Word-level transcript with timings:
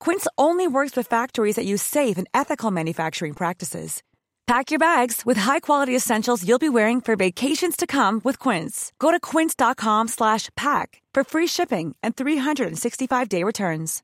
Quince 0.00 0.26
only 0.36 0.66
works 0.66 0.96
with 0.96 1.06
factories 1.06 1.56
that 1.56 1.66
use 1.66 1.82
safe 1.82 2.18
and 2.18 2.26
ethical 2.32 2.70
manufacturing 2.72 3.34
practices. 3.34 4.02
Pack 4.46 4.72
your 4.72 4.80
bags 4.80 5.22
with 5.24 5.38
high-quality 5.38 5.94
essentials 5.94 6.44
you'll 6.44 6.58
be 6.58 6.68
wearing 6.68 7.00
for 7.00 7.14
vacations 7.16 7.76
to 7.76 7.86
come 7.86 8.20
with 8.24 8.38
Quince. 8.48 8.92
Go 8.98 9.12
to 9.12 9.20
quince.com/pack 9.20 11.02
for 11.14 11.24
free 11.24 11.46
shipping 11.46 11.94
and 12.02 12.16
365-day 12.16 13.44
returns. 13.44 14.02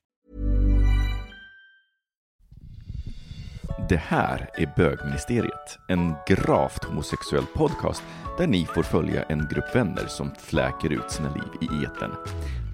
Det 3.88 3.96
här 3.96 4.50
är 4.54 4.72
Bögministeriet, 4.76 5.78
en 5.88 6.14
gravt 6.26 6.84
homosexuell 6.84 7.46
podcast 7.46 8.02
där 8.38 8.46
ni 8.46 8.66
får 8.66 8.82
följa 8.82 9.22
en 9.22 9.48
grupp 9.50 9.74
vänner 9.74 10.06
som 10.06 10.34
fläker 10.38 10.92
ut 10.92 11.10
sina 11.10 11.34
liv 11.34 11.70
i 11.70 11.84
etern. 11.84 12.12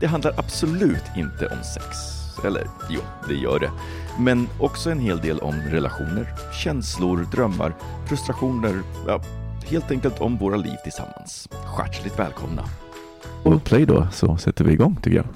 Det 0.01 0.07
handlar 0.07 0.33
absolut 0.39 1.05
inte 1.17 1.47
om 1.47 1.65
sex. 1.65 2.22
Eller 2.45 2.67
jo, 2.91 3.01
det 3.29 3.35
gör 3.35 3.59
det. 3.59 3.71
Men 4.19 4.49
också 4.59 4.91
en 4.91 5.01
hel 5.01 5.19
del 5.19 5.39
om 5.39 5.55
relationer, 5.55 6.27
känslor, 6.65 7.27
drömmar, 7.33 7.75
frustrationer, 8.09 8.83
ja, 9.07 9.21
helt 9.71 9.91
enkelt 9.91 10.21
om 10.21 10.37
våra 10.37 10.57
liv 10.57 10.77
tillsammans. 10.83 11.49
Hjärtligt 11.79 12.19
välkomna! 12.19 12.65
Och 13.43 13.65
play 13.65 13.87
då, 13.87 14.09
så 14.13 14.37
sätter 14.37 14.65
vi 14.65 14.73
igång 14.73 14.97
tycker 15.03 15.17
jag. 15.17 15.27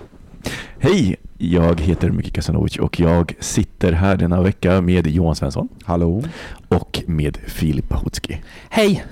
Hej! 0.78 1.16
Jag 1.38 1.80
heter 1.80 2.10
Miki 2.10 2.30
Kasanovic 2.30 2.78
och 2.78 3.00
jag 3.00 3.34
sitter 3.40 3.92
här 3.92 4.16
denna 4.16 4.42
vecka 4.42 4.80
med 4.80 5.06
Johan 5.06 5.36
Svensson. 5.36 5.68
Hallå. 5.84 6.22
Och 6.68 7.02
med 7.06 7.36
Filip 7.46 7.88
Pahutski. 7.88 8.42
Hej! 8.68 9.04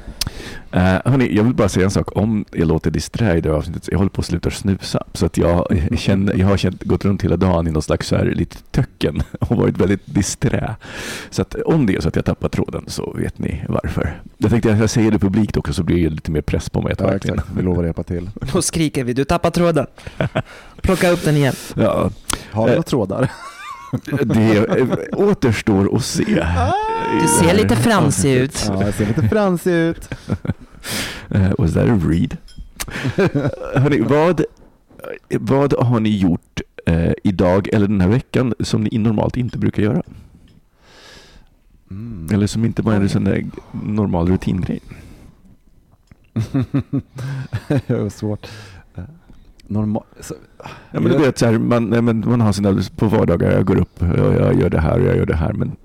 Uh, 0.77 0.81
hörni, 0.81 1.37
jag 1.37 1.45
vill 1.45 1.55
bara 1.55 1.69
säga 1.69 1.85
en 1.85 1.91
sak. 1.91 2.17
Om 2.17 2.45
jag 2.53 2.69
låter 2.69 2.91
disträ 2.91 3.37
i 3.37 3.41
det 3.41 3.49
här 3.49 3.57
avsnittet, 3.57 3.89
jag 3.91 3.99
håller 3.99 4.11
på 4.11 4.21
att 4.21 4.27
sluta 4.27 4.51
snusa. 4.51 5.05
Så 5.13 5.27
att 5.27 5.37
jag, 5.37 5.89
känner, 5.99 6.35
jag 6.35 6.47
har 6.47 6.57
känt, 6.57 6.83
gått 6.85 7.05
runt 7.05 7.25
hela 7.25 7.37
dagen 7.37 7.67
i 7.67 7.71
någon 7.71 7.83
slags 7.83 8.07
så 8.09 8.17
här 8.17 8.25
lite 8.25 8.57
töcken 8.71 9.23
och 9.41 9.57
varit 9.57 9.79
väldigt 9.79 10.03
disträ. 10.15 10.75
Så 11.31 11.43
att 11.43 11.55
om 11.55 11.87
det 11.87 11.95
är 11.97 12.01
så 12.01 12.09
att 12.09 12.17
jag 12.17 12.25
tappar 12.25 12.49
tråden 12.49 12.85
så 12.87 13.13
vet 13.13 13.39
ni 13.39 13.65
varför. 13.69 14.23
Jag 14.39 14.51
tänkte 14.51 14.73
att 14.73 14.79
jag 14.79 14.91
säger 14.91 15.11
det 15.11 15.19
publikt 15.19 15.57
också 15.57 15.73
så 15.73 15.83
blir 15.83 16.05
det 16.05 16.11
lite 16.11 16.31
mer 16.31 16.43
press 16.43 16.71
på 16.71 16.83
mig. 16.83 16.93
Att 16.93 17.01
Ja, 17.01 17.07
verkligen- 17.07 17.39
exakt. 17.39 17.57
Vi 17.57 17.63
lovar 17.63 17.79
att 17.83 17.87
hjälpa 17.87 18.03
till. 18.03 18.31
Då 18.53 18.63
skriker 18.63 19.05
vi, 19.05 19.13
du 19.13 19.25
tappar 19.25 19.51
tråden. 19.51 19.87
Plocka 20.83 21.11
upp 21.11 21.25
den 21.25 21.37
igen. 21.37 21.55
Ja, 21.75 22.11
Har 22.51 22.65
vi 22.65 22.71
Eh, 22.71 22.75
några 22.77 22.83
trådar? 22.83 23.31
Det 24.25 24.57
eh, 24.57 24.89
återstår 25.13 25.97
att 25.97 26.05
se. 26.05 26.47
Du 27.23 27.29
ser 27.29 27.55
lite 27.55 27.77
fransig 27.77 28.35
ut. 28.35 28.65
Ja, 28.69 28.85
jag 28.85 28.95
ser 28.95 29.07
lite 29.07 29.29
fransig 29.29 29.73
ut. 29.73 30.09
Uh, 31.35 31.53
was 31.59 31.75
that 31.75 31.89
a 31.89 32.01
read? 32.09 32.37
Hörrni, 33.75 34.01
vad, 34.01 34.45
vad 35.41 35.73
har 35.73 36.01
ni 36.01 36.19
gjort 36.19 36.61
eh, 36.87 37.13
idag 37.25 37.69
eller 37.73 37.89
den 37.89 38.01
här 38.01 38.09
veckan 38.09 38.55
som 38.61 38.85
ni 38.85 38.99
normalt 38.99 39.37
inte 39.37 39.59
brukar 39.59 39.83
göra? 39.83 40.03
Mm. 41.91 42.29
Eller 42.33 42.47
som 42.47 42.65
inte 42.65 42.83
är 42.83 42.91
en 42.91 43.09
sån 43.09 43.25
där 43.25 43.45
normal 43.73 44.29
rutingrej? 44.29 44.81
det 47.69 47.89
var 47.89 48.11
svårt. 48.11 48.47
Normal... 49.67 50.03
Så, 50.21 50.35
Ja, 50.91 51.01
men 51.01 51.13
du 51.13 51.19
vet, 51.19 51.39
så 51.39 51.47
här, 51.47 51.59
man, 51.59 51.85
nej, 51.91 52.03
men 52.03 52.25
man 52.29 52.41
har 52.41 52.53
sina 52.53 52.81
på 52.97 53.07
vardagar, 53.07 53.53
jag 53.53 53.65
går 53.67 53.77
upp, 53.79 54.01
jag, 54.01 54.35
jag 54.41 54.61
gör 54.61 54.71
det 54.71 54.81
här 54.81 55.01
och 55.01 55.07
jag 55.07 55.17
gör 55.17 55.27
det 55.27 55.35
här. 55.37 55.53
Men 55.53 55.77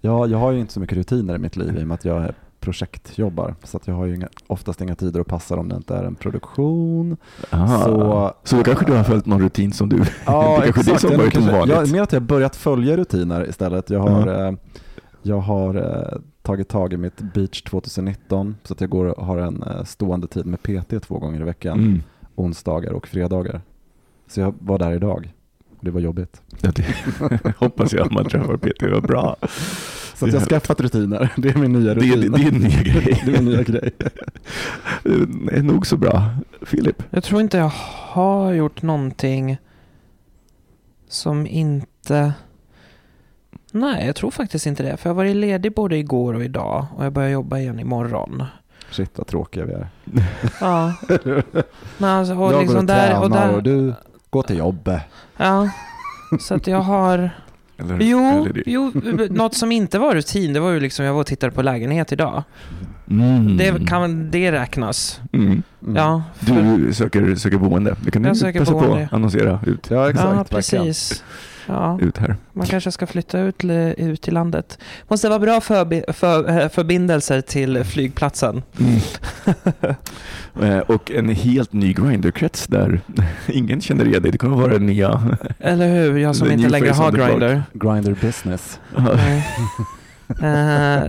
ja, 0.00 0.26
jag 0.26 0.38
har 0.38 0.52
ju 0.52 0.60
inte 0.60 0.72
så 0.72 0.80
mycket 0.80 0.98
rutiner 0.98 1.34
i 1.34 1.38
mitt 1.38 1.56
liv 1.56 1.76
i 1.78 1.82
och 1.82 1.86
med 1.88 1.94
att 1.94 2.04
jag 2.04 2.32
projektjobbar. 2.60 3.54
Så 3.64 3.76
att 3.76 3.86
jag 3.86 3.94
har 3.94 4.06
ju 4.06 4.14
inga, 4.14 4.28
oftast 4.46 4.80
inga 4.80 4.94
tider 4.94 5.20
att 5.20 5.26
passa 5.26 5.56
om 5.56 5.68
det 5.68 5.76
inte 5.76 5.94
är 5.96 6.04
en 6.04 6.14
produktion. 6.14 7.16
aha. 7.50 7.84
Så- 7.84 8.34
så, 8.44 8.56
då 8.56 8.62
kanske 8.62 8.84
du 8.86 8.92
har 8.92 9.04
följt 9.04 9.26
någon 9.26 9.40
rutin 9.42 9.72
som 9.72 9.88
du... 9.88 9.96
Ja, 10.26 10.62
är 10.64 10.72
det 10.92 10.98
som 10.98 11.16
varit 11.16 11.32
kanske-. 11.32 11.72
Jag, 11.72 11.92
mer 11.92 12.02
att 12.02 12.12
jag 12.12 12.20
har 12.20 12.26
börjat 12.26 12.56
följa 12.56 12.96
rutiner 12.96 13.48
istället. 13.48 13.90
Jag 13.90 14.00
har, 14.00 14.46
eh, 14.48 14.52
jag 15.22 15.38
har 15.38 15.74
eh, 15.74 16.18
tagit 16.42 16.68
tag 16.68 16.92
i 16.92 16.96
mitt 16.96 17.20
Beach 17.34 17.62
2019 17.62 18.56
så 18.64 18.72
att 18.74 18.80
jag 18.80 18.90
går 18.90 19.04
och 19.04 19.26
har 19.26 19.38
en 19.38 19.62
eh, 19.62 19.84
stående 19.84 20.26
tid 20.26 20.46
med 20.46 20.62
PT 20.62 21.02
två 21.06 21.18
gånger 21.18 21.40
i 21.40 21.44
veckan. 21.44 21.78
Mm. 21.78 22.02
Onsdagar 22.34 22.92
och 22.92 23.08
fredagar. 23.08 23.60
Så 24.26 24.40
jag 24.40 24.54
var 24.58 24.78
där 24.78 24.92
idag. 24.92 25.32
Det 25.80 25.90
var 25.90 26.00
jobbigt. 26.00 26.42
Ja, 26.60 26.70
det, 26.74 26.84
hoppas 27.58 27.92
jag 27.92 28.12
man 28.12 28.24
träffar 28.24 28.56
Peter, 28.56 28.88
vad 28.90 29.02
bra. 29.02 29.36
Så 30.14 30.26
att 30.26 30.32
jag 30.32 30.40
har 30.40 30.46
skaffat 30.46 30.80
rutiner. 30.80 31.32
Det 31.36 31.48
är 31.48 31.54
min 31.58 31.72
nya 31.72 31.94
Det 31.94 32.06
är, 32.08 32.16
rutin. 32.16 32.32
det 32.32 32.42
är 32.42 32.48
en 32.48 32.58
ny 32.58 32.82
grej. 32.82 33.22
det 33.26 33.32
är 33.32 33.42
min 33.42 33.44
nya 33.44 33.62
grej. 33.62 33.90
Det 35.02 35.56
är 35.56 35.62
nog 35.62 35.86
så 35.86 35.96
bra. 35.96 36.30
Filip? 36.62 37.02
Jag 37.10 37.24
tror 37.24 37.40
inte 37.40 37.56
jag 37.56 37.72
har 37.74 38.52
gjort 38.52 38.82
någonting 38.82 39.56
som 41.08 41.46
inte... 41.46 42.32
Nej, 43.72 44.06
jag 44.06 44.16
tror 44.16 44.30
faktiskt 44.30 44.66
inte 44.66 44.82
det. 44.82 44.96
För 44.96 45.10
jag 45.10 45.14
har 45.14 45.16
varit 45.16 45.36
ledig 45.36 45.74
både 45.74 45.96
igår 45.96 46.34
och 46.34 46.44
idag 46.44 46.86
och 46.96 47.04
jag 47.04 47.12
börjar 47.12 47.30
jobba 47.30 47.58
igen 47.58 47.80
imorgon. 47.80 48.44
Shit 48.92 49.10
vad 49.18 49.26
tråkiga 49.26 49.64
vi 49.64 49.72
är. 49.72 49.86
Ja. 50.60 50.94
Men 51.98 52.10
alltså, 52.10 52.34
och 52.34 52.52
jag 52.52 52.60
liksom 52.60 52.74
går 52.74 52.80
och 52.80 52.86
där, 52.86 53.06
tränar 53.08 53.22
och 53.22 53.30
där, 53.30 53.54
och 53.54 53.62
du 53.62 53.94
går 54.30 54.42
till 54.42 54.58
jobbet. 54.58 55.02
Ja. 55.36 55.68
Så 56.40 56.54
att 56.54 56.66
jag 56.66 56.80
har... 56.80 57.30
Eller, 57.78 57.98
Jo, 58.00 58.20
eller 58.42 58.52
det- 58.52 58.62
jo, 58.66 58.92
något 59.30 59.54
som 59.54 59.72
inte 59.72 59.98
var 59.98 60.14
rutin, 60.14 60.52
det 60.52 60.60
var 60.60 60.70
ju 60.70 60.80
liksom, 60.80 61.04
jag 61.04 61.12
var 61.12 61.20
och 61.20 61.26
tittade 61.26 61.52
på 61.52 61.62
lägenhet 61.62 62.12
idag. 62.12 62.42
Mm. 63.10 63.56
Det 63.56 63.86
kan 63.88 64.30
det 64.30 64.52
räknas? 64.52 65.20
Mm. 65.32 65.46
Mm. 65.82 65.96
Ja. 65.96 66.22
för- 66.38 66.76
Du 66.86 66.94
söker, 66.94 67.34
söker 67.34 67.58
boende. 67.58 67.96
Det 68.04 68.10
kan 68.10 68.24
Jag 68.24 68.32
du 68.34 68.38
söker 68.38 68.58
passa 68.58 68.72
boende. 68.72 68.88
på 68.96 69.02
att 69.04 69.12
annonsera 69.12 69.60
ut, 69.66 69.90
Ja 69.90 70.10
exakt. 70.10 70.24
ja, 70.28 70.34
verkligen. 70.34 70.84
precis. 70.84 71.24
Ja, 71.66 71.98
ut 72.00 72.18
här. 72.18 72.36
man 72.52 72.66
kanske 72.66 72.92
ska 72.92 73.06
flytta 73.06 73.38
ut, 73.40 73.64
ut 73.96 74.28
i 74.28 74.30
landet. 74.30 74.78
Måste 75.08 75.28
vara 75.28 75.38
bra 75.38 75.60
förbi, 75.60 76.02
för, 76.08 76.58
eh, 76.60 76.68
förbindelser 76.68 77.40
till 77.40 77.84
flygplatsen. 77.84 78.62
Eh, 80.62 80.78
Och 80.78 81.10
en 81.10 81.28
helt 81.28 81.72
ny 81.72 81.92
Grindr-krets 81.92 82.66
där 82.66 83.00
ingen 83.46 83.80
känner 83.80 84.04
igen 84.04 84.22
dig. 84.22 84.32
Det 84.32 84.38
kommer 84.38 84.56
vara 84.56 84.72
den 84.72 84.86
nya. 84.86 85.36
Eller 85.58 85.88
hur? 85.88 86.18
Jag 86.18 86.36
som 86.36 86.50
inte 86.50 86.68
längre 86.68 86.90
har. 86.90 87.12
Grindr. 87.12 87.62
Grinder 87.72 88.16
business. 88.20 88.80
Nej. 89.16 89.46
Eh, 90.28 91.02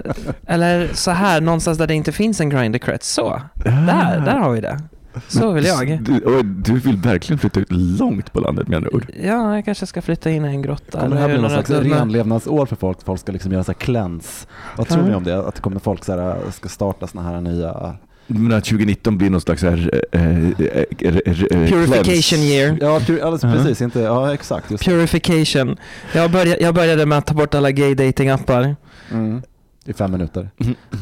eller 0.48 0.90
så 0.94 1.12
här, 1.12 1.42
någonstans 1.42 1.78
där 1.78 1.88
det 1.88 1.94
inte 1.94 2.12
finns 2.12 2.42
en 2.42 2.50
Grindr-krets. 2.50 3.14
Så, 3.14 3.42
där, 3.66 4.20
där 4.26 4.38
har 4.40 4.52
vi 4.52 4.62
det. 4.62 4.80
Så 5.28 5.52
vill 5.52 5.66
jag. 5.66 6.02
Du, 6.04 6.20
och 6.20 6.46
du 6.46 6.74
vill 6.80 6.98
verkligen 6.98 7.40
flytta 7.40 7.60
ut 7.60 7.68
långt 7.72 8.34
på 8.34 8.40
landet 8.40 8.68
med 8.68 8.78
andra 8.78 8.90
ord. 8.94 9.06
Ja, 9.24 9.56
jag 9.56 9.66
kanske 9.66 9.86
ska 9.86 10.02
flytta 10.02 10.30
in 10.32 10.46
i 10.46 10.48
en 10.48 10.62
grotta. 10.62 11.00
Kommer 11.00 11.16
det 11.16 11.22
här 11.22 11.30
bli 11.30 11.38
någon 11.42 11.50
slags 11.50 11.70
renlevnadsår 11.70 12.66
för 12.66 12.76
folk? 12.76 13.04
Folk 13.06 13.20
ska 13.20 13.32
liksom 13.32 13.52
göra 13.52 13.64
så 13.64 13.72
här 13.72 13.80
cleanse. 13.80 14.48
Vad 14.78 14.88
tror 14.88 15.04
ni 15.04 15.16
om 15.16 15.24
det? 15.24 15.40
Att 15.48 15.56
det 15.56 15.62
kommer 15.62 15.80
folk 15.80 16.06
så 16.06 16.12
här, 16.20 16.36
ska 16.52 16.70
starta 16.70 17.08
såna 17.08 17.24
här 17.24 17.42
nya... 17.42 17.96
Menar 18.28 18.58
att 18.58 18.64
2019 18.66 19.18
blir 19.18 19.30
någon 19.30 19.42
slags 19.42 19.64
här, 19.64 20.02
eh, 20.12 20.22
eh, 20.22 20.84
Purification 20.98 22.04
cleanse? 22.04 22.36
year. 22.36 22.78
Ja, 22.82 23.00
pu- 23.00 23.22
alldeles 23.22 23.44
Ja. 23.44 23.52
precis. 23.54 23.82
Inte, 23.82 24.00
ja, 24.00 24.34
exakt. 24.34 24.70
Purification. 24.86 25.78
Jag 26.14 26.32
började, 26.32 26.64
jag 26.64 26.76
började 26.76 27.06
med 27.06 27.18
att 27.18 27.26
ta 27.26 27.34
bort 27.34 27.54
alla 27.56 27.72
gay 27.72 27.96
dating 27.96 28.30
appar 28.30 28.76
Mm. 29.12 29.42
I 29.86 29.94
fem 29.94 30.12
minuter. 30.12 30.50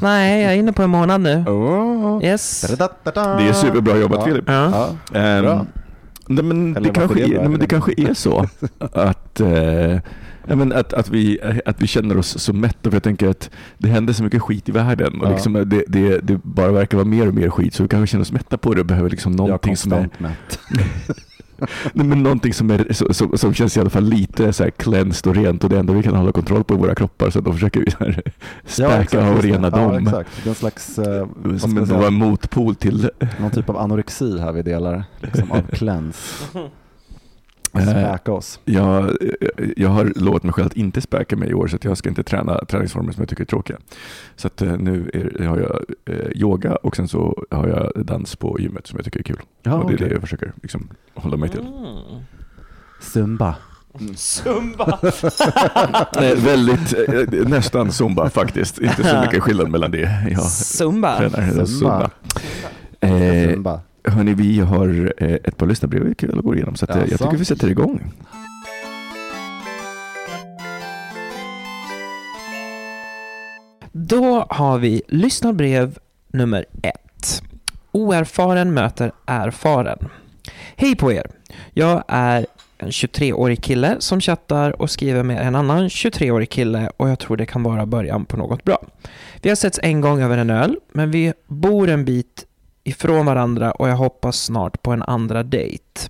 Nej, 0.02 0.42
jag 0.44 0.54
är 0.54 0.58
inne 0.58 0.74
på 0.74 0.84
en 0.84 0.90
månad 0.90 1.22
nu. 1.22 1.36
Oh. 1.48 2.24
Yes. 2.24 2.62
Det 2.62 2.84
är 3.14 3.54
superbra 3.54 3.98
jobbat 3.98 4.20
Ja. 4.20 4.26
Filip. 4.26 4.44
Ja. 4.48 4.90
Ja. 5.14 5.42
Bra. 5.42 5.66
nej, 6.28 6.44
men 6.44 6.76
Eller 6.76 6.88
det, 6.88 6.94
kanske 6.94 7.16
det 7.16 7.24
är 7.24 7.40
nej, 7.40 7.50
men 7.50 7.60
det 7.60 7.68
kanske 7.68 7.94
är 7.98 8.14
så 8.14 8.40
att, 8.80 9.40
eh, 9.40 10.00
men 10.46 10.74
att, 10.74 10.94
att, 10.94 11.10
vi, 11.10 11.40
att 11.66 11.82
vi 11.82 11.88
känner 11.88 12.18
oss 12.18 12.40
så 12.40 12.54
mätta, 12.54 12.90
för 12.90 12.96
jag 12.96 13.04
tänker 13.04 13.28
att 13.30 13.50
det 13.78 13.88
händer 13.90 14.14
så 14.14 14.24
mycket 14.24 14.42
skit 14.42 14.70
i 14.70 14.72
världen 14.72 15.22
och 15.22 15.28
Ja. 15.28 15.32
liksom 15.32 15.54
det, 15.54 15.84
det, 15.88 16.20
det 16.20 16.40
bara 16.44 16.72
verkar 16.72 16.98
vara 16.98 17.08
mer 17.08 17.28
och 17.28 17.34
mer 17.34 17.50
skit, 17.50 17.74
så 17.74 17.84
vi 17.84 17.90
kanske 17.90 18.12
känner 18.12 18.22
oss 18.22 18.32
mätta 18.32 18.58
på 18.58 18.74
det 18.74 18.80
och 18.80 18.86
behöver 18.88 19.10
liksom 19.10 19.32
Jag 19.32 19.40
är 19.40 19.48
någonting 19.48 19.78
som 19.78 19.92
är, 19.94 20.10
mätt. 20.18 20.60
nej, 21.94 22.08
men 22.08 22.24
någonting 22.24 22.54
som, 22.54 22.70
är, 22.72 22.94
som, 22.94 23.14
som, 23.14 23.38
som 23.38 23.54
känns 23.54 23.78
i 23.78 23.80
alla 23.80 23.90
fall 23.90 24.04
lite 24.04 24.54
så 24.54 24.64
här 24.64 24.72
cleansed 24.72 25.30
och 25.30 25.36
rent 25.36 25.64
och 25.64 25.70
det 25.70 25.80
enda 25.80 25.94
vi 25.94 26.04
kan 26.04 26.16
hålla 26.16 26.32
kontroll 26.32 26.64
på 26.64 26.74
i 26.74 26.78
våra 26.78 26.96
kroppar, 26.96 27.30
så 27.30 27.42
då 27.42 27.54
försöker 27.54 27.80
vi 27.80 27.92
här 28.00 28.22
späka 28.66 29.02
exakt, 29.02 29.38
och 29.38 29.44
rena 29.44 29.68
Ja, 29.74 29.78
dem. 29.78 30.08
exakt. 30.08 30.30
Det 30.44 30.48
är 30.48 30.50
en 30.50 30.56
slags, 30.56 31.00
eh, 31.00 31.28
vad 31.36 31.60
ska 31.60 31.86
som 31.86 32.04
en 32.04 32.14
motpol 32.14 32.76
till 32.76 33.10
någon 33.40 33.52
typ 33.52 33.70
av 33.70 33.78
anorexi 33.78 34.40
här 34.40 34.52
vi 34.52 34.62
delar, 34.62 35.04
liksom 35.20 35.52
av 35.52 35.62
cleanse. 35.62 36.20
Späka 37.80 38.32
oss. 38.32 38.60
Jag, 38.66 39.16
jag 39.78 39.90
har 39.90 40.06
lovat 40.16 40.44
mig 40.44 40.54
själv 40.54 40.68
att 40.68 40.74
inte 40.74 41.02
späka 41.02 41.36
mig 41.36 41.50
i 41.50 41.54
år 41.54 41.68
så 41.68 41.76
att 41.76 41.84
jag 41.84 41.98
ska 41.98 42.10
inte 42.10 42.24
träna 42.24 42.66
träningsformer 42.66 43.12
som 43.14 43.22
jag 43.22 43.30
tycker 43.30 43.44
är 43.44 43.48
tråkiga. 43.48 43.78
Så 44.36 44.48
att 44.48 44.62
eh, 44.62 44.78
nu 44.78 45.10
är, 45.40 45.46
har 45.46 45.58
jag 45.58 45.84
eh, 46.06 46.32
yoga 46.36 46.76
och 46.76 46.96
sen 46.96 47.08
så 47.08 47.44
har 47.52 47.68
jag 47.68 48.06
dans 48.06 48.36
på 48.36 48.60
gymmet 48.60 48.88
som 48.88 48.98
jag 48.98 49.06
tycker 49.06 49.20
är 49.20 49.24
kul. 49.24 49.40
Ja, 49.64 49.74
och 49.74 49.92
det 49.92 50.04
är 50.04 50.10
det 50.10 50.14
jag 50.14 50.22
försöker 50.22 50.52
liksom, 50.62 50.90
hålla 51.16 51.38
mig 51.38 51.50
till. 51.50 51.60
Mm. 51.60 52.24
Zumba. 53.02 53.56
Zumba! 54.16 55.00
Eh, 56.22 56.36
väldigt, 56.36 56.94
eh, 57.10 57.48
nästan 57.48 57.92
zumba 57.92 58.30
faktiskt. 58.30 58.80
Inte 58.80 59.04
så 59.04 59.22
mycket 59.22 59.44
skillnad 59.44 59.70
mellan 59.70 59.92
det 59.92 60.28
jag 60.32 60.42
Zumba. 60.44 61.18
tränar. 61.18 61.66
Zumba. 61.66 61.66
Zumba. 61.66 62.10
Eh, 63.02 63.52
Zumba. 63.54 63.80
Hörni, 64.04 64.34
vi 64.34 64.60
har 64.60 65.14
eh, 65.18 65.34
ett 65.34 65.58
par 65.58 65.68
lyssnarbrev 65.68 66.04
vi 66.04 66.16
kul 66.16 66.38
att 66.40 66.46
gå 66.46 66.56
igenom 66.56 66.76
så 66.76 66.86
eh, 66.86 66.98
jag 66.98 67.20
tycker 67.20 67.38
vi 67.38 67.46
sätter 67.46 67.70
igång. 67.70 68.12
Då 73.92 74.46
har 74.50 74.78
vi 74.78 75.02
lyssnarbrev 75.08 75.98
nummer 76.28 76.66
ett. 76.82 77.44
Oerfaren 77.92 78.74
möter 78.74 79.12
erfaren. 79.26 80.10
Hej 80.76 80.96
på 80.96 81.12
er! 81.12 81.32
Jag 81.74 82.04
är 82.08 82.46
en 82.78 82.90
23-årig 82.90 83.64
kille 83.64 83.96
som 84.00 84.22
chattar 84.22 84.82
och 84.82 84.90
skriver 84.90 85.24
med 85.24 85.48
en 85.48 85.56
annan 85.56 85.88
23-årig 85.88 86.50
kille 86.50 86.92
och 86.98 87.10
jag 87.10 87.20
tror 87.20 87.38
det 87.38 87.46
kan 87.46 87.64
vara 87.64 87.86
början 87.86 88.26
på 88.26 88.38
något 88.38 88.64
bra. 88.64 88.86
Vi 89.42 89.50
har 89.50 89.56
setts 89.56 89.80
en 89.84 90.02
gång 90.02 90.22
över 90.22 90.38
en 90.38 90.50
öl, 90.50 90.78
men 90.92 91.12
vi 91.12 91.34
bor 91.48 91.90
en 91.90 92.06
bit 92.06 92.46
ifrån 92.84 93.26
varandra 93.26 93.72
och 93.72 93.90
jag 93.90 93.96
hoppas 93.96 94.44
snart 94.44 94.82
på 94.82 94.92
en 94.92 95.04
andra 95.04 95.44
dejt. 95.44 96.02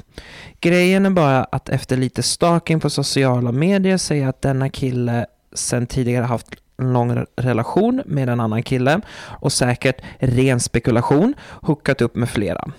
Grejen 0.60 1.06
är 1.06 1.10
bara 1.10 1.44
att 1.44 1.70
efter 1.70 1.98
lite 1.98 2.24
stalking 2.24 2.80
på 2.80 2.90
sociala 2.90 3.52
medier 3.52 3.98
säger 3.98 4.28
att 4.28 4.42
denna 4.42 4.70
kille 4.70 5.26
sen 5.54 5.88
tidigare 5.88 6.26
haft 6.26 6.48
en 6.78 6.94
lång 6.94 7.26
relation 7.36 8.02
med 8.06 8.30
en 8.30 8.40
annan 8.40 8.64
kille 8.64 9.02
och 9.18 9.54
säkert 9.54 10.02
ren 10.20 10.60
spekulation 10.60 11.34
hookat 11.62 12.02
upp 12.02 12.16
med 12.16 12.30
flera. 12.30 12.72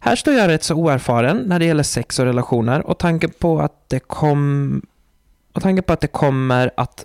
Här 0.00 0.16
står 0.16 0.34
jag 0.34 0.48
rätt 0.48 0.62
så 0.62 0.74
oerfaren 0.74 1.36
när 1.36 1.58
det 1.58 1.64
gäller 1.64 1.82
sex 1.82 2.18
och 2.18 2.24
relationer 2.24 2.86
och 2.86 2.98
tanken 2.98 3.30
på 3.38 3.60
att 3.60 3.88
det 3.88 4.00
kom 4.00 4.82
och 5.52 5.62
tanken 5.62 5.84
på 5.84 5.92
att 5.92 6.00
det 6.00 6.06
kommer 6.06 6.70
att 6.76 7.04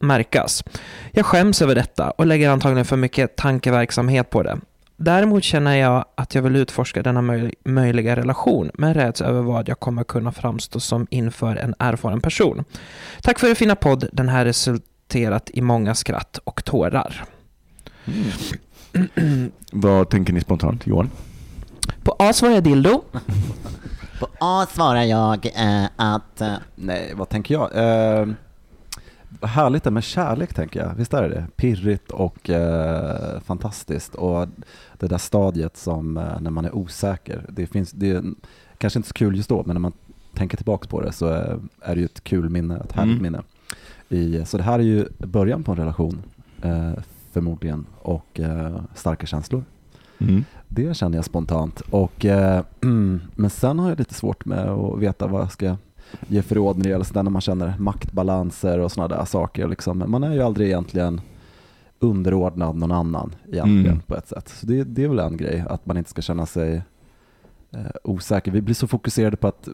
märkas. 0.00 0.64
Jag 1.12 1.26
skäms 1.26 1.62
över 1.62 1.74
detta 1.74 2.10
och 2.10 2.26
lägger 2.26 2.50
antagligen 2.50 2.84
för 2.84 2.96
mycket 2.96 3.36
tankeverksamhet 3.36 4.30
på 4.30 4.42
det. 4.42 4.58
Däremot 5.00 5.44
känner 5.44 5.76
jag 5.76 6.04
att 6.14 6.34
jag 6.34 6.42
vill 6.42 6.56
utforska 6.56 7.02
denna 7.02 7.20
möj- 7.22 7.54
möjliga 7.64 8.16
relation, 8.16 8.70
men 8.74 8.94
räds 8.94 9.20
över 9.22 9.40
vad 9.42 9.68
jag 9.68 9.80
kommer 9.80 10.04
kunna 10.04 10.32
framstå 10.32 10.80
som 10.80 11.06
inför 11.10 11.56
en 11.56 11.74
erfaren 11.78 12.20
person. 12.20 12.64
Tack 13.22 13.38
för 13.38 13.50
er 13.50 13.54
fina 13.54 13.76
podd. 13.76 14.08
Den 14.12 14.28
här 14.28 14.44
resulterat 14.44 15.50
i 15.50 15.60
många 15.62 15.94
skratt 15.94 16.38
och 16.44 16.64
tårar. 16.64 17.24
Vad 19.72 20.10
tänker 20.10 20.32
ni 20.32 20.40
spontant, 20.40 20.86
Johan? 20.86 21.10
På 22.02 22.16
A 22.18 22.32
svarar 22.32 22.54
jag 22.54 22.64
dildo. 22.64 23.02
På 24.20 24.28
A 24.40 24.66
svarar 24.74 25.02
jag 25.02 25.46
eh, 25.46 25.84
att... 25.96 26.40
Eh, 26.40 26.52
Nej, 26.74 27.12
vad 27.16 27.28
tänker 27.28 27.54
jag? 27.54 27.76
Eh, 27.76 28.26
härligt 29.42 29.84
det 29.84 29.90
med 29.90 30.02
kärlek 30.04 30.54
tänker 30.54 30.80
jag. 30.80 30.94
Visst 30.94 31.14
är 31.14 31.22
det 31.22 31.28
det? 31.28 31.46
Pirrigt 31.56 32.10
och 32.10 32.50
eh, 32.50 33.40
fantastiskt. 33.40 34.14
Och 34.14 34.46
det 34.98 35.06
där 35.06 35.18
stadiet 35.18 35.76
som 35.76 36.16
eh, 36.16 36.40
när 36.40 36.50
man 36.50 36.64
är 36.64 36.74
osäker. 36.74 37.44
Det 37.48 37.66
finns, 37.66 37.92
det 37.92 38.10
är 38.10 38.24
kanske 38.78 38.98
inte 38.98 39.08
så 39.08 39.14
kul 39.14 39.36
just 39.36 39.48
då, 39.48 39.62
men 39.66 39.74
när 39.74 39.80
man 39.80 39.92
tänker 40.34 40.56
tillbaka 40.56 40.88
på 40.88 41.00
det 41.00 41.12
så 41.12 41.32
eh, 41.34 41.56
är 41.80 41.94
det 41.94 42.00
ju 42.00 42.04
ett 42.04 42.24
kul 42.24 42.48
minne, 42.48 42.76
ett 42.76 42.92
härligt 42.92 43.20
Mm. 43.20 43.22
minne. 43.22 43.42
I, 44.08 44.44
så 44.44 44.56
det 44.56 44.62
här 44.62 44.78
är 44.78 44.82
ju 44.82 45.08
början 45.18 45.64
på 45.64 45.72
en 45.72 45.78
relation, 45.78 46.22
eh, 46.62 46.92
förmodligen, 47.32 47.86
och 48.02 48.40
eh, 48.40 48.80
starka 48.94 49.26
känslor. 49.26 49.64
Mm. 50.18 50.44
Det 50.68 50.96
känner 50.96 51.18
jag 51.18 51.24
spontant. 51.24 51.80
Och, 51.80 52.24
eh, 52.24 52.64
men 53.34 53.50
sen 53.50 53.78
har 53.78 53.88
jag 53.88 53.98
lite 53.98 54.14
svårt 54.14 54.44
med 54.44 54.68
att 54.68 54.98
veta 54.98 55.26
vad 55.26 55.40
jag 55.40 55.52
ska 55.52 55.76
ge 56.28 56.42
för 56.42 56.54
råd 56.54 56.76
när 56.76 56.84
det 56.84 56.90
gäller 56.90 57.04
sådär 57.04 57.22
när 57.22 57.30
man 57.30 57.40
känner 57.42 57.74
maktbalanser 57.78 58.78
och 58.78 58.92
sådana 58.92 59.16
där 59.16 59.24
saker. 59.24 59.68
Liksom. 59.68 60.04
Man 60.06 60.24
är 60.24 60.32
ju 60.32 60.42
aldrig 60.42 60.68
egentligen 60.68 61.20
underordnad 61.98 62.76
någon 62.76 62.92
annan 62.92 63.34
egentligen 63.48 63.86
Mm. 63.86 64.00
på 64.00 64.16
ett 64.16 64.28
sätt. 64.28 64.48
Så 64.48 64.66
det, 64.66 64.84
det 64.84 65.04
är 65.04 65.08
väl 65.08 65.18
en 65.18 65.36
grej, 65.36 65.64
att 65.68 65.86
man 65.86 65.96
inte 65.96 66.10
ska 66.10 66.22
känna 66.22 66.46
sig 66.46 66.82
eh, 67.74 67.80
osäker. 68.04 68.50
Vi 68.52 68.60
blir 68.60 68.74
så 68.74 68.86
fokuserade 68.86 69.36
på 69.36 69.48
att 69.48 69.68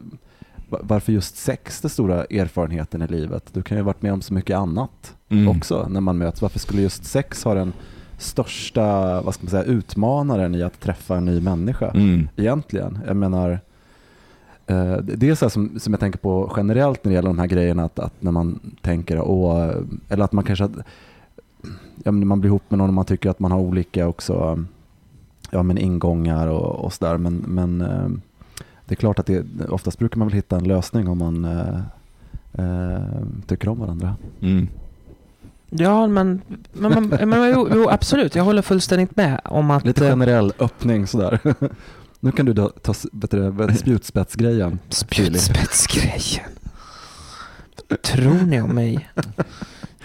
va- 0.69 0.79
varför 0.81 1.11
just 1.13 1.37
sex 1.37 1.85
är 1.85 1.89
stora 1.89 2.23
erfarenheten 2.25 3.01
i 3.01 3.07
livet? 3.07 3.53
Du 3.53 3.61
kan 3.63 3.77
ju 3.77 3.83
ha 3.83 3.85
varit 3.85 4.01
med 4.01 4.13
om 4.13 4.21
så 4.21 4.33
mycket 4.33 4.57
annat 4.57 5.15
Mm. 5.29 5.47
också 5.57 5.87
när 5.89 6.01
man 6.01 6.17
möts. 6.17 6.41
Varför 6.41 6.59
skulle 6.59 6.81
just 6.81 7.05
sex 7.05 7.43
ha 7.43 7.53
den 7.53 7.73
största 8.17 9.21
vad 9.21 9.33
ska 9.33 9.43
man 9.43 9.49
säga, 9.49 9.63
utmanaren 9.63 10.55
i 10.55 10.63
att 10.63 10.79
träffa 10.79 11.17
en 11.17 11.25
ny 11.25 11.41
människa 11.41 11.91
Mm. 11.91 12.27
egentligen? 12.35 12.99
Jag 13.07 13.15
menar, 13.15 13.59
det 15.01 15.29
är 15.29 15.35
så 15.35 15.45
här 15.45 15.49
som, 15.49 15.79
som 15.79 15.93
jag 15.93 15.99
tänker 15.99 16.19
på 16.19 16.53
generellt 16.57 17.03
när 17.03 17.09
det 17.09 17.15
gäller 17.15 17.29
de 17.29 17.39
här 17.39 17.47
grejerna, 17.47 17.83
att, 17.83 17.99
att 17.99 18.13
när 18.19 18.31
man 18.31 18.59
tänker, 18.81 19.21
åh, 19.21 19.71
eller 20.09 20.25
att 20.25 20.31
man 20.31 20.43
kanske, 20.43 20.69
ja, 22.03 22.11
men 22.11 22.27
man 22.27 22.39
blir 22.39 22.49
ihop 22.49 22.63
med 22.67 22.77
någon 22.77 22.89
och 22.89 22.93
man 22.93 23.05
tycker 23.05 23.29
att 23.29 23.39
man 23.39 23.51
har 23.51 23.59
olika 23.59 24.07
också, 24.07 24.65
ja 25.49 25.63
men 25.63 25.77
ingångar 25.77 26.47
och, 26.47 26.85
och 26.85 26.93
sådär, 26.93 27.17
men, 27.17 27.35
men 27.35 27.81
eh, 27.81 28.09
det 28.85 28.93
är 28.93 28.95
klart 28.95 29.19
att 29.19 29.25
det, 29.25 29.45
oftast 29.69 29.99
brukar 29.99 30.17
man 30.17 30.27
väl 30.27 30.35
hitta 30.35 30.55
en 30.55 30.63
lösning 30.63 31.07
om 31.07 31.17
man 31.17 31.45
eh, 31.45 31.79
eh, 32.53 33.01
tycker 33.47 33.69
om 33.69 33.79
varandra. 33.79 34.15
Mm. 34.41 34.67
Ja, 35.69 36.07
men, 36.07 36.41
men, 36.73 37.09
men, 37.09 37.29
men 37.29 37.51
jo, 37.51 37.67
jo, 37.73 37.89
absolut. 37.89 38.35
Jag 38.35 38.43
håller 38.43 38.61
fullständigt 38.61 39.15
med 39.15 39.41
om 39.43 39.71
att... 39.71 39.85
Lite 39.85 40.05
eh, 40.05 40.11
generell 40.11 40.53
öppning 40.59 41.07
sådär. 41.07 41.39
nu 42.25 42.31
kan 42.31 42.45
du 42.45 42.53
då 42.53 42.69
ta 42.69 42.93
spjutspetsgrejen. 43.77 44.79
Spjutspetsgrejen. 44.89 46.51
Tror 48.03 48.45
ni 48.45 48.61
om 48.61 48.75
mig? 48.75 49.09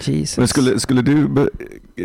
Jesus. 0.00 0.38
Men 0.38 0.48
skulle, 0.48 0.80
skulle 0.80 1.02
du 1.02 1.48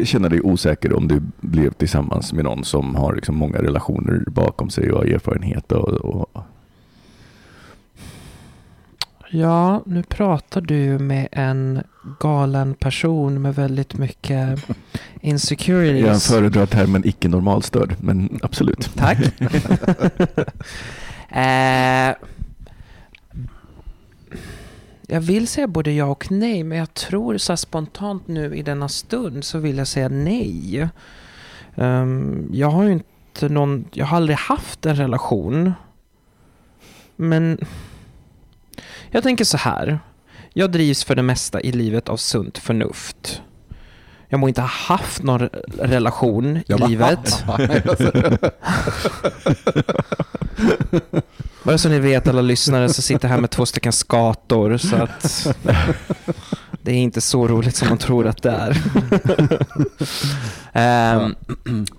känna 0.06 0.30
dig 0.30 0.42
osäker 0.42 0.94
om 0.94 1.08
du 1.08 1.22
blev 1.42 1.72
tillsammans 1.72 2.34
med 2.34 2.44
någon 2.44 2.64
som 2.64 2.96
har 2.96 3.16
liksom 3.16 3.36
många 3.36 3.58
relationer 3.58 4.24
bakom 4.28 4.70
sig 4.70 4.92
och 4.92 5.08
erfarenhet? 5.08 5.72
Och, 5.72 5.90
och, 5.90 6.44
Ja, 9.30 9.84
nu 9.86 10.04
pratar 10.04 10.62
du 10.62 11.00
med 11.00 11.28
en 11.32 11.84
galen 12.20 12.74
person 12.74 13.42
med 13.42 13.56
väldigt 13.56 13.94
mycket 13.94 14.60
insecurities. 15.22 16.06
jag 16.06 16.22
föredrar 16.24 16.66
termen 16.66 17.08
icke-normalstörd, 17.08 17.96
men 18.00 18.40
absolut. 18.44 18.92
Tack. 18.96 19.18
eh, 21.30 22.16
jag 25.08 25.22
vill 25.22 25.48
säga 25.48 25.68
både 25.68 25.92
ja 25.92 26.06
och 26.06 26.32
nej, 26.32 26.64
men 26.64 26.78
jag 26.78 26.94
tror 26.94 27.38
så 27.38 27.58
spontant 27.58 28.28
nu 28.28 28.56
i 28.56 28.62
denna 28.62 28.90
stund 28.90 29.44
så 29.44 29.60
vill 29.60 29.78
jag 29.78 29.88
säga 29.88 30.10
nej. 30.10 30.90
Ehm, 31.76 32.50
jag 32.52 32.70
har 32.70 32.84
ju 32.84 32.92
inte 32.92 33.50
någon, 33.50 33.86
jag 33.92 34.06
har 34.06 34.18
aldrig 34.18 34.38
haft 34.38 34.86
en 34.86 34.96
relation. 34.96 35.74
Men 37.16 37.60
jag 39.12 39.24
tänker 39.24 39.46
så 39.46 39.58
här. 39.58 40.00
Jag 40.58 40.72
drivs 40.72 41.04
för 41.04 41.16
det 41.16 41.22
mesta 41.24 41.62
i 41.62 41.72
livet 41.72 42.10
av 42.10 42.18
sunt 42.18 42.58
förnuft. 42.58 43.42
Jag 44.30 44.40
må 44.40 44.48
inte 44.48 44.62
ha 44.62 44.68
haft 44.68 45.24
någon 45.24 45.40
re- 45.42 45.60
relation 45.80 46.58
i 46.58 46.74
livet. 46.88 47.44
Bara 51.64 51.78
så 51.78 51.90
ni 51.90 52.00
vet 52.00 52.28
alla 52.28 52.42
lyssnare 52.42 52.90
så 52.90 53.02
sitter 53.02 53.28
jag 53.28 53.34
här 53.34 53.42
med 53.42 53.50
två 53.50 53.66
stycken 53.66 53.92
skator 53.94 54.78
så 54.78 54.96
att 54.96 55.48
Det 56.86 56.92
är 56.92 56.96
inte 56.96 57.22
så 57.22 57.48
roligt 57.48 57.76
som 57.76 57.90
man 57.90 57.98
tror 57.98 58.28
att 58.28 58.44
det 58.44 58.52
är. 58.52 58.78
Ehm, 60.78 61.36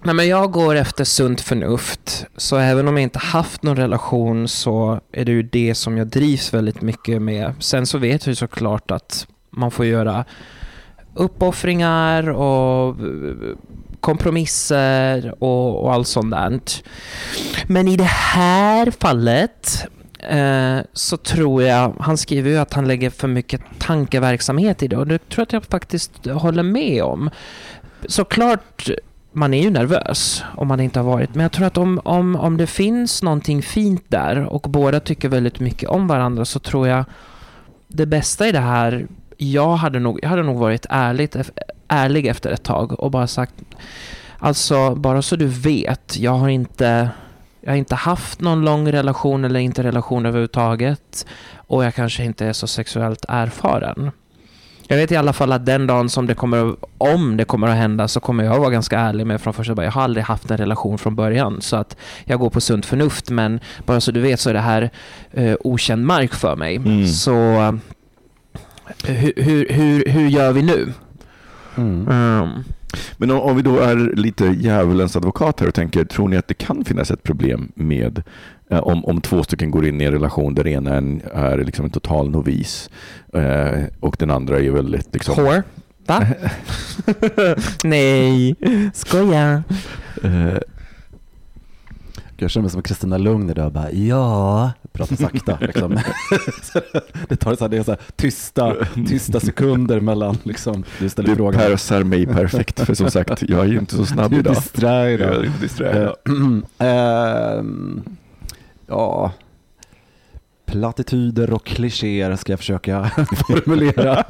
nej, 0.03 0.15
men 0.15 0.29
jag 0.29 0.53
går 0.53 0.75
efter 0.75 1.05
sunt 1.05 1.41
förnuft. 1.41 2.27
Så 2.37 2.57
även 2.57 2.89
om 2.89 2.97
jag 2.97 3.03
inte 3.03 3.19
haft 3.19 3.63
någon 3.63 3.77
relation 3.77 4.49
så 4.49 5.01
är 5.13 5.25
det 5.25 5.33
ju 5.33 5.43
det 5.43 5.75
som 5.75 5.99
jag 5.99 6.07
drivs 6.07 6.55
väldigt 6.55 6.83
mycket 6.83 7.23
med. 7.23 7.55
Sen 7.59 7.87
så 7.87 7.99
vet 7.99 8.27
jag 8.27 8.33
ju 8.33 8.35
såklart 8.35 8.91
att 8.91 9.27
man 9.51 9.71
får 9.71 9.87
göra 9.87 10.25
uppoffringar 11.15 12.29
och 12.29 12.97
kompromisser 14.01 15.35
och, 15.43 15.85
och 15.85 15.93
allt 15.93 16.09
sånt 16.09 16.31
där. 16.31 16.61
Men 17.67 17.89
i 17.89 17.97
det 17.97 18.05
här 18.05 18.91
fallet 18.91 19.87
eh, 20.27 20.79
så 20.93 21.17
tror 21.17 21.63
jag, 21.63 21.95
han 22.01 22.17
skriver 22.17 22.51
ju 22.51 22.59
att 22.59 22.75
han 22.75 22.89
lägger 22.89 23.11
för 23.11 23.29
mycket 23.29 23.61
tankeverksamhet 23.79 24.83
i 24.83 24.89
det 24.89 24.97
och 24.97 25.07
det 25.07 25.19
tror 25.19 25.41
jag 25.41 25.43
att 25.43 25.53
jag 25.53 25.65
faktiskt 25.65 26.27
håller 26.27 26.63
med 26.63 27.03
om. 27.03 27.31
Såklart, 28.09 28.89
man 29.33 29.55
är 29.55 29.63
ju 29.63 29.71
nervös 29.71 30.45
om 30.57 30.69
man 30.69 30.81
inte 30.81 30.99
har 30.99 31.05
varit, 31.05 31.35
men 31.35 31.43
jag 31.43 31.53
tror 31.53 31.67
att 31.67 31.79
om, 31.79 32.01
om, 32.05 32.37
om 32.37 32.57
det 32.57 32.67
finns 32.67 33.23
någonting 33.23 33.63
fint 33.63 34.05
där 34.09 34.45
och 34.45 34.63
båda 34.71 35.01
tycker 35.01 35.29
väldigt 35.29 35.61
mycket 35.61 35.89
om 35.89 36.07
varandra 36.07 36.45
så 36.45 36.59
tror 36.59 36.89
jag 36.89 37.05
det 37.89 38.07
bästa 38.07 38.49
i 38.49 38.53
det 38.53 38.61
här, 38.61 39.07
jag 39.37 39.77
hade 39.77 39.99
nog, 39.99 40.19
jag 40.23 40.29
hade 40.29 40.43
nog 40.43 40.59
varit 40.59 40.87
ärligt, 40.91 41.37
ärlig 41.89 42.27
efter 42.27 42.51
ett 42.51 42.63
tag 42.63 43.01
och 43.01 43.11
bara 43.11 43.27
sagt 43.27 43.55
Alltså, 44.39 44.95
bara 44.95 45.23
så 45.23 45.37
du 45.37 45.47
vet, 45.47 46.17
jag 46.19 46.33
har 46.33 46.49
inte 46.49 47.11
jag 47.67 47.73
har 47.73 47.77
inte 47.77 47.95
haft 47.95 48.41
någon 48.41 48.65
lång 48.65 48.93
relation 48.93 49.45
eller 49.45 49.61
inte 49.61 49.83
relation 49.83 50.27
överhuvudtaget 50.27 51.27
och 51.57 51.85
jag 51.85 51.95
kanske 51.95 52.25
inte 52.25 52.47
är 52.47 52.53
så 52.53 52.67
sexuellt 52.67 53.25
erfaren. 53.29 54.11
Jag 54.89 54.97
vet 54.97 55.13
i 55.13 55.17
alla 55.17 55.33
fall 55.33 55.53
att 55.53 55.67
den 55.67 55.87
dagen 55.87 56.09
som 56.09 56.27
det 56.27 56.35
kommer, 56.35 56.77
om 56.99 57.37
det 57.37 57.45
kommer 57.45 57.69
att 57.69 57.77
hända 57.77 58.09
så 58.09 58.21
kommer 58.21 58.45
jag 58.45 58.59
vara 58.59 58.71
ganska 58.71 58.99
ärlig 58.99 59.27
med 59.27 59.41
från 59.41 59.55
första 59.55 59.75
början. 59.75 59.87
Jag 59.87 59.93
har 59.93 60.03
aldrig 60.03 60.25
haft 60.25 60.51
en 60.51 60.57
relation 60.57 60.99
från 60.99 61.17
början 61.17 61.61
så 61.61 61.77
att 61.77 61.97
jag 62.25 62.41
går 62.41 62.51
på 62.51 62.61
sunt 62.61 62.87
förnuft 62.87 63.31
men 63.31 63.61
bara 63.87 64.01
så 64.01 64.11
du 64.11 64.21
vet 64.21 64.41
så 64.41 64.51
är 64.51 64.55
det 64.55 64.61
här 64.61 64.91
eh, 65.33 65.57
okänd 65.61 66.07
mark 66.07 66.35
för 66.35 66.57
mig. 66.57 66.77
Mm. 66.77 67.07
Så 67.07 67.33
eh, 67.43 67.75
hur, 69.05 69.33
hur, 69.37 69.69
hur, 69.69 70.05
hur 70.09 70.29
gör 70.29 70.53
vi 70.53 70.63
nu? 70.63 70.93
Mm. 71.77 72.09
Mm. 72.09 72.65
Men 73.17 73.31
om, 73.31 73.41
om 73.41 73.57
vi 73.57 73.63
då 73.63 73.79
är 73.79 73.97
lite 73.97 74.45
djävulens 74.45 75.17
advokat 75.17 75.61
här 75.61 75.69
och 75.69 75.75
tänker, 75.75 76.05
tror 76.05 76.29
ni 76.29 76.37
att 76.37 76.49
det 76.49 76.55
kan 76.55 76.85
finnas 76.85 77.11
ett 77.11 77.23
problem 77.23 77.73
med 77.75 78.23
eh, 78.71 78.79
om, 78.79 79.05
om 79.05 79.21
två 79.21 79.43
stycken 79.43 79.71
går 79.71 79.87
in 79.87 80.01
i 80.01 80.05
en 80.05 80.13
relation 80.13 80.55
där 80.55 80.67
ena 80.67 80.95
en 80.95 81.23
är 81.35 81.59
liksom 81.59 81.85
en 81.85 81.91
total 81.91 82.31
novis 82.31 82.91
eh, 83.33 83.85
och 84.01 84.17
den 84.19 84.31
andra 84.31 84.61
är 84.61 84.71
väldigt 84.71 85.15
liksom, 85.15 85.45
Whore? 85.45 85.63
Va? 86.07 86.27
Nej, 87.85 88.57
skoja. 88.95 89.63
eh, 90.23 90.59
Jag 92.39 92.51
känner 92.51 92.63
mig 92.63 92.71
som 92.71 92.83
Kristina 92.83 93.19
Lugn 93.19 93.51
idag. 93.51 93.73
Bara, 93.73 93.91
ja, 93.93 94.73
pratar 94.93 95.17
sakta. 95.17 95.59
Liksom. 95.61 95.91
det 97.29 97.37
tar 97.37 97.55
så 97.55 97.65
här, 97.65 97.69
det 97.69 97.77
är 97.77 97.83
så 97.83 97.91
här, 97.91 98.01
tysta, 98.17 98.75
tysta 99.09 99.41
sekunder 99.41 100.01
mellan 100.01 100.39
liksom, 100.43 100.85
du 100.99 101.09
ställer 101.09 101.29
du 101.29 101.37
frågan. 101.37 101.61
persar 101.61 102.03
mig 102.03 102.27
perfekt, 102.27 102.81
för 102.81 102.95
som 102.95 103.11
sagt, 103.11 103.43
jag 103.49 103.61
är 103.61 103.69
ju 103.69 103.79
inte 103.79 103.95
så 103.95 104.07
snabb 104.07 104.31
Du 104.31 104.39
idag. 104.39 104.55
disträ 104.55 104.89
Jag 105.11 105.13
är 105.13 105.45
idag. 105.45 105.51
disträ. 105.61 106.03
Eh, 106.05 106.13
ehm, 107.59 108.03
ja, 108.87 109.33
plattityder 110.67 111.53
och 111.53 111.65
klichéer 111.67 112.37
ska 112.37 112.53
jag 112.53 112.59
försöka 112.59 113.05
formulera. 113.47 114.25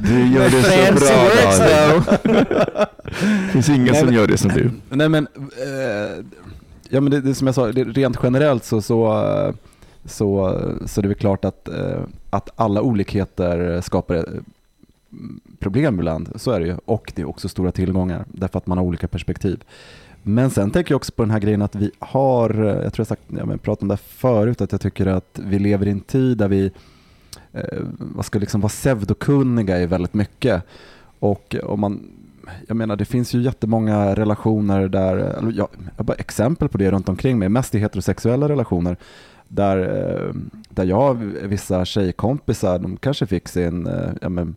Du 0.00 0.26
gör 0.34 0.50
det 0.50 0.62
så 0.62 1.62
bra. 1.62 2.16
Det 3.46 3.52
finns 3.52 3.68
ingen 3.68 3.84
Nej, 3.84 3.94
som 3.94 4.06
men- 4.06 4.14
gör 4.14 4.26
det 4.26 4.38
som 4.38 4.50
du. 4.50 4.70
Nej 4.88 5.08
men, 5.08 5.28
eh, 5.36 6.24
ja, 6.88 7.00
men 7.00 7.10
det, 7.10 7.20
det 7.20 7.34
som 7.34 7.46
jag 7.46 7.54
sa, 7.54 7.72
det, 7.72 7.84
rent 7.84 8.18
generellt 8.22 8.64
så, 8.64 8.82
så, 8.82 9.22
så, 10.04 10.60
så 10.86 11.00
det 11.00 11.06
är 11.06 11.08
väl 11.08 11.16
klart 11.18 11.44
att, 11.44 11.68
eh, 11.68 12.00
att 12.30 12.50
alla 12.56 12.82
olikheter 12.82 13.80
skapar 13.80 14.14
eh, 14.14 14.22
problem 15.58 15.94
ibland, 15.94 16.28
så 16.36 16.50
är 16.50 16.60
det 16.60 16.66
ju. 16.66 16.76
Och 16.84 17.12
det 17.14 17.22
är 17.22 17.28
också 17.28 17.48
stora 17.48 17.72
tillgångar, 17.72 18.24
därför 18.28 18.58
att 18.58 18.66
man 18.66 18.78
har 18.78 18.84
olika 18.84 19.08
perspektiv. 19.08 19.60
Men 20.22 20.50
sen 20.50 20.70
tänker 20.70 20.92
jag 20.92 20.96
också 20.96 21.12
på 21.12 21.22
den 21.22 21.30
här 21.30 21.38
grejen 21.38 21.62
att 21.62 21.74
vi 21.74 21.90
har, 21.98 22.64
eh, 22.64 22.82
jag 22.82 22.92
tror 22.92 23.00
jag 23.00 23.06
sagt, 23.06 23.22
jag 23.28 23.62
pratade 23.62 23.82
om 23.84 23.88
det 23.88 23.94
här 23.94 24.02
förut, 24.08 24.60
att 24.60 24.72
jag 24.72 24.80
tycker 24.80 25.06
att 25.06 25.40
vi 25.44 25.58
lever 25.58 25.86
i 25.86 25.90
en 25.90 26.00
tid 26.00 26.38
där 26.38 26.48
vi 26.48 26.70
eh, 27.52 27.78
vad 27.98 28.24
ska 28.24 28.38
liksom 28.38 28.60
vara 28.60 28.68
pseudokunniga 28.68 29.80
i 29.80 29.86
väldigt 29.86 30.14
mycket. 30.14 30.62
Och 31.18 31.56
om 31.62 31.80
man, 31.80 32.10
jag 32.66 32.76
menar 32.76 32.96
det 32.96 33.04
finns 33.04 33.34
ju 33.34 33.42
jättemånga 33.42 34.14
relationer 34.14 34.88
där, 34.88 35.16
jag, 35.16 35.52
jag 35.56 35.68
har 35.96 36.04
bara 36.04 36.16
exempel 36.16 36.68
på 36.68 36.78
det 36.78 36.90
runt 36.90 37.08
omkring 37.08 37.38
mig, 37.38 37.48
mest 37.48 37.74
i 37.74 37.78
heterosexuella 37.78 38.48
relationer, 38.48 38.96
där, 39.48 39.78
eh, 39.78 40.34
där 40.68 40.84
jag 40.84 41.14
vissa 41.42 41.84
tjejkompisar, 41.84 42.78
de 42.78 42.96
kanske 42.96 43.26
fick 43.26 43.48
sin 43.48 43.86
eh, 43.86 44.10
ja, 44.20 44.28
men, 44.28 44.56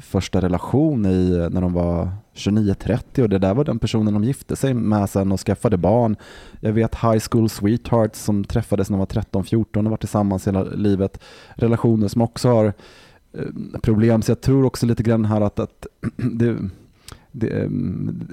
första 0.00 0.40
relation 0.40 1.06
i, 1.06 1.48
när 1.50 1.60
de 1.60 1.72
var 1.72 2.10
29-30 2.34 3.22
och 3.22 3.28
det 3.28 3.38
där 3.38 3.54
var 3.54 3.64
den 3.64 3.78
personen 3.78 4.14
de 4.14 4.24
gifte 4.24 4.56
sig 4.56 4.74
med 4.74 5.10
sen 5.10 5.32
och 5.32 5.40
skaffade 5.40 5.76
barn. 5.76 6.16
Jag 6.60 6.72
vet 6.72 6.94
high 6.94 7.22
school 7.30 7.48
sweethearts 7.48 8.20
som 8.20 8.44
träffades 8.44 8.90
när 8.90 8.98
de 8.98 8.98
var 8.98 9.42
13-14 9.42 9.84
och 9.84 9.90
var 9.90 9.96
tillsammans 9.96 10.46
hela 10.46 10.62
livet. 10.62 11.22
Relationer 11.54 12.08
som 12.08 12.22
också 12.22 12.48
har 12.48 12.64
eh, 13.32 13.44
problem. 13.82 14.22
Så 14.22 14.30
jag 14.30 14.40
tror 14.40 14.64
också 14.64 14.86
lite 14.86 15.02
grann 15.02 15.24
här 15.24 15.40
att, 15.40 15.58
att 15.58 15.86
det, 16.16 16.56
det, 17.32 17.62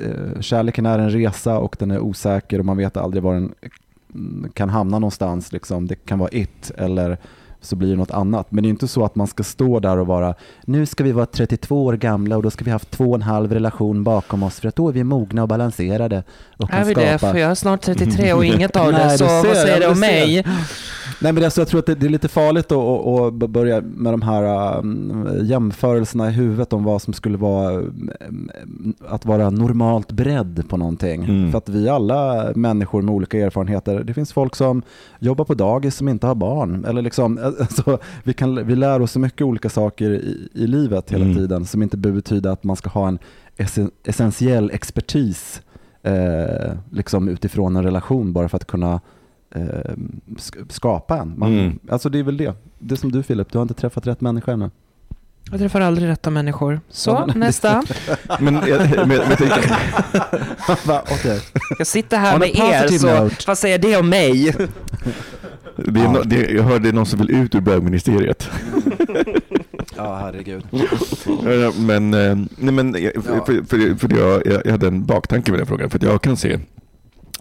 eh, 0.06 0.42
kärleken 0.42 0.86
är 0.86 1.00
en 1.00 1.12
resa 1.12 1.60
och 1.60 1.76
den 1.80 1.92
är 1.92 2.00
osäker 2.00 2.60
och 2.60 2.66
man 2.66 2.78
vet 2.78 2.98
aldrig 2.98 3.24
var 3.24 3.34
den 3.34 3.54
mm, 4.14 4.52
kan 4.54 4.70
hamna 4.70 5.00
någonstans. 5.00 5.52
Liksom. 5.52 5.88
Det 5.88 5.96
kan 5.96 6.20
vara 6.20 6.30
it 6.32 6.72
eller 6.78 7.18
så 7.62 7.76
blir 7.76 7.90
det 7.90 7.96
något 7.96 8.12
annat. 8.12 8.52
Men 8.52 8.64
det 8.64 8.68
är 8.68 8.70
inte 8.70 8.88
så 8.88 9.06
att 9.06 9.16
man 9.16 9.28
ska 9.28 9.44
stå 9.44 9.80
där 9.80 9.98
och 9.98 10.08
vara 10.08 10.36
nu 10.66 10.86
ska 10.86 11.04
vi 11.04 11.12
vara 11.12 11.26
32 11.26 11.86
år 11.86 11.94
gamla 11.94 12.38
och 12.38 12.44
då 12.44 12.52
ska 12.52 12.64
vi 12.64 12.72
ha 12.72 12.76
haft 12.76 12.92
två 12.92 13.10
och 13.10 13.16
en 13.16 13.22
halv 13.22 13.54
relation 13.54 14.04
bakom 14.04 14.44
oss 14.44 14.60
för 14.60 14.68
att 14.68 14.76
då 14.76 14.88
är 14.90 14.94
vi 14.94 15.04
mogna 15.04 15.42
och 15.42 15.48
balanserade 15.48 16.24
och 16.58 16.70
kan 16.70 16.80
Är 16.82 16.86
vi 16.86 16.94
det? 16.94 17.18
skapa 17.18 17.32
För 17.34 17.40
jag 17.40 17.52
är 17.52 17.56
snart 17.56 17.82
33 17.82 18.34
och 18.34 18.46
inget 18.46 18.76
av 18.76 18.92
det, 18.94 19.18
så 19.18 19.26
vad 19.26 19.58
säger 19.58 19.80
det 19.80 19.88
om 19.88 20.00
mig? 20.00 20.46
Nej 21.22 21.34
men 21.34 21.44
alltså 21.44 21.62
jag 21.62 21.68
tror 21.68 21.80
att 21.80 21.86
det, 21.86 21.96
det 21.96 22.06
är 22.06 22.10
lite 22.10 22.28
farligt 22.28 22.72
att, 22.72 23.50
börja 23.50 23.82
med 23.82 24.14
de 24.14 24.22
här 24.22 24.78
um, 24.80 25.28
jämförelserna 25.42 26.30
i 26.30 26.32
huvudet 26.32 26.74
om 26.74 26.84
vad 26.84 27.02
som 27.02 27.14
skulle 27.14 27.38
vara 27.38 27.74
um, 27.74 28.94
att 29.08 29.26
vara 29.26 29.50
normalt 29.50 30.12
beredd 30.12 30.64
på 30.70 30.78
någonting. 30.78 31.24
Mm. 31.24 31.52
För 31.52 31.58
att 31.58 31.70
vi 31.70 31.90
alla 31.90 32.52
människor 32.56 33.02
med 33.02 33.16
olika 33.16 33.38
erfarenheter, 33.38 34.04
det 34.04 34.14
finns 34.14 34.34
folk 34.34 34.56
som 34.56 34.82
jobbar 35.20 35.46
på 35.46 35.54
dagis 35.54 35.96
som 35.96 36.10
inte 36.10 36.28
har 36.28 36.36
barn. 36.36 36.86
Eller 36.86 37.02
liksom, 37.02 37.40
alltså, 37.60 38.00
vi, 38.24 38.34
kan, 38.34 38.68
vi 38.68 38.76
lär 38.76 39.02
oss 39.02 39.12
så 39.12 39.20
mycket 39.20 39.42
olika 39.42 39.70
saker 39.70 40.10
i, 40.12 40.50
i 40.54 40.68
livet 40.68 41.12
hela 41.12 41.30
Mm. 41.30 41.36
tiden 41.38 41.66
som 41.66 41.84
inte 41.84 41.98
betyda 41.98 42.52
att 42.52 42.64
man 42.64 42.76
ska 42.76 42.90
ha 42.90 43.08
en 43.08 43.20
essen, 43.58 43.92
essentiell 44.04 44.72
expertis 44.74 45.62
eh, 46.04 46.74
liksom 46.92 47.30
utifrån 47.30 47.76
en 47.76 47.84
relation 47.84 48.34
bara 48.34 48.50
för 48.50 48.58
att 48.58 48.68
kunna 48.68 49.02
eh, 49.56 49.62
sk- 50.36 50.72
skapa 50.72 51.18
en. 51.18 51.40
Man, 51.40 51.54
Mm. 51.60 51.80
Alltså 51.90 52.10
det 52.10 52.20
är 52.20 52.24
väl 52.24 52.38
det. 52.38 52.54
Det 52.80 52.94
är 52.96 52.98
som 52.98 53.12
du 53.12 53.24
Filip, 53.24 53.52
du 53.52 53.58
har 53.58 53.64
inte 53.64 53.74
träffat 53.74 54.08
rätt 54.08 54.22
människa 54.22 54.52
ännu. 54.52 54.72
Jag 55.52 55.60
träffar 55.60 55.82
aldrig 55.82 56.08
rätta 56.10 56.30
människor. 56.30 56.82
Så, 56.90 57.10
Ja, 57.12 57.26
men- 57.28 57.40
nästa. 57.40 57.84
Men, 58.40 58.54
jag, 58.68 59.08
men, 59.08 59.08
men 59.08 59.18
Va? 60.86 61.02
Okej. 61.12 61.42
Jag 61.78 61.88
sitter 61.88 62.18
här 62.18 62.40
med 62.40 62.50
er, 62.50 62.88
så 62.98 63.24
note. 63.24 63.36
vad 63.48 63.58
säger 63.58 63.78
det 63.80 63.98
om 63.98 64.10
mig? 64.10 64.44
det 65.76 66.00
är, 66.02 66.08
no, 66.10 66.22
det, 66.26 66.50
jag 66.52 66.64
hörde 66.64 66.92
någon 66.92 67.06
som 67.06 67.20
vill 67.20 67.32
ut 67.32 67.56
ur 67.56 67.60
bögministeriet. 67.62 68.50
Ja, 69.96 70.16
herregud. 70.16 70.64
Men, 71.78 72.14
eh, 72.14 72.36
nej, 72.58 72.74
men 72.74 72.96
eh, 72.96 73.12
för, 73.22 73.46
för, 73.46 73.64
för, 73.68 73.96
för 74.08 74.18
jag, 74.18 74.48
jag 74.48 74.62
jag 74.66 74.72
hade 74.72 74.88
en 74.88 75.06
baktanke 75.06 75.52
med 75.52 75.60
den 75.60 75.68
frågan. 75.68 75.90
För 75.90 75.98
att 75.98 76.04
jag 76.04 76.22
kan 76.22 76.38
se 76.38 76.60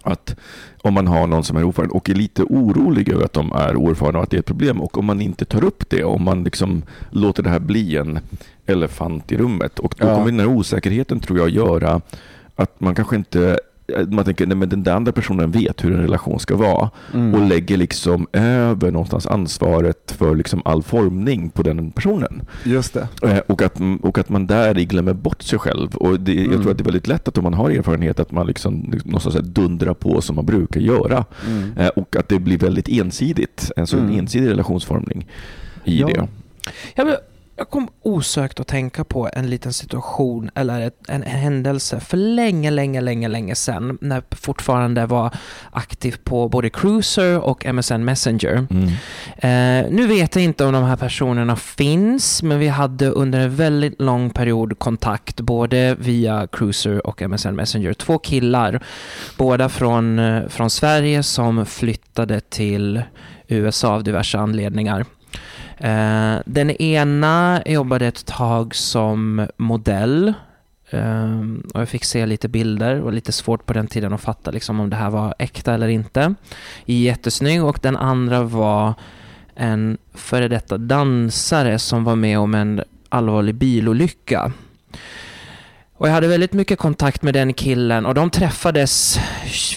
att 0.09 0.37
om 0.83 0.95
man 0.95 1.07
har 1.07 1.27
någon 1.27 1.45
som 1.45 1.57
är 1.57 1.65
oerfaren 1.65 1.91
och 1.91 2.11
är 2.11 2.15
lite 2.15 2.43
orolig 2.43 3.09
över 3.13 3.25
att 3.25 3.33
de 3.33 3.53
är 3.53 3.77
oerfarna 3.77 4.19
och 4.19 4.25
att 4.25 4.31
det 4.31 4.37
är 4.37 4.41
ett 4.41 4.47
problem 4.47 4.81
och 4.81 4.99
om 4.99 5.05
man 5.05 5.21
inte 5.21 5.45
tar 5.45 5.65
upp 5.65 5.91
det, 5.91 6.05
om 6.05 6.23
man 6.25 6.45
liksom 6.45 6.83
låter 7.11 7.43
det 7.43 7.51
här 7.51 7.59
bli 7.61 7.97
en 7.97 8.19
elefant 8.67 9.33
i 9.33 9.37
rummet 9.37 9.79
och 9.79 9.95
då 9.99 10.07
Ja. 10.07 10.15
kommer 10.15 10.31
den 10.31 10.41
här 10.41 10.47
osäkerheten 10.47 11.21
tror 11.21 11.39
jag 11.39 11.49
göra 11.49 12.01
att 12.57 12.81
man 12.81 12.95
kanske 12.95 13.17
inte 13.17 13.59
man 14.09 14.25
tänker 14.25 14.47
nej 14.47 14.57
men 14.57 14.69
den 14.69 14.83
där 14.83 14.93
andra 14.93 15.13
personen 15.13 15.51
vet 15.51 15.85
hur 15.85 15.93
en 15.95 16.01
relation 16.03 16.41
ska 16.41 16.57
vara 16.57 16.91
Mm. 17.15 17.35
och 17.35 17.49
lägger 17.49 17.77
liksom 17.77 18.27
över 18.33 18.91
någonstans 18.91 19.27
ansvaret 19.27 20.15
för 20.19 20.35
liksom 20.35 20.63
all 20.65 20.83
formning 20.83 21.51
på 21.51 21.63
den 21.63 21.91
personen. 21.91 22.43
Just 22.65 22.95
det. 22.95 23.09
Eh, 23.23 23.39
Och 23.47 23.63
att, 23.63 23.81
och 24.03 24.19
att 24.19 24.29
man 24.29 24.47
där 24.47 24.75
glömmer 24.75 25.13
bort 25.13 25.43
sig 25.43 25.59
själv. 25.59 25.95
Och 25.97 26.21
det, 26.21 26.35
Jag 26.35 26.45
Mm. 26.47 26.61
tror 26.63 26.71
att 26.71 26.79
det 26.79 26.83
är 26.83 26.85
väldigt 26.85 27.09
lätt 27.09 27.29
att 27.29 27.39
om 27.39 27.45
man 27.45 27.55
har 27.55 27.71
erfarenhet 27.71 28.21
att 28.21 28.33
man 28.33 28.47
liksom, 28.47 28.89
liksom 28.93 29.11
någonstans 29.11 29.37
dundrar 29.43 29.95
på 29.95 30.21
som 30.21 30.37
man 30.37 30.47
brukar 30.47 30.81
göra. 30.81 31.25
Mm. 31.47 31.73
Eh, 31.79 31.89
Och 31.89 32.17
att 32.17 32.29
det 32.29 32.39
blir 32.39 32.59
väldigt 32.59 32.89
ensidigt. 32.89 33.71
Alltså 33.77 33.97
Mm. 33.97 34.09
en 34.11 34.19
ensidig 34.19 34.49
relationsformning 34.49 35.27
i 35.85 36.01
Ja. 36.01 36.07
det. 36.07 36.29
Ja, 36.95 37.05
men, 37.05 37.15
jag 37.59 37.71
kom 37.71 37.89
osökt 38.03 38.61
att 38.61 38.67
tänka 38.67 39.05
på 39.05 39.29
en 39.33 39.51
liten 39.51 39.73
situation 39.73 40.51
eller 40.55 40.91
en 41.09 41.23
händelse 41.23 42.01
för 42.01 42.17
länge, 42.17 42.71
länge, 42.71 43.01
länge, 43.01 43.29
länge 43.29 43.55
sedan 43.55 43.99
när 44.01 44.17
jag 44.17 44.25
fortfarande 44.39 45.07
var 45.07 45.35
aktiv 45.71 46.17
på 46.25 46.49
både 46.49 46.71
Cruiser 46.71 47.39
och 47.39 47.75
MSN 47.75 48.05
Messenger. 48.05 48.67
Mm. 48.71 48.89
Eh, 49.37 49.91
nu 49.91 50.07
vet 50.07 50.35
jag 50.35 50.45
inte 50.45 50.65
om 50.65 50.73
de 50.73 50.85
här 50.85 50.97
personerna 50.97 51.57
finns, 51.57 52.43
men 52.43 52.59
vi 52.59 52.69
hade 52.69 53.09
under 53.11 53.41
en 53.41 53.57
väldigt 53.57 54.01
lång 54.01 54.31
period 54.31 54.79
kontakt 54.79 55.41
både 55.41 55.97
via 55.99 56.47
Cruiser 56.53 57.07
och 57.07 57.23
MSN 57.23 57.55
Messenger. 57.55 57.93
Två 57.93 58.19
killar, 58.19 58.81
båda 59.37 59.69
från, 59.69 60.19
eh, 60.19 60.49
från 60.49 60.71
Sverige 60.71 61.23
som 61.23 61.67
flyttade 61.67 62.41
till 62.41 63.03
USA 63.49 63.95
av 63.95 64.05
diverse 64.05 64.39
anledningar. 64.39 65.05
Eh, 65.79 66.37
den 66.45 66.71
ena 66.71 67.63
jobbade 67.67 68.07
ett 68.07 68.27
tag 68.27 68.75
som 68.75 69.47
modell 69.57 70.33
eh, 70.91 71.41
och 71.75 71.81
jag 71.81 71.89
fick 71.89 72.05
se 72.05 72.27
lite 72.27 72.49
bilder 72.49 73.01
och 73.01 73.13
lite 73.13 73.33
svårt 73.33 73.67
på 73.67 73.73
den 73.73 73.87
tiden 73.87 74.13
att 74.13 74.21
fatta 74.21 74.51
liksom, 74.51 74.81
om 74.81 74.91
det 74.91 74.97
här 74.97 75.11
var 75.11 75.35
äkta 75.39 75.75
eller 75.75 75.89
inte. 75.89 76.35
Jättesnygg 76.85 77.65
och 77.65 77.79
den 77.83 77.97
andra 77.97 78.43
var 78.43 78.95
en 79.55 79.99
före 80.15 80.49
detta 80.49 80.79
dansare 80.79 81.79
som 81.79 82.05
var 82.05 82.17
med 82.17 82.39
om 82.39 82.55
en 82.55 82.83
allvarlig 83.09 83.55
bilolycka. 83.55 84.53
Och 85.99 86.09
jag 86.09 86.13
hade 86.13 86.29
väldigt 86.29 86.53
mycket 86.53 86.79
kontakt 86.79 87.23
med 87.23 87.35
den 87.35 87.55
killen 87.55 88.07
och 88.07 88.15
de 88.15 88.31
träffades 88.31 89.19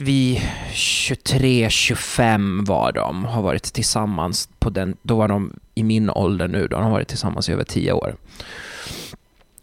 vid 0.01 0.41
23-25 0.73 2.65
var 2.65 2.91
de, 2.91 3.25
har 3.25 3.41
varit 3.41 3.63
tillsammans 3.63 4.49
på 4.59 4.69
den, 4.69 4.97
då 5.01 5.15
var 5.15 5.27
de 5.27 5.53
i 5.75 5.83
min 5.83 6.09
ålder 6.09 6.47
nu, 6.47 6.67
då 6.67 6.77
de 6.77 6.83
har 6.83 6.91
varit 6.91 7.07
tillsammans 7.07 7.49
i 7.49 7.51
över 7.51 7.63
10 7.63 7.91
år. 7.91 8.15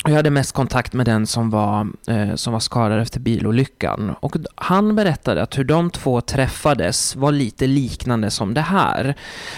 Jag 0.08 0.16
hade 0.16 0.30
mest 0.30 0.52
kontakt 0.52 0.92
med 0.92 1.06
den 1.06 1.26
som 1.26 1.50
var, 1.50 1.86
eh, 2.06 2.34
som 2.34 2.52
var 2.52 2.60
skadad 2.60 3.00
efter 3.00 3.20
bilolyckan. 3.20 4.14
Och 4.20 4.36
han 4.54 4.96
berättade 4.96 5.42
att 5.42 5.58
hur 5.58 5.64
de 5.64 5.90
två 5.90 6.20
träffades 6.20 7.16
var 7.16 7.32
lite 7.32 7.66
liknande 7.66 8.30
som 8.30 8.54
det 8.54 8.60
här. 8.60 9.14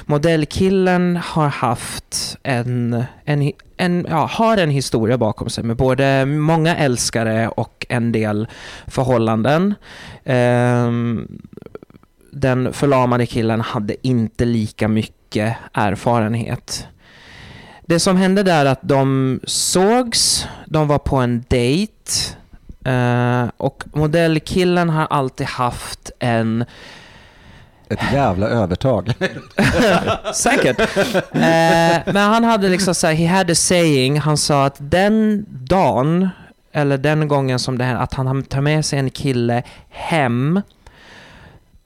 Modellkillen 0.06 1.16
har 1.16 1.48
haft 1.48 2.38
en, 2.42 3.04
en, 3.24 3.52
en, 3.76 4.06
ja, 4.10 4.26
har 4.32 4.56
en 4.56 4.70
historia 4.70 5.18
bakom 5.18 5.50
sig 5.50 5.64
med 5.64 5.76
både 5.76 6.26
många 6.26 6.76
älskare 6.76 7.48
och 7.48 7.86
en 7.88 8.12
del 8.12 8.48
förhållanden. 8.86 9.74
Eh, 10.24 10.90
den 12.32 12.72
förlamade 12.72 13.26
killen 13.26 13.60
hade 13.60 14.06
inte 14.06 14.44
lika 14.44 14.88
mycket 14.88 15.56
erfarenhet. 15.72 16.86
Det 17.90 18.00
som 18.00 18.16
hände 18.16 18.42
där 18.42 18.64
är 18.66 18.70
att 18.70 18.82
de 18.82 19.40
sågs, 19.44 20.46
de 20.66 20.88
var 20.88 20.98
på 20.98 21.16
en 21.16 21.44
dejt 21.48 21.92
eh, 22.84 23.44
och 23.56 23.84
modellkillen 23.92 24.90
har 24.90 25.06
alltid 25.06 25.46
haft 25.46 26.10
en 26.18 26.64
Ett 27.88 28.12
jävla 28.12 28.48
övertag. 28.48 29.14
Säkert. 30.34 30.80
Eh, 31.32 32.12
men 32.12 32.16
han 32.16 32.44
hade 32.44 32.68
liksom 32.68 32.94
så 32.94 33.06
här, 33.06 33.14
he 33.14 33.26
had 33.26 33.50
a 33.50 33.54
saying, 33.54 34.20
han 34.20 34.36
sa 34.36 34.66
att 34.66 34.76
den 34.78 35.46
dagen, 35.48 36.28
eller 36.72 36.98
den 36.98 37.28
gången 37.28 37.58
som 37.58 37.78
det 37.78 37.84
hände, 37.84 38.02
att 38.02 38.14
han 38.14 38.42
tar 38.42 38.60
med 38.60 38.84
sig 38.84 38.98
en 38.98 39.10
kille 39.10 39.62
hem 39.88 40.60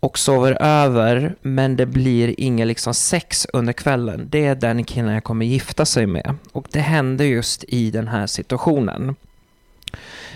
och 0.04 0.18
sover 0.18 0.62
över, 0.62 1.34
men 1.42 1.76
det 1.76 1.86
blir 1.86 2.40
inget 2.40 2.66
liksom 2.66 2.94
sex 2.94 3.46
under 3.52 3.72
kvällen. 3.72 4.26
Det 4.30 4.44
är 4.44 4.54
den 4.54 4.84
killen 4.84 5.14
jag 5.14 5.24
kommer 5.24 5.46
gifta 5.46 5.84
sig 5.84 6.06
med. 6.06 6.36
Och 6.52 6.66
det 6.70 6.80
hände 6.80 7.26
just 7.26 7.64
i 7.68 7.90
den 7.90 8.08
här 8.08 8.26
situationen. 8.26 9.16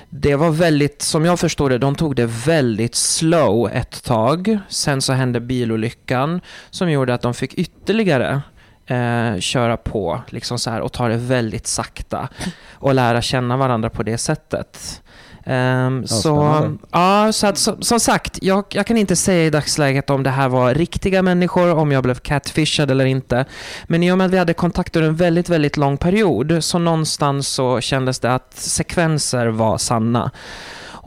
Det 0.09 0.37
var 0.37 0.51
väldigt, 0.51 1.03
som 1.03 1.25
jag 1.25 1.41
förstår 1.41 1.71
det, 1.71 1.79
de 1.79 1.95
tog 1.95 2.17
det 2.17 2.27
väldigt 2.27 2.95
slow 2.95 3.71
ett 3.73 4.05
tag. 4.05 4.59
Sen 4.69 5.03
så 5.03 5.13
hände 5.13 5.41
bilolyckan 5.41 6.41
som 6.71 6.91
gjorde 6.91 7.15
att 7.15 7.23
de 7.23 7.35
fick 7.35 7.55
ytterligare 7.55 8.43
eh, 8.87 9.39
köra 9.39 9.77
på 9.77 10.23
liksom 10.29 10.59
så 10.59 10.71
här, 10.71 10.81
och 10.81 10.93
ta 10.93 11.09
det 11.09 11.17
väldigt 11.17 11.67
sakta 11.67 12.29
och 12.73 12.95
lära 12.95 13.23
känna 13.23 13.57
varandra 13.57 13.91
på 13.91 14.03
det 14.03 14.19
sättet. 14.19 15.03
Ehm, 15.49 16.07
så, 16.07 16.69
ja, 16.91 17.33
så 17.33 17.47
att, 17.47 17.59
som, 17.59 17.83
som 17.83 18.01
sagt, 18.01 18.39
jag, 18.43 18.65
jag 18.69 18.87
kan 18.87 18.97
inte 18.97 19.17
säga 19.17 19.45
i 19.45 19.51
dagsläget 19.51 20.11
om 20.11 20.23
det 20.23 20.31
här 20.31 20.49
var 20.49 20.75
riktiga 20.75 21.23
människor, 21.23 21.75
om 21.75 21.93
jag 21.93 22.03
blev 22.03 22.15
catfishad 22.15 22.91
eller 22.91 23.05
inte. 23.05 23.45
Men 23.87 24.03
i 24.03 24.13
och 24.13 24.19
med 24.19 24.25
att 24.25 24.33
vi 24.33 24.39
hade 24.39 24.55
kontakt 24.55 24.97
under 24.97 25.09
en 25.09 25.17
väldigt, 25.17 25.49
väldigt 25.49 25.77
lång 25.77 25.97
period, 25.97 26.65
så 26.65 26.79
någonstans 26.79 27.49
så 27.49 27.81
kändes 27.81 28.19
det 28.19 28.35
att 28.35 28.55
sekvenser 28.55 29.47
var 29.47 29.79
sanna. 29.79 30.31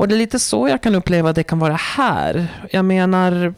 Och 0.02 0.08
det 0.08 0.16
är 0.16 0.18
lite 0.18 0.40
så 0.40 0.68
jag 0.68 0.84
kan 0.84 0.96
uppleva 0.96 1.30
att 1.30 1.36
det 1.36 1.44
kan 1.44 1.60
vara 1.60 1.76
här. 1.76 2.48
Jag 2.72 2.86
menar, 2.86 3.54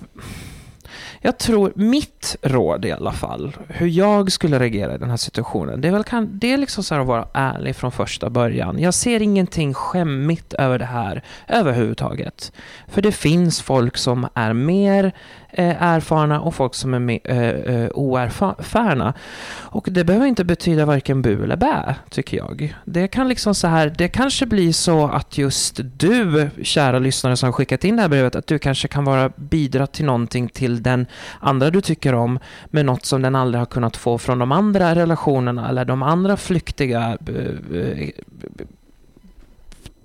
jag 1.25 1.37
tror 1.37 1.73
mitt 1.75 2.35
råd 2.41 2.85
i 2.85 2.91
alla 2.91 3.11
fall, 3.11 3.55
hur 3.67 3.87
jag 3.87 4.31
skulle 4.31 4.59
reagera 4.59 4.95
i 4.95 4.97
den 4.97 5.09
här 5.09 5.17
situationen, 5.17 5.81
det 5.81 5.87
är 5.87 5.91
väl 5.91 6.03
kan, 6.03 6.39
det 6.39 6.53
är 6.53 6.57
liksom 6.57 6.83
så 6.83 6.93
här 6.93 7.01
att 7.01 7.07
vara 7.07 7.27
ärlig 7.33 7.75
från 7.75 7.91
första 7.91 8.29
början. 8.29 8.79
Jag 8.79 8.93
ser 8.93 9.21
ingenting 9.21 9.73
skämmigt 9.73 10.53
över 10.53 10.79
det 10.79 10.85
här 10.85 11.23
överhuvudtaget. 11.47 12.51
För 12.87 13.01
det 13.01 13.11
finns 13.11 13.61
folk 13.61 13.97
som 13.97 14.27
är 14.33 14.53
mer 14.53 15.13
Eh, 15.55 15.83
erfarna 15.83 16.41
och 16.41 16.55
folk 16.55 16.75
som 16.75 16.93
är 16.93 17.19
eh, 17.23 17.37
eh, 17.37 17.89
oerfarna. 17.93 19.13
Och 19.61 19.87
det 19.91 20.03
behöver 20.03 20.25
inte 20.25 20.43
betyda 20.43 20.85
varken 20.85 21.21
bu 21.21 21.43
eller 21.43 21.55
bä, 21.55 21.95
tycker 22.09 22.37
jag. 22.37 22.75
Det 22.85 23.07
kan 23.07 23.27
liksom 23.27 23.55
så 23.55 23.67
här, 23.67 23.93
det 23.97 24.07
kanske 24.07 24.45
blir 24.45 24.71
så 24.71 25.07
att 25.07 25.37
just 25.37 25.79
du, 25.97 26.49
kära 26.63 26.99
lyssnare 26.99 27.37
som 27.37 27.47
har 27.47 27.53
skickat 27.53 27.83
in 27.83 27.95
det 27.95 28.01
här 28.01 28.09
brevet, 28.09 28.35
att 28.35 28.47
du 28.47 28.59
kanske 28.59 28.87
kan 28.87 29.05
vara 29.05 29.31
bidra 29.35 29.87
till 29.87 30.05
någonting 30.05 30.49
till 30.49 30.83
den 30.83 31.05
andra 31.39 31.69
du 31.69 31.81
tycker 31.81 32.13
om, 32.13 32.39
med 32.65 32.85
något 32.85 33.05
som 33.05 33.21
den 33.21 33.35
aldrig 33.35 33.61
har 33.61 33.65
kunnat 33.65 33.97
få 33.97 34.17
från 34.17 34.39
de 34.39 34.51
andra 34.51 34.95
relationerna 34.95 35.69
eller 35.69 35.85
de 35.85 36.03
andra 36.03 36.37
flyktiga 36.37 37.17
eh, 37.27 38.09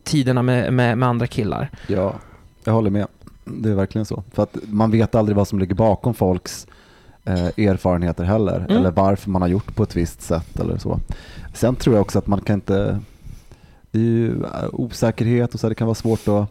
tiderna 0.05 0.43
med, 0.43 0.73
med, 0.73 0.99
med 0.99 1.09
andra 1.09 1.27
killar. 1.27 1.71
Ja, 1.87 2.15
jag 2.65 2.73
håller 2.73 2.91
med. 2.91 3.07
Det 3.53 3.71
är 3.71 3.75
verkligen 3.75 4.05
så. 4.05 4.23
För 4.33 4.43
att 4.43 4.57
man 4.69 4.91
vet 4.91 5.15
aldrig 5.15 5.37
vad 5.37 5.49
som 5.49 5.59
ligger 5.59 5.75
bakom 5.75 6.15
folks 6.15 6.67
eh, 7.25 7.47
erfarenheter 7.47 8.25
heller. 8.25 8.59
Mm. 8.59 8.77
Eller 8.77 8.91
varför 8.91 9.31
man 9.31 9.43
har 9.43 9.49
gjort 9.49 9.75
på 9.77 9.83
ett 9.83 9.97
visst 9.97 10.23
sätt 10.23 10.61
eller 10.61 10.79
så. 10.79 11.01
Sen 11.55 11.77
tror 11.77 11.95
jag 11.97 12.03
också 12.03 12.19
att 12.19 12.27
man 12.27 12.41
kan 12.41 12.55
inte... 12.55 13.01
Det 13.91 13.99
är 13.99 14.03
ju 14.03 14.43
eh, 14.45 14.69
osäkerhet 14.73 15.55
och 15.55 15.61
så 15.61 15.67
här, 15.67 15.71
det 15.71 15.75
kan 15.75 15.87
vara 15.87 15.95
svårt 15.95 16.29
att 16.29 16.49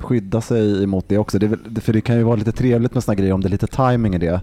skydda 0.00 0.40
sig 0.40 0.82
emot 0.82 1.04
det 1.08 1.18
också. 1.18 1.38
Det 1.38 1.46
väl- 1.46 1.80
för 1.80 1.92
det 1.92 2.00
kan 2.00 2.16
ju 2.16 2.22
vara 2.22 2.36
lite 2.36 2.52
trevligt 2.52 2.94
med 2.94 3.04
såna 3.04 3.14
grejer 3.14 3.32
om 3.32 3.40
det 3.40 3.48
är 3.48 3.50
lite 3.50 3.66
timing 3.66 4.14
i 4.14 4.18
det. 4.18 4.40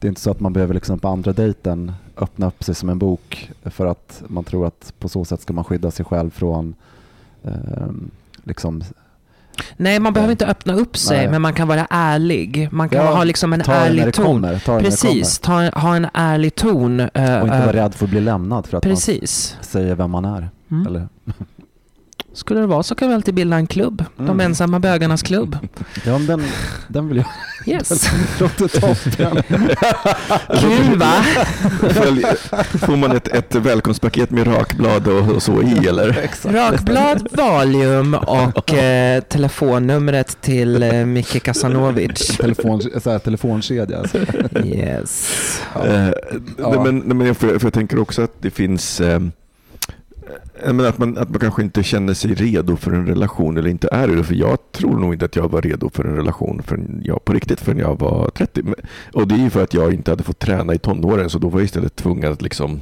Det 0.00 0.06
är 0.06 0.08
inte 0.08 0.20
så 0.20 0.30
att 0.30 0.40
man 0.40 0.52
behöver 0.52 0.74
liksom 0.74 0.98
på 0.98 1.08
andra 1.08 1.32
dejten 1.32 1.92
öppna 2.16 2.46
upp 2.46 2.64
sig 2.64 2.74
som 2.74 2.88
en 2.88 2.98
bok 2.98 3.50
för 3.64 3.86
att 3.86 4.22
man 4.26 4.44
tror 4.44 4.66
att 4.66 4.92
på 4.98 5.08
så 5.08 5.24
sätt 5.24 5.40
ska 5.40 5.52
man 5.52 5.64
skydda 5.64 5.90
sig 5.90 6.04
själv 6.04 6.30
från 6.30 6.74
ehm, 7.44 8.10
liksom 8.44 8.82
Nej, 9.76 9.98
man 10.00 10.12
behöver 10.12 10.30
inte 10.30 10.46
öppna 10.46 10.72
upp 10.72 10.96
sig, 10.96 11.16
Nej. 11.18 11.28
men 11.28 11.42
man 11.42 11.52
kan 11.54 11.68
vara 11.68 11.86
ärlig. 11.90 12.68
Man 12.72 12.88
kan 12.88 13.04
Ja, 13.04 13.14
ha 13.16 13.24
liksom 13.24 13.52
en 13.52 13.60
ärlig 13.60 14.14
ton. 14.14 14.24
kommer. 14.24 14.58
Ta 14.58 14.80
Precis, 14.80 15.38
ta, 15.38 15.52
ha 15.70 15.96
en 15.96 16.06
ärlig 16.14 16.54
ton. 16.54 17.00
eh. 17.00 17.06
Och 17.06 17.42
inte 17.46 17.56
eh, 17.56 17.66
vara 17.66 17.72
rädd 17.72 17.94
för 17.94 18.04
att 18.04 18.10
bli 18.10 18.20
lämnad 18.20 18.66
för 18.66 18.76
att 18.76 18.82
Precis. 18.82 19.54
man 19.58 19.64
säger 19.64 19.94
vem 19.94 20.10
man 20.10 20.24
är. 20.24 20.48
Mm. 20.70 20.86
Eller? 20.86 21.08
Skulle 22.38 22.60
det 22.60 22.66
vara 22.66 22.82
så 22.82 22.94
kan 22.94 23.08
vi 23.08 23.14
alltid 23.14 23.34
bilda 23.34 23.56
en 23.56 23.66
klubb. 23.66 24.04
De 24.16 24.22
Mm. 24.24 24.40
ensamma 24.40 24.78
bögarnas 24.80 25.22
klubb. 25.22 25.58
Ja, 26.04 26.18
men 26.18 26.26
den, 26.26 26.42
den 26.88 27.08
vill 27.08 27.16
jag... 27.16 27.26
Yes. 27.74 28.08
Låter 28.40 28.68
toppen. 28.80 29.42
Kul 30.60 30.98
va? 30.98 31.12
Får 32.86 32.96
man 32.96 33.12
ett, 33.16 33.28
ett 33.28 33.54
välkomstpaket 33.54 34.30
med 34.30 34.46
rakblad 34.46 35.08
och, 35.08 35.30
och 35.34 35.42
så 35.42 35.62
i 35.62 35.86
eller? 35.88 36.28
Rakblad, 36.44 37.28
Valium 37.32 38.14
och 38.14 38.74
eh, 38.74 39.20
telefonnumret 39.22 40.40
till 40.40 40.82
eh, 40.82 40.92
Micke 40.92 41.42
Kasanovic. 41.42 42.36
Telefon, 42.36 42.82
så 43.02 43.10
här, 43.10 43.18
telefonkedja. 43.18 43.98
Alltså. 43.98 44.18
Yes. 44.64 45.32
Ja. 45.74 45.86
Eh, 45.86 46.08
Ja. 46.58 46.70
nej, 46.70 46.78
Men, 46.84 46.98
nej, 46.98 47.16
men 47.16 47.26
jag, 47.26 47.36
för, 47.36 47.58
för 47.58 47.66
jag 47.66 47.72
tänker 47.72 47.98
också 47.98 48.22
att 48.22 48.42
det 48.42 48.50
finns 48.50 49.00
eh, 49.00 49.20
men 50.64 50.80
att, 50.80 50.98
man, 50.98 51.18
att 51.18 51.30
man 51.30 51.40
kanske 51.40 51.62
inte 51.62 51.82
känner 51.82 52.14
sig 52.14 52.34
redo 52.34 52.76
för 52.76 52.92
en 52.92 53.06
relation 53.06 53.56
eller 53.56 53.70
inte 53.70 53.88
är 53.92 54.08
det. 54.08 54.24
För 54.24 54.34
jag 54.34 54.72
tror 54.72 54.98
nog 54.98 55.14
inte 55.14 55.24
att 55.24 55.36
jag 55.36 55.50
var 55.50 55.62
redo 55.62 55.90
för 55.90 56.04
en 56.04 56.16
relation 56.16 56.62
förrän 56.62 57.02
jag, 57.04 57.24
på 57.24 57.32
riktigt 57.32 57.60
förrän 57.60 57.78
jag 57.78 57.98
var 57.98 58.30
30. 58.30 58.62
Och 59.12 59.28
det 59.28 59.34
är 59.34 59.38
ju 59.38 59.50
för 59.50 59.62
att 59.62 59.74
jag 59.74 59.94
inte 59.94 60.10
hade 60.10 60.22
fått 60.22 60.38
träna 60.38 60.74
i 60.74 60.78
tonåren 60.78 61.30
så 61.30 61.38
då 61.38 61.48
var 61.48 61.60
jag 61.60 61.64
istället 61.64 61.96
tvungen 61.96 62.32
att 62.32 62.42
liksom 62.42 62.80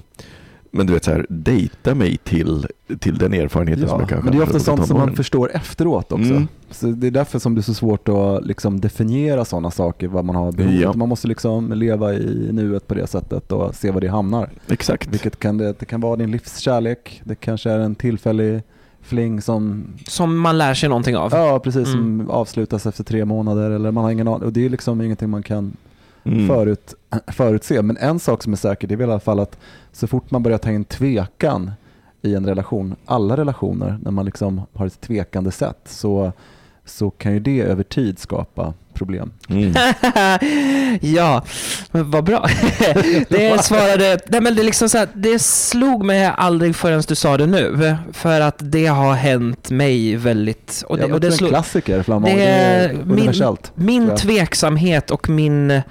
men 0.77 0.87
du 0.87 0.93
vet 0.93 1.05
så 1.05 1.11
här, 1.11 1.27
dejta 1.29 1.95
mig 1.95 2.17
till, 2.17 2.67
till 2.99 3.19
den 3.19 3.35
erfarenheten 3.35 3.89
som 3.89 3.97
Ja, 3.97 4.03
jag 4.03 4.09
kanske 4.09 4.25
men 4.25 4.33
det 4.33 4.37
är 4.37 4.47
har 4.47 4.47
ofta 4.47 4.59
sånt 4.61 4.87
som 4.87 4.99
man 4.99 5.17
förstår 5.17 5.51
efteråt 5.55 6.13
också. 6.13 6.31
Mm. 6.31 6.49
Så 6.71 6.87
det 6.87 7.07
är 7.07 7.11
därför 7.11 7.39
som 7.39 7.55
det 7.55 7.61
är 7.61 7.63
så 7.63 7.75
svårt 7.75 8.09
att 8.09 8.47
liksom 8.47 8.81
definiera 8.81 9.45
sådana 9.45 9.71
saker, 9.71 10.09
vad 10.09 10.25
man 10.25 10.37
har 10.37 10.53
behov 10.53 10.73
Ja. 10.75 10.93
Man 10.93 11.09
måste 11.09 11.29
liksom 11.29 11.73
leva 11.73 12.15
i 12.15 12.49
nuet 12.53 12.87
på 12.87 12.95
det 12.95 13.07
sättet 13.07 13.53
och 13.53 13.75
se 13.75 13.91
var 13.91 14.01
det 14.01 14.09
hamnar. 14.09 14.51
Exakt. 14.69 15.09
Vilket 15.09 15.39
kan 15.39 15.59
det, 15.59 15.75
det 15.79 15.87
kan 15.87 16.01
vara 16.01 16.17
din 16.17 16.31
livskärlek, 16.31 17.21
det 17.25 17.35
kanske 17.35 17.71
är 17.71 17.79
en 17.79 17.95
tillfällig 17.95 18.63
fling 19.03 19.43
som, 19.43 19.85
Som 20.07 20.39
man 20.39 20.59
lär 20.59 20.75
sig 20.75 20.89
någonting 20.89 21.17
av. 21.17 21.33
ja, 21.33 21.61
precis, 21.65 21.91
som 21.91 22.01
Mm. 22.01 22.31
avslutas 22.31 22.87
efter 22.87 23.05
tre 23.05 23.25
månader 23.25 23.71
eller 23.71 23.91
man 23.91 24.05
har 24.05 24.11
ingen 24.11 24.29
aning. 24.29 24.43
Och 24.47 24.53
det 24.53 24.65
är 24.65 24.69
liksom 24.71 25.01
ingenting 25.01 25.31
man 25.31 25.43
kan 25.43 25.77
Mm. 26.27 26.49
förut, 26.49 26.95
förutse. 27.27 27.83
Men 27.83 27.97
en 27.97 28.19
sak 28.19 28.43
som 28.43 28.53
är 28.53 28.57
säker 28.57 28.89
det 28.89 28.95
är 28.95 28.97
väl 28.97 29.09
i 29.09 29.13
alla 29.13 29.21
fall 29.21 29.41
att 29.41 29.59
så 29.93 30.07
fort 30.07 30.31
man 30.31 30.43
börjar 30.43 30.59
ta 30.59 30.71
in 30.71 30.85
tvekan 30.85 31.71
i 32.23 32.35
en 32.35 32.47
relation, 32.47 32.97
alla 33.05 33.37
relationer, 33.37 33.99
när 34.03 34.11
man 34.11 34.25
liksom 34.25 34.63
har 34.73 34.87
ett 34.87 35.01
tvekande 35.01 35.51
sätt 35.51 35.79
så, 35.85 36.33
så 36.85 37.11
kan 37.11 37.33
ju 37.33 37.41
det 37.41 37.61
över 37.61 37.83
tid 37.83 38.19
skapa 38.19 38.75
problem. 38.97 39.33
Mm. 39.49 39.75
ja, 41.15 41.43
men 41.91 42.11
vad 42.11 42.25
bra. 42.25 42.47
det 43.29 43.65
svarade, 43.65 44.19
nej 44.29 44.41
men 44.41 44.55
det, 44.55 44.63
är 44.63 44.65
liksom 44.65 44.89
så 44.89 44.99
här, 44.99 45.09
det 45.15 45.39
slog 45.39 46.05
mig 46.05 46.33
aldrig 46.37 46.77
förrän 46.77 47.03
du 47.09 47.15
sa 47.15 47.37
det 47.37 47.47
nu. 47.47 47.97
För 48.13 48.41
att 48.41 48.57
det 48.59 48.87
har 48.87 49.15
hänt 49.15 49.71
mig 49.71 50.17
väldigt... 50.17 50.85
Och 50.87 50.97
det, 50.97 51.07
ja, 51.07 51.15
och 51.15 51.21
det 51.21 51.27
det 51.27 51.27
är 51.27 51.33
en 51.33 51.39
slog, 51.39 51.51
klassiker, 51.51 52.03
Flamand. 52.03 52.35
det 52.35 52.37
Det 52.37 52.47
är 52.47 52.95
universellt. 52.95 53.73
min, 53.75 54.07
min 54.07 54.17
tveksamhet 54.17 55.11
och 55.11 55.29
min 55.29 55.83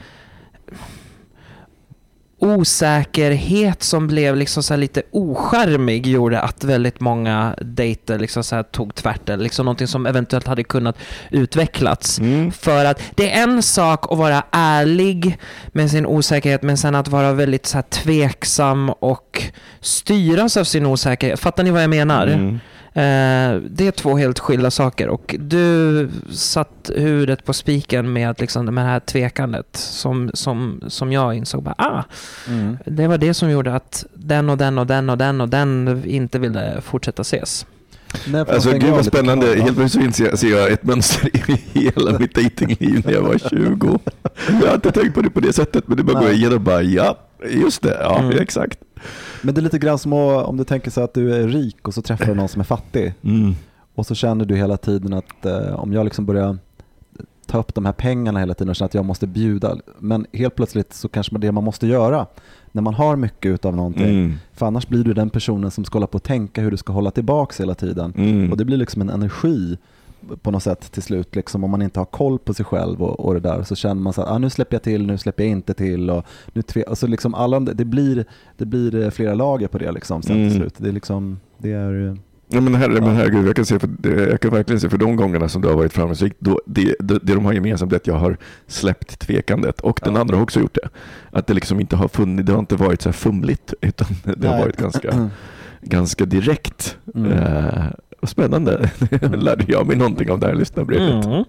osäkerhet 2.40 3.84
som 3.84 4.08
blev 4.08 4.36
liksom 4.36 4.64
så 4.64 4.76
lite 4.76 5.02
ocharmig 5.12 6.08
gjorde 6.08 6.42
att 6.42 6.64
väldigt 6.64 7.00
många 7.00 7.56
dejter 7.62 8.20
liksom 8.20 8.44
så 8.44 8.64
tog 8.64 8.96
tvärt 8.96 9.30
eller 9.30 9.44
liksom 9.44 9.66
någonting 9.66 9.88
som 9.88 10.06
eventuellt 10.06 10.48
hade 10.48 10.64
kunnat 10.64 10.98
utvecklats. 11.32 12.20
Mm. 12.20 12.52
För 12.52 12.86
att 12.86 13.02
det 13.16 13.32
är 13.32 13.44
en 13.44 13.64
sak 13.64 14.12
att 14.12 14.18
vara 14.18 14.44
ärlig 14.52 15.38
med 15.68 15.92
sin 15.92 16.06
osäkerhet 16.06 16.62
men 16.62 16.78
sen 16.78 16.96
att 16.96 17.08
vara 17.08 17.34
väldigt 17.34 17.66
så 17.66 17.82
tveksam 17.82 18.90
och 18.90 19.44
styras 19.82 20.58
av 20.58 20.64
sin 20.64 20.86
osäkerhet. 20.86 21.40
Fattar 21.40 21.64
ni 21.64 21.72
vad 21.72 21.84
jag 21.84 21.90
menar? 21.90 22.28
Mm. 22.28 22.60
Eh, 22.98 23.56
det 23.70 23.88
är 23.88 23.92
två 23.92 24.18
helt 24.18 24.40
skilda 24.40 24.72
saker 24.72 25.08
och 25.08 25.36
du 25.40 26.10
satt 26.32 26.92
huvudet 26.96 27.46
på 27.46 27.54
spiken 27.54 28.14
med, 28.14 28.30
att 28.30 28.40
liksom, 28.42 28.76
det 28.76 28.82
här 28.82 29.00
tvekandet 29.00 29.68
som, 29.72 30.32
som, 30.34 30.84
som 30.88 31.12
jag 31.12 31.34
insåg. 31.36 31.64
Bara, 31.64 31.76
ah, 31.78 32.04
Mm. 32.48 32.78
det 32.86 33.08
var 33.08 33.18
det 33.18 33.34
som 33.34 33.50
gjorde 33.50 33.76
att 33.76 34.06
den 34.14 34.50
och 34.50 34.58
den 34.58 34.78
och 34.78 34.88
den 34.88 35.10
och 35.10 35.18
den 35.18 35.42
och 35.42 35.50
den 35.50 36.04
inte 36.06 36.40
ville 36.40 36.82
fortsätta 36.82 37.22
ses. 37.22 37.66
Alltså 38.50 38.72
gud 38.72 38.90
vad 38.92 39.06
spännande. 39.06 39.48
Helt 39.48 39.78
plötsligt 39.78 40.06
inser 40.06 40.26
jag, 40.26 40.40
ser 40.40 40.50
jag 40.52 40.72
ett 40.72 40.84
mönster 40.84 41.30
i 41.50 41.62
hela 41.80 42.20
mitt 42.20 42.36
dejtingliv 42.36 43.02
när 43.06 43.14
jag 43.14 43.22
var 43.22 43.38
20. 43.38 44.00
Jag 44.62 44.68
har 44.68 44.76
inte 44.76 44.92
tänkt 44.92 45.16
på 45.16 45.22
det 45.22 45.30
på 45.30 45.40
det 45.40 45.54
sättet, 45.54 45.88
men 45.88 45.98
det 45.98 46.04
bara 46.04 46.20
går 46.20 46.26
Nej. 46.28 46.36
igenom 46.36 46.56
och 46.56 46.62
bara 46.62 46.82
ja, 46.82 47.18
just 47.50 47.82
det, 47.82 47.98
ja 48.02 48.20
Mm. 48.20 48.38
exakt. 48.40 48.80
Men 49.42 49.56
det 49.56 49.60
är 49.62 49.64
lite 49.64 49.78
grann 49.80 50.00
som 50.00 50.14
om 50.14 50.58
du 50.58 50.64
tänker 50.64 50.92
så 50.92 51.02
att 51.02 51.14
du 51.14 51.36
är 51.36 51.48
rik 51.48 51.88
och 51.88 51.94
så 51.94 52.02
träffar 52.02 52.26
du 52.26 52.34
någon 52.34 52.48
som 52.50 52.60
är 52.60 52.66
fattig. 52.66 53.14
Mm. 53.24 53.56
Och 53.96 54.06
så 54.06 54.16
känner 54.16 54.46
du 54.46 54.56
hela 54.56 54.78
tiden 54.78 55.14
att 55.14 55.46
eh, 55.46 55.80
om 55.80 55.94
jag 55.94 56.04
liksom 56.04 56.26
börjar 56.26 56.58
ta 57.48 57.58
upp 57.58 57.76
de 57.76 57.86
här 57.86 57.94
pengarna 57.94 58.40
hela 58.40 58.54
tiden 58.54 58.70
och 58.70 58.76
känner 58.76 58.86
att 58.88 58.94
jag 58.94 59.06
måste 59.06 59.28
bjuda. 59.28 59.78
Men 60.00 60.26
helt 60.34 60.56
plötsligt 60.56 60.94
så 60.94 61.08
kanske 61.10 61.38
det 61.38 61.52
man 61.52 61.64
måste 61.64 61.88
göra 61.88 62.26
när 62.76 62.82
man 62.82 62.94
har 62.94 63.16
mycket 63.16 63.50
utav 63.50 63.76
någonting. 63.76 64.10
Mm. 64.10 64.34
För 64.54 64.66
annars 64.66 64.88
blir 64.88 65.04
du 65.04 65.14
den 65.14 65.30
personen 65.30 65.72
som 65.72 65.86
ska 65.86 65.96
hålla 65.96 66.08
på 66.08 66.16
och 66.16 66.24
tänka 66.24 66.62
hur 66.62 66.72
du 66.72 66.78
ska 66.78 66.94
hålla 66.94 67.12
tillbaks 67.12 67.60
hela 67.60 67.76
tiden. 67.76 68.14
Mm. 68.18 68.52
Och 68.52 68.58
det 68.58 68.66
blir 68.66 68.78
liksom 68.78 69.02
en 69.02 69.10
energi 69.10 69.78
på 70.42 70.52
något 70.52 70.64
sätt 70.64 70.92
till 70.92 71.02
slut. 71.04 71.36
Liksom, 71.36 71.64
om 71.64 71.72
man 71.72 71.82
inte 71.82 72.00
har 72.00 72.06
koll 72.06 72.40
på 72.40 72.54
sig 72.54 72.66
själv 72.66 73.02
och, 73.04 73.20
och 73.20 73.34
det 73.34 73.40
där 73.40 73.64
så 73.64 73.76
känner 73.76 74.02
man 74.02 74.14
så 74.14 74.22
att 74.22 74.30
ah, 74.32 74.38
nu 74.38 74.50
släpper 74.50 74.76
jag 74.76 74.84
till, 74.84 75.06
nu 75.06 75.18
släpper 75.18 75.44
jag 75.44 75.52
inte 75.52 75.74
till. 75.74 76.10
Och 76.10 76.26
nu 76.54 76.62
tve- 76.62 76.88
alltså 76.90 77.08
liksom 77.08 77.34
alla, 77.36 77.60
de- 77.60 77.74
det, 77.76 77.86
blir, 77.86 78.26
det 78.58 78.66
blir 78.66 78.96
eh, 79.04 79.10
flera 79.10 79.34
lager 79.34 79.68
på 79.68 79.78
det 79.78 79.92
liksom, 79.92 80.22
sen 80.22 80.36
Mm. 80.36 80.50
till 80.50 80.58
slut. 80.60 80.74
Det 80.78 80.88
är, 80.88 80.92
liksom, 80.94 81.40
det 81.58 81.72
är 81.72 82.08
eh, 82.08 82.16
Ja, 82.48 82.62
men, 82.62 82.76
herre, 82.76 83.02
men 83.02 83.16
herregud, 83.16 83.48
jag 83.48 83.56
kan, 83.56 83.66
se 83.66 83.80
för, 83.80 83.90
jag 84.30 84.42
kan 84.42 84.52
verkligen 84.52 84.80
se 84.80 84.90
för 84.90 84.98
de 84.98 85.16
gångerna 85.16 85.50
som 85.50 85.62
du 85.62 85.68
har 85.68 85.76
varit 85.76 85.94
framgångsrik, 85.94 86.34
då, 86.40 86.62
det, 86.66 86.96
det, 87.00 87.20
det 87.24 87.34
de 87.34 87.46
har 87.46 87.54
gemensamt 87.54 87.94
är 87.94 87.98
att 87.98 88.08
jag 88.08 88.16
har 88.16 88.38
släppt 88.68 89.20
tvekandet 89.20 89.82
och 89.82 90.00
den 90.04 90.18
andra 90.18 90.36
har 90.36 90.44
också 90.44 90.60
gjort 90.60 90.78
det. 90.82 90.90
Att 91.32 91.48
det 91.48 91.54
liksom 91.54 91.80
inte 91.80 91.96
har 91.96 92.08
funnits, 92.08 92.48
det 92.48 92.52
har 92.52 92.60
inte 92.60 92.76
varit 92.76 93.02
så 93.02 93.10
här 93.10 93.14
fumligt 93.14 93.74
utan 93.82 94.08
det 94.24 94.48
har 94.48 94.56
Nej. 94.56 94.64
varit 94.64 94.78
ganska, 94.78 95.30
ganska 95.82 96.26
direkt. 96.26 96.98
Mm. 97.16 97.32
Eh, 97.32 97.86
och 98.22 98.30
spännande. 98.30 98.90
Lärde 99.34 99.66
jag 99.68 99.88
mig 99.88 99.96
någonting 99.98 100.32
av 100.32 100.40
det 100.40 100.48
här 100.48 100.56
lyssnarbrevet. 100.56 101.26
Mm. 101.26 101.44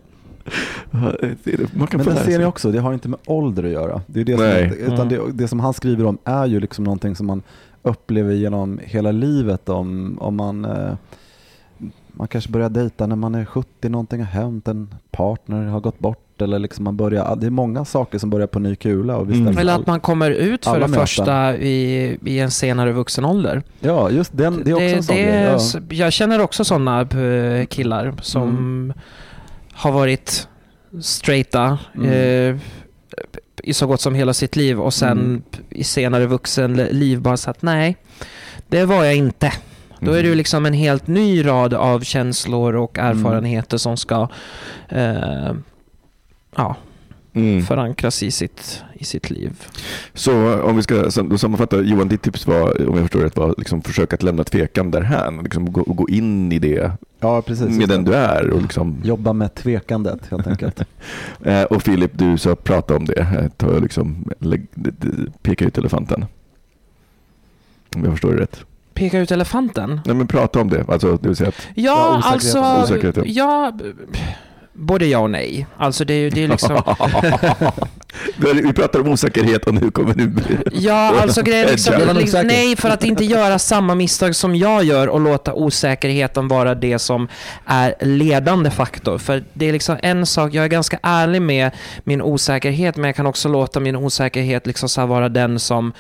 Man 1.72 1.86
kan 1.86 2.00
Men 2.04 2.14
det 2.14 2.24
ser 2.24 2.38
ni 2.38 2.44
också, 2.44 2.72
det 2.72 2.80
har 2.80 2.92
inte 2.92 3.08
med 3.08 3.18
ålder 3.26 3.64
att 3.64 3.70
göra. 3.70 4.02
Det, 4.06 4.20
är 4.20 4.24
det, 4.24 4.36
Nej. 4.36 4.70
som, 4.70 4.92
utan 4.94 5.08
det, 5.08 5.20
det 5.32 5.48
som 5.48 5.60
han 5.60 5.74
skriver 5.74 6.04
om 6.04 6.18
är 6.24 6.46
ju 6.46 6.60
liksom 6.60 6.84
någonting 6.84 7.16
som 7.16 7.26
man 7.26 7.42
upplever 7.86 8.34
genom 8.34 8.80
hela 8.84 9.12
livet. 9.12 9.68
Om, 9.68 10.18
om 10.20 10.36
man, 10.36 10.64
eh, 10.64 10.94
man 12.12 12.28
kanske 12.28 12.50
börjar 12.50 12.68
dejta 12.68 13.06
när 13.06 13.16
man 13.16 13.34
är 13.34 13.44
70, 13.44 13.88
någonting 13.88 14.20
har 14.20 14.26
hänt, 14.26 14.68
en 14.68 14.94
partner 15.10 15.64
har 15.66 15.80
gått 15.80 15.98
bort. 15.98 16.22
Eller 16.42 16.58
liksom 16.58 16.84
man 16.84 16.96
börjar, 16.96 17.36
det 17.36 17.46
är 17.46 17.50
många 17.50 17.84
saker 17.84 18.18
som 18.18 18.30
börjar 18.30 18.46
på 18.46 18.58
ny 18.58 18.76
kula. 18.76 19.16
Och 19.16 19.26
Mm. 19.26 19.44
det 19.54 19.60
Eller 19.60 19.74
att 19.74 19.86
man 19.86 20.00
kommer 20.00 20.30
ut 20.30 20.64
för 20.64 20.70
alla 20.70 20.80
det 20.80 20.88
möten. 20.90 21.00
första 21.06 21.56
i, 21.56 22.18
i 22.24 22.38
en 22.38 22.50
senare 22.50 22.92
vuxen 22.92 23.24
ålder. 23.24 23.62
Ja, 23.80 24.10
just 24.10 24.36
den, 24.36 24.62
det 24.64 24.70
är 24.70 24.74
också 24.74 24.84
en 24.84 25.02
sån 25.02 25.16
det 25.16 25.22
grej. 25.22 25.42
Ja. 25.42 25.58
Jag 26.04 26.12
känner 26.12 26.40
också 26.40 26.64
sådana 26.64 27.00
eh, 27.00 27.66
killar 27.66 28.14
som 28.22 28.42
Mm. 28.48 28.92
har 29.72 29.92
varit 29.92 30.48
straighta 31.00 31.78
Mm. 31.94 32.10
eh, 32.56 32.60
i 33.62 33.74
så 33.74 33.86
gott 33.86 34.00
som 34.00 34.14
hela 34.14 34.34
sitt 34.34 34.56
liv 34.56 34.80
och 34.80 34.94
sen 34.94 35.18
Mm. 35.18 35.42
i 35.70 35.84
senare 35.84 36.26
vuxenliv 36.26 37.20
bara 37.20 37.36
sagt 37.36 37.62
nej, 37.62 37.96
det 38.68 38.84
var 38.84 39.04
jag 39.04 39.14
inte. 39.16 39.52
Då 40.00 40.10
är 40.12 40.22
det 40.22 40.28
Mm. 40.28 40.36
liksom 40.38 40.66
en 40.66 40.72
helt 40.72 41.06
ny 41.06 41.46
rad 41.46 41.74
av 41.74 42.00
känslor 42.00 42.74
och 42.76 42.98
erfarenheter 42.98 43.76
som 43.76 43.96
ska 43.96 44.28
eh, 44.88 45.52
ja, 46.56 46.76
Mm. 47.36 47.62
förankras 47.62 48.22
i 48.22 48.30
sitt, 48.30 48.82
i 48.94 49.04
sitt 49.04 49.30
liv. 49.30 49.52
Så 50.14 50.60
om 50.62 50.76
vi 50.76 50.82
ska 50.82 50.94
då 51.22 51.38
sammanfatta, 51.38 51.80
Johan, 51.80 52.08
ditt 52.08 52.22
tips 52.22 52.46
var, 52.46 52.88
om 52.88 52.94
jag 52.94 53.02
förstår 53.02 53.20
rätt, 53.20 53.36
var 53.36 53.54
liksom 53.58 53.82
försöka 53.82 54.16
att 54.16 54.22
lämna 54.22 54.44
tvekan 54.44 54.90
därhän. 54.90 55.38
Liksom 55.42 55.72
gå, 55.72 55.82
gå 55.82 56.08
in 56.08 56.52
i 56.52 56.58
det 56.58 56.92
ja, 57.20 57.42
precis. 57.42 57.78
med 57.78 57.88
den 57.88 58.04
du 58.04 58.14
är. 58.14 58.50
Och, 58.50 58.62
liksom, 58.62 59.00
Jobba 59.04 59.32
med 59.32 59.54
tvekandet 59.54 60.20
helt 60.30 60.46
enkelt. 60.46 60.80
eh, 61.44 61.62
och 61.62 61.82
Filip, 61.82 62.10
du 62.14 62.38
sa 62.38 62.54
prata 62.54 62.96
om 62.96 63.04
det. 63.04 63.20
Eh, 63.20 63.48
Ta, 63.56 63.78
liksom, 63.78 64.24
peka 65.42 65.64
ut 65.64 65.78
elefanten. 65.78 66.24
Om 67.96 68.04
jag 68.04 68.12
förstår 68.12 68.32
det 68.32 68.40
rätt. 68.40 68.60
Peka 68.94 69.18
ut 69.18 69.30
elefanten? 69.30 70.00
Nej, 70.04 70.16
men 70.16 70.26
prata 70.26 70.60
om 70.60 70.68
det. 70.68 70.84
Alltså, 70.88 71.16
det 71.16 71.28
vill 71.28 71.36
säga 71.36 71.48
att, 71.48 71.68
Ja, 71.74 71.82
Ja, 71.84 72.18
osäkerheten. 72.18 72.62
alltså... 72.62 72.94
Osäkerheten. 72.94 73.24
Ja, 73.26 73.72
både 74.76 75.06
ja 75.06 75.18
och 75.18 75.30
nej. 75.30 75.66
Alltså 75.76 76.04
det 76.04 76.14
är 76.14 76.18
ju 76.18 76.30
det 76.30 76.44
är 76.44 76.48
liksom... 76.48 76.82
vi 78.62 78.72
pratar 78.72 79.00
om 79.00 79.08
osäkerhet 79.08 79.66
och 79.66 79.74
nu 79.74 79.90
kommer 79.90 80.14
du... 80.14 80.32
Ja, 80.72 81.20
alltså 81.20 81.42
grejen 81.42 81.66
är 81.66 81.72
liksom, 81.72 81.94
liksom, 82.16 82.46
nej, 82.46 82.76
för 82.76 82.90
att 82.90 83.04
inte 83.04 83.24
göra 83.24 83.58
samma 83.58 83.94
misstag 83.94 84.36
som 84.36 84.56
jag 84.56 84.84
gör 84.84 85.08
och 85.08 85.20
låta 85.20 85.54
osäkerheten 85.54 86.48
vara 86.48 86.74
det 86.74 86.98
som 86.98 87.28
är 87.66 87.94
ledande 88.00 88.70
faktor. 88.70 89.18
För 89.18 89.44
det 89.52 89.68
är 89.68 89.72
liksom 89.72 89.96
en 90.02 90.26
sak, 90.26 90.54
jag 90.54 90.64
är 90.64 90.68
ganska 90.68 90.98
ärlig 91.02 91.42
med 91.42 91.70
min 92.04 92.22
osäkerhet, 92.22 92.96
men 92.96 93.04
jag 93.04 93.16
kan 93.16 93.26
också 93.26 93.48
låta 93.48 93.80
min 93.80 93.96
osäkerhet 93.96 94.66
liksom 94.66 94.88
så 94.88 95.06
vara 95.06 95.28
den 95.28 95.58
som 95.58 95.92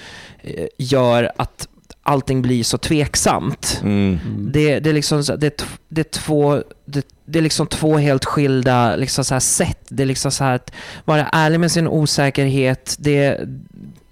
eh, 0.42 0.66
gör 0.78 1.32
att 1.36 1.68
allting 2.06 2.42
blir 2.42 2.64
så 2.64 2.78
tveksamt. 2.78 3.80
Mm. 3.82 4.18
Det, 4.52 4.80
det, 4.80 4.90
är 4.90 4.94
liksom, 4.94 5.22
det, 5.38 5.46
är 5.46 5.66
det, 5.88 6.00
är 6.00 6.04
två, 6.04 6.62
det, 6.84 7.06
det 7.24 7.38
är 7.38 7.42
liksom 7.42 7.66
två 7.66 7.96
helt 7.96 8.24
skilda 8.24 8.96
liksom 8.96 9.24
så 9.24 9.34
här 9.34 9.40
sätt. 9.40 9.86
Det 9.88 10.02
är 10.02 10.06
liksom 10.06 10.30
så 10.30 10.44
här 10.44 10.54
att 10.54 10.72
vara 11.04 11.28
ärlig 11.32 11.60
med 11.60 11.72
sin 11.72 11.88
osäkerhet, 11.88 12.96
det, 12.98 13.40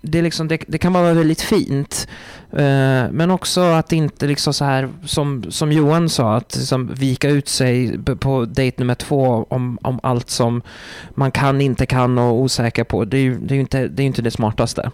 det, 0.01 0.19
är 0.19 0.23
liksom, 0.23 0.49
det, 0.49 0.65
det 0.67 0.79
kan 0.79 0.93
vara 0.93 1.13
väldigt 1.13 1.41
fint. 1.41 2.09
Eh, 2.53 3.11
men 3.11 3.31
också 3.31 3.61
att 3.61 3.93
inte 3.93 4.27
liksom 4.27 4.55
så 4.55 4.65
här, 4.65 4.89
som, 5.05 5.45
som 5.49 5.73
Johan 5.73 6.09
sa, 6.09 6.37
att 6.37 6.57
liksom 6.57 6.95
vika 6.95 7.29
ut 7.29 7.49
sig 7.49 7.99
på 8.21 8.45
dejt 8.45 8.77
nummer 8.79 8.95
två 8.95 9.47
om, 9.51 9.79
om 9.83 10.01
allt 10.03 10.31
som 10.31 10.63
man 11.11 11.31
kan, 11.31 11.61
inte 11.61 11.87
kan 11.87 12.19
och 12.19 12.35
osäker 12.35 12.85
på. 12.85 13.05
Det 13.05 13.17
är 13.17 13.23
ju, 13.23 13.39
det 13.39 13.55
är 13.55 13.59
inte, 13.59 13.89
det 13.89 14.03
är 14.03 14.07
inte 14.07 14.23
det 14.23 14.31
smartaste. 14.31 14.91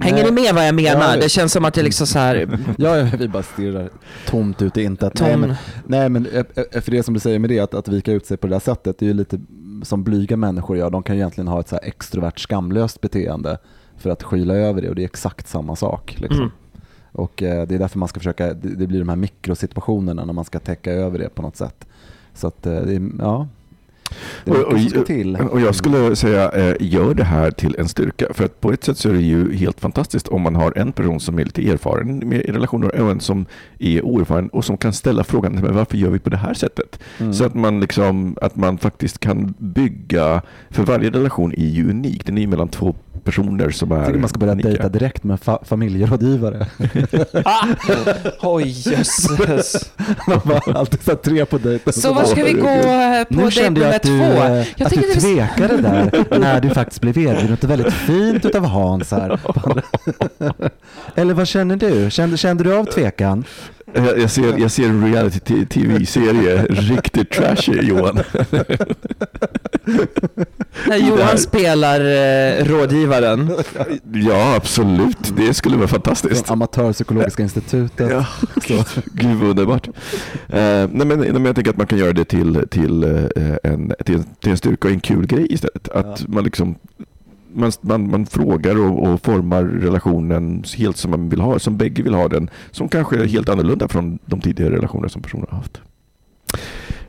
Hänger 0.00 0.24
ni 0.24 0.30
med 0.30 0.54
vad 0.54 0.66
jag 0.66 0.74
menar? 0.74 1.14
Ja. 1.14 1.20
Det 1.20 1.28
känns 1.28 1.52
som 1.52 1.64
att 1.64 1.74
det 1.74 1.82
liksom 1.82 2.06
så 2.06 2.18
här... 2.18 2.58
Ja, 2.78 3.08
vi 3.18 3.28
bara 3.28 3.42
stirrar 3.42 3.90
tomt 4.26 4.62
ut 4.62 4.76
i 4.76 4.82
intet. 4.82 5.20
Nej, 5.20 5.36
men, 5.36 5.54
nej, 5.86 6.08
men 6.08 6.26
eh, 6.26 6.44
eh, 6.72 6.80
för 6.80 6.90
det 6.90 7.02
som 7.02 7.14
du 7.14 7.20
säger 7.20 7.38
med 7.38 7.50
det, 7.50 7.60
att, 7.60 7.74
att 7.74 7.88
vika 7.88 8.12
ut 8.12 8.26
sig 8.26 8.36
på 8.36 8.46
det 8.46 8.54
där 8.54 8.60
sättet, 8.60 8.98
det 8.98 9.04
är 9.04 9.08
ju 9.08 9.14
lite 9.14 9.40
som 9.82 10.04
blyga 10.04 10.36
människor 10.36 10.76
gör. 10.76 10.90
De 10.90 11.02
kan 11.02 11.16
ju 11.16 11.20
egentligen 11.20 11.48
ha 11.48 11.60
ett 11.60 11.68
så 11.68 11.74
här 11.76 11.84
extrovert 11.84 12.38
skamlöst 12.38 13.00
beteende 13.00 13.58
för 13.96 14.10
att 14.10 14.22
skyla 14.22 14.54
över 14.54 14.82
det 14.82 14.88
och 14.88 14.94
det 14.94 15.02
är 15.02 15.04
exakt 15.04 15.48
samma 15.48 15.76
sak. 15.76 16.16
Liksom. 16.18 16.40
Mm. 16.40 16.50
Och 17.12 17.42
eh, 17.42 17.66
det 17.66 17.74
är 17.74 17.78
därför 17.78 17.98
man 17.98 18.08
ska 18.08 18.20
försöka, 18.20 18.54
det, 18.54 18.68
det 18.68 18.86
blir 18.86 18.98
de 18.98 19.08
här 19.08 19.16
mikrosituationerna 19.16 20.24
när 20.24 20.32
man 20.32 20.44
ska 20.44 20.58
täcka 20.58 20.92
över 20.92 21.18
det 21.18 21.28
på 21.28 21.42
något 21.42 21.56
sätt. 21.56 21.86
Så 22.34 22.46
att 22.46 22.66
eh, 22.66 22.72
det 22.72 22.94
är, 22.94 23.10
ja. 23.18 23.48
Det 24.44 24.50
är 24.50 24.64
Och- 24.66 24.72
och- 25.00 25.06
till. 25.06 25.36
Och 25.36 25.60
jag 25.60 25.74
skulle 25.74 26.16
säga, 26.16 26.48
eh, 26.50 26.74
gör 26.80 27.14
det 27.14 27.24
här 27.24 27.50
till 27.50 27.76
en 27.78 27.88
styrka. 27.88 28.26
För 28.34 28.44
att 28.44 28.60
på 28.60 28.72
ett 28.72 28.84
sätt 28.84 28.98
så 28.98 29.08
är 29.08 29.12
det 29.12 29.20
ju 29.22 29.54
helt 29.56 29.80
fantastiskt 29.80 30.28
om 30.28 30.42
man 30.42 30.54
har 30.56 30.72
en 30.78 30.92
person 30.92 31.20
som 31.20 31.38
är 31.38 31.44
lite 31.44 31.70
erfaren 31.70 32.18
med 32.28 32.40
i 32.40 32.52
relationer 32.52 33.00
och 33.02 33.10
en 33.10 33.20
som 33.20 33.46
är 33.78 34.02
oerfaren 34.04 34.48
och 34.48 34.64
som 34.64 34.76
kan 34.76 34.92
ställa 34.92 35.24
frågan, 35.24 35.52
men 35.52 35.74
varför 35.74 35.96
gör 35.96 36.10
vi 36.10 36.18
på 36.18 36.30
det 36.30 36.36
här 36.36 36.54
sättet? 36.54 36.98
Mm. 37.18 37.32
Så 37.32 37.44
att 37.44 37.54
man, 37.54 37.80
liksom, 37.80 38.36
att 38.42 38.56
man 38.56 38.78
faktiskt 38.78 39.18
kan 39.20 39.54
bygga, 39.58 40.42
för 40.70 40.82
varje 40.82 41.10
relation 41.10 41.52
är 41.52 41.66
ju 41.68 41.90
unik. 41.90 42.26
Den 42.26 42.38
är 42.38 42.42
ju 42.42 42.48
mellan 42.48 42.68
två 42.68 42.94
personer 43.24 43.70
som 43.70 43.92
är 43.92 43.96
Jag 43.96 44.06
tycker 44.06 44.18
man 44.20 44.28
ska 44.28 44.38
börja 44.38 44.52
unika. 44.52 44.68
dejta 44.68 44.88
direkt 44.88 45.24
med 45.24 45.38
fa- 45.38 45.64
familjerådgivare. 45.64 46.66
Ah! 47.44 47.66
Oj, 48.42 48.64
jösses. 48.90 49.92
Man 50.26 50.40
bara 50.44 50.78
alltid 50.78 51.02
så 51.02 51.10
här 51.10 51.16
tre 51.18 51.44
på 51.44 51.58
dejten. 51.58 51.92
Så 51.92 52.14
var 52.14 52.24
ska 52.24 52.44
vi 52.44 52.52
gå 52.52 52.66
eh, 52.68 53.24
på 53.24 53.34
Nu 53.34 53.40
dejt 53.42 53.50
kände 53.50 53.80
jag 53.80 53.86
nummer 53.88 53.98
att 54.00 54.06
du, 54.06 54.18
två? 54.18 54.24
eh, 54.24 54.66
Jag 54.76 54.86
att 54.86 54.94
du 54.94 55.00
det 55.00 55.20
tvekade 55.20 55.76
där 55.76 56.38
när 56.38 56.60
du 56.60 56.70
faktiskt 56.70 57.00
blev 57.00 57.18
erbjuden 57.18 57.50
något 57.50 57.64
väldigt 57.64 57.92
fint 57.94 58.44
utav 58.44 58.64
Hans 58.64 59.10
här. 59.10 59.38
Eller 61.14 61.34
vad 61.34 61.48
känner 61.48 61.76
du? 61.76 62.10
Kände, 62.10 62.36
kände 62.36 62.64
du 62.64 62.74
av 62.76 62.84
tvekan? 62.84 63.44
Jag, 63.92 64.18
jag, 64.18 64.30
ser, 64.30 64.58
jag 64.58 64.70
ser 64.70 64.84
en 64.88 65.04
reality-tv-serie, 65.12 66.62
riktigt 66.70 67.30
trashy 67.30 67.72
Johan. 67.82 68.18
När 70.88 70.96
Johan 70.96 71.38
spelar 71.38 72.00
eh, 72.00 72.64
rådgivaren. 72.64 73.50
Ja, 74.12 74.54
absolut. 74.56 75.32
Det 75.36 75.54
skulle 75.54 75.76
vara 75.76 75.88
fantastiskt. 75.88 76.46
Från 76.46 76.52
Amatörpsykologiska 76.52 77.42
institutet. 77.42 78.10
Ja, 78.10 78.24
gud 79.14 79.36
vad 79.36 79.50
underbart. 79.50 79.86
Eh, 79.88 79.92
nej, 80.48 80.88
men, 80.92 81.08
nej, 81.08 81.32
men 81.32 81.44
jag 81.44 81.54
tänker 81.54 81.70
att 81.70 81.76
man 81.76 81.86
kan 81.86 81.98
göra 81.98 82.12
det 82.12 82.24
till, 82.24 82.64
till, 82.70 83.02
eh, 83.04 83.10
en, 83.62 83.92
till, 84.04 84.14
en, 84.14 84.24
till 84.40 84.50
en 84.50 84.56
styrka 84.56 84.88
och 84.88 84.94
en 84.94 85.00
kul 85.00 85.26
grej 85.26 85.46
istället. 85.52 85.88
Att 85.88 86.06
Ja. 86.20 86.26
man 86.28 86.44
liksom 86.44 86.74
man, 87.54 87.72
man, 87.80 88.10
man 88.10 88.26
frågar 88.26 88.78
och, 88.78 89.08
och 89.08 89.22
formar 89.22 89.64
relationen 89.64 90.64
helt 90.76 90.96
som 90.96 91.10
man 91.10 91.28
vill 91.28 91.40
ha, 91.40 91.58
som 91.58 91.76
bägge 91.76 92.02
vill 92.02 92.14
ha 92.14 92.28
den, 92.28 92.50
som 92.70 92.88
kanske 92.88 93.16
är 93.16 93.26
helt 93.26 93.48
annorlunda 93.48 93.88
från 93.88 94.18
de 94.26 94.40
tidigare 94.40 94.74
relationer 94.74 95.08
som 95.08 95.22
personen 95.22 95.46
har 95.50 95.58
haft. 95.58 95.80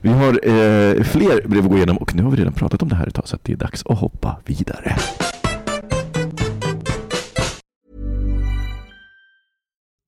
Vi 0.02 0.10
har 0.10 0.34
eh, 0.34 1.04
fler 1.04 1.48
brev 1.48 1.64
att 1.64 1.70
gå 1.70 1.78
igenom 1.78 1.98
och 1.98 2.16
nu 2.16 2.24
har 2.24 2.32
vi 2.32 2.38
redan 2.38 2.54
pratat 2.54 2.82
om 2.82 2.90
det 2.90 2.96
här 2.96 3.08
ett 3.08 3.16
tag 3.16 3.28
så 3.28 3.36
att 3.36 3.44
det 3.44 3.54
är 3.54 3.58
dags 3.58 3.86
att 3.86 4.00
hoppa 4.00 4.38
vidare. 4.46 4.96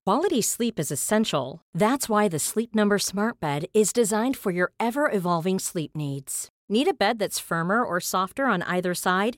Quality 0.05 0.41
sleep 0.41 0.79
is 0.79 0.91
essential. 0.91 1.61
That's 1.77 2.09
why 2.09 2.27
the 2.27 2.39
Sleep 2.39 2.75
Number 2.75 2.97
Smart 2.97 3.39
Bed 3.39 3.65
is 3.73 3.93
designed 3.93 4.35
for 4.35 4.51
your 4.51 4.71
ever 4.77 5.09
evolving 5.09 5.59
sleep 5.59 5.95
needs. 5.95 6.49
Need 6.69 6.89
a 6.89 6.93
bed 6.93 7.19
that's 7.19 7.39
firmer 7.39 7.85
or 7.85 8.01
softer 8.01 8.45
on 8.45 8.63
either 8.63 8.93
side? 8.93 9.37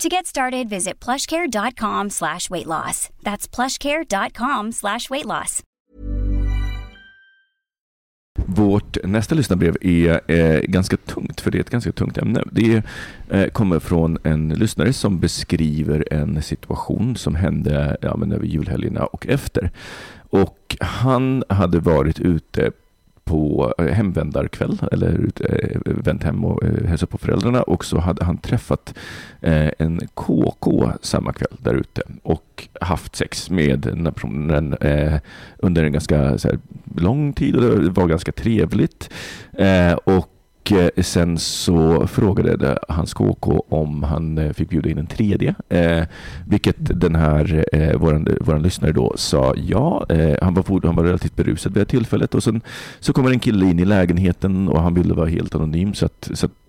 To 0.00 0.08
get 0.08 0.26
started, 0.26 0.68
visit 0.68 1.04
plushcare.com 1.04 2.10
slash 2.10 2.50
weight 2.50 2.66
loss. 2.66 3.10
That's 3.22 3.46
plushcare.com 3.56 4.72
slash 4.72 5.10
weight 5.10 5.24
loss. 5.26 5.62
Vårt 8.46 8.96
nästa 9.04 9.34
lyssnarbrev 9.34 9.76
är 9.80 10.20
eh, 10.30 10.60
ganska 10.60 10.96
tungt, 10.96 11.40
för 11.40 11.50
det 11.50 11.58
är 11.58 11.60
ett 11.60 11.70
ganska 11.70 11.92
tungt 11.92 12.18
ämne. 12.18 12.42
Det 12.52 12.82
eh, 13.30 13.46
kommer 13.46 13.80
från 13.80 14.18
en 14.24 14.48
lyssnare 14.48 14.92
som 14.92 15.20
beskriver 15.20 16.12
en 16.12 16.42
situation 16.42 17.16
som 17.16 17.34
hände 17.34 17.96
ja, 18.00 18.16
men 18.16 18.32
över 18.32 18.46
julhelgerna 18.46 19.06
och 19.06 19.26
efter. 19.26 19.70
Och 20.30 20.76
han 20.80 21.44
hade 21.48 21.78
varit 21.78 22.20
ute 22.20 22.72
på 23.24 23.74
eh, 23.78 23.86
hemvändarkväll, 23.86 24.78
eller 24.92 25.30
eh, 25.40 25.80
vänt 25.84 26.22
hem 26.22 26.44
och 26.44 26.64
eh, 26.64 26.86
hälsat 26.86 27.10
på 27.10 27.18
föräldrarna 27.18 27.62
och 27.62 27.84
så 27.84 27.98
hade 27.98 28.24
han 28.24 28.38
träffat 28.38 28.94
en 29.78 30.00
KK 30.14 30.92
samma 31.00 31.32
kväll 31.32 31.56
där 31.58 31.74
ute 31.74 32.02
och 32.22 32.68
haft 32.80 33.16
sex 33.16 33.50
med 33.50 33.78
den 33.78 34.06
här 34.06 34.12
personen 34.12 34.76
under 35.56 35.84
en 35.84 35.92
ganska 35.92 36.38
lång 36.96 37.32
tid 37.32 37.56
och 37.56 37.80
det 37.80 37.90
var 37.90 38.06
ganska 38.06 38.32
trevligt. 38.32 39.10
Och 40.04 40.33
och 40.64 40.72
eh, 40.72 40.90
sen 41.02 41.38
så 41.38 42.06
frågade 42.06 42.78
hans 42.88 43.14
KK 43.14 43.64
om 43.68 44.02
han 44.02 44.38
eh, 44.38 44.52
fick 44.52 44.68
bjuda 44.68 44.90
in 44.90 44.98
en 44.98 45.06
tredje, 45.06 45.54
eh, 45.68 46.04
vilket 46.46 47.00
den 47.00 47.14
här 47.14 47.64
eh, 47.72 47.96
våran, 47.96 48.28
våran 48.40 48.62
lyssnare 48.62 48.92
då 48.92 49.12
sa 49.16 49.54
ja. 49.56 50.06
Eh, 50.08 50.36
han, 50.42 50.54
var, 50.54 50.86
han 50.86 50.96
var 50.96 51.04
relativt 51.04 51.36
berusad 51.36 51.74
vid 51.74 51.80
det 51.80 51.90
tillfället 51.90 52.34
och 52.34 52.42
sen 52.42 52.60
så 53.00 53.12
kommer 53.12 53.30
en 53.30 53.38
kille 53.38 53.66
in 53.66 53.78
i 53.78 53.84
lägenheten 53.84 54.68
och 54.68 54.82
han 54.82 54.94
ville 54.94 55.14
vara 55.14 55.28
helt 55.28 55.54
anonym 55.54 55.94
så 55.94 56.06
att, 56.06 56.30
så 56.34 56.46
att 56.46 56.64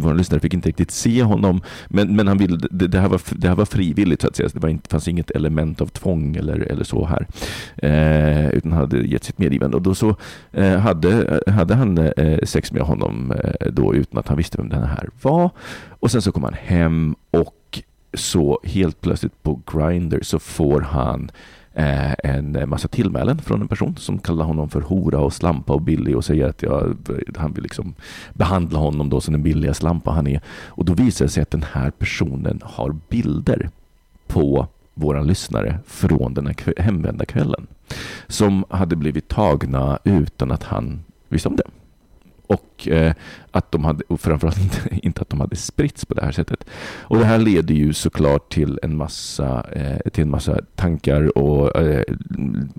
vår 0.00 0.14
lyssnare 0.14 0.40
fick 0.40 0.54
inte 0.54 0.68
riktigt 0.68 0.90
se 0.90 1.22
honom. 1.22 1.60
Men, 1.88 2.16
men 2.16 2.28
han 2.28 2.38
ville, 2.38 2.58
det, 2.70 2.86
det, 2.86 3.00
här 3.00 3.08
var, 3.08 3.20
det 3.30 3.48
här 3.48 3.54
var 3.54 3.64
frivilligt 3.64 4.20
så 4.20 4.28
att 4.28 4.36
säga. 4.36 4.48
Det 4.52 4.60
var 4.60 4.68
inte, 4.68 4.88
fanns 4.88 5.08
inget 5.08 5.30
element 5.30 5.80
av 5.80 5.86
tvång 5.86 6.36
eller, 6.36 6.58
eller 6.58 6.84
så 6.84 7.06
här. 7.06 7.26
Eh, 7.76 8.50
utan 8.50 8.72
han 8.72 8.80
hade 8.80 8.98
gett 8.98 9.24
sitt 9.24 9.38
medgivande. 9.38 9.76
Och 9.76 9.82
då 9.82 9.94
så 9.94 10.16
eh, 10.52 10.78
hade, 10.78 11.40
hade 11.46 11.74
han 11.74 11.98
eh, 11.98 12.38
sex 12.44 12.72
med 12.72 12.82
honom 12.82 13.32
eh, 13.32 13.39
Eh, 13.44 13.72
då 13.72 13.94
utan 13.94 14.18
att 14.18 14.28
han 14.28 14.36
visste 14.36 14.58
vem 14.58 14.68
den 14.68 14.82
här 14.82 15.08
var. 15.22 15.50
Och 15.88 16.10
sen 16.10 16.22
så 16.22 16.32
kom 16.32 16.44
han 16.44 16.54
hem 16.54 17.14
och 17.30 17.82
så 18.14 18.60
helt 18.64 19.00
plötsligt 19.00 19.42
på 19.42 19.60
Grindr 19.72 20.18
så 20.22 20.38
får 20.38 20.80
han 20.80 21.30
eh, 21.74 22.12
en 22.24 22.68
massa 22.68 22.88
tillmälen 22.88 23.38
från 23.38 23.60
en 23.60 23.68
person 23.68 23.96
som 23.96 24.18
kallar 24.18 24.44
honom 24.44 24.68
för 24.68 24.80
hora 24.80 25.20
och 25.20 25.32
slampa 25.32 25.72
och 25.72 25.82
billig 25.82 26.16
och 26.16 26.24
säger 26.24 26.48
att 26.48 26.62
jag, 26.62 26.96
han 27.36 27.52
vill 27.52 27.62
liksom 27.62 27.94
behandla 28.34 28.78
honom 28.78 29.10
då 29.10 29.20
som 29.20 29.32
den 29.32 29.42
billiga 29.42 29.74
slampa 29.74 30.10
han 30.10 30.26
är. 30.26 30.40
Och 30.66 30.84
då 30.84 30.92
visar 30.92 31.24
det 31.24 31.30
sig 31.30 31.42
att 31.42 31.50
den 31.50 31.64
här 31.72 31.90
personen 31.90 32.60
har 32.64 32.96
bilder 33.08 33.70
på 34.26 34.66
våra 34.94 35.22
lyssnare 35.22 35.78
från 35.86 36.34
den 36.34 36.46
här 36.46 36.80
hemvända 36.82 37.24
kvällen 37.24 37.66
som 38.26 38.64
hade 38.70 38.96
blivit 38.96 39.28
tagna 39.28 39.98
utan 40.04 40.50
att 40.50 40.62
han 40.62 41.04
visste 41.28 41.48
om 41.48 41.56
det. 41.56 41.64
Och 42.46 42.69
och 42.80 42.88
eh, 42.88 43.12
att 43.50 43.72
de 43.72 43.84
hade, 43.84 44.04
och 44.08 44.20
framförallt 44.20 44.60
inte, 44.60 44.78
inte 45.06 45.22
att 45.22 45.30
de 45.30 45.40
hade 45.40 45.56
spritts 45.56 46.04
på 46.04 46.14
det 46.14 46.24
här 46.24 46.32
sättet. 46.32 46.64
Och 47.00 47.18
det 47.18 47.24
här 47.24 47.38
leder 47.38 47.74
ju 47.74 47.92
såklart 47.92 48.52
till 48.52 48.78
en 48.82 48.96
massa, 48.96 49.64
eh, 49.72 50.10
till 50.10 50.22
en 50.22 50.30
massa 50.30 50.58
tankar 50.74 51.38
och 51.38 51.80
eh, 51.82 52.02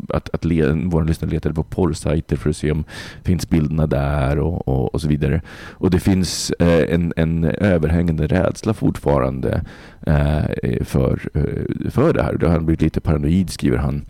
att, 0.10 0.30
att 0.30 0.46
le, 0.46 0.72
våra 0.72 1.04
lyssnare 1.04 1.32
letade 1.32 1.56
på 1.56 1.64
porrsajter 1.64 2.36
för 2.36 2.50
att 2.50 2.56
se 2.56 2.72
om 2.72 2.84
finns 3.24 3.50
bilderna 3.50 3.88
där 3.88 4.40
och, 4.40 4.68
och, 4.68 4.94
och 4.94 5.02
så 5.02 5.08
vidare. 5.08 5.42
Och 5.72 5.92
det 5.92 6.00
finns 6.00 6.52
eh, 6.60 6.94
en, 6.94 7.14
en 7.16 7.44
överhängande 7.44 8.28
rädsla 8.28 8.74
fortfarande 8.74 9.64
eh, 10.02 10.84
för, 10.84 11.20
eh, 11.34 11.90
för 11.92 12.14
det 12.14 12.24
här. 12.24 12.34
Det 12.34 12.48
har 12.48 12.60
blivit 12.60 12.82
lite 12.82 13.02
paranoid 13.02 13.50
skriver 13.50 13.78
han. 13.78 14.06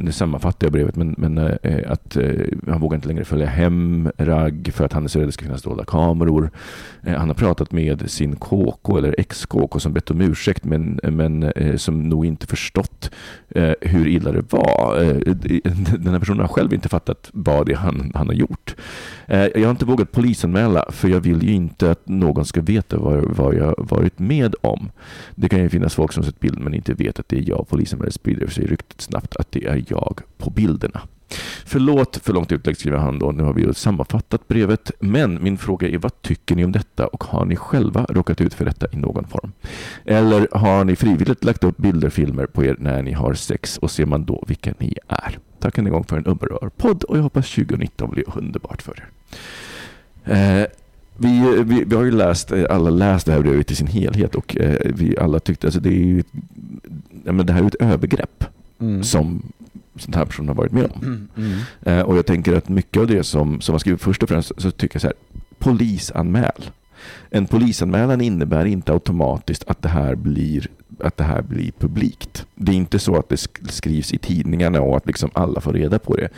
Nu 0.00 0.12
sammanfattar 0.12 0.66
jag 0.66 0.72
brevet 0.72 0.96
men, 0.96 1.14
men 1.18 1.38
att 1.86 2.16
han 2.66 2.80
vågar 2.80 2.94
inte 2.94 3.08
längre 3.08 3.24
följa 3.24 3.46
hem 3.46 4.10
Ragg 4.18 4.70
för 4.74 4.84
att 4.84 4.92
han 4.92 5.04
är 5.04 5.08
så 5.08 5.25
det 5.26 5.32
ska 5.32 5.44
finnas 5.44 5.62
dolda 5.62 5.84
kameror. 5.84 6.50
Eh, 7.02 7.14
han 7.14 7.28
har 7.28 7.34
pratat 7.34 7.72
med 7.72 8.10
sin 8.10 8.36
KK 8.36 8.98
eller 8.98 9.14
ex-KK 9.18 9.80
som 9.80 9.92
bett 9.92 10.10
om 10.10 10.20
ursäkt 10.20 10.64
men, 10.64 11.00
men 11.02 11.42
eh, 11.42 11.76
som 11.76 12.02
nog 12.02 12.26
inte 12.26 12.46
förstått 12.46 13.10
eh, 13.48 13.72
hur 13.80 14.06
illa 14.06 14.32
det 14.32 14.52
var. 14.52 14.96
Den 15.98 16.12
här 16.12 16.18
personen 16.18 16.40
har 16.40 16.48
själv 16.48 16.74
inte 16.74 16.88
fattat 16.88 17.30
vad 17.32 17.66
det 17.66 17.74
han, 17.74 18.12
han 18.14 18.26
har 18.26 18.34
gjort. 18.34 18.76
Jag 19.26 19.62
har 19.62 19.70
inte 19.70 19.84
vågat 19.84 20.12
polisanmäla 20.12 20.84
för 20.90 21.08
jag 21.08 21.20
vill 21.20 21.42
ju 21.42 21.52
inte 21.52 21.90
att 21.90 22.08
någon 22.08 22.44
ska 22.44 22.60
veta 22.60 22.98
vad, 22.98 23.24
vad 23.24 23.54
jag 23.54 23.74
varit 23.78 24.18
med 24.18 24.54
om. 24.60 24.90
Det 25.34 25.48
kan 25.48 25.62
ju 25.62 25.68
finnas 25.68 25.94
folk 25.94 26.12
som 26.12 26.24
sett 26.24 26.40
bilden 26.40 26.64
men 26.64 26.74
inte 26.74 26.94
vet 26.94 27.18
att 27.18 27.28
det 27.28 27.38
är 27.38 27.48
jag. 27.48 27.68
Polisanmäler 27.68 28.10
sprider 28.10 28.46
sig 28.46 28.66
ryktet 28.66 29.00
snabbt 29.00 29.36
att 29.36 29.52
det 29.52 29.66
är 29.66 29.84
jag 29.88 30.20
på 30.38 30.50
bilderna. 30.50 31.00
Förlåt 31.64 32.16
för 32.22 32.32
långt 32.32 32.52
utlägg 32.52 32.76
skriver 32.76 32.98
han 32.98 33.18
då. 33.18 33.32
Nu 33.32 33.42
har 33.42 33.52
vi 33.52 33.62
ju 33.62 33.74
sammanfattat 33.74 34.48
brevet. 34.48 34.90
Men 35.00 35.42
min 35.42 35.58
fråga 35.58 35.88
är 35.88 35.98
vad 35.98 36.22
tycker 36.22 36.56
ni 36.56 36.64
om 36.64 36.72
detta 36.72 37.06
och 37.06 37.24
har 37.24 37.44
ni 37.44 37.56
själva 37.56 38.06
råkat 38.08 38.40
ut 38.40 38.54
för 38.54 38.64
detta 38.64 38.86
i 38.92 38.96
någon 38.96 39.24
form? 39.26 39.52
Eller 40.04 40.48
har 40.52 40.84
ni 40.84 40.96
frivilligt 40.96 41.44
lagt 41.44 41.64
upp 41.64 41.76
bilder, 41.76 42.10
filmer 42.10 42.46
på 42.46 42.64
er 42.64 42.76
när 42.78 43.02
ni 43.02 43.12
har 43.12 43.34
sex 43.34 43.78
och 43.78 43.90
ser 43.90 44.06
man 44.06 44.24
då 44.24 44.44
vilka 44.46 44.74
ni 44.78 44.94
är? 45.08 45.38
Tack 45.58 45.78
än 45.78 45.86
en 45.86 45.92
gång 45.92 46.04
för 46.04 46.16
en 46.16 46.24
underbar 46.24 46.70
podd 46.76 47.04
och 47.04 47.18
jag 47.18 47.22
hoppas 47.22 47.50
2019 47.50 48.10
blir 48.10 48.38
underbart 48.38 48.82
för 48.82 49.02
er. 49.02 49.08
Eh, 50.24 50.66
vi, 51.16 51.62
vi, 51.64 51.84
vi, 51.84 51.96
har 51.96 52.04
ju 52.04 52.10
läst, 52.10 52.52
alla 52.52 52.90
läst 52.90 53.26
det 53.26 53.32
här 53.32 53.40
brevet 53.40 53.70
i 53.70 53.74
sin 53.74 53.86
helhet 53.86 54.34
och 54.34 54.56
eh, 54.56 54.76
vi 54.84 55.18
alla 55.18 55.40
tyckte, 55.40 55.66
alltså 55.66 55.80
det 55.80 55.88
är 55.88 55.92
ju, 55.92 56.22
det 57.44 57.52
här 57.52 57.62
är 57.62 57.66
ett 57.66 57.74
övergrepp 57.74 58.44
Mm. 58.78 59.04
som 59.04 59.42
sån 59.98 60.14
här 60.14 60.24
person 60.24 60.48
har 60.48 60.54
varit 60.54 60.72
med 60.72 60.90
om. 60.94 61.02
Mm. 61.02 61.28
Mm. 61.36 61.58
Eh, 61.82 62.04
och 62.04 62.16
jag 62.16 62.26
tänker 62.26 62.56
att 62.56 62.68
mycket 62.68 63.00
av 63.00 63.06
det 63.06 63.22
som, 63.22 63.60
som 63.60 63.72
man 63.72 63.80
skriver 63.80 63.98
först 63.98 64.22
och 64.22 64.28
främst 64.28 64.52
så 64.56 64.70
tycker 64.70 64.94
jag 64.96 65.00
så 65.02 65.06
här, 65.06 65.16
polisanmäl. 65.58 66.70
En 67.30 67.46
polisanmälan 67.46 68.20
innebär 68.20 68.64
inte 68.64 68.92
automatiskt 68.92 69.64
att 69.66 69.82
det 69.82 69.88
här 69.88 70.14
blir 70.14 70.66
att 71.00 71.16
det 71.16 71.24
här 71.24 71.42
blir 71.42 71.72
publikt. 71.78 72.46
Det 72.54 72.72
är 72.72 72.76
inte 72.76 72.98
så 72.98 73.16
att 73.16 73.28
det 73.28 73.34
sk- 73.34 73.68
skrivs 73.70 74.12
i 74.14 74.18
tidningarna 74.18 74.80
och 74.80 74.96
att 74.96 75.06
liksom 75.06 75.30
alla 75.32 75.60
får 75.60 75.72
reda 75.72 75.98
på 75.98 76.16
det. 76.16 76.28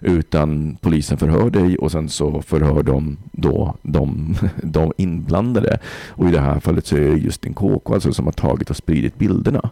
Utan 0.00 0.76
polisen 0.80 1.18
förhör 1.18 1.50
dig 1.50 1.78
och 1.78 1.92
sen 1.92 2.08
så 2.08 2.42
förhör 2.42 2.82
de 2.82 3.16
då 3.32 3.74
de, 3.82 4.34
de 4.62 4.92
inblandade. 4.96 5.78
Och 6.08 6.28
i 6.28 6.32
det 6.32 6.40
här 6.40 6.60
fallet 6.60 6.86
så 6.86 6.96
är 6.96 7.00
det 7.00 7.16
just 7.18 7.46
en 7.46 7.54
KK 7.54 7.94
alltså 7.94 8.12
som 8.12 8.24
har 8.24 8.32
tagit 8.32 8.70
och 8.70 8.76
spridit 8.76 9.18
bilderna 9.18 9.70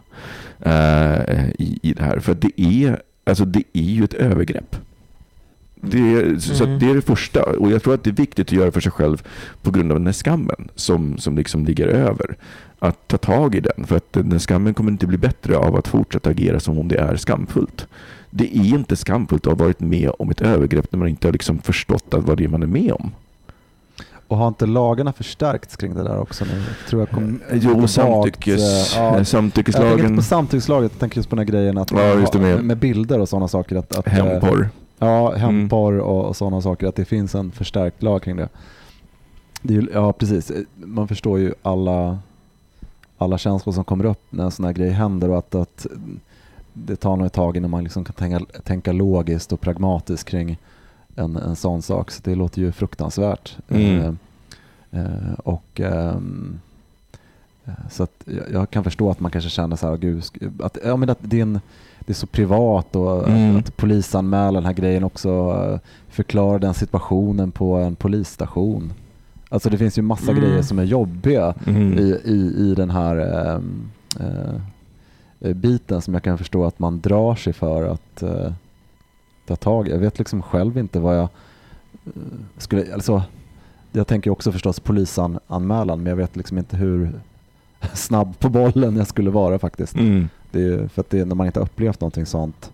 eh, 0.59 1.49
i, 1.49 1.79
i 1.83 1.93
det 1.93 2.03
här. 2.03 2.19
För 2.19 2.33
det 2.35 2.61
är, 2.61 3.01
alltså 3.29 3.45
det 3.45 3.63
är 3.73 3.81
ju 3.81 4.03
ett 4.03 4.13
övergrepp. 4.13 4.75
Det 5.81 6.41
så 6.43 6.63
Mm. 6.63 6.79
det 6.79 6.89
är 6.89 6.95
det 6.95 7.01
första. 7.01 7.43
Och 7.43 7.71
jag 7.71 7.83
tror 7.83 7.93
att 7.93 8.03
det 8.03 8.09
är 8.09 8.13
viktigt 8.13 8.47
att 8.47 8.51
göra 8.51 8.71
för 8.71 8.81
sig 8.81 8.91
själv 8.91 9.23
på 9.61 9.71
grund 9.71 9.91
av 9.91 9.97
den 9.97 10.05
här 10.05 10.13
skammen 10.13 10.69
som, 10.75 11.17
som 11.17 11.37
liksom 11.37 11.65
ligger 11.65 11.87
över. 11.87 12.35
Att 12.79 13.07
ta 13.07 13.17
tag 13.17 13.55
i 13.55 13.59
den. 13.59 13.85
För 13.87 13.95
att 13.97 14.13
den 14.13 14.39
skammen 14.39 14.73
kommer 14.73 14.91
inte 14.91 15.07
bli 15.07 15.17
bättre 15.17 15.57
av 15.57 15.75
att 15.75 15.87
fortsätta 15.87 16.29
agera 16.29 16.59
som 16.59 16.79
om 16.79 16.87
det 16.87 16.97
är 16.97 17.15
skamfullt. 17.15 17.87
Det 18.29 18.57
är 18.57 18.65
inte 18.65 18.95
skamfullt 18.95 19.47
att 19.47 19.57
ha 19.57 19.65
varit 19.65 19.79
med 19.79 20.11
om 20.19 20.29
ett 20.29 20.41
övergrepp 20.41 20.91
när 20.91 20.99
man 20.99 21.07
inte 21.07 21.27
har 21.27 21.33
liksom 21.33 21.59
förstått 21.59 22.05
vad 22.09 22.37
det 22.37 22.43
är 22.43 22.47
man 22.47 22.63
är 22.63 22.67
med 22.67 22.91
om. 22.93 23.11
Och 24.27 24.37
har 24.37 24.47
inte 24.47 24.65
lagarna 24.65 25.13
förstärkts 25.13 25.75
kring 25.77 25.93
det 25.95 26.03
där 26.03 26.19
också 26.19 26.45
nu? 26.45 26.63
Tror 26.89 27.01
jag 27.01 27.09
kom 27.09 27.39
Jo, 27.53 27.73
vagt, 27.79 27.91
samtyckes, 27.91 28.95
eh, 28.95 29.01
ja. 29.01 29.03
Jag 29.03 29.11
tänker 29.13 29.23
samtyckeslagen, 29.23 30.05
inte 30.05 30.15
på 30.15 30.21
samtyckeslaget, 30.21 30.91
jag 30.91 30.99
tänker 30.99 31.17
just 31.17 31.29
på 31.29 31.35
den 31.35 31.45
här 31.47 31.51
grejen 31.53 31.77
att 31.77 31.91
Ja, 31.91 32.39
med- 32.39 32.63
med 32.63 32.77
bilder 32.77 33.19
och 33.19 33.29
sådana 33.29 33.47
saker. 33.47 33.75
Att, 33.75 33.95
att, 33.95 34.07
eh, 34.07 34.13
hemporr. 34.13 34.69
Ja, 34.99 35.35
hemporr 35.35 35.97
och, 35.99 36.25
och 36.25 36.35
sådana 36.35 36.61
saker. 36.61 36.87
Att 36.87 36.95
det 36.95 37.05
finns 37.05 37.35
en 37.35 37.51
förstärkt 37.51 38.03
lag 38.03 38.21
kring 38.23 38.35
det. 38.35 38.49
det 39.61 39.73
ju- 39.73 39.87
ja, 39.93 40.13
precis. 40.13 40.51
Man 40.75 41.07
förstår 41.07 41.39
ju 41.39 41.53
alla, 41.61 42.19
alla 43.17 43.37
känslor 43.37 43.73
som 43.73 43.83
kommer 43.83 44.05
upp 44.05 44.21
när 44.29 44.43
en 44.43 44.51
sån 44.51 44.65
här 44.65 44.73
grej 44.73 44.89
händer 44.89 45.29
och 45.29 45.37
att, 45.37 45.55
att 45.55 45.85
det 46.73 46.95
tar 46.95 47.15
nog 47.15 47.25
ett 47.27 47.33
tag 47.33 47.57
innan 47.57 47.71
man 47.71 47.83
liksom 47.83 48.03
kan 48.05 48.13
tänka, 48.13 48.39
tänka 48.63 48.91
logiskt 48.91 49.51
och 49.53 49.61
pragmatiskt 49.61 50.29
kring 50.29 50.57
en, 51.17 51.35
en 51.35 51.55
sån 51.55 51.81
sak. 51.81 52.11
Så 52.11 52.21
det 52.23 52.35
låter 52.35 52.61
ju 52.61 52.71
fruktansvärt. 52.71 53.57
Mm. 53.69 54.17
Eh, 54.91 55.01
eh, 55.01 55.33
och 55.43 55.79
ehm, 55.81 56.59
eh, 57.65 57.71
så 57.91 58.03
att 58.03 58.23
jag, 58.25 58.43
jag 58.53 58.69
kan 58.69 58.83
förstå 58.83 59.09
att 59.11 59.19
man 59.19 59.31
kanske 59.31 59.49
känner 59.49 59.75
så 59.75 59.87
här, 59.89 59.97
gud, 59.97 60.23
att, 60.59 60.77
ja, 60.85 60.95
men 60.97 61.09
att 61.09 61.17
det, 61.21 61.37
är 61.37 61.41
en, 61.41 61.59
det 61.99 62.11
är 62.11 62.13
så 62.13 62.27
privat 62.27 62.95
och 62.95 63.27
Mm. 63.29 63.55
att, 63.57 63.67
att 63.67 63.77
polisanmäla 63.77 64.51
den 64.59 64.65
här 64.65 64.73
grejen 64.73 65.03
också 65.03 65.29
eh, 65.29 65.79
förklara 66.09 66.59
den 66.59 66.73
situationen 66.73 67.51
på 67.51 67.75
en 67.75 67.95
polisstation. 67.95 68.93
Alltså 69.49 69.69
det 69.69 69.77
finns 69.77 69.97
ju 69.97 70.01
massa 70.01 70.31
Mm. 70.31 70.43
grejer 70.43 70.61
som 70.61 70.79
är 70.79 70.83
jobbiga 70.83 71.53
Mm. 71.67 71.93
i, 71.99 72.21
i, 72.25 72.69
i 72.71 72.75
den 72.75 72.89
här 72.89 73.15
ehm, 73.17 73.89
eh, 74.19 75.53
biten 75.53 76.01
som 76.01 76.13
jag 76.13 76.23
kan 76.23 76.37
förstå 76.37 76.65
att 76.65 76.79
man 76.79 76.99
drar 77.01 77.35
sig 77.35 77.53
för 77.53 77.83
att 77.83 78.23
eh, 78.23 78.51
ta 79.47 79.55
tag. 79.55 79.87
Jag 79.87 79.97
vet 79.97 80.19
liksom 80.19 80.41
själv 80.41 80.77
inte 80.77 80.99
vad 80.99 81.17
jag 81.17 81.29
eh, 82.05 82.11
skulle, 82.57 82.93
alltså 82.93 83.23
jag 83.91 84.07
tänker 84.07 84.31
också 84.31 84.51
förstås 84.51 84.79
polisanmälan 84.79 86.03
men 86.03 86.09
jag 86.09 86.15
vet 86.15 86.35
liksom 86.35 86.57
inte 86.57 86.77
hur 86.77 87.19
snabb 87.93 88.39
på 88.39 88.49
bollen 88.49 88.97
jag 88.97 89.07
skulle 89.07 89.29
vara 89.29 89.59
faktiskt. 89.59 89.95
Mm. 89.95 90.29
Det 90.51 90.63
är, 90.63 90.87
för 90.87 91.01
att 91.01 91.09
det 91.09 91.19
är 91.19 91.25
när 91.25 91.35
man 91.35 91.45
inte 91.47 91.59
har 91.59 91.65
upplevt 91.65 92.01
någonting 92.01 92.25
sånt 92.25 92.71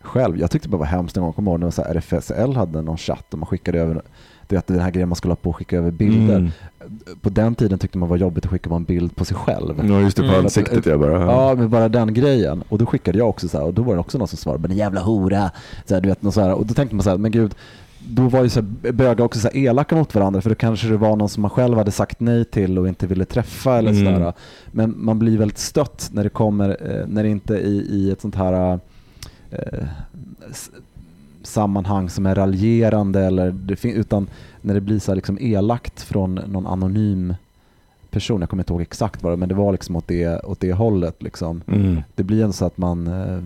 själv. 0.00 0.38
Jag 0.38 0.50
tyckte 0.50 0.68
det 0.68 0.72
bara 0.72 0.78
var 0.78 0.86
hemskt 0.86 1.16
en 1.16 1.22
gång, 1.22 1.32
kommer 1.32 1.50
ihåg 1.50 1.60
när 1.60 1.70
så 1.70 1.82
RFSL 1.82 2.56
hade 2.56 2.82
någon 2.82 2.98
chatt 2.98 3.32
och 3.32 3.38
man 3.38 3.46
skickade 3.46 3.80
över 3.80 4.02
du 4.50 4.56
vet, 4.56 4.66
den 4.66 4.80
här 4.80 4.90
grejen 4.90 5.08
man 5.08 5.16
skulle 5.16 5.30
ha 5.32 5.36
på 5.36 5.50
att 5.50 5.56
skicka 5.56 5.76
över 5.76 5.90
bilder. 5.90 6.36
Mm. 6.36 6.50
På 7.20 7.28
den 7.30 7.54
tiden 7.54 7.78
tyckte 7.78 7.98
man 7.98 8.08
var 8.08 8.16
jobbigt 8.16 8.44
att 8.44 8.50
skicka 8.50 8.70
bara 8.70 8.76
en 8.76 8.84
bild 8.84 9.16
på 9.16 9.24
sig 9.24 9.36
själv. 9.36 9.84
Ja, 9.88 10.00
just 10.00 10.16
det, 10.16 10.22
på 10.22 10.28
Mm. 10.28 10.44
ansiktet 10.44 10.86
jag 10.86 11.00
bara. 11.00 11.20
Ja, 11.32 11.54
men 11.54 11.70
bara 11.70 11.88
den 11.88 12.14
grejen. 12.14 12.62
Och 12.68 12.78
då 12.78 12.86
skickade 12.86 13.18
jag 13.18 13.28
också 13.28 13.48
så 13.48 13.58
här, 13.58 13.64
och 13.66 13.74
då 13.74 13.82
var 13.82 13.94
det 13.94 14.00
också 14.00 14.18
någon 14.18 14.28
som 14.28 14.36
svarade, 14.38 14.62
men 14.62 14.70
en 14.70 14.76
jävla 14.76 15.00
hora. 15.00 15.50
Så 15.84 15.94
här, 15.94 16.00
du 16.00 16.08
vet, 16.08 16.22
något 16.22 16.34
så 16.34 16.40
här. 16.40 16.52
Och 16.54 16.66
då 16.66 16.74
tänkte 16.74 16.96
man 16.96 17.02
så 17.02 17.10
här, 17.10 17.18
men 17.18 17.30
gud, 17.30 17.54
då 18.08 18.22
var 18.28 18.42
ju 18.42 18.48
så 18.48 18.60
här, 18.60 18.92
bögar 18.92 19.24
också 19.24 19.40
så 19.40 19.48
här 19.48 19.56
elaka 19.56 19.96
mot 19.96 20.14
varandra 20.14 20.40
för 20.40 20.48
då 20.50 20.54
kanske 20.54 20.88
det 20.88 20.96
var 20.96 21.16
någon 21.16 21.28
som 21.28 21.40
man 21.42 21.50
själv 21.50 21.76
hade 21.78 21.90
sagt 21.90 22.20
nej 22.20 22.44
till 22.44 22.78
och 22.78 22.88
inte 22.88 23.06
ville 23.06 23.24
träffa 23.24 23.78
eller 23.78 23.90
Mm. 23.90 24.04
sådär. 24.14 24.32
Men 24.72 24.94
man 24.96 25.18
blir 25.18 25.38
väldigt 25.38 25.58
stött 25.58 26.10
när 26.12 26.24
det 26.24 26.30
kommer, 26.30 26.68
eh, 26.80 27.06
när 27.06 27.22
det 27.22 27.28
inte 27.28 27.54
i, 27.54 27.86
i 27.90 28.10
ett 28.10 28.20
sånt 28.20 28.34
här 28.34 28.78
eh, 29.50 29.84
sammanhang 31.42 32.10
som 32.10 32.26
är 32.26 32.34
raljerande 32.34 33.20
eller 33.20 33.50
det 33.50 33.84
utan 33.84 34.28
när 34.60 34.74
det 34.74 34.80
blir 34.80 34.98
så 34.98 35.14
liksom 35.14 35.38
elakt 35.40 36.00
från 36.02 36.34
någon 36.34 36.66
anonym 36.66 37.34
person. 38.10 38.40
Jag 38.40 38.50
kommer 38.50 38.62
inte 38.62 38.72
ihåg 38.72 38.82
exakt 38.82 39.22
vad 39.22 39.32
det 39.32 39.36
men 39.36 39.48
det 39.48 39.54
var 39.54 39.72
liksom 39.72 39.96
åt 39.96 40.08
det, 40.08 40.40
åt 40.44 40.60
det 40.60 40.72
hållet. 40.72 41.22
Liksom. 41.22 41.62
Mm. 41.66 42.02
Det 42.14 42.22
blir 42.22 42.44
en 42.44 42.52
så 42.52 42.64
att 42.64 42.78
man, 42.78 43.06
eh, 43.06 43.42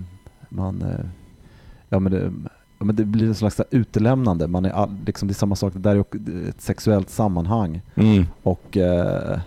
man 0.49 0.83
eh, 0.83 1.07
ja, 1.89 1.99
men 1.99 2.13
det, 2.13 2.33
ja, 2.79 2.85
men 2.85 2.97
det 2.97 3.05
blir 3.05 3.27
en 3.27 3.35
slags 3.35 3.61
utelämnande. 3.71 4.47
Man 4.47 4.65
är 4.65 4.89
liksom, 5.07 5.29
det 5.29 5.33
är 5.33 5.35
samma 5.35 5.57
sak, 5.57 5.73
det 5.73 5.79
där 5.79 5.97
är 5.97 6.49
ett 6.49 6.61
sexuellt 6.61 7.11
sammanhang. 7.11 7.81
Mm. 7.95 8.25
Och 8.43 8.77
eh, 8.77 9.39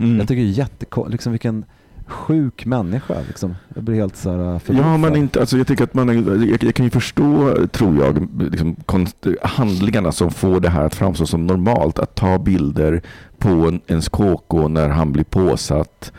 Mm. 0.00 0.18
jag 0.18 0.28
tycker 0.28 0.42
det 0.42 0.48
är 0.48 0.52
jättekonstigt, 0.52 1.12
liksom 1.12 1.32
vilken 1.32 1.64
sjuk 2.10 2.66
människa. 2.66 3.14
Liksom. 3.26 3.54
Jag 3.74 3.84
blir 3.84 3.94
helt 3.94 4.16
så 4.16 4.30
här 4.30 4.38
Ja, 4.38 4.58
förbluffad. 4.58 5.00
men 5.00 5.16
inte, 5.16 5.40
alltså 5.40 5.58
jag 5.58 5.66
tycker 5.66 5.84
att 5.84 5.94
man, 5.94 6.08
jag, 6.48 6.62
jag 6.62 6.74
kan 6.74 6.84
ju 6.84 6.90
förstå, 6.90 7.54
tror 7.72 8.04
jag, 8.04 8.28
liksom, 8.50 8.76
konst, 8.86 9.16
handlingarna 9.42 10.12
som 10.12 10.30
får 10.30 10.60
det 10.60 10.70
här 10.70 10.84
att 10.84 10.94
framstå 10.94 11.26
som 11.26 11.46
normalt. 11.46 11.98
Att 11.98 12.14
ta 12.14 12.38
bilder 12.38 13.02
på 13.38 13.48
en, 13.48 13.80
ens 13.86 14.08
KK 14.08 14.68
när 14.68 14.88
han 14.88 15.12
blir 15.12 15.24
påsatt 15.24 16.12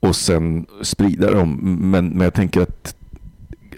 och 0.00 0.16
sen 0.16 0.66
sprida 0.82 1.30
dem. 1.30 1.58
Men, 1.90 2.08
men 2.08 2.20
jag 2.20 2.34
tänker 2.34 2.60
att, 2.62 2.94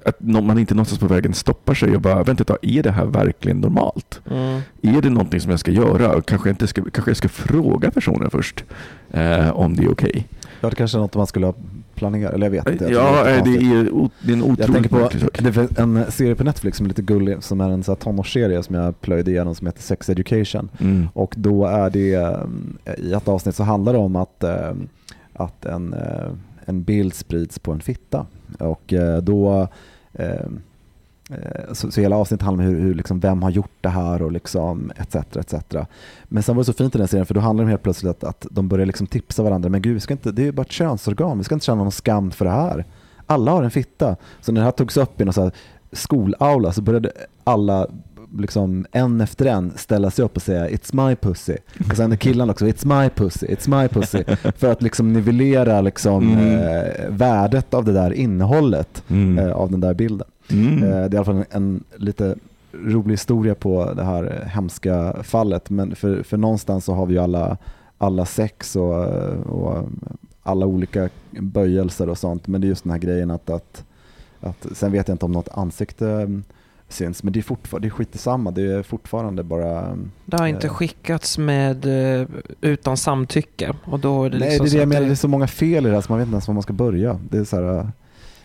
att 0.04 0.20
man 0.20 0.58
inte 0.58 0.74
någonstans 0.74 1.00
på 1.00 1.06
vägen 1.06 1.34
stoppar 1.34 1.74
sig 1.74 1.94
och 1.94 2.00
bara, 2.00 2.22
vänta 2.22 2.56
är 2.62 2.82
det 2.82 2.90
här 2.90 3.06
verkligen 3.06 3.60
normalt? 3.60 4.20
Mm. 4.30 4.60
Är 4.82 5.02
det 5.02 5.10
någonting 5.10 5.40
som 5.40 5.50
jag 5.50 5.60
ska 5.60 5.70
göra? 5.70 6.20
Kanske, 6.22 6.48
jag 6.48 6.52
inte 6.52 6.66
ska, 6.66 6.82
kanske 6.82 7.10
jag 7.10 7.16
ska 7.16 7.28
fråga 7.28 7.90
personen 7.90 8.30
först 8.30 8.64
eh, 9.10 9.50
om 9.50 9.76
det 9.76 9.82
är 9.84 9.92
okej. 9.92 10.26
Ja, 10.60 10.70
det 10.70 10.76
kanske 10.76 10.98
är 10.98 11.00
något 11.00 11.14
man 11.14 11.26
skulle 11.26 11.46
ha 11.46 11.54
planerar, 11.94 12.32
eller 12.32 12.46
jag 12.46 12.50
vet 12.50 12.68
inte. 12.68 12.84
jag 12.84 12.92
Ja, 12.92 13.42
det 13.44 13.50
är, 13.56 13.90
o- 13.94 14.10
det 14.22 14.32
är 14.32 14.36
en 14.36 14.40
Jag 14.40 14.50
otroligt 14.50 14.72
tänker 14.72 14.88
på 14.90 15.10
det 15.42 15.52
finns 15.52 15.78
en 15.78 16.04
serie 16.12 16.34
på 16.34 16.44
Netflix 16.44 16.76
som 16.76 16.86
är 16.86 16.88
lite 16.88 17.02
gullig, 17.02 17.42
som 17.42 17.60
är 17.60 17.70
en 17.70 17.82
så 17.82 17.90
här 17.92 17.96
tonårsserie 17.96 18.62
som 18.62 18.74
jag 18.74 19.00
plöjde 19.00 19.30
igenom 19.30 19.54
som 19.54 19.66
heter 19.66 19.82
Sex 19.82 20.08
Education. 20.11 20.68
Mm. 20.80 21.08
Och 21.12 21.34
då 21.36 21.66
är 21.66 21.90
det, 21.90 22.14
eh, 22.84 22.94
i 22.98 23.12
ett 23.12 23.28
avsnitt 23.28 23.54
så 23.54 23.62
handlar 23.62 23.92
det 23.92 23.98
om 23.98 24.16
att, 24.16 24.44
eh, 24.44 24.72
att 25.32 25.64
en, 25.64 25.92
eh, 25.94 26.30
en 26.64 26.82
bild 26.82 27.14
sprids 27.14 27.58
på 27.58 27.72
en 27.72 27.80
fitta. 27.80 28.26
Och 28.58 28.92
eh, 28.92 29.18
då, 29.22 29.68
eh, 30.12 30.26
eh, 30.26 30.46
Eh, 31.31 31.72
så, 31.72 31.91
så 31.91 32.01
hela 32.01 32.16
avsnittet 32.16 32.45
handlar 32.45 32.64
om 32.64 32.70
hur, 32.70 32.81
hur 32.81 32.95
liksom, 32.95 33.20
vem 33.20 33.43
har 33.43 33.51
gjort 33.51 33.76
det 33.81 33.89
här 33.89 34.22
och 34.22 34.33
liksom 34.33 34.93
etc. 34.97 35.37
etc. 35.37 35.55
Men 36.24 36.43
sen 36.43 36.57
var 36.57 36.61
det 36.61 36.66
så 36.66 36.72
fint 36.72 36.95
i 36.95 36.99
den 36.99 37.09
serien 37.09 37.26
för 37.26 37.35
då 37.35 37.41
handlar 37.41 37.62
det 37.62 37.66
om 37.66 37.70
helt 37.70 37.83
plötsligt 37.83 38.11
att, 38.11 38.24
att 38.24 38.47
de 38.51 38.68
börjar 38.68 38.87
liksom 38.87 39.07
tipsa 39.07 39.43
varandra. 39.43 39.68
Men 39.68 39.83
gud, 39.83 39.95
vi 39.95 40.01
ska 40.01 40.14
inte, 40.14 40.33
det 40.33 40.43
är 40.43 40.47
ju 40.47 40.53
bara 40.53 40.62
ett 40.62 40.72
könsorgan, 40.72 41.39
vi 41.39 41.45
ska 41.45 41.55
inte 41.55 41.66
känna 41.66 41.83
någon 41.83 41.93
skam 41.93 42.31
för 42.31 42.45
det 42.45 42.51
här. 42.51 42.85
Alla 43.26 43.51
har 43.51 43.62
en 43.62 43.70
fitta. 43.70 44.16
Så 44.41 44.53
när 44.53 44.61
det 44.61 44.64
här 44.64 44.72
togs 44.72 44.97
upp 44.97 45.20
i 45.20 45.24
någon 45.24 45.33
så 45.33 45.43
här 45.43 45.53
skolaula 45.93 46.72
så 46.72 46.83
började 46.83 47.12
alla 47.45 47.87
liksom 48.39 48.87
en 48.93 49.20
efter 49.20 49.47
en 49.47 49.72
ställa 49.76 50.11
sig 50.11 50.24
upp 50.24 50.37
och 50.37 50.43
säga 50.43 50.68
It's 50.68 51.09
my 51.09 51.16
pussy. 51.16 51.57
Och 51.91 51.97
sen 51.97 52.16
killarna 52.16 52.53
också 52.53 52.66
It's 52.66 53.03
my 53.03 53.09
pussy, 53.11 53.47
it's 53.47 53.81
my 53.83 53.89
pussy. 53.89 54.24
För 54.57 54.72
att 54.72 54.83
liksom 54.83 55.12
nivellera 55.12 55.81
liksom, 55.81 56.33
Mm. 56.33 56.59
eh, 56.59 57.09
värdet 57.09 57.74
av 57.74 57.85
det 57.85 57.93
där 57.93 58.12
innehållet 58.12 59.03
Mm. 59.09 59.39
eh, 59.39 59.53
av 59.53 59.70
den 59.70 59.81
där 59.81 59.95
bilden. 59.95 60.26
Mm. 60.51 60.83
Eh, 60.83 60.89
det 60.91 60.97
är 60.97 61.14
i 61.14 61.16
alla 61.16 61.24
fall 61.24 61.37
en, 61.37 61.45
en 61.51 61.85
lite 61.97 62.35
rolig 62.72 63.12
historia 63.12 63.55
på 63.55 63.93
det 63.95 64.05
här 64.05 64.45
hemska 64.55 65.16
fallet. 65.22 65.70
Men 65.70 65.95
för, 65.95 66.22
för 66.22 66.37
någonstans 66.37 66.85
så 66.85 66.95
har 66.95 67.07
vi 67.07 67.14
ju 67.14 67.20
alla, 67.20 67.57
alla 67.99 68.26
sex 68.26 68.76
och, 68.76 69.05
och 69.47 69.89
alla 70.43 70.66
olika 70.66 71.09
böjelser 71.31 72.09
och 72.09 72.18
sånt. 72.18 72.47
Men 72.49 72.61
det 72.61 72.66
är 72.66 72.68
just 72.68 72.83
den 72.85 72.91
här 72.93 72.99
grejen 72.99 73.31
att, 73.31 73.51
att, 73.51 73.85
att 74.41 74.66
sen 74.72 74.93
vet 74.93 75.09
jag 75.09 75.14
inte 75.14 75.24
om 75.24 75.33
något 75.33 75.49
ansikte 75.53 76.41
syns. 76.93 77.22
Men 77.22 77.32
det 77.32 77.41
är 77.41 77.43
fortfarande, 77.43 77.88
det 77.88 77.93
är 77.93 77.95
skit 77.95 78.20
samma. 78.20 78.51
Det 78.51 78.62
är 78.62 78.82
fortfarande 78.82 79.43
bara... 79.43 79.97
Det 80.24 80.36
har 80.41 80.47
inte 80.47 80.66
Eh. 80.66 80.72
skickats 80.72 81.38
med 81.38 81.84
eh, 82.20 82.26
utan 82.61 82.97
samtycke. 82.97 83.74
Och 83.84 84.01
då 84.01 84.24
är 84.24 84.30
det 84.30 84.38
Nej, 84.38 84.49
liksom 84.49 84.64
det 84.64 84.68
är 84.68 84.70
så 84.70 84.76
det 84.76 84.80
jag 84.80 84.88
menar. 84.88 85.07
Det 85.07 85.12
är 85.12 85.14
så 85.14 85.28
många 85.28 85.47
fel 85.47 85.86
i 85.86 85.88
det 85.88 85.95
här 85.95 86.01
så 86.03 86.12
man 86.12 86.18
vet 86.18 86.26
inte 86.26 86.34
ens 86.34 86.49
var 86.49 86.55
man 86.55 86.62
ska 86.62 86.72
börja. 86.72 87.18
Det 87.30 87.38
är 87.38 87.45
så 87.45 87.57
här, 87.57 87.78
äh, 87.78 87.86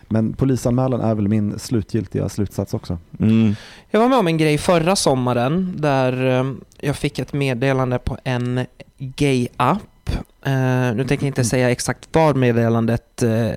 men 0.08 0.32
polisanmälan 0.32 1.00
är 1.00 1.14
väl 1.14 1.28
min 1.28 1.58
slutgiltiga 1.58 2.28
slutsats 2.28 2.74
också. 2.74 2.98
Mm. 3.20 3.54
Jag 3.90 4.00
var 4.00 4.08
med 4.08 4.18
om 4.18 4.26
en 4.26 4.38
grej 4.38 4.58
förra 4.58 4.96
sommaren 4.96 5.74
där 5.76 6.38
eh, 6.40 6.52
jag 6.80 6.96
fick 6.96 7.18
ett 7.18 7.32
meddelande 7.32 7.98
på 7.98 8.18
en 8.24 8.60
gay-app. 8.98 10.10
Eh, 10.44 10.94
nu 10.94 11.04
tänker 11.08 11.26
jag 11.26 11.30
inte 11.30 11.44
säga 11.44 11.70
exakt 11.70 12.08
vad 12.12 12.36
meddelandet, 12.36 13.22
eh, 13.22 13.50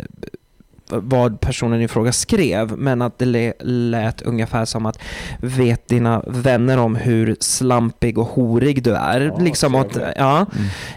vad 0.90 1.40
personen 1.40 1.82
i 1.82 1.88
fråga 1.88 2.12
skrev, 2.12 2.78
men 2.78 3.02
att 3.02 3.20
det 3.20 3.54
lät 3.64 4.22
ungefär 4.22 4.66
som 4.66 4.86
att 4.86 5.00
vet 5.42 5.88
dina 5.88 6.24
vänner 6.28 6.78
om 6.78 6.96
hur 6.96 7.38
slampig 7.40 8.18
och 8.18 8.28
horig 8.28 8.84
du 8.84 8.96
är? 8.96 9.22
Ja, 9.22 9.38
liksom 9.38 9.76
att, 9.76 9.94
trevligt. 9.94 10.16
ja. 10.18 10.46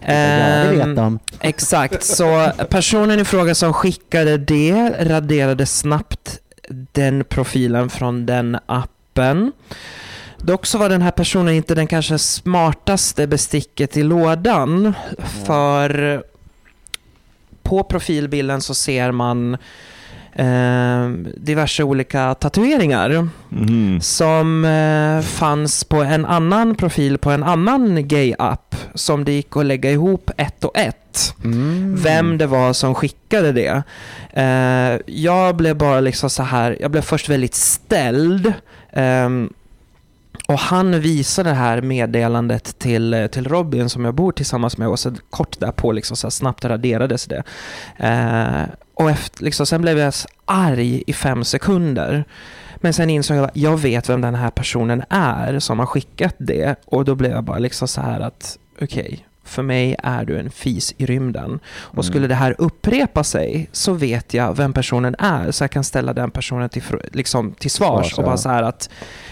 Ja, 0.06 0.12
det 0.12 0.94
vet. 0.94 1.20
Exakt, 1.40 2.04
så 2.04 2.50
personen 2.70 3.20
i 3.20 3.24
fråga 3.24 3.54
som 3.54 3.72
skickade 3.72 4.38
det 4.38 4.94
raderade 5.00 5.66
snabbt 5.66 6.38
den 6.92 7.24
profilen 7.24 7.90
från 7.90 8.26
den 8.26 8.58
appen. 8.66 9.52
Dock 10.38 10.66
så 10.66 10.78
var 10.78 10.88
den 10.88 11.02
här 11.02 11.10
personen 11.10 11.54
inte 11.54 11.74
den 11.74 11.86
kanske 11.86 12.18
smartaste 12.18 13.26
besticket 13.26 13.96
i 13.96 14.02
lådan. 14.02 14.94
För 15.46 16.22
på 17.62 17.82
profilbilden 17.82 18.60
så 18.60 18.74
ser 18.74 19.12
man 19.12 19.56
eh, 20.32 21.08
diverse 21.36 21.82
olika 21.84 22.34
tatueringar 22.34 23.28
Mhm. 23.48 24.00
som 24.00 24.64
eh, 24.64 25.20
fanns 25.26 25.84
på 25.84 25.96
en 26.02 26.24
annan 26.26 26.74
profil 26.74 27.18
på 27.18 27.30
en 27.30 27.42
annan 27.42 28.08
gay-app 28.08 28.76
som 28.94 29.24
det 29.24 29.32
gick 29.32 29.56
att 29.56 29.66
lägga 29.66 29.90
ihop 29.90 30.30
ett 30.36 30.64
och 30.64 30.78
ett. 30.78 31.34
Mm. 31.44 31.96
Vem 32.02 32.38
det 32.38 32.46
var 32.46 32.72
som 32.72 32.94
skickade 32.94 33.52
det. 33.52 33.82
Eh, 34.32 35.00
jag 35.06 35.56
blev 35.56 35.76
bara 35.76 36.00
liksom 36.00 36.30
så 36.30 36.42
här, 36.42 36.76
jag 36.80 36.90
blev 36.90 37.02
först 37.02 37.28
väldigt 37.28 37.54
ställd. 37.54 38.52
ehm, 38.92 39.52
och 40.48 40.58
han 40.58 41.00
visade 41.00 41.50
det 41.50 41.54
här 41.54 41.82
meddelandet 41.82 42.78
till, 42.78 43.28
till 43.32 43.46
Robin 43.46 43.88
som 43.88 44.04
jag 44.04 44.14
bor 44.14 44.32
tillsammans 44.32 44.78
med 44.78 44.88
och 44.88 44.98
så 44.98 45.12
kort 45.30 45.60
därpå 45.60 45.92
liksom 45.92 46.16
så 46.16 46.26
här 46.26 46.30
snabbt 46.30 46.64
raderades 46.64 47.26
det. 47.26 47.42
Eh, 47.96 48.62
och 48.94 49.10
efter, 49.10 49.44
liksom, 49.44 49.66
sen 49.66 49.82
blev 49.82 49.98
jag 49.98 50.14
arg 50.44 51.02
i 51.06 51.12
fem 51.12 51.44
sekunder. 51.44 52.24
Men 52.76 52.92
sen 52.92 53.10
insåg 53.10 53.36
jag 53.36 53.44
att 53.44 53.56
jag 53.56 53.76
vet 53.76 54.08
vem 54.08 54.20
den 54.20 54.34
här 54.34 54.50
personen 54.50 55.02
är 55.08 55.58
som 55.58 55.78
har 55.78 55.86
skickat 55.86 56.34
det. 56.38 56.76
Och 56.84 57.04
då 57.04 57.14
blev 57.14 57.32
jag 57.32 57.44
bara 57.44 57.58
liksom 57.58 57.88
så 57.88 58.00
här 58.00 58.20
att 58.20 58.58
okej, 58.82 59.26
för 59.44 59.62
mig 59.62 59.96
är 60.02 60.24
du 60.24 60.38
en 60.38 60.50
fis 60.50 60.94
i 60.96 61.06
rymden. 61.06 61.60
Och 61.66 62.04
skulle 62.04 62.26
det 62.26 62.34
här 62.34 62.54
upprepa 62.58 63.24
sig 63.24 63.68
så 63.72 63.92
vet 63.92 64.34
jag 64.34 64.56
vem 64.56 64.72
personen 64.72 65.14
är. 65.18 65.50
Så 65.50 65.64
jag 65.64 65.70
kan 65.70 65.84
ställa 65.84 66.12
den 66.12 66.30
personen 66.30 66.68
till, 66.68 66.82
liksom, 67.12 67.52
till 67.52 67.70
svars 67.70 68.06
Svars, 68.06 68.18
och 68.18 68.24
bara 68.24 68.36
så 68.36 68.48
här 68.48 68.62
att 68.62 68.90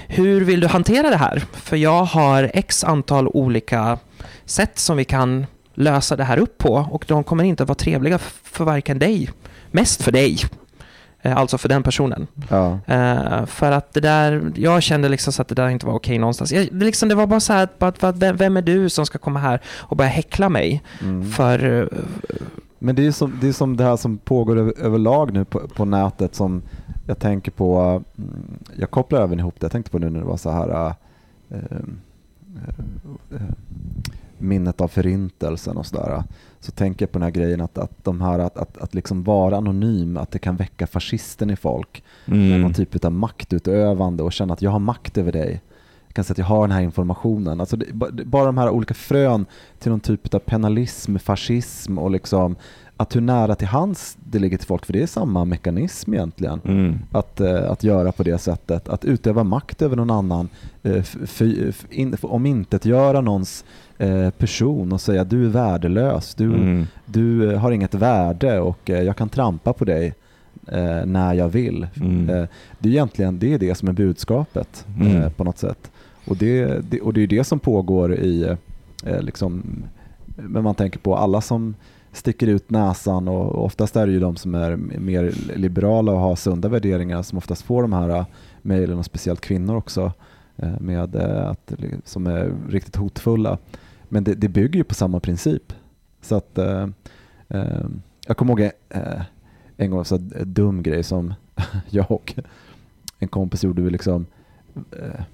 hur 0.08 0.40
vill 0.40 0.60
du 0.60 0.66
hantera 0.66 1.10
det 1.10 1.16
här? 1.16 1.44
För 1.52 1.76
jag 1.76 2.04
har 2.04 2.50
x 2.54 2.84
antal 2.84 3.28
olika 3.28 3.98
sätt 4.44 4.78
som 4.78 4.96
vi 4.96 5.04
kan 5.04 5.46
lösa 5.74 6.16
det 6.16 6.24
här 6.24 6.38
upp 6.38 6.58
på 6.58 6.74
och 6.90 7.04
de 7.08 7.24
kommer 7.24 7.44
inte 7.44 7.62
att 7.62 7.68
vara 7.68 7.74
trevliga 7.74 8.18
för 8.18 8.64
varken 8.64 8.98
dig, 8.98 9.30
mest 9.70 10.02
för 10.02 10.12
dig, 10.12 10.38
alltså 11.22 11.58
för 11.58 11.68
den 11.68 11.82
personen. 11.82 12.26
Ja. 12.48 12.78
Eh, 12.86 13.46
för 13.46 13.72
att 13.72 13.92
det 13.92 14.00
där, 14.00 14.52
jag 14.54 14.82
kände 14.82 15.08
liksom 15.08 15.32
så 15.32 15.42
att 15.42 15.48
det 15.48 15.54
där 15.54 15.68
inte 15.68 15.86
var 15.86 15.94
okej 15.94 16.18
någonstans. 16.18 16.52
Jag, 16.52 16.68
det, 16.72 16.84
liksom, 16.84 17.08
det 17.08 17.14
var 17.14 17.26
bara 17.26 17.40
så 17.40 17.52
här, 17.52 17.62
att, 17.62 17.82
att, 17.82 18.04
att, 18.04 18.16
vem, 18.16 18.36
vem 18.36 18.56
är 18.56 18.62
du 18.62 18.88
som 18.88 19.06
ska 19.06 19.18
komma 19.18 19.38
här 19.38 19.60
och 19.78 19.96
börja 19.96 20.10
häckla 20.10 20.48
mig? 20.48 20.82
Mm. 21.02 21.30
För, 21.30 21.80
eh, 21.80 21.86
Men 22.78 22.94
det 22.94 23.06
är 23.06 23.12
som 23.12 23.38
det, 23.40 23.48
är 23.48 23.52
som 23.52 23.76
det 23.76 23.84
här 23.84 23.96
som 23.96 24.18
pågår 24.18 24.58
över, 24.58 24.72
överlag 24.80 25.32
nu 25.32 25.44
på, 25.44 25.58
på 25.58 25.84
nätet 25.84 26.34
som 26.34 26.62
jag 27.06 27.18
tänker 27.18 27.50
på, 27.50 28.02
mm, 28.18 28.58
jag 28.76 28.90
kopplar 28.90 29.22
även 29.22 29.40
ihop 29.40 29.54
det, 29.58 29.64
jag 29.64 29.72
tänkte 29.72 29.90
på 29.90 29.98
nu 29.98 30.10
när 30.10 30.20
det 30.20 30.26
var 30.26 30.36
så 30.36 30.50
här 30.50 30.94
äh, 31.48 31.58
äh, 31.58 33.40
minnet 34.38 34.80
av 34.80 34.88
förintelsen 34.88 35.76
och 35.76 35.86
sådär. 35.86 36.24
Så 36.60 36.72
tänker 36.72 37.02
jag 37.04 37.12
på 37.12 37.18
den 37.18 37.22
här 37.24 37.30
grejen 37.30 37.60
att, 37.60 37.78
att, 37.78 38.04
de 38.04 38.20
här, 38.20 38.38
att, 38.38 38.56
att, 38.56 38.78
att 38.78 38.94
liksom 38.94 39.22
vara 39.24 39.56
anonym, 39.56 40.16
att 40.16 40.30
det 40.30 40.38
kan 40.38 40.56
väcka 40.56 40.86
fascisten 40.86 41.50
i 41.50 41.56
folk. 41.56 42.02
Med 42.24 42.38
Mm. 42.48 42.60
någon 42.62 42.74
typ 42.74 43.04
av 43.04 43.12
maktutövande 43.12 44.22
och 44.22 44.32
känna 44.32 44.52
att 44.52 44.62
jag 44.62 44.70
har 44.70 44.78
makt 44.78 45.18
över 45.18 45.32
dig. 45.32 45.60
Jag 46.06 46.14
kan 46.14 46.24
säga 46.24 46.32
att 46.34 46.38
jag 46.38 46.44
har 46.46 46.60
den 46.68 46.76
här 46.76 46.82
informationen. 46.82 47.60
Alltså 47.60 47.76
det, 47.76 47.92
ba- 47.92 48.10
det- 48.10 48.24
bara 48.24 48.44
de 48.46 48.58
här 48.58 48.70
olika 48.70 48.94
frön 48.94 49.46
till 49.78 49.90
någon 49.90 50.00
typ 50.00 50.34
av 50.34 50.38
penalism, 50.38 51.16
fascism 51.18 51.98
och 51.98 52.10
liksom 52.10 52.56
att 52.96 53.16
hur 53.16 53.20
nära 53.20 53.54
till 53.54 53.66
hands 53.68 54.16
det 54.24 54.38
ligger 54.38 54.58
till 54.58 54.66
folk, 54.66 54.86
för 54.86 54.92
det 54.92 55.02
är 55.02 55.06
samma 55.06 55.44
mekanism 55.44 56.14
egentligen. 56.14 56.60
Mm. 56.64 56.98
Att, 57.12 57.40
eh, 57.40 57.70
att 57.70 57.84
göra 57.84 58.12
på 58.12 58.22
det 58.22 58.38
sättet, 58.38 58.88
att 58.88 59.04
utöva 59.04 59.44
makt 59.44 59.82
över 59.82 59.96
någon 59.96 60.10
annan, 60.10 60.48
eh, 60.82 61.04
om 62.22 62.46
inte 62.46 62.76
att 62.76 62.84
göra 62.84 63.20
någons 63.20 63.64
person 64.38 64.92
och 64.92 65.00
säga 65.00 65.24
du 65.24 65.44
är 65.44 65.48
värdelös, 65.48 66.34
du, 66.34 66.44
Mm. 66.44 66.86
du 67.06 67.52
eh, 67.52 67.58
har 67.58 67.72
inget 67.72 67.94
värde 67.94 68.60
och 68.60 68.90
eh, 68.90 69.02
jag 69.02 69.16
kan 69.16 69.28
trampa 69.28 69.72
på 69.72 69.84
dig 69.84 70.14
eh, 70.68 71.06
när 71.06 71.34
jag 71.34 71.48
vill. 71.48 71.86
Mm. 72.00 72.30
Eh, 72.30 72.48
det 72.78 72.88
är 72.88 72.92
egentligen 72.92 73.38
det, 73.38 73.54
är 73.54 73.58
det 73.58 73.74
som 73.74 73.88
är 73.88 73.92
budskapet 73.92 74.86
Mm. 75.00 75.16
eh, 75.16 75.28
på 75.30 75.44
något 75.44 75.58
sätt. 75.58 75.90
Och 76.26 76.36
det, 76.36 76.80
det, 76.90 77.00
och 77.00 77.12
det 77.14 77.22
är 77.22 77.26
det 77.26 77.44
som 77.44 77.58
pågår 77.58 78.14
i, 78.14 78.56
eh, 79.06 79.20
liksom, 79.22 79.62
men 80.36 80.62
man 80.64 80.74
tänker 80.74 80.98
på 80.98 81.16
alla 81.16 81.40
som 81.40 81.74
sticker 82.12 82.46
ut 82.46 82.70
näsan 82.70 83.28
och 83.28 83.64
oftast 83.64 83.96
är 83.96 84.06
det 84.06 84.12
ju 84.12 84.20
de 84.20 84.36
som 84.36 84.54
är 84.54 84.76
mer 84.76 85.32
liberala 85.56 86.12
och 86.12 86.18
har 86.20 86.36
sunda 86.36 86.68
värderingar 86.68 87.22
som 87.22 87.38
oftast 87.38 87.62
får 87.62 87.82
de 87.82 87.92
här 87.92 88.08
eh, 88.08 88.24
mejlen 88.62 88.98
och 88.98 89.04
speciellt 89.04 89.40
kvinnor 89.40 89.76
också 89.76 90.12
eh, 90.56 90.80
med 90.80 91.14
eh, 91.14 91.48
att, 91.50 91.72
som 92.04 92.26
är 92.26 92.52
riktigt 92.68 92.96
hotfulla. 92.96 93.58
Men 94.12 94.24
det, 94.24 94.34
det 94.34 94.48
bygger 94.48 94.76
ju 94.76 94.84
på 94.84 94.94
samma 94.94 95.20
princip. 95.20 95.72
Så 96.20 96.34
att 96.34 96.58
eh, 96.58 96.88
eh, 97.48 97.86
jag 98.26 98.36
kommer 98.36 98.50
ihåg 98.50 98.70
eh, 98.88 99.22
en 99.76 99.90
gång 99.90 100.04
så 100.04 100.14
eh, 100.14 100.46
dum 100.46 100.82
grej 100.82 101.02
som 101.02 101.34
jag 101.90 102.10
och 102.10 102.34
en 103.18 103.28
kompis 103.28 103.64
gjorde. 103.64 103.82
Vi 103.82 103.90
liksom 103.90 104.26
eh, 104.74 105.24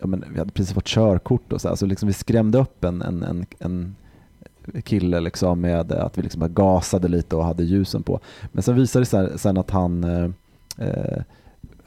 ja, 0.00 0.06
men 0.06 0.24
vi 0.32 0.38
hade 0.38 0.52
precis 0.52 0.74
fått 0.74 0.86
körkort 0.86 1.52
och 1.52 1.60
så, 1.60 1.68
här, 1.68 1.76
så 1.76 1.86
liksom 1.86 2.06
vi 2.06 2.12
skrämde 2.12 2.58
upp 2.58 2.84
en, 2.84 3.02
en, 3.02 3.22
en, 3.22 3.46
en 3.58 3.94
kille 4.82 5.20
liksom 5.20 5.60
med 5.60 5.92
att 5.92 6.18
vi 6.18 6.22
liksom 6.22 6.40
bara 6.40 6.48
gasade 6.48 7.08
lite 7.08 7.36
och 7.36 7.44
hade 7.44 7.64
ljusen 7.64 8.02
på. 8.02 8.20
Men 8.52 8.62
sen 8.62 8.74
visade 8.74 9.02
det 9.02 9.06
sig 9.06 9.38
sen 9.38 9.56
att 9.56 9.70
han 9.70 10.04
eh, 10.04 10.30
eh, 10.76 11.22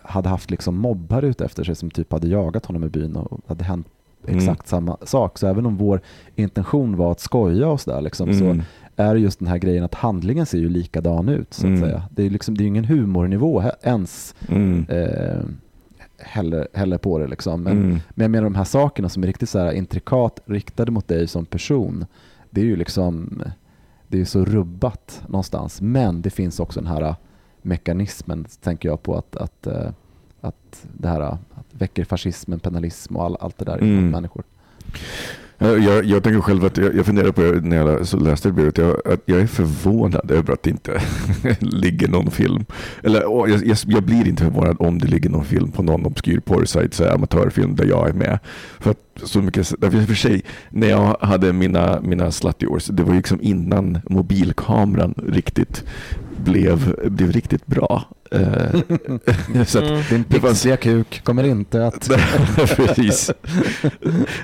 hade 0.01 0.29
haft 0.29 0.51
liksom 0.51 0.77
mobbar 0.77 1.21
ute 1.21 1.45
efter 1.45 1.63
sig 1.63 1.75
som 1.75 1.91
typ 1.91 2.11
hade 2.11 2.27
jagat 2.27 2.65
honom 2.65 2.83
i 2.83 2.89
byn 2.89 3.15
och 3.15 3.39
hade 3.47 3.63
hänt 3.63 3.87
exakt 4.27 4.67
samma 4.67 4.97
sak. 5.01 5.37
Så 5.37 5.47
även 5.47 5.65
om 5.65 5.77
vår 5.77 6.01
intention 6.35 6.97
var 6.97 7.11
att 7.11 7.19
skoja 7.19 7.67
oss 7.67 7.85
där 7.85 8.01
liksom, 8.01 8.29
Mm. 8.29 8.39
så 8.39 8.63
är 8.95 9.15
just 9.15 9.39
den 9.39 9.47
här 9.47 9.57
grejen 9.57 9.83
att 9.83 9.93
handlingen 9.95 10.45
ser 10.45 10.57
ju 10.57 10.69
likadan 10.69 11.29
ut. 11.29 11.53
så 11.53 11.61
att 11.61 11.67
Mm. 11.69 11.81
säga. 11.81 12.03
Det 12.11 12.21
är 12.21 12.23
ju 12.23 12.29
liksom, 12.29 12.55
det 12.57 12.61
är 12.61 12.63
ju 12.63 12.67
ingen 12.69 12.85
humornivå 12.85 13.63
ens 13.83 14.35
Mm. 14.49 14.85
eh, 14.89 15.41
heller, 16.17 16.67
heller 16.73 16.97
på 16.97 17.19
det. 17.19 17.27
Liksom. 17.27 17.63
Men, 17.63 17.73
Mm. 17.77 17.89
men 18.09 18.23
jag 18.23 18.31
menar 18.31 18.43
de 18.43 18.55
här 18.55 18.63
sakerna 18.63 19.09
som 19.09 19.23
är 19.23 19.27
riktigt 19.27 19.49
så 19.49 19.59
här 19.59 19.71
intrikat 19.71 20.39
riktade 20.45 20.91
mot 20.91 21.07
dig 21.07 21.27
som 21.27 21.45
person. 21.45 22.05
Det 22.49 22.61
är 22.61 22.65
ju 22.65 22.75
liksom 22.75 23.43
det 24.07 24.21
är 24.21 24.25
så 24.25 24.45
rubbat 24.45 25.21
någonstans. 25.27 25.81
Men 25.81 26.21
det 26.21 26.29
finns 26.29 26.59
också 26.59 26.79
den 26.79 26.89
här 26.89 27.15
mekanismen, 27.61 28.45
tänker 28.61 28.89
jag 28.89 29.03
på, 29.03 29.15
att, 29.15 29.35
att, 29.35 29.67
eh, 29.67 29.89
att 30.43 30.85
det 30.97 31.07
här 31.07 31.19
att 31.19 31.39
väcker 31.71 32.03
fascismen, 32.03 32.59
penalism 32.59 33.15
och 33.15 33.25
all, 33.25 33.37
allt 33.39 33.57
det 33.57 33.65
där 33.65 33.83
i 33.83 33.89
Mm. 33.89 34.09
människor. 34.09 34.43
Jag, 35.57 36.05
jag, 36.05 36.23
tänker 36.23 36.41
själv 36.41 36.65
att 36.65 36.77
jag, 36.77 36.95
jag 36.95 37.05
funderar 37.05 37.31
på 37.31 37.41
när 37.41 37.77
jag 37.77 38.21
läste 38.21 38.47
det 38.47 38.53
brevet. 38.53 38.77
Jag, 38.77 38.97
jag 39.25 39.41
är 39.41 39.47
förvånad 39.47 40.31
över 40.31 40.53
att 40.53 40.63
det 40.63 40.69
inte 40.69 41.01
ligger 41.59 42.07
någon 42.07 42.31
film. 42.31 42.65
Eller 43.03 43.25
åh, 43.25 43.51
jag, 43.51 43.77
jag, 43.87 44.03
blir 44.03 44.27
inte 44.27 44.43
förvånad 44.43 44.77
om 44.79 44.99
det 44.99 45.07
ligger 45.07 45.29
någon 45.29 45.45
film 45.45 45.71
på 45.71 45.83
någon 45.83 46.05
obskyr 46.05 46.39
porrsajt, 46.39 47.01
amatörfilm 47.01 47.75
där 47.75 47.85
jag 47.85 48.09
är 48.09 48.13
med. 48.13 48.39
För 48.79 48.91
att 48.91 48.97
så 49.23 49.41
mycket, 49.41 49.73
därför 49.79 50.01
för 50.01 50.13
sig, 50.13 50.41
när 50.69 50.87
jag 50.87 51.17
hade 51.21 51.53
mina, 51.53 52.01
mina 52.01 52.31
slutty 52.31 52.65
års, 52.65 52.85
det 52.85 53.03
var 53.03 53.15
liksom 53.15 53.41
innan 53.41 53.99
mobilkameran 54.09 55.13
riktigt 55.27 55.83
blev, 56.43 56.95
blev 57.05 57.31
riktigt 57.31 57.65
bra. 57.65 58.03
Eh, 58.33 59.63
så 59.65 59.79
att, 59.79 59.83
Mm. 59.83 60.01
Din 60.09 60.23
pixiga 60.23 60.77
kuk 60.77 61.21
kommer 61.23 61.43
inte 61.43 61.87
att... 61.87 62.09
Precis. 62.75 63.31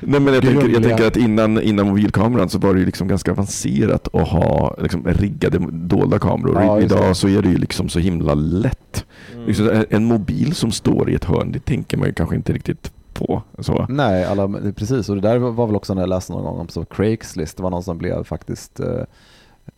Nej, 0.01 0.19
men 0.19 0.33
jag, 0.33 0.43
tänker, 0.43 0.69
jag 0.69 0.83
tänker 0.83 1.07
att 1.07 1.17
innan, 1.17 1.61
innan 1.61 1.87
mobilkameran 1.87 2.49
så 2.49 2.57
var 2.59 2.73
det 2.73 2.79
ju 2.79 2.85
liksom 2.85 3.07
ganska 3.07 3.31
avancerat 3.31 4.15
att 4.15 4.27
ha 4.27 4.75
liksom, 4.81 5.05
riggade 5.05 5.59
dolda 5.71 6.19
kameror. 6.19 6.61
Ja, 6.63 6.81
Idag 6.81 7.17
så 7.17 7.27
är 7.27 7.41
det 7.41 7.49
ju 7.49 7.57
liksom 7.57 7.89
så 7.89 7.99
himla 7.99 8.33
lätt. 8.33 9.05
Mm. 9.33 9.45
Liksom, 9.47 9.83
en- 9.89 10.05
mobil 10.05 10.53
som 10.55 10.71
står 10.71 11.09
i 11.09 11.15
ett 11.15 11.25
hörn, 11.25 11.51
det 11.51 11.59
tänker 11.65 11.97
man 11.97 12.07
ju 12.07 12.13
kanske 12.13 12.35
inte 12.35 12.53
riktigt 12.53 12.91
på. 13.13 13.43
Så. 13.59 13.85
Nej, 13.89 14.25
alla, 14.25 14.47
precis. 14.75 15.09
Och 15.09 15.15
det 15.15 15.21
där 15.21 15.37
var 15.37 15.51
var 15.51 15.67
väl 15.67 15.75
också 15.75 15.93
när 15.93 16.01
jag 16.01 16.09
läste 16.09 16.31
någon 16.33 16.43
gång 16.43 16.59
om 16.59 16.67
så 16.67 16.85
Craigslist. 16.85 17.57
Det 17.57 17.63
var 17.63 17.69
någon 17.69 17.83
som 17.83 17.97
blev 17.97 18.23
faktiskt, 18.23 18.79
eh, 18.79 19.01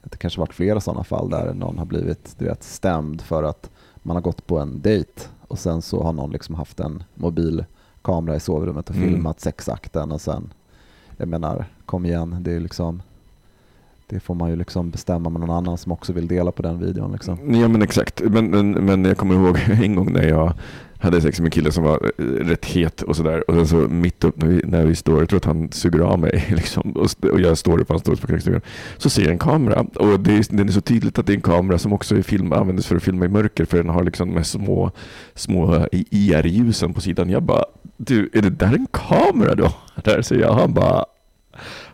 det 0.03 0.17
kanske 0.17 0.39
varit 0.39 0.53
flera 0.53 0.79
sådana 0.81 1.03
fall 1.03 1.29
där 1.29 1.53
någon 1.53 1.77
har 1.77 1.85
blivit 1.85 2.35
du 2.37 2.45
vet, 2.45 2.63
stämd 2.63 3.21
för 3.21 3.43
att 3.43 3.69
man 4.03 4.15
har 4.15 4.21
gått 4.21 4.47
på 4.47 4.59
en 4.59 4.81
dejt 4.81 5.21
och 5.47 5.59
sen 5.59 5.81
så 5.81 6.03
har 6.03 6.13
någon 6.13 6.31
liksom 6.31 6.55
haft 6.55 6.79
en 6.79 7.03
mobilkamera 7.15 8.35
i 8.35 8.39
sovrummet 8.39 8.89
och 8.89 8.95
Mm. 8.95 9.09
filmat 9.09 9.39
sexakten 9.39 10.11
och 10.11 10.21
sen, 10.21 10.53
jag 11.17 11.27
menar, 11.27 11.65
kom 11.85 12.05
igen, 12.05 12.37
det 12.39 12.51
är 12.53 12.59
liksom 12.59 13.01
det 14.07 14.19
får 14.19 14.35
man 14.35 14.49
ju 14.49 14.55
liksom 14.55 14.89
bestämma 14.89 15.29
med 15.29 15.39
någon 15.41 15.49
annan 15.57 15.77
som 15.77 15.91
också 15.91 16.13
vill 16.13 16.27
dela 16.27 16.51
på 16.51 16.61
den 16.61 16.79
videon. 16.79 17.11
Liksom. 17.11 17.55
Ja 17.55 17.67
men 17.67 17.81
exakt. 17.81 18.21
Men, 18.25 18.45
men, 18.45 18.71
men 18.71 19.05
jag 19.05 19.17
kommer 19.17 19.35
ihåg 19.35 19.57
en 19.83 19.95
gång 19.95 20.13
när 20.13 20.23
jag 20.23 20.53
hade 21.01 21.21
sex 21.21 21.39
med 21.39 21.47
en 21.47 21.51
kille 21.51 21.71
som 21.71 21.83
var 21.83 22.11
eh, 22.17 22.23
rätt 22.23 22.65
het 22.65 23.01
och 23.01 23.15
sådär. 23.15 23.49
Och 23.49 23.55
sen 23.55 23.67
så 23.67 23.75
mitt 23.75 24.23
upp 24.23 24.37
när 24.37 24.47
vi, 24.47 24.61
när 24.65 24.85
vi 24.85 24.95
står, 24.95 25.19
jag 25.19 25.29
tror 25.29 25.37
att 25.37 25.45
han 25.45 25.71
suger 25.71 25.99
av 25.99 26.19
mig 26.19 26.45
liksom, 26.55 26.91
och, 26.91 27.31
och 27.31 27.41
jag 27.41 27.57
står 27.57 27.81
upp 27.81 27.89
och 27.89 27.95
han 27.95 27.99
står 27.99 28.15
på 28.15 28.27
knäckstugan. 28.27 28.61
Så 28.97 29.09
ser 29.09 29.21
jag 29.21 29.31
en 29.31 29.39
kamera 29.39 29.85
och 29.95 30.19
det 30.19 30.33
är, 30.33 30.55
den 30.55 30.67
är 30.67 30.71
så 30.71 30.81
tydligt 30.81 31.19
att 31.19 31.25
det 31.25 31.33
är 31.33 31.35
en 31.35 31.41
kamera 31.41 31.77
som 31.77 31.93
också 31.93 32.17
är 32.17 32.21
film, 32.21 32.53
användes 32.53 32.87
för 32.87 32.95
att 32.95 33.03
filma 33.03 33.25
i 33.25 33.27
mörker 33.27 33.65
för 33.65 33.77
den 33.77 33.89
har 33.89 34.03
liksom 34.03 34.29
med 34.29 34.47
små, 34.47 34.91
små 35.35 35.87
IR-ljusen 35.91 36.93
på 36.93 37.01
sidan. 37.01 37.29
Jag 37.29 37.43
bara, 37.43 37.65
du 37.97 38.29
är 38.33 38.41
det 38.41 38.49
där 38.49 38.73
en 38.73 38.87
kamera 38.91 39.55
då? 39.55 39.73
Där 40.03 40.21
säger 40.21 40.41
jag. 40.41 40.53
Han 40.53 40.73
bara, 40.73 41.05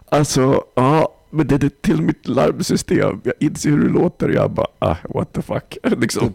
alltså 0.09 0.63
ja. 0.75 1.16
Men 1.37 1.47
det 1.47 1.63
är 1.63 1.69
till 1.81 2.01
mitt 2.01 2.27
larmsystem. 2.27 3.21
Jag 3.23 3.33
inser 3.39 3.69
hur 3.69 3.83
det 3.83 3.89
låter. 3.89 4.29
Jag 4.29 4.51
bara, 4.51 4.67
ah, 4.79 4.95
what 5.09 5.33
the 5.33 5.41
fuck. 5.41 5.77
Liksom. 6.01 6.33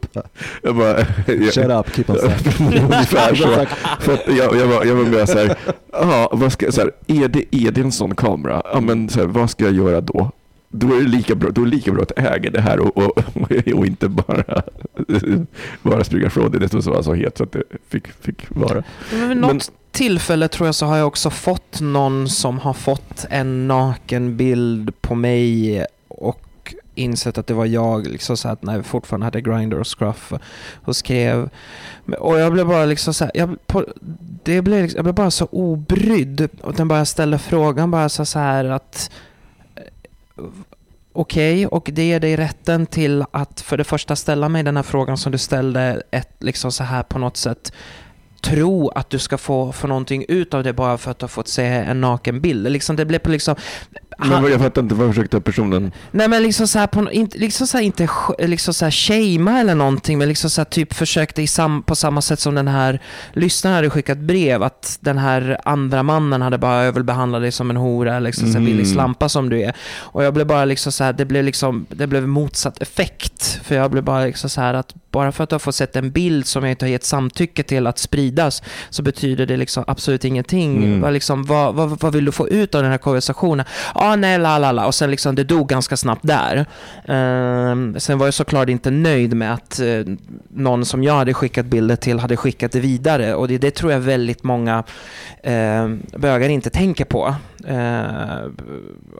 Jag 0.62 0.76
bara, 0.76 0.98
jag, 1.26 1.52
Shut 1.52 1.70
up, 1.70 1.94
keep 1.94 2.04
on. 2.08 2.16
Ungefär 2.84 3.34
så. 3.34 3.66
För 4.00 4.12
att 4.12 4.36
jag, 4.36 4.56
jag, 4.56 4.66
var, 4.66 4.84
jag 4.84 4.94
var 4.94 5.04
med 5.04 5.28
så 5.28 5.38
här, 5.38 5.58
ja, 5.92 6.30
vad 6.32 6.52
ska, 6.52 6.72
så 6.72 6.80
här, 6.80 6.90
är, 7.06 7.28
det, 7.28 7.56
är 7.56 7.70
det 7.70 7.80
en 7.80 7.92
sån 7.92 8.14
kamera? 8.14 8.62
Ja, 8.72 8.80
men 8.80 9.08
så 9.08 9.20
här, 9.20 9.26
vad 9.26 9.50
ska 9.50 9.64
jag 9.64 9.74
göra 9.74 10.00
då? 10.00 10.30
Då 10.68 10.86
är 10.94 11.00
det 11.00 11.08
lika 11.08 11.34
bra, 11.34 11.50
då 11.50 11.60
är 11.60 11.64
det 11.64 11.70
lika 11.70 11.92
bra 11.92 12.02
att 12.02 12.18
äga 12.18 12.50
det 12.50 12.60
här 12.60 12.80
och, 12.80 12.96
och, 12.96 13.24
och 13.74 13.86
inte 13.86 14.08
bara, 14.08 14.62
bara 15.82 16.04
springa 16.04 16.26
ifrån 16.26 16.50
det. 16.50 16.58
Det 16.58 16.74
var 16.74 17.02
så 17.02 17.14
het 17.14 17.38
så 17.38 17.44
att 17.44 17.52
det 17.52 17.62
fick, 17.88 18.08
fick 18.08 18.46
vara. 18.48 18.82
Men 19.10 19.28
vid 19.28 19.36
något 19.36 19.72
tillfälle 19.92 20.48
tror 20.48 20.68
jag 20.68 20.74
så 20.74 20.86
har 20.86 20.96
jag 20.96 21.06
också 21.06 21.30
fått 21.30 21.80
någon 21.80 22.28
som 22.28 22.58
har 22.58 22.72
fått 22.72 23.26
en 23.30 23.68
nakenbild 23.68 25.00
på 25.00 25.14
mig 25.14 25.86
och 26.08 26.74
insett 26.94 27.38
att 27.38 27.46
det 27.46 27.54
var 27.54 27.66
jag, 27.66 28.06
liksom 28.06 28.36
så 28.36 28.48
att 28.48 28.62
när 28.62 28.74
jag 28.74 28.86
fortfarande 28.86 29.26
hade 29.26 29.40
Grindr 29.40 29.78
och 29.78 29.98
Scruff 29.98 30.32
och 30.84 30.96
skrev. 30.96 31.50
Och 32.18 32.38
jag 32.38 32.52
blev 32.52 32.66
bara 32.66 32.84
liksom 32.84 33.14
så 33.14 33.24
här, 33.24 33.32
jag, 33.34 33.66
på, 33.66 33.84
det 34.42 34.62
blev, 34.62 34.82
liksom- 34.82 34.98
jag 34.98 35.04
blev 35.04 35.14
bara 35.14 35.30
så 35.30 35.48
obrydd 35.50 36.48
och 36.62 36.74
den 36.74 36.88
bara 36.88 37.04
ställde 37.04 37.38
frågan 37.38 37.90
bara 37.90 38.08
så 38.08 38.24
så 38.24 38.38
här 38.38 38.64
att 38.64 39.10
okej, 41.12 41.66
Okej, 41.66 41.66
och 41.66 41.90
det 41.92 42.04
ger 42.04 42.20
dig 42.20 42.36
rätten 42.36 42.86
till 42.86 43.24
att 43.30 43.60
för 43.60 43.76
det 43.76 43.84
första 43.84 44.16
ställa 44.16 44.48
mig 44.48 44.62
den 44.62 44.76
här 44.76 44.82
frågan 44.82 45.18
som 45.18 45.32
du 45.32 45.38
ställde, 45.38 46.02
ett, 46.10 46.36
liksom 46.38 46.72
så 46.72 46.84
här 46.84 47.02
på 47.02 47.18
något 47.18 47.36
sätt 47.36 47.72
tro 48.42 48.88
att 48.88 49.10
du 49.10 49.18
ska 49.18 49.38
få, 49.38 49.72
få 49.72 49.86
någonting 49.86 50.24
ut 50.28 50.54
av 50.54 50.62
det 50.64 50.72
bara 50.72 50.98
för 50.98 51.10
att 51.10 51.18
du 51.18 51.24
har 51.24 51.28
fått 51.28 51.48
se 51.48 51.64
en 51.64 52.00
naken 52.00 52.40
bild. 52.40 52.70
Liksom, 52.70 52.96
det 52.96 53.04
blev 53.06 53.18
på 53.18 53.30
liksom... 53.30 53.54
Men 54.18 54.42
vad- 54.42 54.50
jag 54.50 54.60
fattar 54.60 54.82
inte, 54.82 54.94
vad 54.94 55.08
försökte 55.08 55.40
personen... 55.40 55.92
Nej 56.10 56.28
men 56.28 56.42
liksom 56.42 56.68
så 56.68 56.78
här, 56.78 56.86
på, 56.86 57.10
inte, 57.12 57.38
liksom 57.38 57.66
så 57.66 57.76
här, 57.78 57.84
inte 57.84 58.08
liksom 58.38 58.74
så 58.74 58.84
här 58.84 58.90
shamea 58.92 59.58
eller 59.60 59.74
någonting, 59.74 60.18
men 60.18 60.28
liksom 60.28 60.50
så 60.50 60.60
här, 60.60 60.64
typ 60.66 60.94
försökte 60.94 61.42
i 61.42 61.46
sam, 61.46 61.82
på 61.82 61.96
samma 61.96 62.20
sätt 62.22 62.40
som 62.40 62.54
den 62.54 62.68
här 62.68 63.00
lyssnaren 63.32 63.74
hade 63.76 63.90
skickat 63.90 64.18
brev, 64.18 64.62
att 64.62 64.98
den 65.00 65.18
här 65.18 65.60
andra 65.64 66.02
mannen 66.02 66.42
hade 66.42 66.58
bara, 66.58 66.84
jag 66.84 66.92
vill 66.92 67.04
behandla 67.04 67.38
dig 67.38 67.52
som 67.52 67.70
en 67.70 67.76
hora, 67.76 68.18
liksom 68.18 68.46
så 68.46 68.52
här, 68.52 68.56
Mm. 68.60 68.64
billig 68.72 68.86
slampa 68.88 69.28
som 69.28 69.48
du 69.48 69.62
är. 69.62 69.76
Och 69.98 70.24
jag 70.24 70.34
blev 70.34 70.46
bara 70.46 70.64
liksom 70.64 70.92
så 70.92 71.04
här, 71.04 71.12
det 71.12 71.24
blev 71.24 71.44
liksom, 71.44 71.86
det 71.88 72.06
blev 72.06 72.28
motsatt 72.28 72.82
effekt. 72.82 73.60
För 73.64 73.74
jag 73.74 73.90
blev 73.90 74.04
bara 74.04 74.24
liksom 74.24 74.50
så 74.50 74.60
här 74.60 74.74
att 74.74 74.94
bara 75.12 75.32
för 75.32 75.44
att 75.44 75.50
du 75.50 75.54
har 75.54 75.60
fått 75.60 75.74
sett 75.74 75.96
en 75.96 76.10
bild 76.10 76.46
som 76.46 76.64
jag 76.64 76.72
inte 76.72 76.84
har 76.84 76.90
gett 76.90 77.04
samtycke 77.04 77.62
till 77.62 77.86
att 77.86 77.98
spridas, 77.98 78.62
så 78.90 79.02
betyder 79.02 79.46
det 79.46 79.56
liksom 79.56 79.84
absolut 79.86 80.24
ingenting. 80.24 80.76
Mm. 80.76 81.00
Vad, 81.00 81.12
liksom, 81.12 81.44
vad, 81.44 81.74
vad, 81.74 82.00
vad 82.00 82.12
vill 82.12 82.24
du 82.24 82.32
få 82.32 82.48
ut 82.48 82.74
av 82.74 82.82
den 82.82 82.90
här 82.90 82.98
konversationen? 82.98 83.66
Ja, 83.94 84.00
ah, 84.12 84.16
nej, 84.16 84.38
la, 84.38 84.58
la, 84.58 84.72
la. 84.72 84.86
Och 84.86 84.94
sen 84.94 85.10
liksom, 85.10 85.34
det 85.34 85.44
dog 85.44 85.68
ganska 85.68 85.96
snabbt 85.96 86.22
där. 86.22 86.66
Ehm, 87.08 88.00
sen 88.00 88.18
var 88.18 88.26
jag 88.26 88.34
såklart 88.34 88.68
inte 88.68 88.90
nöjd 88.90 89.36
med 89.36 89.54
att 89.54 89.80
eh, 89.80 89.86
någon 90.48 90.84
som 90.84 91.04
jag 91.04 91.14
hade 91.14 91.34
skickat 91.34 91.66
bilder 91.66 91.96
till 91.96 92.18
hade 92.18 92.36
skickat 92.36 92.72
det 92.72 92.80
vidare. 92.80 93.34
Och 93.34 93.48
det, 93.48 93.58
det 93.58 93.70
tror 93.70 93.92
jag 93.92 94.00
väldigt 94.00 94.42
många 94.42 94.84
eh, 95.42 95.88
bögar 96.16 96.48
inte 96.48 96.70
tänker 96.70 97.04
på. 97.04 97.34
Eh, 97.64 98.50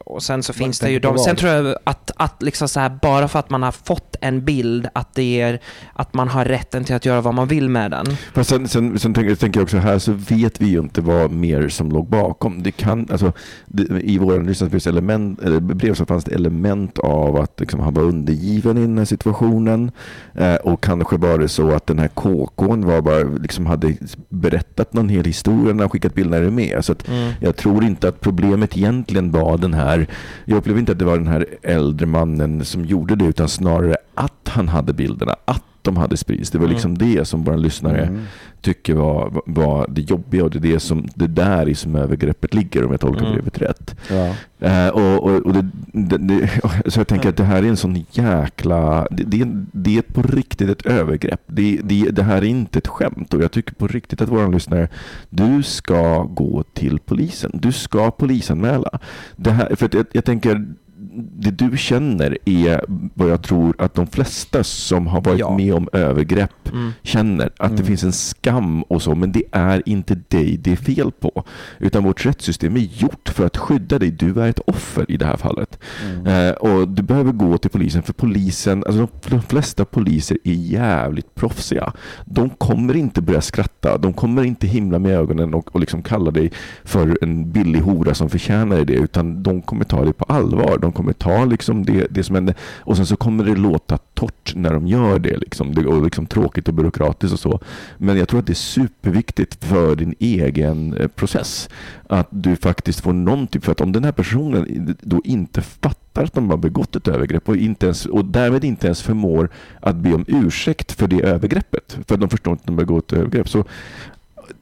och 0.04 0.22
sen 0.22 0.42
så 0.42 0.52
finns 0.52 0.80
det 0.80 0.90
ju 0.90 0.98
de, 0.98 1.18
sen 1.18 1.36
tror 1.36 1.52
jag 1.52 1.76
att, 1.84 2.10
att 2.16 2.42
liksom 2.42 2.68
så 2.68 2.80
här, 2.80 2.98
bara 3.02 3.28
för 3.28 3.38
att 3.38 3.50
man 3.50 3.62
har 3.62 3.72
fått 3.72 4.16
en 4.20 4.44
bild, 4.44 4.88
att 4.92 5.14
det 5.14 5.40
är 5.40 5.60
att 5.92 6.14
man 6.14 6.28
har 6.28 6.44
rätten 6.44 6.84
till 6.84 6.94
att 6.94 7.04
göra 7.04 7.20
vad 7.20 7.34
man 7.34 7.48
vill 7.48 7.68
med 7.68 7.90
den. 7.90 8.06
Fast 8.34 8.50
sen, 8.50 8.68
sen, 8.68 8.98
sen 8.98 9.14
tänker, 9.14 9.34
tänker 9.34 9.60
jag 9.60 9.64
också 9.64 9.78
här 9.78 9.98
så 9.98 10.12
vet 10.12 10.60
vi 10.60 10.66
ju 10.66 10.78
inte 10.78 11.00
vad 11.00 11.30
mer 11.30 11.68
som 11.68 11.90
låg 11.90 12.08
bakom. 12.08 12.62
Det 12.62 12.70
kan, 12.70 13.08
alltså, 13.10 13.32
det, 13.66 14.00
I 14.00 14.18
vår 14.18 14.40
lyssnarsbrevs 14.40 14.86
element, 14.86 15.42
eller 15.42 15.60
brev 15.60 15.94
så 15.94 16.06
fanns 16.06 16.24
det 16.24 16.34
element 16.34 16.98
av 16.98 17.36
att 17.36 17.60
liksom, 17.60 17.80
han 17.80 17.94
var 17.94 18.02
undergiven 18.02 18.78
i 18.78 18.80
den 18.80 18.98
här 18.98 19.04
situationen. 19.04 19.90
Eh, 20.34 20.54
och 20.54 20.82
kanske 20.82 21.16
var 21.16 21.38
det 21.38 21.48
så 21.48 21.70
att 21.70 21.86
den 21.86 21.98
här 21.98 22.08
KKn 22.08 22.84
var 22.84 23.02
bara, 23.02 23.22
liksom, 23.22 23.66
hade 23.66 23.96
berättat 24.28 24.92
någon 24.92 25.08
hel 25.08 25.24
historia 25.24 25.74
när 25.74 25.82
han 25.82 25.90
skickat 25.90 26.14
bilderna 26.14 26.50
med. 26.50 26.84
Så 26.84 26.92
att, 26.92 27.08
jag 27.40 27.56
tror 27.56 27.84
inte 27.84 28.08
att 28.08 28.20
problemet 28.32 28.76
egentligen 28.76 29.30
var 29.30 29.58
den 29.58 29.74
här, 29.74 30.06
jag 30.44 30.56
upplever 30.56 30.80
inte 30.80 30.92
att 30.92 30.98
det 30.98 31.04
var 31.04 31.18
den 31.18 31.26
här 31.26 31.46
äldre 31.62 32.06
mannen 32.06 32.64
som 32.64 32.84
gjorde 32.84 33.16
det 33.16 33.24
utan 33.24 33.48
snarare 33.48 33.96
att 34.14 34.48
han 34.48 34.68
hade 34.68 34.92
bilderna, 34.92 35.36
att 35.44 35.64
de 35.82 35.96
hade 35.96 36.16
spridits. 36.16 36.50
Det 36.50 36.58
var 36.58 36.64
Mm. 36.64 36.74
liksom 36.74 36.98
det 36.98 37.24
som 37.28 37.44
våra 37.44 37.56
lyssnare 37.56 38.02
Mm. 38.06 38.20
tycker 38.60 38.94
var, 38.94 39.42
var 39.46 39.86
det 39.88 40.00
jobbiga 40.00 40.44
och 40.44 40.50
det 40.50 40.58
är 40.58 40.72
det, 40.72 40.80
som, 40.80 41.06
det 41.14 41.26
där 41.26 41.68
i 41.68 41.74
som 41.74 41.94
övergreppet 41.96 42.54
ligger 42.54 42.84
om 42.84 42.90
jag 42.90 43.00
tolkar 43.00 43.20
Mm. 43.20 43.32
brevet 43.32 43.58
rätt. 43.62 43.96
Ja. 44.10 44.34
Eh, 44.68 44.88
och, 44.88 45.22
och, 45.24 45.30
och 45.46 45.52
det, 45.52 45.68
det, 45.92 46.18
det, 46.18 46.50
så 46.90 47.00
jag 47.00 47.08
tänker 47.08 47.28
att 47.28 47.36
det 47.36 47.44
här 47.44 47.62
är 47.62 47.68
en 47.68 47.76
sån 47.76 48.04
jäkla... 48.10 49.06
Det, 49.10 49.22
det, 49.24 49.40
är- 49.40 49.64
det 49.72 49.98
är 49.98 50.02
på 50.02 50.22
riktigt 50.22 50.68
ett 50.70 50.86
övergrepp. 50.86 51.40
Det, 51.46 51.80
det, 52.10 52.22
här 52.22 52.36
är 52.36 52.44
inte 52.44 52.78
ett 52.78 52.86
skämt 52.88 53.34
och 53.34 53.42
jag 53.42 53.52
tycker 53.52 53.74
på 53.74 53.86
riktigt 53.88 54.20
att 54.22 54.28
våra 54.28 54.48
lyssnare, 54.48 54.88
du 55.30 55.62
ska 55.62 56.22
gå 56.22 56.62
till 56.62 56.98
polisen. 56.98 57.50
Du 57.54 57.72
ska 57.72 58.10
polisanmäla. 58.10 58.98
Det 59.36 59.50
här, 59.50 59.74
för 59.76 59.88
jag, 59.92 60.06
jag 60.12 60.24
tänker, 60.24 60.66
det 61.14 61.50
du 61.50 61.76
känner 61.76 62.38
är 62.44 62.84
vad 63.14 63.30
jag 63.30 63.42
tror 63.42 63.74
att 63.78 63.94
de 63.94 64.06
flesta 64.06 64.64
som 64.64 65.06
har 65.06 65.20
varit 65.20 65.38
Ja. 65.40 65.56
med 65.56 65.74
om 65.74 65.88
övergrepp 65.92 66.50
Mm. 66.72 66.90
känner. 67.02 67.46
Att 67.46 67.70
det 67.70 67.74
Mm. 67.74 67.86
finns 67.86 68.04
en 68.04 68.12
skam 68.12 68.82
och 68.82 69.02
så, 69.02 69.14
men 69.14 69.32
det 69.32 69.42
är 69.52 69.82
inte 69.86 70.14
dig 70.28 70.56
det 70.56 70.72
är 70.72 70.76
fel 70.76 71.10
på. 71.20 71.44
Utan 71.78 72.04
vårt 72.04 72.26
rättssystem 72.26 72.76
är 72.76 72.80
gjort 72.80 73.28
för 73.28 73.46
att 73.46 73.56
skydda 73.56 73.98
dig. 73.98 74.10
Du 74.10 74.40
är 74.42 74.48
ett 74.48 74.60
offer 74.66 75.10
i 75.10 75.16
det 75.16 75.26
här 75.26 75.36
fallet. 75.36 75.78
Mm. 76.04 76.26
Eh, 76.26 76.52
och 76.52 76.88
du 76.88 77.02
behöver 77.02 77.32
gå 77.32 77.58
till 77.58 77.70
polisen, 77.70 78.02
för 78.02 78.12
polisen, 78.12 78.84
alltså 78.86 79.08
de, 79.22 79.30
de 79.36 79.42
flesta 79.42 79.84
poliser 79.84 80.38
är 80.44 80.52
jävligt 80.52 81.34
proffsiga. 81.34 81.92
De 82.24 82.50
kommer 82.50 82.96
inte 82.96 83.22
börja 83.22 83.40
skratta, 83.40 83.98
de 83.98 84.12
kommer 84.12 84.44
inte 84.44 84.66
himla 84.66 84.98
med 84.98 85.12
ögonen 85.18 85.54
och, 85.54 85.74
och 85.74 85.80
liksom 85.80 86.02
kalla 86.02 86.30
dig 86.30 86.52
för 86.84 87.18
en 87.22 87.50
billig 87.52 87.80
hora 87.80 88.14
som 88.14 88.30
förtjänar 88.30 88.84
det, 88.84 88.92
utan 88.94 89.42
de 89.42 89.62
kommer 89.62 89.84
ta 89.84 90.04
dig 90.04 90.12
på 90.12 90.24
allvar. 90.24 90.78
De 90.78 90.91
kommer 90.92 91.12
ta 91.12 91.44
liksom 91.44 91.84
det, 91.84 92.06
det 92.10 92.24
som 92.24 92.34
händer 92.34 92.54
och 92.78 92.96
sen 92.96 93.06
så 93.06 93.16
kommer 93.16 93.44
det 93.44 93.56
låta 93.56 93.98
torrt 93.98 94.52
när 94.54 94.72
de 94.72 94.86
gör 94.86 95.18
det, 95.18 95.36
liksom, 95.36 95.74
det 95.74 95.86
och 95.86 96.04
liksom 96.04 96.26
tråkigt 96.26 96.68
och 96.68 96.74
byråkratiskt 96.74 97.32
och 97.32 97.40
så. 97.40 97.60
Men 97.98 98.18
jag 98.18 98.28
tror 98.28 98.40
att 98.40 98.46
det 98.46 98.52
är 98.52 98.54
superviktigt 98.54 99.64
för 99.64 99.96
din 99.96 100.14
egen 100.18 100.94
eh, 100.94 101.08
process 101.08 101.68
att 102.06 102.28
du 102.30 102.56
faktiskt 102.56 103.00
får 103.00 103.12
någon 103.12 103.46
typ, 103.46 103.64
för 103.64 103.72
att 103.72 103.80
om 103.80 103.92
den 103.92 104.04
här 104.04 104.12
personen 104.12 104.96
då 105.00 105.20
inte 105.24 105.62
fattar 105.62 106.24
att 106.24 106.32
de 106.32 106.50
har 106.50 106.56
begått 106.56 106.96
ett 106.96 107.08
övergrepp 107.08 107.48
och, 107.48 107.56
inte 107.56 107.86
ens, 107.86 108.06
och 108.06 108.24
därmed 108.24 108.64
inte 108.64 108.86
ens 108.86 109.02
förmår 109.02 109.50
att 109.80 109.96
be 109.96 110.14
om 110.14 110.24
ursäkt 110.28 110.92
för 110.92 111.06
det 111.06 111.22
övergreppet, 111.22 111.98
för 112.06 112.14
att 112.14 112.20
de 112.20 112.30
förstår 112.30 112.52
inte 112.52 112.62
att 112.62 112.66
de 112.66 112.72
har 112.72 112.84
begått 112.84 113.12
ett 113.12 113.18
övergrepp, 113.18 113.48
så, 113.48 113.64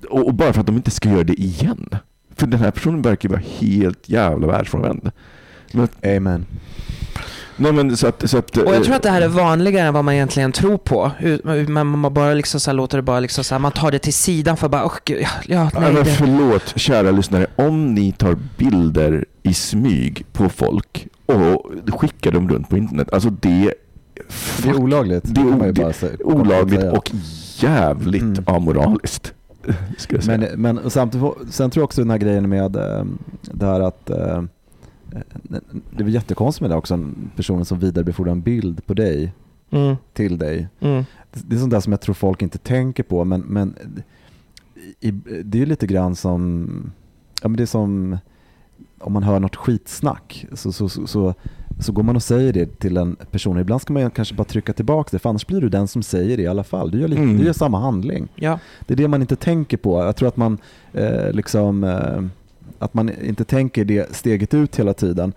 och, 0.08 0.26
och 0.26 0.34
bara 0.34 0.52
för 0.52 0.60
att 0.60 0.66
de 0.66 0.76
inte 0.76 0.90
ska 0.90 1.08
göra 1.08 1.24
det 1.24 1.40
igen. 1.40 1.88
För 2.36 2.46
den 2.46 2.60
här 2.60 2.70
personen 2.70 3.02
verkar 3.02 3.28
vara 3.28 3.42
helt 3.58 4.08
jävla 4.08 4.46
världsfrånvänd. 4.46 5.10
Men, 5.72 5.88
Amen. 6.16 6.46
nej 7.56 7.72
men 7.72 7.96
så 7.96 8.06
att, 8.06 8.30
så 8.30 8.38
att, 8.38 8.56
Och 8.56 8.66
jag 8.68 8.76
eh, 8.76 8.82
tror 8.82 8.94
att 8.96 9.02
det 9.02 9.10
här 9.10 9.22
är 9.22 9.28
vanligare 9.28 9.86
än 9.88 9.94
vad 9.94 10.04
man 10.04 10.14
egentligen 10.14 10.52
tror 10.52 10.76
på. 10.78 11.10
Men 11.68 11.86
man 11.86 12.14
bara 12.14 12.34
liksom 12.34 12.60
så 12.60 12.70
här 12.70 12.76
låter 12.76 12.98
det 12.98 13.02
bara 13.02 13.20
liksom 13.20 13.44
så 13.44 13.54
här, 13.54 13.58
man 13.60 13.72
tar 13.72 13.90
det 13.90 13.98
till 13.98 14.14
sidan 14.14 14.56
för 14.56 14.68
bara, 14.68 14.86
oh, 14.86 14.94
gud, 15.04 15.24
ja, 15.46 15.70
nej, 15.74 15.82
men 15.82 15.94
det, 15.94 16.04
förlåt 16.04 16.72
kära 16.78 17.10
lyssnare, 17.10 17.46
om 17.56 17.94
ni 17.94 18.12
tar 18.12 18.36
bilder 18.56 19.24
i 19.42 19.54
smyg 19.54 20.26
på 20.32 20.48
folk 20.48 21.06
och 21.26 21.66
skickar 22.00 22.30
dem 22.30 22.48
runt 22.48 22.68
på 22.70 22.76
internet, 22.76 23.12
alltså 23.12 23.30
det 23.30 23.74
Det 24.62 24.68
är 24.68 24.74
olagligt. 24.76 25.22
Det 25.34 25.40
är 25.40 25.44
man 25.44 25.70
o- 25.70 25.72
bara 25.72 25.92
olagligt 26.24 26.84
och 26.84 27.10
jävligt 27.56 28.22
Mm. 28.22 28.44
amoraliskt. 28.46 29.32
Ska 29.98 30.14
jag 30.14 30.24
säga. 30.24 30.38
Men, 30.56 30.74
men 30.74 30.90
samtidigt, 30.90 31.32
sen 31.50 31.70
tror 31.70 31.80
jag 31.82 31.84
också 31.84 32.00
den 32.00 32.10
här 32.10 32.18
grejen 32.18 32.48
med 32.48 32.76
eh, 32.76 33.04
det 33.42 33.66
här 33.66 33.80
att 33.80 34.10
eh, 34.10 34.42
det 35.90 36.00
är 36.00 36.04
väl 36.04 36.14
jättekonstigt 36.14 36.60
med 36.60 36.70
det 36.70 36.76
också, 36.76 37.04
personen 37.36 37.64
som 37.64 37.78
vidarebefordrar 37.78 38.32
en 38.32 38.42
bild 38.42 38.86
på 38.86 38.94
dig 38.94 39.32
mm, 39.70 39.96
till 40.12 40.38
dig. 40.38 40.68
mm, 40.80 41.04
Det 41.32 41.56
är 41.56 41.60
sånt 41.60 41.70
där 41.70 41.80
som 41.80 41.92
jag 41.92 42.00
tror 42.00 42.14
folk 42.14 42.42
inte 42.42 42.58
tänker 42.58 43.02
på 43.02 43.24
men, 43.24 43.40
men 43.40 43.74
i, 45.00 45.10
det 45.44 45.62
är 45.62 45.66
lite 45.66 45.86
grann 45.86 46.16
som, 46.16 46.70
ja 47.42 47.48
men 47.48 47.56
det 47.56 47.62
är 47.62 47.66
som 47.66 48.18
om 48.98 49.12
man 49.12 49.22
hör 49.22 49.40
något 49.40 49.56
skitsnack 49.56 50.46
så, 50.52 50.72
så, 50.72 50.88
så, 50.88 51.06
så, 51.06 51.34
så 51.80 51.92
går 51.92 52.02
man 52.02 52.16
och 52.16 52.22
säger 52.22 52.52
det 52.52 52.78
till 52.78 52.96
en 52.96 53.16
person. 53.30 53.58
Ibland 53.58 53.82
ska 53.82 53.92
man 53.92 54.10
kanske 54.10 54.34
bara 54.34 54.44
trycka 54.44 54.72
tillbaka 54.72 55.08
det 55.12 55.18
för 55.18 55.28
annars 55.28 55.46
blir 55.46 55.60
du 55.60 55.68
den 55.68 55.88
som 55.88 56.02
säger 56.02 56.36
det 56.36 56.42
i 56.42 56.46
alla 56.46 56.64
fall. 56.64 56.90
Du 56.90 57.00
gör, 57.00 57.08
lite, 57.08 57.22
Mm. 57.22 57.38
du 57.38 57.44
gör 57.44 57.52
samma 57.52 57.80
handling. 57.80 58.28
ja. 58.36 58.58
Det 58.86 58.94
är 58.94 58.96
det 58.96 59.08
man 59.08 59.20
inte 59.20 59.36
tänker 59.36 59.76
på. 59.76 60.04
Jag 60.04 60.16
tror 60.16 60.28
att 60.28 60.36
man 60.36 60.58
eh, 60.92 61.32
liksom 61.32 61.84
eh, 61.84 62.22
att 62.80 62.94
man 62.94 63.10
inte 63.22 63.44
tänker 63.44 63.84
det 63.84 64.16
steget 64.16 64.54
ut 64.54 64.78
hela 64.78 64.94
tiden. 64.94 65.32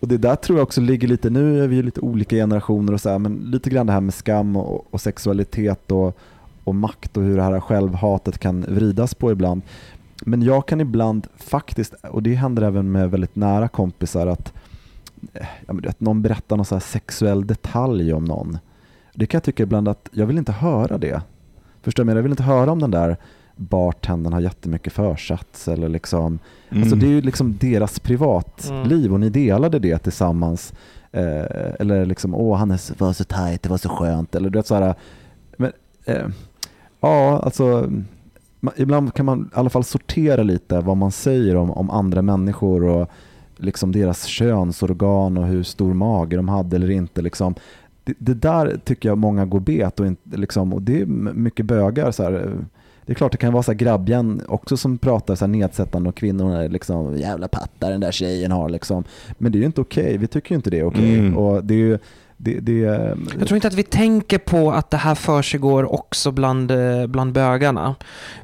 Och 0.00 0.08
det 0.08 0.16
där 0.16 0.36
tror 0.36 0.58
jag 0.58 0.62
också 0.62 0.80
ligger 0.80 1.08
lite, 1.08 1.30
nu 1.30 1.64
är 1.64 1.68
vi 1.68 1.76
ju 1.76 1.82
lite 1.82 2.00
olika 2.00 2.36
generationer 2.36 2.92
och 2.92 3.00
så 3.00 3.10
här, 3.10 3.18
men 3.18 3.34
lite 3.34 3.70
grann 3.70 3.86
det 3.86 3.92
här 3.92 4.00
med 4.00 4.14
skam 4.14 4.56
och, 4.56 4.94
och 4.94 5.00
sexualitet 5.00 5.92
och, 5.92 6.18
och 6.64 6.74
makt 6.74 7.16
och 7.16 7.22
hur 7.22 7.36
det 7.36 7.42
här 7.42 7.60
självhatet 7.60 8.38
kan 8.38 8.60
vridas 8.60 9.14
på 9.14 9.32
ibland. 9.32 9.62
Men 10.24 10.42
jag 10.42 10.66
kan 10.68 10.80
ibland 10.80 11.26
faktiskt, 11.36 11.94
och 12.10 12.22
det 12.22 12.34
händer 12.34 12.62
även 12.62 12.92
med 12.92 13.10
väldigt 13.10 13.36
nära 13.36 13.68
kompisar, 13.68 14.26
att, 14.26 14.52
eh, 15.32 15.46
ja, 15.66 15.72
men 15.72 15.82
vet, 15.82 16.00
någon 16.00 16.22
berättar 16.22 16.56
någon 16.56 16.66
så 16.66 16.74
här 16.74 16.80
sexuell 16.80 17.46
detalj 17.46 18.12
om 18.12 18.24
någon. 18.24 18.58
Det 19.14 19.26
kan 19.26 19.38
jag 19.38 19.44
tycka 19.44 19.62
ibland 19.62 19.88
att 19.88 20.08
jag 20.12 20.26
vill 20.26 20.38
inte 20.38 20.52
höra 20.52 20.98
det. 20.98 21.22
Förstår 21.82 22.04
du? 22.04 22.06
vad 22.06 22.10
jag 22.10 22.14
menar? 22.14 22.18
Jag 22.18 22.22
vill 22.22 22.32
inte 22.32 22.42
höra 22.42 22.72
om 22.72 22.78
den 22.78 22.90
där 22.90 23.16
bartendern 23.56 24.32
har 24.32 24.40
jättemycket 24.40 24.92
försats 24.92 25.68
eller 25.68 25.88
liksom 25.88 26.38
Mm. 26.70 26.82
Alltså 26.82 26.96
det 26.96 27.06
är 27.06 27.10
ju 27.10 27.20
liksom 27.20 27.56
deras 27.60 28.00
privatliv 28.00 29.00
Mm. 29.04 29.12
och 29.12 29.20
ni 29.20 29.30
delade 29.30 29.78
det 29.78 29.98
tillsammans. 29.98 30.72
Eh, 31.12 31.44
eller 31.80 32.06
liksom, 32.06 32.34
åh 32.34 32.56
han 32.58 32.68
var 32.98 33.12
så 33.12 33.24
tajt, 33.24 33.62
det 33.62 33.68
var 33.68 33.76
så 33.78 33.88
skönt. 33.88 34.34
Eller 34.34 34.50
du 34.50 34.58
vet 34.58 34.66
så 34.66 34.74
här, 34.74 34.94
men, 35.56 35.72
eh, 36.04 36.26
ja 37.00 37.38
alltså 37.44 37.90
ma- 38.60 38.72
ibland 38.76 39.14
kan 39.14 39.26
man 39.26 39.40
i 39.54 39.58
alla 39.58 39.70
fall 39.70 39.84
sortera 39.84 40.42
lite 40.42 40.80
vad 40.80 40.96
man 40.96 41.12
säger 41.12 41.56
om, 41.56 41.70
om 41.70 41.90
andra 41.90 42.22
människor 42.22 42.84
och 42.84 43.10
liksom 43.56 43.92
deras 43.92 44.24
könsorgan 44.26 45.36
och 45.38 45.46
hur 45.46 45.62
stor 45.62 45.94
mage 45.94 46.36
de 46.36 46.48
hade 46.48 46.76
eller 46.76 46.90
inte. 46.90 47.22
Liksom. 47.22 47.54
Det, 48.04 48.14
det 48.18 48.34
där 48.34 48.80
tycker 48.84 49.08
jag 49.08 49.18
många 49.18 49.44
går 49.46 49.60
bet 49.60 50.00
och, 50.00 50.06
inte, 50.06 50.36
liksom, 50.36 50.72
och 50.72 50.82
det 50.82 51.00
är 51.00 51.06
mycket 51.06 51.66
bögar. 51.66 52.10
Så 52.10 52.22
här, 52.22 52.32
eh, 52.32 52.64
det 53.06 53.12
är 53.12 53.14
klart 53.14 53.32
det 53.32 53.38
kan 53.38 53.52
vara 53.52 53.62
så 53.62 53.72
här 53.72 53.78
grabbjän 53.78 54.42
också 54.48 54.76
som 54.76 54.98
pratar 54.98 55.34
så 55.34 55.44
här 55.44 55.52
nedsättande 55.52 56.08
och 56.08 56.16
kvinnorna 56.16 56.62
är 56.62 56.68
liksom 56.68 57.18
jävla 57.18 57.48
pattar 57.48 57.90
den 57.90 58.00
där 58.00 58.12
tjejen 58.12 58.52
har 58.52 58.68
liksom. 58.68 59.04
Men 59.38 59.52
det 59.52 59.58
är 59.58 59.60
ju 59.60 59.66
inte 59.66 59.80
okej, 59.80 60.16
vi 60.18 60.26
tycker 60.26 60.50
ju 60.50 60.56
inte 60.56 60.70
det 60.70 60.78
är 60.78 60.84
okej. 60.84 61.18
Mm. 61.18 61.38
Och 61.38 61.64
det 61.64 61.74
är 61.74 61.78
ju, 61.78 61.98
det, 62.44 62.60
det, 62.60 62.78
Jag 63.38 63.46
tror 63.48 63.54
inte 63.54 63.68
att 63.68 63.74
vi 63.74 63.82
tänker 63.82 64.38
på 64.38 64.72
att 64.72 64.90
det 64.90 64.96
här 64.96 65.14
försiggår 65.14 65.92
också 65.94 66.30
bland, 66.30 66.70
eh, 66.70 67.06
bland 67.06 67.32
bögarna. 67.32 67.94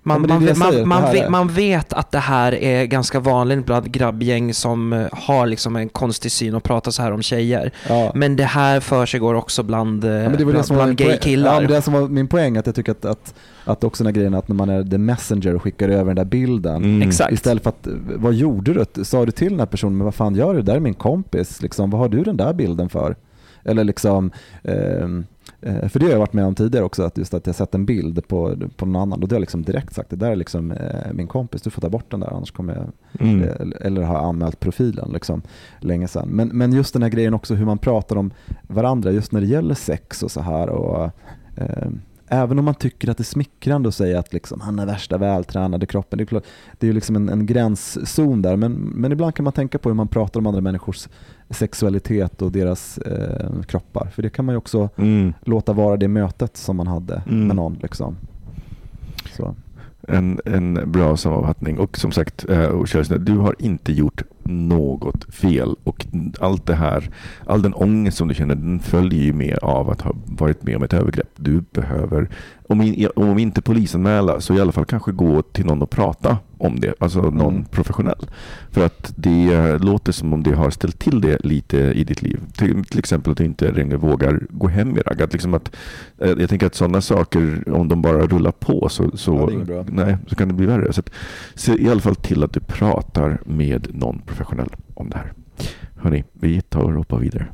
Man, 0.03 0.27
Ja, 0.29 0.39
man, 0.39 0.59
man, 0.59 0.89
man, 0.89 1.13
vet, 1.13 1.31
man 1.31 1.49
vet 1.49 1.93
att 1.93 2.11
det 2.13 2.19
här 2.19 2.55
är 2.55 2.85
ganska 2.85 3.21
vanligt 3.21 3.67
bland 3.67 3.91
grabbgäng 3.93 4.55
som 4.55 4.93
eh, 4.93 5.07
har 5.13 5.47
liksom 5.47 5.77
en 5.77 5.89
konstig 5.89 6.33
syn 6.33 6.55
och 6.55 6.63
pratar 6.63 6.91
så 6.91 7.03
här 7.03 7.13
om 7.13 7.23
tjejer. 7.23 7.73
ja. 7.89 8.13
Men 8.15 8.37
det 8.37 8.45
här 8.45 8.81
försiggår 8.81 9.35
också 9.35 9.63
bland, 9.63 10.05
eh, 10.05 10.11
Ja, 10.11 10.17
men 10.17 10.23
det 10.23 10.31
var 10.31 10.39
det 10.39 10.45
bland, 10.45 10.67
som 10.67 10.77
var 10.77 10.87
min 10.87 10.97
bland 10.97 11.09
poäng. 11.09 11.09
gay-killar. 11.09 11.55
Ja, 11.55 11.61
men 11.61 11.71
det 11.71 11.83
som 11.83 11.93
var 11.95 12.09
min 12.09 12.29
poäng, 12.29 12.57
att 12.57 12.67
jag 12.67 12.75
tycker 12.75 12.93
att, 12.93 13.05
att, 13.05 13.35
att 13.65 13.85
också 13.85 14.05
den 14.05 14.15
här 14.15 14.15
grejen 14.15 14.35
att 14.35 14.49
när 14.49 14.57
man 14.57 14.69
är 14.69 14.83
the 14.83 14.99
messenger 14.99 15.55
och 15.55 15.63
skickar 15.63 15.89
över 15.89 16.05
den 16.05 16.17
där 16.17 16.25
bilden. 16.25 16.85
Mm. 16.85 17.09
Istället 17.09 17.63
för 17.63 17.71
att, 17.71 17.89
vad 18.17 18.35
gjorde 18.35 18.85
du? 18.95 19.05
Sa 19.05 19.25
du 19.25 19.33
till 19.33 19.51
den 19.51 19.59
här 19.59 19.67
personen, 19.67 19.97
men 19.97 20.05
vad 20.05 20.15
fan 20.15 20.35
gör 20.35 20.55
du? 20.55 20.61
Det 20.63 20.67
där 20.67 20.77
är 20.77 20.81
min 20.81 20.95
kompis, 20.95 21.63
liksom, 21.63 21.91
vad 21.91 22.01
har 22.01 22.09
du 22.09 22.23
den 22.23 22.37
där 22.37 22.53
bilden 22.53 22.89
för? 22.89 23.17
Eller 23.65 23.85
liksom, 23.85 24.31
ehm, 24.63 25.25
eh, 25.61 25.89
för 25.89 26.01
det 26.01 26.07
har 26.07 26.13
jag 26.13 26.19
varit 26.19 26.33
med 26.33 26.45
om 26.45 26.55
tidigare 26.55 26.85
också, 26.85 27.03
att 27.03 27.19
just 27.19 27.35
att 27.35 27.47
jag 27.47 27.57
sett 27.57 27.75
en 27.75 27.87
bild 27.87 28.29
på, 28.29 28.57
på 28.77 28.87
någon 28.87 29.03
annan 29.03 29.23
och 29.23 29.29
då 29.29 29.35
har 29.35 29.39
jag 29.39 29.41
liksom 29.41 29.63
direkt 29.63 29.95
sagt, 29.95 30.11
det 30.11 30.17
där 30.17 30.31
är 30.31 30.37
liksom 30.37 30.73
eh, 30.73 31.13
min 31.13 31.27
kompis, 31.27 31.63
du 31.63 31.71
får 31.71 31.83
ta 31.83 31.89
bort 31.89 32.11
den 32.11 32.21
där 32.21 32.33
annars 32.33 32.51
kommer 32.51 32.75
jag 32.75 32.87
Mm. 33.21 33.43
Eh, 33.43 33.87
eller 33.87 34.03
har 34.03 34.19
anmält 34.19 34.61
profilen 34.61 35.11
liksom, 35.13 35.43
länge 35.81 36.09
sedan. 36.09 36.29
Men, 36.29 36.49
men 36.49 36.73
just 36.73 36.93
den 36.93 37.03
här 37.03 37.11
grejen 37.11 37.35
också 37.35 37.55
hur 37.55 37.67
man 37.67 37.79
pratar 37.79 38.17
om 38.17 38.31
varandra 38.63 39.11
just 39.11 39.33
när 39.33 39.41
det 39.41 39.47
gäller 39.47 39.75
sex 39.75 40.23
och 40.23 40.31
så 40.31 40.41
här. 40.41 40.69
Och, 40.69 41.11
eh, 41.57 41.89
även 42.31 42.59
om 42.59 42.64
man 42.64 42.74
tycker 42.74 43.11
att 43.11 43.16
det 43.16 43.22
är 43.22 43.24
smickrande 43.24 43.89
att 43.89 43.95
säga 43.95 44.18
att 44.18 44.33
liksom, 44.33 44.61
han 44.61 44.79
är 44.79 44.87
värsta 44.87 45.18
vältränade 45.18 45.87
kroppen. 45.87 46.16
Det 46.16 46.22
är, 46.22 46.26
klart, 46.26 46.45
det 46.79 46.87
är 46.87 46.89
ju 46.89 46.93
liksom 46.95 47.16
en, 47.16 47.29
en 47.29 47.47
gränszon 47.47 48.43
där. 48.43 48.57
Men, 48.57 48.72
men 48.72 49.12
ibland 49.12 49.35
kan 49.35 49.45
man 49.45 49.53
tänka 49.53 49.79
på 49.79 49.89
hur 49.89 49.95
man 49.95 50.09
pratar 50.09 50.41
om 50.41 50.47
andra 50.47 50.61
människors 50.61 51.09
sexualitet 51.51 52.43
och 52.43 52.53
deras 52.53 52.99
eh, 52.99 53.62
kroppar. 53.62 54.09
För 54.14 54.22
det 54.22 54.31
kan 54.31 54.45
man 54.45 54.53
ju 54.53 54.57
också 54.57 54.89
Mm. 54.97 55.33
låta 55.45 55.72
vara 55.72 55.97
det 55.97 56.09
mötet 56.09 56.57
som 56.57 56.76
man 56.76 56.87
hade 56.87 57.22
Mm. 57.26 57.47
med 57.47 57.57
någon. 57.57 57.79
Liksom. 57.83 58.16
Så. 59.37 59.55
En, 60.09 60.41
en 60.45 60.93
bra 60.93 61.16
sammanfattning. 61.16 61.79
Och 61.79 61.99
som 61.99 62.12
sagt, 62.12 62.49
eh, 62.49 62.83
du 63.18 63.37
har 63.37 63.55
inte 63.59 63.93
gjort 63.93 64.22
något 64.49 65.35
fel. 65.35 65.77
Och 65.85 66.07
allt 66.41 66.67
det 66.67 66.75
här, 66.75 67.11
all 67.47 67.63
den 67.63 67.75
ångest 67.75 68.17
som 68.19 68.29
du 68.29 68.35
känner, 68.35 68.55
den 68.55 68.81
följer 68.81 69.23
ju 69.23 69.33
med 69.33 69.59
av 69.63 69.91
att 69.91 70.01
ha 70.01 70.13
varit 70.27 70.63
med 70.63 70.77
om 70.77 70.83
ett 70.83 70.93
övergrepp. 70.93 71.31
Du 71.37 71.65
behöver, 71.73 72.29
om, 72.69 72.81
in, 72.83 73.09
om 73.17 73.39
inte 73.39 73.63
polisanmäla, 73.63 74.41
så 74.41 74.55
i 74.55 74.61
alla 74.61 74.73
fall 74.73 74.85
kanske 74.85 75.13
gå 75.13 75.43
till 75.43 75.67
någon 75.67 75.83
och 75.83 75.91
prata 75.91 76.39
om 76.59 76.81
det. 76.81 76.95
Alltså 76.99 77.21
någon 77.21 77.55
Mm. 77.55 77.65
professionell. 77.65 78.27
För 78.71 78.87
att 78.87 79.13
det 79.17 79.79
låter 79.79 80.13
som 80.13 80.33
om 80.33 80.43
det 80.43 80.55
har 80.55 80.71
ställt 80.71 80.99
till 80.99 81.21
det 81.21 81.39
lite 81.45 81.77
i 81.79 82.05
ditt 82.05 82.23
liv. 82.23 82.41
Till, 82.57 82.85
till 82.85 82.99
exempel 82.99 83.33
att 83.33 83.39
du 83.39 83.45
inte 83.45 83.73
längre 83.73 83.97
vågar 83.97 84.41
gå 84.51 84.69
hem 84.69 84.97
i 84.97 85.01
ragg. 85.01 85.23
Att 85.23 85.33
liksom 85.33 85.55
att, 85.55 85.77
eh, 86.19 86.31
jag 86.31 86.49
tänker 86.49 86.67
att 86.67 86.75
sådana 86.75 87.01
saker, 87.01 87.65
om 87.73 87.89
de 87.89 88.03
bara 88.03 88.27
rullar 88.27 88.53
på 88.53 88.89
så, 88.89 89.17
så, 89.17 89.53
Ja, 89.69 89.85
nej, 89.89 90.17
så 90.27 90.37
kan 90.37 90.49
det 90.49 90.55
bli 90.55 90.67
värre. 90.67 90.93
Så 90.93 91.01
att, 91.01 91.11
se 91.55 91.83
i 91.83 91.89
alla 91.91 92.01
fall 92.01 92.15
till 92.17 92.45
att 92.45 92.53
du 92.53 92.61
pratar 92.61 93.39
med 93.45 93.89
någon 93.95 94.19
professionell 94.27 94.38
om 94.95 95.11
det 95.11 95.16
här. 95.16 95.32
Hörni, 96.03 96.24
vi 96.32 96.61
tar 96.62 96.82
och 96.82 96.93
hoppar 96.93 97.18
vidare. 97.18 97.47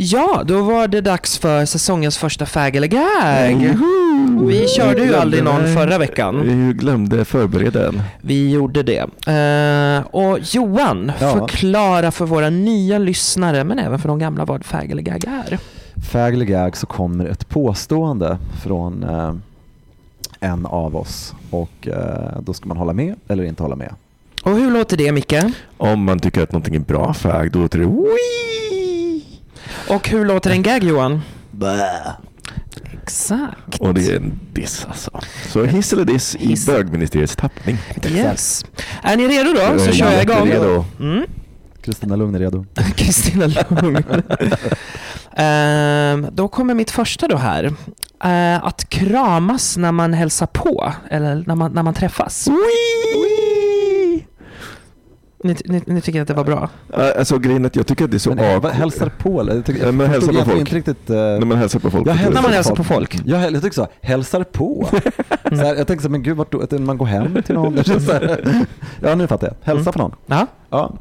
Ja, 0.00 0.42
då 0.46 0.62
var 0.62 0.88
det 0.88 1.00
dags 1.00 1.38
för 1.38 1.64
säsongens 1.64 2.18
första 2.18 2.46
fag 2.46 2.76
eller 2.76 2.86
gag. 2.88 3.76
Vi 4.46 4.68
körde 4.68 5.04
ju 5.04 5.14
aldrig 5.14 5.44
någon 5.44 5.74
förra 5.74 5.98
veckan. 5.98 6.42
Vi 6.42 6.72
glömde 6.72 7.24
förbereda 7.24 7.88
en. 7.88 8.02
Vi 8.20 8.50
gjorde 8.50 8.82
det. 8.82 8.98
Eh, 9.32 10.06
och 10.06 10.38
Johan, 10.42 11.12
Ja. 11.20 11.32
förklara 11.32 12.10
för 12.10 12.26
våra 12.26 12.50
nya 12.50 12.98
lyssnare, 12.98 13.64
men 13.64 13.78
även 13.78 13.98
för 13.98 14.08
de 14.08 14.18
gamla, 14.18 14.44
vad 14.44 14.64
fag 14.64 14.90
eller 14.90 15.02
gag 15.02 15.24
är. 15.24 15.58
Fag 16.12 16.34
eller 16.34 16.44
gag 16.44 16.76
så 16.76 16.86
kommer 16.86 17.26
ett 17.26 17.48
påstående 17.48 18.38
från 18.62 19.02
eh, 19.02 19.34
en 20.40 20.66
av 20.66 20.96
oss 20.96 21.34
och 21.50 21.88
eh, 21.88 22.40
då 22.40 22.54
ska 22.54 22.68
man 22.68 22.76
hålla 22.76 22.92
med 22.92 23.14
eller 23.28 23.44
inte 23.44 23.62
hålla 23.62 23.76
med. 23.76 23.94
Och 24.42 24.56
hur 24.56 24.70
låter 24.70 24.96
det, 24.96 25.12
Micke? 25.12 25.34
Om 25.76 26.04
man 26.04 26.18
tycker 26.20 26.42
att 26.42 26.52
någonting 26.52 26.74
är 26.74 26.78
bra 26.80 27.14
fag, 27.14 27.50
då 27.52 27.58
låter 27.58 27.78
det 27.78 27.86
Wii! 27.86 29.24
Och 29.88 30.08
hur 30.08 30.24
låter 30.24 30.50
en 30.50 30.62
gag, 30.62 30.84
Johan? 30.84 31.20
Exakt. 33.02 33.80
Och 33.80 33.94
det 33.94 34.06
är 34.12 34.16
en 34.16 34.40
diss 34.52 34.86
alltså. 34.88 35.20
Så 35.48 35.64
hiss 35.64 35.92
eller 35.92 36.04
diss 36.04 36.36
i 36.36 36.54
bögministeriets 36.66 37.36
tappning. 37.36 37.78
Yes. 38.08 38.64
Är 39.02 39.16
ni 39.16 39.28
redo 39.28 39.52
då? 39.52 39.78
Så 39.78 39.86
Jag 39.86 39.94
kör 39.94 40.12
jag 40.12 40.22
igång. 40.22 40.46
jätteredo. 40.48 40.84
Mm. 41.00 41.24
Kristina 41.82 42.16
Lugn 42.16 42.34
är 42.34 42.38
redo. 42.38 42.66
Kristina 42.96 43.46
Lugn. 43.46 44.04
Ehm, 45.36 46.26
då 46.32 46.48
kommer 46.48 46.74
mitt 46.74 46.90
första 46.90 47.28
då 47.28 47.36
här. 47.36 47.74
Eh, 48.24 48.64
att 48.64 48.88
kramas 48.88 49.76
när 49.76 49.92
man 49.92 50.12
hälsar 50.12 50.46
på, 50.46 50.92
eller 51.10 51.44
när 51.46 51.54
man, 51.54 51.72
när 51.72 51.82
man 51.82 51.94
träffas. 51.94 52.48
Ni, 55.44 55.56
ni, 55.64 55.82
ni 55.86 56.00
tycker 56.00 56.22
att 56.22 56.28
det 56.28 56.34
var 56.34 56.44
bra? 56.44 56.68
Ja, 56.92 57.12
Alltså 57.18 57.38
grejen 57.38 57.62
är 57.64 57.66
att 57.66 57.76
jag 57.76 57.86
tycker 57.86 58.04
att 58.04 58.10
det 58.10 58.16
är 58.16 58.18
så 58.18 58.34
Men 58.34 58.56
avkort. 58.56 58.72
hälsar 58.72 59.08
på 59.18 59.40
eller? 59.40 59.54
Jag 59.54 59.64
tycker- 59.64 59.86
Ja, 59.86 59.92
men 59.92 60.00
jag 60.06 60.12
hälsar 60.12 60.26
förstod 60.28 60.44
på 60.44 60.50
folk. 60.50 60.60
Inte 60.60 60.76
riktigt, 60.76 61.10
eh, 61.10 61.16
När 61.16 61.44
man 61.46 61.58
hälsar 61.58 61.78
på 61.80 61.90
folk. 61.90 62.06
Jag 62.08 62.12
hälsar 62.14 62.34
När 62.34 62.42
man 62.42 62.50
på 62.50 62.54
hälsar 62.54 62.74
folk. 62.76 62.88
på 62.88 62.94
folk. 62.94 63.20
Jag, 63.24 63.52
jag 63.52 63.62
tycker 63.62 63.74
så, 63.74 63.86
hälsar 64.02 64.44
på. 64.44 64.88
Så 65.48 65.54
här, 65.54 65.74
jag 65.74 65.86
tänkte 65.86 65.96
så 66.02 66.08
här, 66.08 66.08
men 66.08 66.22
gud, 66.22 66.36
vart 66.36 66.52
då, 66.52 66.60
att 66.60 66.70
man 66.72 66.98
går 66.98 67.06
hem 67.06 67.42
till 67.42 67.54
någon. 67.54 67.84
Så 68.00 68.12
här. 68.12 68.64
Ja, 69.00 69.14
nu 69.14 69.26
fattar 69.26 69.46
jag. 69.46 69.54
Hälsa 69.62 69.80
Mm. 69.90 69.92
på 69.92 69.98
någon. 69.98 70.14
Ja. 70.26 70.46
Ja. 70.70 70.92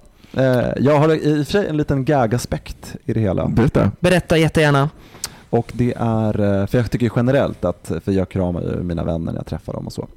Eh, 0.41 0.67
Jag 0.79 0.99
har 0.99 1.13
i 1.13 1.41
och 1.41 1.45
för 1.47 1.51
sig 1.51 1.67
en 1.67 1.77
liten 1.77 2.05
gag-aspekt 2.05 2.95
i 3.05 3.13
det 3.13 3.19
hela. 3.19 3.47
Berätta. 3.47 3.91
Berätta 3.99 4.37
jättegärna. 4.37 4.89
Och 5.49 5.71
det 5.73 5.93
är, 5.97 6.39
eh, 6.61 6.65
för 6.67 6.77
jag 6.77 6.91
tycker 6.91 7.11
generellt 7.15 7.65
att, 7.65 7.91
för 8.05 8.11
jag 8.11 8.29
kramar 8.29 8.61
ju 8.61 8.83
mina 8.83 9.03
vänner 9.03 9.31
när 9.31 9.39
jag 9.39 9.45
träffar 9.45 9.73
dem 9.73 9.85
och 9.85 9.93
så. 9.93 10.07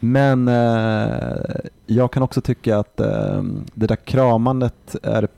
Men 0.00 0.48
eh, 0.48 1.54
jag 1.86 2.12
kan 2.12 2.22
också 2.22 2.40
tycka 2.40 2.78
att 2.78 3.00
eh, 3.00 3.42
det 3.74 3.86
där 3.86 3.96
kramandet 3.96 4.96
är, 5.02 5.28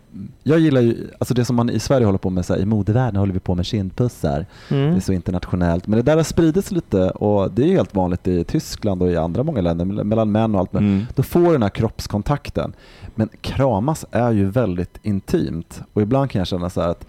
jag 0.42 0.58
gillar 0.58 0.80
ju, 0.80 0.96
alltså 1.18 1.34
det 1.34 1.44
som 1.44 1.56
man 1.56 1.70
i 1.70 1.78
Sverige 1.78 2.06
håller 2.06 2.18
på 2.18 2.30
med, 2.30 2.44
så 2.46 2.54
här, 2.54 2.60
i 2.60 2.66
modevärlden 2.66 3.16
håller 3.16 3.32
vi 3.32 3.40
på 3.40 3.54
med 3.54 3.66
kindpussar. 3.66 4.46
Det 4.68 4.74
Mm. 4.74 4.96
är 4.96 5.00
så 5.00 5.12
internationellt. 5.12 5.86
Men 5.86 5.96
det 5.96 6.02
där 6.02 6.16
har 6.16 6.22
spridits 6.22 6.70
lite 6.70 7.10
och 7.10 7.50
det 7.50 7.62
är 7.62 7.66
ju 7.66 7.76
helt 7.76 7.94
vanligt 7.94 8.28
i 8.28 8.44
Tyskland 8.44 9.02
och 9.02 9.10
i 9.10 9.16
andra 9.16 9.42
många 9.42 9.60
länder, 9.60 9.84
mell- 9.84 10.04
mellan 10.04 10.32
män 10.32 10.54
och 10.54 10.60
allt. 10.60 10.72
Men 10.72 10.84
Mm. 10.84 11.04
då 11.14 11.22
får 11.22 11.40
du 11.40 11.52
den 11.52 11.62
här 11.62 11.68
kroppskontakten. 11.70 12.72
Men 13.14 13.28
kramas 13.40 14.04
är 14.10 14.30
ju 14.32 14.50
väldigt 14.50 14.98
intimt 15.02 15.80
och 15.92 16.02
ibland 16.02 16.30
kan 16.30 16.38
jag 16.38 16.46
känna 16.48 16.70
så 16.70 16.80
här 16.80 16.88
att 16.88 17.06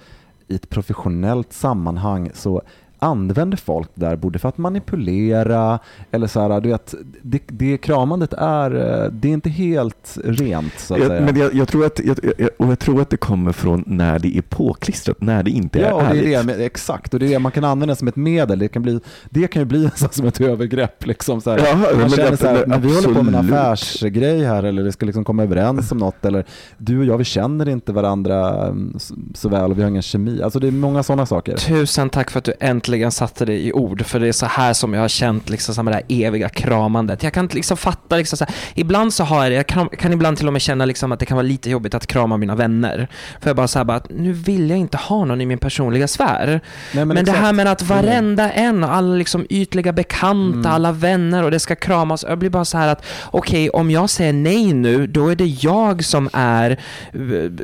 i 0.48 0.56
ett 0.56 0.70
professionellt 0.70 1.54
sammanhang 1.54 2.32
så 2.34 2.62
använder 3.06 3.58
folk 3.58 3.90
det 3.94 4.06
där 4.06 4.16
både 4.16 4.40
för 4.40 4.50
att 4.50 4.58
manipulera 4.58 5.80
eller 6.12 6.28
så 6.28 6.40
här, 6.42 6.62
du 6.62 6.70
vet, 6.70 6.94
det, 7.22 7.42
det 7.48 7.78
kramandet 7.78 8.34
är, 8.34 8.76
eh, 9.04 9.12
det 9.12 9.28
är 9.30 9.34
inte 9.34 9.50
helt 9.50 10.18
rent 10.24 10.80
så 10.80 10.94
att 10.94 11.00
Jag, 11.00 11.08
säga. 11.10 11.22
men 11.22 11.38
jag, 11.40 11.54
jag, 11.54 11.68
tror 11.68 11.86
att, 11.86 12.00
jag, 12.00 12.18
jag, 12.38 12.50
och 12.58 12.68
jag 12.68 12.80
tror 12.80 13.02
att 13.02 13.10
det 13.10 13.18
kommer 13.18 13.52
från 13.52 13.84
när 13.88 14.20
det 14.20 14.38
är 14.38 14.42
påklistrat, 14.42 15.22
när 15.22 15.44
det 15.44 15.52
inte 15.52 15.80
Ja, 15.80 15.88
är 15.88 15.94
och 15.94 16.02
det 16.02 16.08
ärligt. 16.08 16.26
är 16.26 16.38
det, 16.38 16.44
men- 16.44 16.62
exakt. 16.62 17.14
Och 17.14 17.20
det 17.20 17.26
är 17.26 17.30
det 17.30 17.40
man 17.40 17.52
kan 17.52 17.64
använda 17.64 17.94
det 17.94 18.00
som 18.00 18.08
ett 18.08 18.16
medel. 18.16 18.60
Det 18.60 18.68
kan, 18.68 18.82
bli, 18.82 19.00
det 19.30 19.48
kan 19.48 19.62
ju 19.62 19.66
bli 19.66 19.84
nästan 19.84 20.10
som 20.12 20.26
ett 20.28 20.42
övergrepp. 20.42 21.06
Liksom, 21.06 21.42
så 21.42 21.50
här. 21.52 21.58
Ja, 21.58 21.76
men 21.92 22.00
man 22.02 22.10
känner 22.10 22.32
det- 22.32 22.38
så 22.38 22.48
här, 22.48 22.54
det- 22.56 22.68
men 22.68 22.82
vi 22.82 22.96
håller 22.96 23.14
på 23.14 23.24
med 23.24 23.36
en 23.36 23.54
affärsgrej 23.54 24.46
här 24.46 24.64
eller 24.64 24.84
det 24.84 24.92
ska 24.92 25.06
liksom 25.06 25.24
komma 25.24 25.44
överens 25.44 25.92
om 25.92 25.98
något. 25.98 26.26
Eller 26.26 26.46
du 26.78 27.00
och 27.00 27.06
jag, 27.06 27.18
vi 27.18 27.24
känner 27.24 27.70
inte 27.70 27.94
varandra 27.94 28.68
mm, 28.68 28.96
så, 29.00 29.16
så 29.34 29.50
väl 29.50 29.72
och 29.72 29.78
vi 29.78 29.82
har 29.82 29.90
ingen 29.90 30.02
kemi. 30.02 30.42
Alltså 30.42 30.60
det 30.60 30.68
är 30.68 30.72
många 30.72 31.04
sådana 31.04 31.26
saker. 31.26 31.58
Tusen 31.58 32.10
tack 32.10 32.32
för 32.32 32.38
att 32.40 32.46
du 32.46 32.54
äntligen 32.60 32.95
satte 33.12 33.46
det 33.46 33.54
i 33.54 33.74
ord, 33.74 34.06
för 34.06 34.20
det 34.20 34.28
är 34.28 34.32
så 34.32 34.46
här 34.46 34.74
som 34.74 34.94
jag 34.94 35.02
har 35.02 35.08
känt 35.08 35.50
liksom, 35.50 35.76
som 35.76 35.86
det 35.86 35.94
här 35.94 36.04
eviga 36.10 36.50
kramandet. 36.50 37.24
Jag 37.24 37.34
kan 37.34 37.46
inte 37.46 37.56
liksom 37.56 37.78
fatta, 37.78 38.16
liksom, 38.16 38.38
så 38.38 38.46
här, 38.46 38.56
ibland 38.76 39.14
så 39.14 39.24
har 39.24 39.44
jag 39.44 39.52
det, 39.52 39.56
jag 39.56 39.68
kan, 39.68 39.90
kan 39.90 40.14
ibland 40.14 40.38
till 40.38 40.48
och 40.48 40.54
med 40.54 40.62
känna 40.62 40.86
liksom, 40.86 41.12
att 41.12 41.20
det 41.20 41.26
kan 41.26 41.38
vara 41.38 41.48
lite 41.48 41.70
jobbigt 41.70 41.94
att 41.94 42.08
krama 42.08 42.38
mina 42.38 42.56
vänner. 42.56 43.08
För 43.42 43.50
jag 43.50 43.56
bara 43.56 43.68
så 43.68 43.80
här, 43.80 43.84
bara, 43.84 43.98
att 43.98 44.10
nu 44.10 44.34
vill 44.34 44.70
jag 44.70 44.80
inte 44.80 44.98
ha 44.98 45.26
någon 45.26 45.42
i 45.42 45.46
min 45.46 45.58
personliga 45.58 46.08
sfär. 46.08 46.62
Nej, 46.94 47.06
Men, 47.06 47.16
det 47.16 47.22
exakt. 47.22 47.40
här 47.40 47.54
med 47.54 47.68
att 47.68 47.82
varenda 47.82 48.52
en, 48.52 48.84
alla 48.84 49.16
liksom 49.16 49.46
ytliga 49.50 49.94
bekanta, 49.94 50.46
Mm. 50.56 50.66
alla 50.72 50.92
vänner 50.92 51.44
och 51.44 51.52
det 51.52 51.60
ska 51.60 51.76
kramas. 51.76 52.26
Jag 52.30 52.40
blir 52.40 52.50
bara 52.50 52.66
så 52.66 52.78
här 52.78 52.88
att 52.88 53.06
okej, 53.26 53.70
om 53.70 53.92
jag 53.92 54.10
säger 54.10 54.34
nej 54.34 54.74
nu, 54.74 55.08
då 55.08 55.28
är 55.28 55.36
det 55.36 55.46
jag 55.46 56.06
som 56.06 56.30
är 56.34 56.72
eh, 56.72 57.20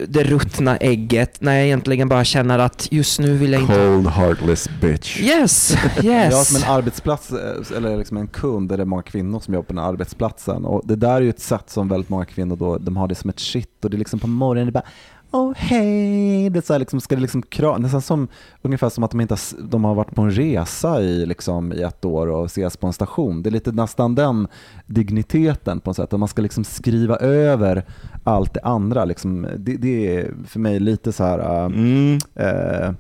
det 0.07 0.23
ruttna 0.23 0.77
ägget 0.77 1.41
när 1.41 1.53
jag 1.55 1.65
egentligen 1.65 2.09
bara 2.09 2.23
känner 2.23 2.59
att 2.59 2.88
just 2.91 3.19
nu 3.19 3.34
vill 3.38 3.51
jag 3.51 3.61
inte... 3.61 3.73
Cold 3.73 4.07
heartless 4.07 4.69
bitch. 4.82 5.20
Yes, 5.22 5.76
yes. 6.03 6.47
som 6.47 6.63
en 6.63 6.78
arbetsplats 6.78 7.32
eh, 7.32 7.78
eller 7.78 7.97
liksom 7.97 8.17
en 8.17 8.28
kund 8.28 8.69
där 8.69 8.78
det 8.78 8.84
är 8.84 8.86
många 8.86 9.01
kvinnor 9.01 9.39
som 9.39 9.53
jobbar 9.53 9.65
på 9.65 9.74
den 9.74 9.84
här 9.84 9.89
arbetsplatsen. 9.89 10.65
Och 10.65 10.82
det 10.86 10.95
där 10.95 11.15
är 11.15 11.22
ju 11.22 11.30
ett 11.30 11.39
sätt 11.39 11.69
som 11.69 11.88
väldigt 11.88 12.09
många 12.09 12.26
kvinnor 12.26 12.55
då, 12.55 12.78
de 12.78 12.97
har 12.97 13.07
det 13.07 13.15
som 13.15 13.30
ett 13.30 13.39
shit 13.39 13.84
och 13.84 13.89
det 13.89 13.95
är 13.95 13.99
liksom 13.99 14.19
på 14.19 14.28
morgonen, 14.28 14.65
det 14.65 14.69
är 14.69 14.82
bara 14.82 14.88
Åh 15.34 15.53
hej, 15.55 16.49
det 16.49 16.59
är 16.59 16.61
så 16.61 16.74
här 16.74 16.80
liksom, 16.80 17.01
ska 17.01 17.15
det 17.15 17.22
liksom 17.22 17.41
kra, 17.41 17.78
nästan 17.78 18.01
som, 18.01 18.28
ungefär 18.61 18.89
som 18.89 19.03
att 19.03 19.11
de, 19.11 19.22
inte 19.22 19.34
har, 19.34 19.61
de 19.69 19.84
har 19.84 19.95
varit 19.95 20.15
på 20.15 20.22
en 20.22 20.32
resa 20.32 21.01
i, 21.01 21.26
liksom, 21.26 21.74
i 21.74 21.82
ett 21.82 22.05
år 22.05 22.28
och 22.28 22.45
ses 22.45 22.78
på 22.78 22.88
en 22.88 22.93
station. 22.93 23.43
Det 23.43 23.49
är 23.49 23.51
lite 23.51 23.72
nästan 23.72 24.15
den 24.15 24.47
digniteten 24.86 25.80
på 25.80 25.89
något 25.89 25.95
sätt, 25.95 26.13
att 26.13 26.19
man 26.19 26.30
ska 26.30 26.41
liksom 26.41 26.63
skriva 26.63 27.15
över 27.15 27.86
allt 28.24 28.53
det 28.53 28.61
andra. 28.63 29.05
Liksom, 29.05 29.47
det, 29.57 29.78
det 29.78 30.17
är 30.17 30.34
för 30.47 30.59
mig 30.59 30.80
lite 30.80 31.11
så 31.11 31.24
här, 31.24 31.39
äh, 31.39 31.65
Mm. 31.65 32.19
eh, 32.36 32.91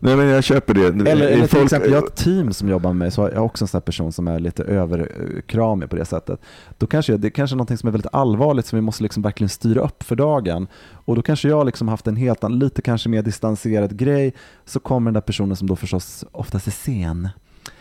Nej 0.00 0.16
men 0.16 0.26
jag 0.26 0.44
köper 0.44 0.74
det. 0.74 0.86
eller, 0.86 1.26
Är 1.26 1.30
eller 1.30 1.46
till 1.46 1.62
exempel, 1.62 1.92
jag 1.92 2.00
har 2.00 2.06
ett 2.06 2.16
team 2.16 2.52
som 2.52 2.68
jobbar 2.68 2.90
med 2.90 2.96
mig, 2.96 3.10
så 3.10 3.28
jag 3.32 3.38
har 3.38 3.44
också 3.44 3.64
en 3.64 3.68
sån 3.68 3.82
person 3.82 4.12
som 4.12 4.28
är 4.28 4.38
lite 4.38 4.62
överkramig 4.62 5.90
på 5.90 5.96
det 5.96 6.04
sättet. 6.04 6.40
Då 6.78 6.86
kanske 6.86 7.16
det 7.16 7.28
är 7.28 7.30
kanske 7.30 7.54
är 7.54 7.56
någonting 7.56 7.78
som 7.78 7.86
är 7.88 7.92
väldigt 7.92 8.14
allvarligt 8.14 8.66
som 8.66 8.76
vi 8.76 8.80
måste 8.80 9.02
liksom 9.02 9.22
verkligen 9.22 9.48
styra 9.48 9.80
upp 9.80 10.02
för 10.02 10.16
dagen. 10.16 10.66
Och 10.92 11.16
då 11.16 11.22
kanske 11.22 11.48
jag 11.48 11.66
liksom 11.66 11.88
haft 11.88 12.06
en 12.06 12.16
helt 12.16 12.44
annan, 12.44 12.58
lite 12.58 12.82
kanske 12.82 13.08
mer 13.08 13.22
distanserad 13.22 13.96
grej, 13.96 14.34
så 14.64 14.80
kommer 14.80 15.10
den 15.10 15.14
där 15.14 15.20
personen 15.20 15.56
som 15.56 15.68
då 15.68 15.76
förstås 15.76 16.24
oftast 16.32 16.66
är 16.66 16.70
sen. 16.70 17.28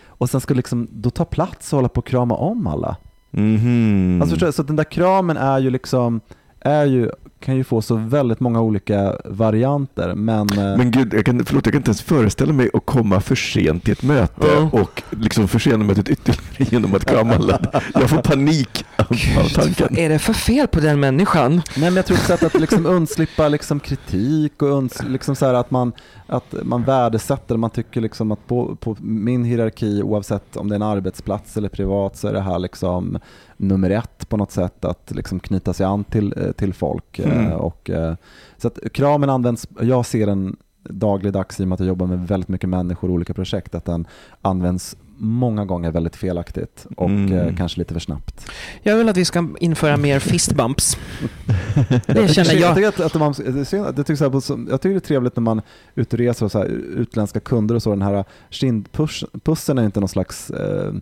Och 0.08 0.30
sen 0.30 0.42
ska 0.42 0.54
liksom 0.54 0.88
då 0.92 1.10
ta 1.10 1.26
plats 1.26 1.74
och 1.74 1.78
hålla 1.78 1.90
på 1.90 2.00
och 2.00 2.08
krama 2.08 2.36
om 2.36 2.68
alla. 2.68 2.96
Mhm. 3.32 4.22
Alltså, 4.22 4.36
förstår 4.36 4.48
du? 4.48 4.54
så 4.54 4.64
den 4.64 4.76
där 4.76 4.84
kramen 4.84 5.38
är 5.38 5.60
ju 5.60 5.70
liksom, 5.70 6.22
är 6.60 6.86
ju, 6.86 7.10
kan 7.44 7.56
ju 7.56 7.64
få 7.64 7.82
så 7.82 7.96
väldigt 7.96 8.40
många 8.40 8.62
olika 8.62 9.16
varianter. 9.26 10.14
Men, 10.16 10.50
eh, 10.50 10.78
Men 10.78 10.92
gud, 10.92 11.14
jag 11.14 11.26
kan, 11.26 11.46
förlåt, 11.46 11.66
jag 11.66 11.74
kan 11.74 11.80
inte 11.80 11.90
ens 11.90 12.02
föreställa 12.02 12.54
mig 12.54 12.70
att 12.74 12.86
komma 12.86 13.22
för 13.22 13.36
sent 13.36 13.84
till 13.84 13.92
ett 13.92 14.04
möte 14.04 14.48
Ja. 14.48 14.70
och 14.82 15.04
liksom 15.10 15.48
försena 15.48 15.84
mötet 15.84 16.10
ytterligare 16.10 16.44
genom 16.76 16.96
att 16.96 17.06
krama 17.06 17.36
alla. 17.36 17.60
Jag 17.94 18.10
får 18.10 18.18
panik 18.18 18.86
av, 18.98 19.06
av 19.40 19.50
tanken. 19.50 19.88
Vad 19.90 20.00
är 20.00 20.10
det 20.10 20.20
för 20.20 20.34
fel 20.34 20.68
på 20.68 20.80
den 20.80 21.00
människan? 21.00 21.52
Nej, 21.54 21.62
men 21.76 21.96
jag 21.96 22.06
tror 22.06 22.18
ett 22.18 22.24
sätt 22.24 22.44
att 22.44 22.60
liksom 22.62 22.86
undslippa 22.86 23.48
liksom 23.48 23.80
kritik 23.80 24.62
och 24.62 24.70
uns, 24.70 25.04
liksom 25.08 25.36
så 25.36 25.46
här 25.46 25.54
att, 25.54 25.72
man, 25.72 25.92
att 26.28 26.54
man 26.64 26.84
värdesätter, 26.84 27.58
man 27.58 27.70
tycker 27.70 28.02
liksom 28.02 28.32
att 28.32 28.48
på, 28.48 28.76
på 28.76 28.96
min 29.00 29.44
hierarki 29.46 30.02
oavsett 30.04 30.56
om 30.58 30.70
det 30.70 30.74
är 30.74 30.76
en 30.76 30.82
arbetsplats 30.82 31.58
eller 31.58 31.70
privat 31.70 32.18
så 32.18 32.28
är 32.28 32.34
det 32.34 32.42
här 32.42 32.60
liksom 32.60 33.20
nummer 33.58 33.90
ett 33.90 34.30
på 34.30 34.38
något 34.38 34.52
sätt 34.52 34.86
att 34.86 35.12
liksom 35.16 35.40
knyta 35.40 35.74
sig 35.74 35.86
an 35.86 36.04
till, 36.04 36.34
eh, 36.38 36.52
till 36.52 36.74
folk. 36.74 37.20
eh, 37.20 37.40
Mm. 37.40 37.52
Och, 37.54 37.90
eh, 37.90 38.16
så 38.58 38.68
att 38.68 38.80
kramen 38.94 39.30
används, 39.30 39.68
jag 39.82 40.06
ser 40.06 40.26
den 40.28 40.56
dagligdags 40.90 41.60
i 41.60 41.64
och 41.64 41.68
med 41.68 41.74
att 41.74 41.80
jag 41.80 41.88
jobbar 41.88 42.08
med 42.08 42.28
väldigt 42.28 42.50
mycket 42.50 42.70
människor 42.70 43.08
och 43.08 43.14
olika 43.14 43.34
projekt, 43.34 43.76
att 43.76 43.86
den 43.86 44.08
används 44.42 44.98
många 45.18 45.66
gånger 45.66 45.92
väldigt 45.92 46.16
felaktigt 46.16 46.86
och 46.98 47.10
Mm. 47.10 47.56
kanske 47.56 47.80
lite 47.80 47.94
för 47.94 48.00
snabbt. 48.02 48.52
Jag 48.82 48.98
vill 48.98 49.10
att 49.10 49.18
vi 49.18 49.26
ska 49.26 49.48
införa 49.60 49.98
mer 49.98 50.20
fistbumps. 50.20 50.98
Det 51.86 52.04
Jag 52.08 52.30
känner 52.30 52.50
tycker, 52.50 52.62
jag. 52.62 52.76
tycker 52.76 52.88
att, 52.88 53.00
att 53.00 53.14
man, 53.14 53.34
det 53.38 53.74
jag, 53.74 53.96
tycker 53.96 54.16
så 54.16 54.24
här, 54.24 54.32
på 54.32 54.42
som- 54.42 54.68
jag 54.72 54.82
tycker 54.82 54.94
det 54.94 54.98
är 54.98 55.00
trevligt 55.00 55.36
när 55.36 55.42
man 55.44 55.58
är 55.58 55.64
ute 55.96 56.16
och 56.16 56.20
reser 56.20 56.46
och 56.46 56.52
så 56.52 56.58
här, 56.60 56.66
utländska 56.96 57.40
kunder 57.40 57.76
och 57.76 57.84
så. 57.84 57.90
Den 57.90 58.02
här 58.02 58.26
kindpussen 58.50 59.78
är 59.78 59.86
inte 59.86 60.00
någon 60.00 60.10
slags 60.10 60.50
eh, 60.50 60.94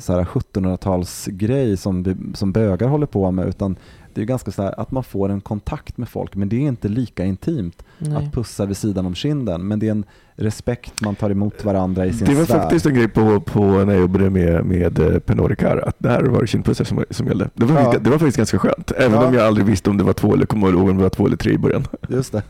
så 0.00 0.12
här 0.12 0.24
1700-talsgrej 0.24 1.76
som, 1.76 2.16
som 2.34 2.52
bögar 2.52 2.88
håller 2.88 3.06
på 3.06 3.30
med 3.30 3.48
utan 3.48 3.76
det 4.14 4.20
är 4.22 4.26
ganska 4.26 4.50
så 4.50 4.62
här 4.62 4.80
att 4.80 4.90
man 4.90 5.04
får 5.04 5.28
en 5.28 5.40
kontakt 5.40 5.96
med 5.98 6.08
folk 6.08 6.34
men 6.36 6.48
det 6.48 6.56
är 6.56 6.60
inte 6.60 6.88
lika 6.88 7.24
intimt 7.24 7.82
Nej. 7.98 8.16
att 8.16 8.32
pussa 8.32 8.66
vid 8.66 8.76
sidan 8.76 9.06
om 9.06 9.14
kinden 9.14 9.68
men 9.68 9.78
det 9.78 9.86
är 9.86 9.90
en 9.90 10.04
respekt 10.36 11.00
man 11.00 11.14
tar 11.14 11.30
emot 11.30 11.64
varandra 11.64 12.06
i 12.06 12.12
sin 12.12 12.26
Det 12.28 12.34
var 12.34 12.44
sfär. 12.44 12.54
faktiskt 12.58 12.86
en 12.86 12.94
grej 12.94 13.08
på, 13.08 13.40
på 13.40 13.60
när 13.64 13.92
jag 13.92 14.00
jobbade 14.00 14.30
med, 14.30 14.64
med 14.64 14.98
eh, 14.98 15.18
Pernod 15.18 15.50
Ricard, 15.50 15.78
att 15.78 15.96
där 15.98 16.22
var 16.22 16.40
det 16.40 16.46
kindpussar 16.46 16.84
som, 16.84 17.04
som 17.10 17.26
gällde. 17.26 17.50
Det 17.54 17.64
var, 17.64 17.74
Ja. 17.76 17.84
faktiskt- 17.84 18.04
det 18.04 18.10
var 18.10 18.18
faktiskt 18.18 18.36
ganska 18.36 18.58
skönt, 18.58 18.92
även 18.96 19.12
Ja. 19.20 19.26
om 19.28 19.34
jag 19.34 19.46
aldrig 19.46 19.66
visste 19.66 19.90
om 19.90 19.96
det 19.98 20.04
var 20.04 20.12
två 20.12 20.34
eller 20.34 20.46
kommer 20.46 20.68
ihåg 20.68 20.88
om 20.88 20.96
det 20.96 21.02
var 21.02 21.10
två 21.10 21.26
eller 21.26 21.36
tre 21.36 21.52
i 21.52 21.58
början. 21.58 21.84
Just 22.08 22.32
det. 22.32 22.42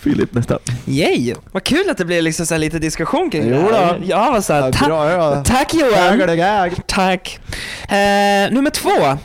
Filip, 0.00 0.34
nästa. 0.34 0.58
Yay! 0.86 1.34
Vad 1.52 1.64
kul 1.64 1.90
att 1.90 1.98
det 1.98 2.04
blev 2.04 2.22
liksom 2.22 2.46
så 2.46 2.54
här 2.54 2.58
lite 2.58 2.78
diskussion 2.78 3.30
kring 3.30 3.50
det 3.50 3.56
Jo 3.56 3.72
här. 3.72 3.92
då. 3.98 4.04
Ja, 4.04 4.30
vad 4.30 4.44
så 4.44 4.52
här, 4.52 4.60
Ja, 4.66 4.72
ta- 4.72 4.86
bra, 4.86 5.10
ja. 5.10 5.44
Tack 5.44 5.74
Johan! 5.74 6.70
Tack. 6.86 7.40
Eh, 7.82 8.50
nummer 8.52 8.70
två. 8.70 9.18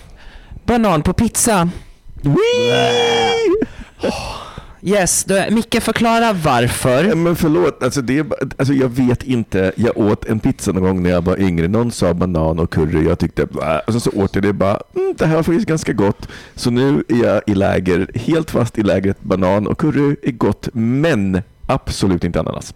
Banan 0.66 1.02
på 1.02 1.14
pizza. 1.14 1.70
Yes, 4.86 5.24
då, 5.24 5.44
Micke 5.50 5.82
förklara 5.82 6.34
varför. 6.34 7.04
Ja, 7.04 7.16
Men 7.16 7.36
förlåt, 7.36 7.84
alltså 7.84 8.02
det 8.02 8.26
alltså 8.58 8.74
jag 8.74 8.90
vet 8.90 9.24
inte. 9.24 9.72
Jag 9.76 9.98
åt 9.98 10.26
en 10.26 10.40
pizza 10.40 10.72
någon 10.72 10.84
gång 10.84 11.04
när 11.04 11.10
jag 11.10 11.22
var 11.22 11.40
yngre. 11.42 11.68
Någon 11.68 11.92
sa 11.92 12.14
banan 12.14 12.60
och 12.60 12.70
curry. 12.74 13.06
Jag 13.08 13.20
tyckte, 13.20 13.46
"Bä." 13.46 13.80
och 13.88 13.94
så, 13.94 14.00
så 14.00 14.12
åt 14.12 14.36
jag 14.36 14.44
det 14.44 14.54
bara, 14.54 14.80
mm, 14.96 15.14
det 15.18 15.26
här 15.26 15.36
var 15.36 15.44
faktiskt 15.44 15.68
ganska 15.68 15.94
gott. 15.94 16.28
Så 16.56 16.72
nu 16.72 17.04
är 17.08 17.24
jag 17.24 17.42
i 17.48 17.56
läger, 17.56 18.08
helt 18.14 18.52
fast 18.52 18.78
i 18.78 18.84
lägret 18.84 19.22
banan 19.22 19.68
och 19.68 19.78
curry 19.78 20.16
är 20.24 20.32
gott, 20.32 20.70
men 20.74 21.42
absolut 21.66 22.24
inte 22.24 22.40
ananas. 22.40 22.74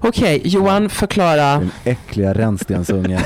Okej, 0.00 0.40
Johan 0.44 0.88
förklara. 0.88 1.58
Den 1.58 1.70
äckliga 1.84 2.34
rännstensunge. 2.34 3.24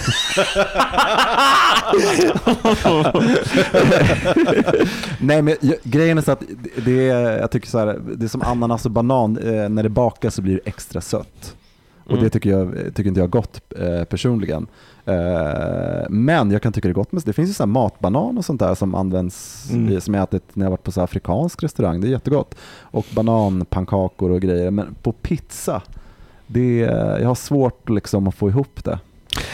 Nej 5.21 5.43
men 5.43 5.57
jag, 5.61 5.77
grejen 5.83 6.19
är 6.19 6.23
så 6.23 6.33
att 6.33 6.43
det- 6.85 7.09
är, 7.09 7.39
jag 7.39 7.51
tycker 7.51 7.69
så 7.69 7.79
här, 7.79 8.01
det 8.17 8.25
är 8.25 8.29
som 8.29 8.43
ananas 8.43 8.85
och 8.85 8.91
banan, 8.91 9.39
eh, 9.39 9.69
när 9.69 9.83
det 9.83 9.89
bakas 9.89 10.35
så 10.35 10.43
blir 10.43 10.55
det 10.55 10.61
extra 10.71 11.01
sött. 11.01 11.57
Och 12.05 12.11
Mm. 12.13 12.25
det 12.25 12.31
tycker, 12.31 12.51
jag, 12.51 12.75
tycker 12.95 13.09
inte 13.09 13.21
jag 13.21 13.27
är 13.27 13.31
gott 13.31 13.61
eh, 13.79 14.05
personligen. 14.05 14.67
Eh, 15.07 16.07
men 16.11 16.51
jag 16.51 16.63
kan 16.63 16.73
tycka 16.73 16.89
det 16.89 16.93
är 16.93 16.95
gott 16.95 17.13
med, 17.13 17.23
det 17.27 17.33
finns 17.33 17.51
ju 17.51 17.55
så 17.55 17.63
här 17.63 17.69
matbanan 17.69 18.39
och 18.39 18.45
sånt 18.45 18.61
där 18.61 18.75
som 18.75 18.95
används, 18.95 19.67
Mm. 19.73 20.01
som 20.01 20.15
jag 20.15 20.23
ätit 20.23 20.57
när 20.57 20.65
jag 20.67 20.71
varit 20.71 20.83
på 20.83 20.93
så 20.93 21.01
afrikansk 21.01 21.63
restaurang, 21.63 22.01
det 22.01 22.07
är 22.09 22.11
jättegott. 22.11 22.55
Och 22.81 23.07
bananpannkakor 23.15 24.31
och 24.31 24.41
grejer, 24.41 24.71
men 24.71 24.95
på 25.03 25.13
pizza, 25.13 25.83
det, 26.47 26.77
jag 27.21 27.29
har 27.29 27.35
svårt 27.35 27.89
liksom 27.89 28.29
att 28.29 28.35
få 28.35 28.49
ihop 28.49 28.85
det. 28.85 28.99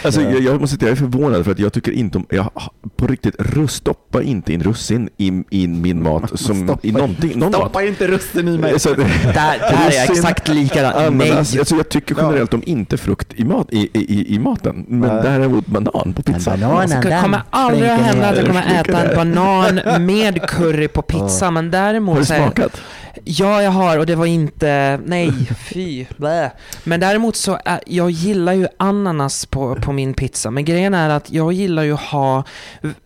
Alltså, 0.05 0.21
Ja. 0.23 0.31
jag, 0.31 0.41
jag 0.43 0.61
måste 0.61 0.77
säga, 0.77 0.89
jag 0.89 0.97
är 0.97 1.01
förvånad 1.01 1.45
för 1.45 1.53
att 1.53 1.59
jag 1.59 1.73
tycker 1.73 1.93
inte 1.93 2.19
om, 2.19 2.27
jag, 2.31 2.51
på 2.97 3.07
riktigt, 3.07 3.35
rus- 3.39 3.75
stoppa 3.75 4.23
inte 4.23 4.53
in 4.53 4.63
russin 4.63 5.09
i, 5.17 5.43
i 5.51 5.67
min 5.69 6.03
mat 6.03 6.31
som 6.41 6.69
Stoppa- 6.69 6.79
i 6.83 6.93
någonting, 6.93 7.39
någon 7.39 7.51
mat. 7.51 7.61
Stoppa 7.61 7.83
inte 7.83 8.07
russin 8.07 8.49
i 8.49 8.59
mig. 8.59 8.81
Så, 8.81 8.95
Där, 8.95 9.05
där 9.35 9.89
är 9.91 9.93
jag 9.95 10.11
exakt 10.11 10.49
likadan. 10.49 11.17
Nej. 11.19 11.31
Ananas, 11.31 11.59
alltså 11.59 11.77
jag 11.77 11.89
tycker 11.89 12.15
generellt 12.19 12.55
om 12.55 12.63
inte 12.67 12.97
frukt 12.99 13.29
i, 13.37 13.45
mat, 13.45 13.67
i, 13.73 13.91
i, 13.95 14.35
i 14.35 14.39
maten, 14.39 14.85
men 14.89 15.01
Nej. 15.15 15.23
däremot 15.23 15.67
banan 15.67 16.13
på 16.17 16.23
pizza. 16.23 16.57
Det 16.57 17.21
kommer 17.23 17.43
aldrig 17.51 17.91
att 17.91 18.01
hända 18.01 18.29
att 18.29 18.37
jag 18.37 18.47
kommer 18.47 18.81
äta 18.81 19.03
en 19.03 19.17
banan 19.35 20.05
med 20.07 20.43
curry 20.49 20.89
på 20.89 21.03
pizza, 21.13 21.51
men 21.51 21.65
Har 21.65 21.71
däremot 21.73 22.19
du 22.19 22.25
så 22.25 22.35
är- 22.35 22.39
smakat? 22.39 22.81
Ja, 23.25 23.63
jag 23.63 23.71
har 23.71 23.99
och 23.99 24.07
det 24.07 24.15
var 24.15 24.27
inte, 24.27 25.01
nej, 25.05 25.33
fy. 25.73 26.07
blä. 26.17 26.53
Men 26.85 27.01
däremot 27.01 27.37
så, 27.37 27.59
är, 27.65 27.81
jag 27.87 28.11
gillar 28.11 28.53
ju 28.53 28.67
ananas 28.77 29.47
på, 29.47 29.75
på 29.75 29.93
min 29.93 30.15
pizza. 30.15 30.51
Men 30.51 30.65
grejen 30.65 30.95
är 30.95 31.11
att 31.11 31.33
jag 31.33 31.53
gillar 31.53 31.83
ju 31.83 31.93
ha, 31.93 32.45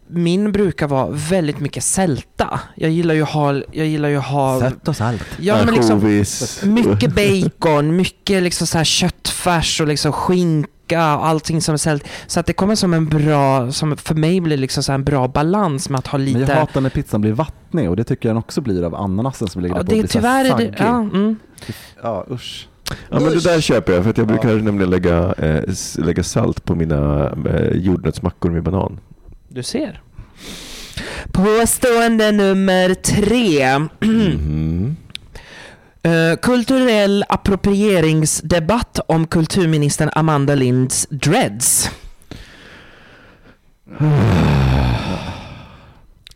min 0.06 0.52
brukar 0.52 0.86
vara 0.88 1.08
väldigt 1.10 1.60
mycket 1.60 1.84
sälta. 1.84 2.60
Jag 2.74 2.90
gillar 2.90 3.14
ju 3.14 3.22
ha, 3.22 3.54
jag 3.72 3.86
gillar 3.86 4.08
ju 4.08 4.18
ha, 4.18 4.60
Sött 4.60 4.88
och 4.88 4.96
salt. 4.96 5.22
ja 5.38 5.64
men 5.64 5.74
liksom 5.74 6.24
mycket 6.62 7.14
bacon, 7.14 7.96
mycket 7.96 8.42
liksom 8.42 8.66
så 8.66 8.78
här 8.78 8.84
köttfärs 8.84 9.80
och 9.80 9.86
liksom 9.86 10.12
skinka 10.12 10.70
och 10.92 11.26
allting 11.26 11.60
som 11.62 11.72
är 11.72 11.76
sält. 11.78 12.04
Så 12.26 12.40
att 12.40 12.46
det 12.46 12.52
kommer 12.52 12.74
som 12.74 12.94
en 12.94 13.06
bra, 13.08 13.72
som 13.72 13.96
för 13.96 14.14
mig 14.14 14.40
blir 14.40 14.56
liksom 14.56 14.82
så 14.82 14.92
här 14.92 14.94
en 14.98 15.04
bra 15.04 15.28
balans 15.28 15.88
med 15.88 15.98
att 15.98 16.06
ha 16.06 16.18
Men 16.18 16.24
lite... 16.26 16.38
jag 16.52 16.58
hatar 16.60 16.80
när 16.80 16.90
pizzan 16.90 17.20
blir 17.20 17.32
vattnig 17.32 17.90
och 17.90 17.96
det 17.96 18.04
tycker 18.04 18.28
jag 18.28 18.34
den 18.36 18.38
också 18.42 18.60
blir 18.60 18.82
av 18.82 18.94
ananasen 18.94 19.48
som 19.48 19.62
ligger 19.62 19.76
ja, 19.76 19.82
där 19.82 19.86
på. 19.86 19.90
det, 19.94 19.98
blir 20.00 20.08
så 20.08 20.12
tyvärr 20.18 20.44
är 20.44 20.56
det, 20.58 20.74
ja, 20.78 20.98
mm. 20.98 21.36
ja, 22.02 22.26
usch. 22.30 22.68
Ja 23.10 23.20
men 23.20 23.24
det 23.32 23.44
där 23.44 23.60
köper 23.60 23.92
jag 23.92 24.02
för 24.02 24.10
att 24.10 24.18
jag 24.18 24.24
Ja. 24.30 24.38
brukar 24.38 24.56
nämligen 24.56 24.90
lägga, 24.90 25.32
s- 25.68 25.98
lägga 26.00 26.22
salt 26.22 26.64
på 26.64 26.74
mina 26.74 27.30
eh, 27.48 27.76
jordnötsmackor 27.76 28.50
med 28.50 28.62
banan. 28.62 29.00
Du 29.48 29.62
ser. 29.62 30.02
Påstående 31.32 32.32
nummer 32.32 32.94
tre. 32.94 33.78
Mhm. 34.00 34.96
Eh, 36.06 36.36
kulturell 36.42 37.24
approprieringsdebatt 37.28 38.98
om 39.08 39.26
kulturministern 39.26 40.10
Amanda 40.12 40.54
Linds 40.54 41.06
dreads. 41.10 41.90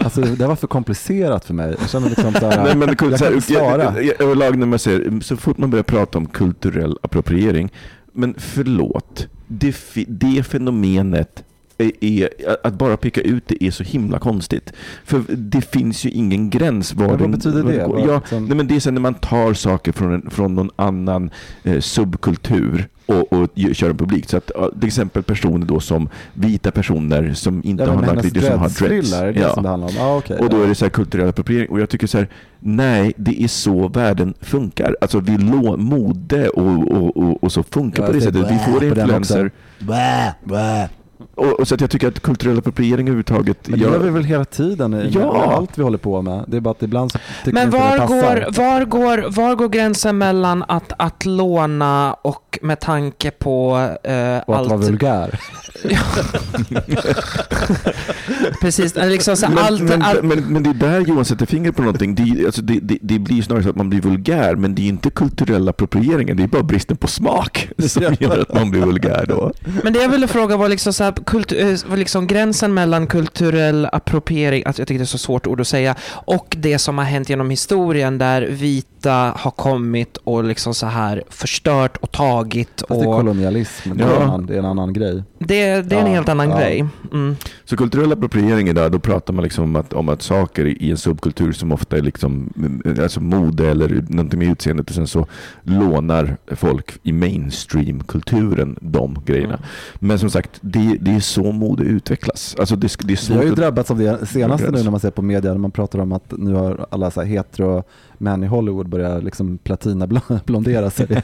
Alltså 0.04 0.20
det 0.20 0.46
var 0.46 0.56
för 0.56 0.66
komplicerat 0.66 1.44
för 1.44 1.54
mig. 1.54 1.76
Jag 1.80 1.90
känner 1.90 2.08
liksom 2.08 2.32
så 2.32 2.50
här, 2.50 2.64
Nej, 2.64 2.76
men, 2.76 2.88
jag 2.88 3.18
så 3.18 3.24
kan 3.24 3.32
här, 3.34 3.40
svara. 3.40 4.02
jag- 4.02 4.20
Överlag 4.22 4.58
när 4.58 4.66
man 4.66 4.78
säger, 4.78 5.20
så 5.20 5.36
fort 5.36 5.58
man 5.58 5.70
börjar 5.70 5.82
prata 5.82 6.18
om 6.18 6.26
kulturell 6.26 6.98
appropriering, 7.02 7.72
men 8.12 8.34
förlåt, 8.38 9.26
det, 9.46 9.76
det 10.08 10.42
fenomenet 10.42 11.44
är, 12.00 12.28
att 12.64 12.74
bara 12.74 12.96
peka 12.96 13.20
ut 13.20 13.42
det 13.46 13.64
är 13.64 13.70
så 13.70 13.82
himla 13.84 14.18
konstigt. 14.18 14.72
För 15.04 15.22
det 15.28 15.60
finns 15.60 16.04
ju 16.04 16.10
ingen 16.10 16.50
gräns 16.50 16.94
var 16.94 17.00
Men 17.06 17.10
vad 17.10 17.20
den- 17.20 17.30
betyder 17.30 17.62
det? 17.64 17.84
går. 17.86 18.00
Ja, 18.08 18.14
liksom- 18.18 18.44
nej, 18.46 18.56
men 18.56 18.66
det 18.66 18.76
är 18.76 18.80
så 18.80 18.90
när 18.90 19.00
man 19.00 19.14
tar 19.14 19.54
saker 19.54 19.92
från, 19.92 20.12
en, 20.14 20.30
från 20.30 20.54
någon 20.54 20.70
annan 20.76 21.30
eh, 21.64 21.80
subkultur 21.80 22.88
och, 23.06 23.32
och 23.32 23.48
kör 23.72 23.90
en 23.90 23.96
publik. 23.96 24.28
Så 24.30 24.36
att, 24.36 24.50
ja, 24.54 24.70
till 24.78 24.86
exempel 24.86 25.22
personer 25.22 25.66
då 25.66 25.80
som 25.80 26.08
vita 26.34 26.70
personer 26.70 27.32
som 27.34 27.60
inte 27.64 27.82
Ja, 27.84 27.90
har 27.90 28.02
hennes 28.02 28.14
nackvideo 28.24 28.40
som 28.42 28.50
har 28.50 28.58
dreadsfrilla, 28.58 29.16
är 29.28 29.32
det 29.32 29.40
Ja. 29.40 29.54
som 29.54 29.62
det 29.62 29.68
handlar 29.68 29.88
om? 29.88 29.94
Ja, 29.98 30.16
okej. 30.16 30.36
Och 30.38 30.48
då 30.50 30.62
är 30.62 30.68
det 30.68 30.74
så 30.74 30.84
här 30.84 30.90
kulturell 30.90 31.28
appropriering. 31.28 31.68
Och 31.68 31.80
jag 31.80 31.88
tycker 31.88 32.06
så 32.06 32.18
här, 32.18 32.28
nej, 32.58 33.12
det 33.16 33.42
är 33.42 33.48
så 33.48 33.88
världen 33.88 34.34
funkar. 34.40 34.96
Alltså 35.00 35.20
vi 35.20 35.38
lå 35.38 35.76
mode 35.76 36.48
och, 36.48 36.92
och, 36.92 37.16
och, 37.16 37.44
och 37.44 37.52
så 37.52 37.62
funkar 37.62 38.02
Ja, 38.02 38.06
på 38.06 38.12
det 38.12 38.20
sättet. 38.20 38.50
Vi 38.50 38.58
får 38.72 38.84
influenser. 38.84 39.50
Och, 41.34 41.60
och 41.60 41.68
så 41.68 41.74
att 41.74 41.80
jag 41.80 41.90
tycker 41.90 42.08
att 42.08 42.20
kulturell 42.20 42.58
appropriering 42.58 43.06
överhuvudtaget... 43.08 43.68
Men 43.68 43.78
det 43.78 43.84
jag- 43.84 43.92
gör 43.92 43.98
vi 43.98 44.10
väl 44.10 44.24
hela 44.24 44.44
tiden 44.44 44.94
i 44.94 45.10
Ja. 45.14 45.54
allt 45.56 45.78
vi 45.78 45.82
håller 45.82 45.98
på 45.98 46.22
med. 46.22 46.44
Det 46.48 46.56
är 46.56 46.60
bara 46.60 46.70
att 46.70 46.82
ibland 46.82 47.12
så 47.12 47.18
tycker 47.44 47.52
Men 47.52 47.70
var 47.70 48.06
går, 48.06 48.52
var, 48.56 48.84
går, 48.84 49.30
var 49.30 49.54
går 49.54 49.68
gränsen 49.68 50.18
mellan 50.18 50.64
att, 50.68 50.92
att 50.98 51.24
låna 51.24 52.12
och 52.12 52.58
med 52.62 52.80
tanke 52.80 53.30
på 53.30 53.76
eh, 54.04 54.38
Och 54.46 54.54
att 54.54 54.60
allt... 54.60 54.68
vara 54.68 54.76
vulgär. 54.80 55.40
Precis, 58.60 58.94
liksom 58.94 59.36
så, 59.36 59.48
men, 59.48 59.58
allt, 59.58 59.80
men, 59.82 60.02
allt, 60.02 60.22
men, 60.22 60.44
men 60.52 60.62
det 60.62 60.70
är 60.70 60.74
där 60.74 61.00
Johan 61.00 61.24
sätter 61.24 61.46
fingret 61.46 61.76
på 61.76 61.82
någonting. 61.82 62.14
Det, 62.14 62.46
alltså 62.46 62.62
det, 62.62 62.78
det, 62.82 62.98
det 63.02 63.18
blir 63.18 63.42
snarare 63.42 63.62
så 63.62 63.70
att 63.70 63.76
man 63.76 63.90
blir 63.90 64.00
vulgär, 64.00 64.56
men 64.56 64.74
det 64.74 64.82
är 64.82 64.88
inte 64.88 65.10
kulturell 65.10 65.68
approprieringen. 65.68 66.36
Det 66.36 66.42
är 66.42 66.46
bara 66.48 66.62
bristen 66.62 66.96
på 66.96 67.06
smak 67.06 67.68
som 67.78 68.02
gör 68.20 68.38
att 68.38 68.54
man 68.54 68.70
blir 68.70 68.80
vulgär 68.80 69.24
då. 69.28 69.52
Men 69.84 69.92
det 69.92 70.02
jag 70.02 70.08
ville 70.08 70.28
fråga 70.28 70.56
var 70.56 70.68
liksom, 70.68 70.92
så 70.92 71.04
här, 71.04 71.14
kultu- 71.26 71.84
eh, 71.84 71.90
var 71.90 71.96
liksom 71.96 72.26
gränsen 72.26 72.74
mellan 72.74 73.06
kulturell 73.06 73.88
appropriering, 73.92 74.62
alltså 74.66 74.80
jag 74.82 74.88
tycker 74.88 74.98
det 74.98 75.04
är 75.04 75.06
så 75.06 75.18
svårt 75.18 75.46
ord 75.46 75.60
att 75.60 75.68
säga, 75.68 75.94
och 76.10 76.56
det 76.58 76.78
som 76.78 76.98
har 76.98 77.04
hänt 77.04 77.28
genom 77.28 77.50
historien 77.50 78.18
där 78.18 78.42
vita 78.42 79.34
har 79.36 79.50
kommit 79.50 80.16
och 80.16 80.44
liksom 80.44 80.74
så 80.74 80.86
här 80.86 81.22
förstört 81.28 81.96
och 81.96 82.10
tagit. 82.12 82.68
Fast 82.88 83.00
det 83.00 83.06
är 83.06 83.08
Och 83.08 83.16
kolonialism, 83.16 83.96
det, 83.96 84.04
är 84.04 84.08
Ja. 84.08 84.16
en 84.16 84.22
annan, 84.22 84.46
det 84.46 84.54
är 84.54 84.58
en 84.58 84.64
annan 84.64 84.92
grej. 84.92 85.22
det, 85.38 85.46
det 85.82 85.96
är 85.96 86.00
en 86.00 86.06
Ja, 86.06 86.12
helt 86.12 86.28
annan 86.28 86.50
ja. 86.50 86.58
grej. 86.58 86.84
Mm. 87.12 87.36
Så 87.64 87.76
kulturell 87.76 88.12
appropriering 88.12 88.68
idag, 88.68 88.92
då 88.92 88.98
pratar 88.98 89.32
man 89.34 89.44
liksom 89.44 89.64
om 89.64 89.76
att, 89.76 89.92
om 89.92 90.08
att 90.08 90.22
saker 90.22 90.82
i 90.82 90.90
en 90.90 90.96
subkultur 90.96 91.52
som 91.52 91.72
ofta 91.72 91.96
är 91.96 92.02
liksom, 92.02 92.52
mm, 92.56 93.02
alltså 93.02 93.20
mode 93.20 93.70
eller 93.70 94.04
någonting 94.08 94.38
med 94.38 94.48
utseendet 94.48 94.88
och 94.88 94.94
sen 94.94 95.06
så 95.06 95.26
lånar 95.62 96.36
folk 96.56 96.98
i 97.02 97.12
mainstream-kulturen 97.12 98.76
de 98.80 99.22
grejerna. 99.26 99.54
Mm. 99.54 99.66
Men 99.98 100.18
som 100.18 100.30
sagt, 100.30 100.50
det, 100.60 100.96
det 101.00 101.09
är 101.16 101.20
så 101.20 101.52
mode 101.52 101.82
utvecklas. 101.84 102.56
Alltså 102.58 102.76
det, 102.76 102.86
det 102.98 103.04
är 103.04 103.08
Vi 103.08 103.16
svårt 103.16 103.36
har 103.36 103.44
ju 103.44 103.54
drabbats 103.54 103.90
av 103.90 103.98
det 103.98 104.26
senaste 104.26 104.70
nu 104.70 104.82
när 104.82 104.90
man 104.90 105.00
ser 105.00 105.10
på 105.10 105.22
media, 105.22 105.50
när 105.52 105.58
man 105.58 105.70
pratar 105.70 105.98
om 105.98 106.12
att 106.12 106.32
nu 106.38 106.54
har 106.54 106.86
alla 106.90 107.10
så 107.10 107.20
här 107.20 107.28
hetero 107.28 107.82
män 108.18 108.44
i 108.44 108.46
Hollywood 108.46 108.88
börjat 108.88 109.24
liksom 109.24 109.58
platinablondera 109.58 110.90
sig. 110.90 111.06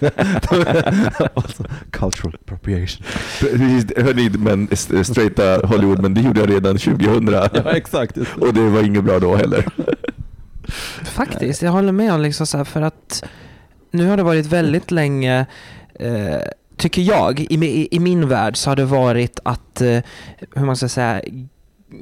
alltså, 1.35 1.65
cultural 1.91 2.35
appropriation. 2.45 3.07
Precis, 3.41 3.87
hörni, 3.97 4.31
men 4.39 4.69
st- 4.71 5.05
straighta 5.05 5.67
Hollywood, 5.67 6.03
men 6.03 6.15
det 6.15 6.21
gjorde 6.21 6.41
jag 6.41 6.51
redan 6.51 6.79
2000 6.79 7.29
Ja, 7.33 7.49
exakt. 7.73 8.19
och 8.41 8.55
det 8.55 8.69
var 8.69 8.83
inget 8.83 9.05
bra 9.05 9.19
då 9.19 9.37
heller. 9.37 9.67
Faktiskt, 11.05 11.63
jag 11.63 11.71
håller 11.73 11.93
med 11.93 12.13
om 12.13 12.21
liksom 12.21 12.47
så 12.47 12.57
här, 12.57 12.65
för 12.65 12.83
att 12.83 13.25
nu 13.91 14.07
har 14.09 14.17
det 14.17 14.23
varit 14.23 14.47
väldigt 14.47 14.91
länge, 14.91 15.47
eh, 15.95 16.37
tycker 16.77 17.03
jag, 17.03 17.41
i, 17.41 17.89
i 17.91 17.99
min 17.99 18.29
värld 18.29 18.57
så 18.57 18.71
har 18.71 18.77
det 18.77 18.85
varit 18.85 19.39
att, 19.43 19.81
eh, 19.81 19.99
hur 20.55 20.65
man 20.67 20.77
ska 20.77 20.89
säga, 20.89 21.21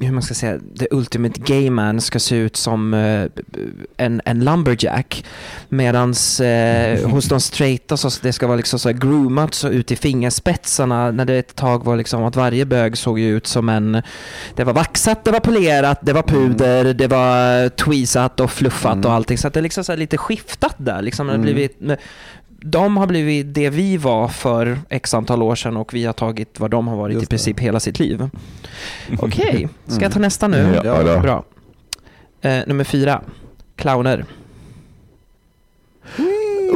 hur 0.01 0.11
man 0.11 0.21
ska 0.21 0.33
säga, 0.33 0.59
the 0.79 0.87
ultimate 0.91 1.41
gay 1.45 1.69
man 1.69 2.01
ska 2.01 2.19
se 2.19 2.35
ut 2.35 2.55
som 2.55 2.93
eh, 2.93 3.25
en, 3.97 4.21
en 4.25 4.43
lumberjack. 4.43 5.25
Medans 5.69 6.39
eh, 6.39 7.09
hos 7.09 7.25
de 7.25 7.39
straighta 7.41 7.97
så 7.97 8.09
det 8.21 8.33
ska 8.33 8.47
vara 8.47 8.57
liksom 8.57 8.79
så 8.79 8.91
groomat 8.91 9.53
så 9.53 9.69
ut 9.69 9.91
i 9.91 9.95
fingerspetsarna 9.95 11.11
när 11.11 11.25
det 11.25 11.33
ett 11.35 11.55
tag 11.55 11.85
var 11.85 11.97
liksom 11.97 12.23
att 12.23 12.35
varje 12.35 12.65
bög 12.65 12.97
såg 12.97 13.19
ut 13.19 13.47
som 13.47 13.69
en, 13.69 14.01
det 14.55 14.63
var 14.63 14.73
vaxat, 14.73 15.23
det 15.25 15.31
var 15.31 15.39
polerat, 15.39 15.99
det 16.01 16.13
var 16.13 16.23
puder, 16.23 16.93
det 16.93 17.07
var 17.07 17.69
tweezat 17.69 18.39
och 18.39 18.51
fluffat 18.51 18.93
Mm. 18.93 19.05
och 19.05 19.13
allting. 19.13 19.37
Så 19.37 19.49
det 19.49 19.59
är 19.59 19.63
liksom 19.63 19.83
så 19.83 19.91
här 19.91 19.97
lite 19.99 20.17
skiftat 20.17 20.75
där. 20.77 21.01
Liksom, 21.01 21.27
det 21.27 21.33
har 21.33 21.37
Mm. 21.37 21.53
blivit, 21.53 21.79
de 22.67 22.97
har 22.97 23.07
blivit 23.07 23.53
det 23.53 23.69
vi 23.69 23.97
var 23.97 24.27
för 24.27 24.79
x 24.89 25.13
antal 25.13 25.43
år 25.43 25.55
sedan 25.55 25.77
och 25.77 25.93
vi 25.93 26.05
har 26.05 26.13
tagit 26.13 26.59
vad 26.59 26.71
de 26.71 26.87
har 26.87 26.97
varit 26.97 27.23
i 27.23 27.25
princip 27.25 27.59
hela 27.59 27.79
sitt 27.79 27.99
liv. 27.99 28.29
Okej, 29.19 29.69
ska 29.87 30.01
jag 30.01 30.11
ta 30.11 30.19
nästa 30.19 30.47
nu? 30.47 30.59
Mm. 30.59 30.85
Ja, 30.85 31.03
då. 31.03 31.19
Bra. 31.19 31.43
Eh, 32.41 32.67
nummer 32.67 32.83
fyra, 32.83 33.21
clowner. 33.75 34.25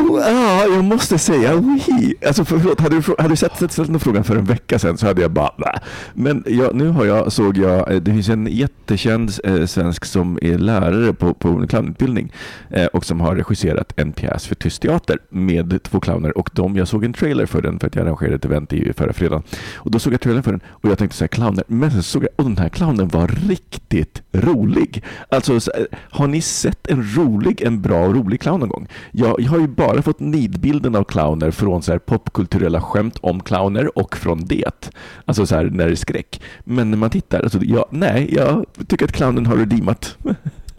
Ja, 0.08 0.66
jag 0.68 0.84
måste 0.84 1.18
säga 1.18 1.56
oui. 1.56 2.16
Alltså, 2.28 2.46
förlåt, 2.46 2.80
hade 2.80 2.96
du, 2.96 3.16
hade 3.18 3.30
du 3.30 3.36
sett, 3.36 3.58
sett, 3.58 3.72
ställt 3.72 3.90
den 3.92 4.00
frågan 4.00 4.24
för 4.24 4.36
en 4.36 4.46
vecka 4.46 4.80
sedan 4.80 4.98
så 4.98 5.08
hade 5.08 5.22
jag 5.22 5.32
bara 5.32 5.52
Nä. 5.58 5.80
Men 6.14 6.44
jag, 6.48 6.76
nu 6.76 6.90
har 6.90 7.06
jag, 7.06 7.32
såg 7.32 7.58
jag, 7.58 7.92
eh, 7.92 8.02
det 8.02 8.12
finns 8.12 8.30
en 8.30 8.48
jättekänd 8.48 9.32
eh, 9.44 9.66
svensk 9.66 10.06
som 10.06 10.40
är 10.42 10.58
lärare 10.58 11.14
på, 11.14 11.34
på 11.34 11.48
en 11.48 11.68
clownutbildning 11.68 12.34
eh, 12.70 12.86
och 12.86 13.06
som 13.06 13.22
har 13.22 13.36
regisserat 13.36 13.94
en 13.96 14.12
pjäs 14.12 14.48
för 14.48 14.56
Tyst 14.56 14.82
Teater 14.82 15.18
med 15.30 15.84
två 15.84 16.00
clowner 16.00 16.38
och 16.38 16.50
de, 16.54 16.76
jag 16.76 16.88
såg 16.88 17.04
en 17.04 17.14
trailer 17.14 17.46
för 17.46 17.62
den 17.62 17.80
för 17.80 17.88
att 17.88 17.96
jag 17.96 18.06
arrangerade 18.06 18.36
ett 18.36 18.46
event 18.46 18.74
i 18.74 18.94
förra 18.94 19.14
fredagen. 19.14 19.44
Och 19.76 19.92
då 19.92 20.00
såg 20.00 20.14
jag 20.14 20.22
trailern 20.22 20.44
för 20.44 20.52
den 20.52 20.62
och 20.70 20.90
jag 20.90 20.98
tänkte 20.98 21.18
så 21.18 21.24
här, 21.24 21.28
clowner, 21.28 21.64
men 21.68 21.92
sen 21.92 22.04
såg 22.04 22.24
jag, 22.24 22.30
och 22.36 22.44
den 22.44 22.58
här 22.58 22.70
clownen 22.70 23.08
var 23.08 23.28
riktigt 23.28 24.22
rolig. 24.32 25.04
Alltså, 25.30 25.60
så, 25.60 25.72
här, 25.76 25.88
har 26.10 26.28
ni 26.28 26.42
sett 26.42 26.88
en 26.88 27.16
rolig, 27.16 27.62
en 27.62 27.82
bra 27.82 28.06
och 28.06 28.16
rolig 28.16 28.42
clown 28.42 28.60
någon 28.60 28.70
gång? 28.70 28.88
Jag, 29.12 29.42
jag 29.42 29.50
har 29.50 29.60
ju 29.60 29.68
bara 29.68 29.89
fått 30.02 30.20
nidbilden 30.20 30.96
av 30.96 31.04
clowner 31.04 31.52
från 31.52 31.82
så 31.82 31.92
här 31.92 32.00
popkulturella 32.00 32.82
skämt 32.82 33.18
om 33.22 33.40
clowner 33.44 33.98
och 33.98 34.18
från 34.18 34.46
det. 34.46 34.90
Alltså 35.26 35.46
så 35.46 35.56
här 35.56 35.64
när 35.64 35.86
det 35.86 35.92
är 35.92 35.96
skräck. 35.96 36.42
Men 36.64 36.92
när 36.92 36.98
man 36.98 37.10
tittar, 37.10 37.40
alltså, 37.44 37.60
jag, 37.64 37.86
nej, 37.90 38.34
jag 38.36 38.66
tycker 38.88 39.06
att 39.06 39.12
clownen 39.12 39.46
har 39.46 39.56
redeemat. 39.58 40.18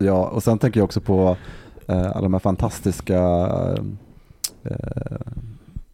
Ja, 0.02 0.26
och 0.28 0.42
sen 0.42 0.58
tänker 0.58 0.80
jag 0.80 0.84
också 0.84 1.00
på 1.00 1.36
eh, 1.86 2.10
alla 2.10 2.20
de 2.22 2.32
här 2.32 2.40
fantastiska 2.40 3.18
eh, 4.64 5.16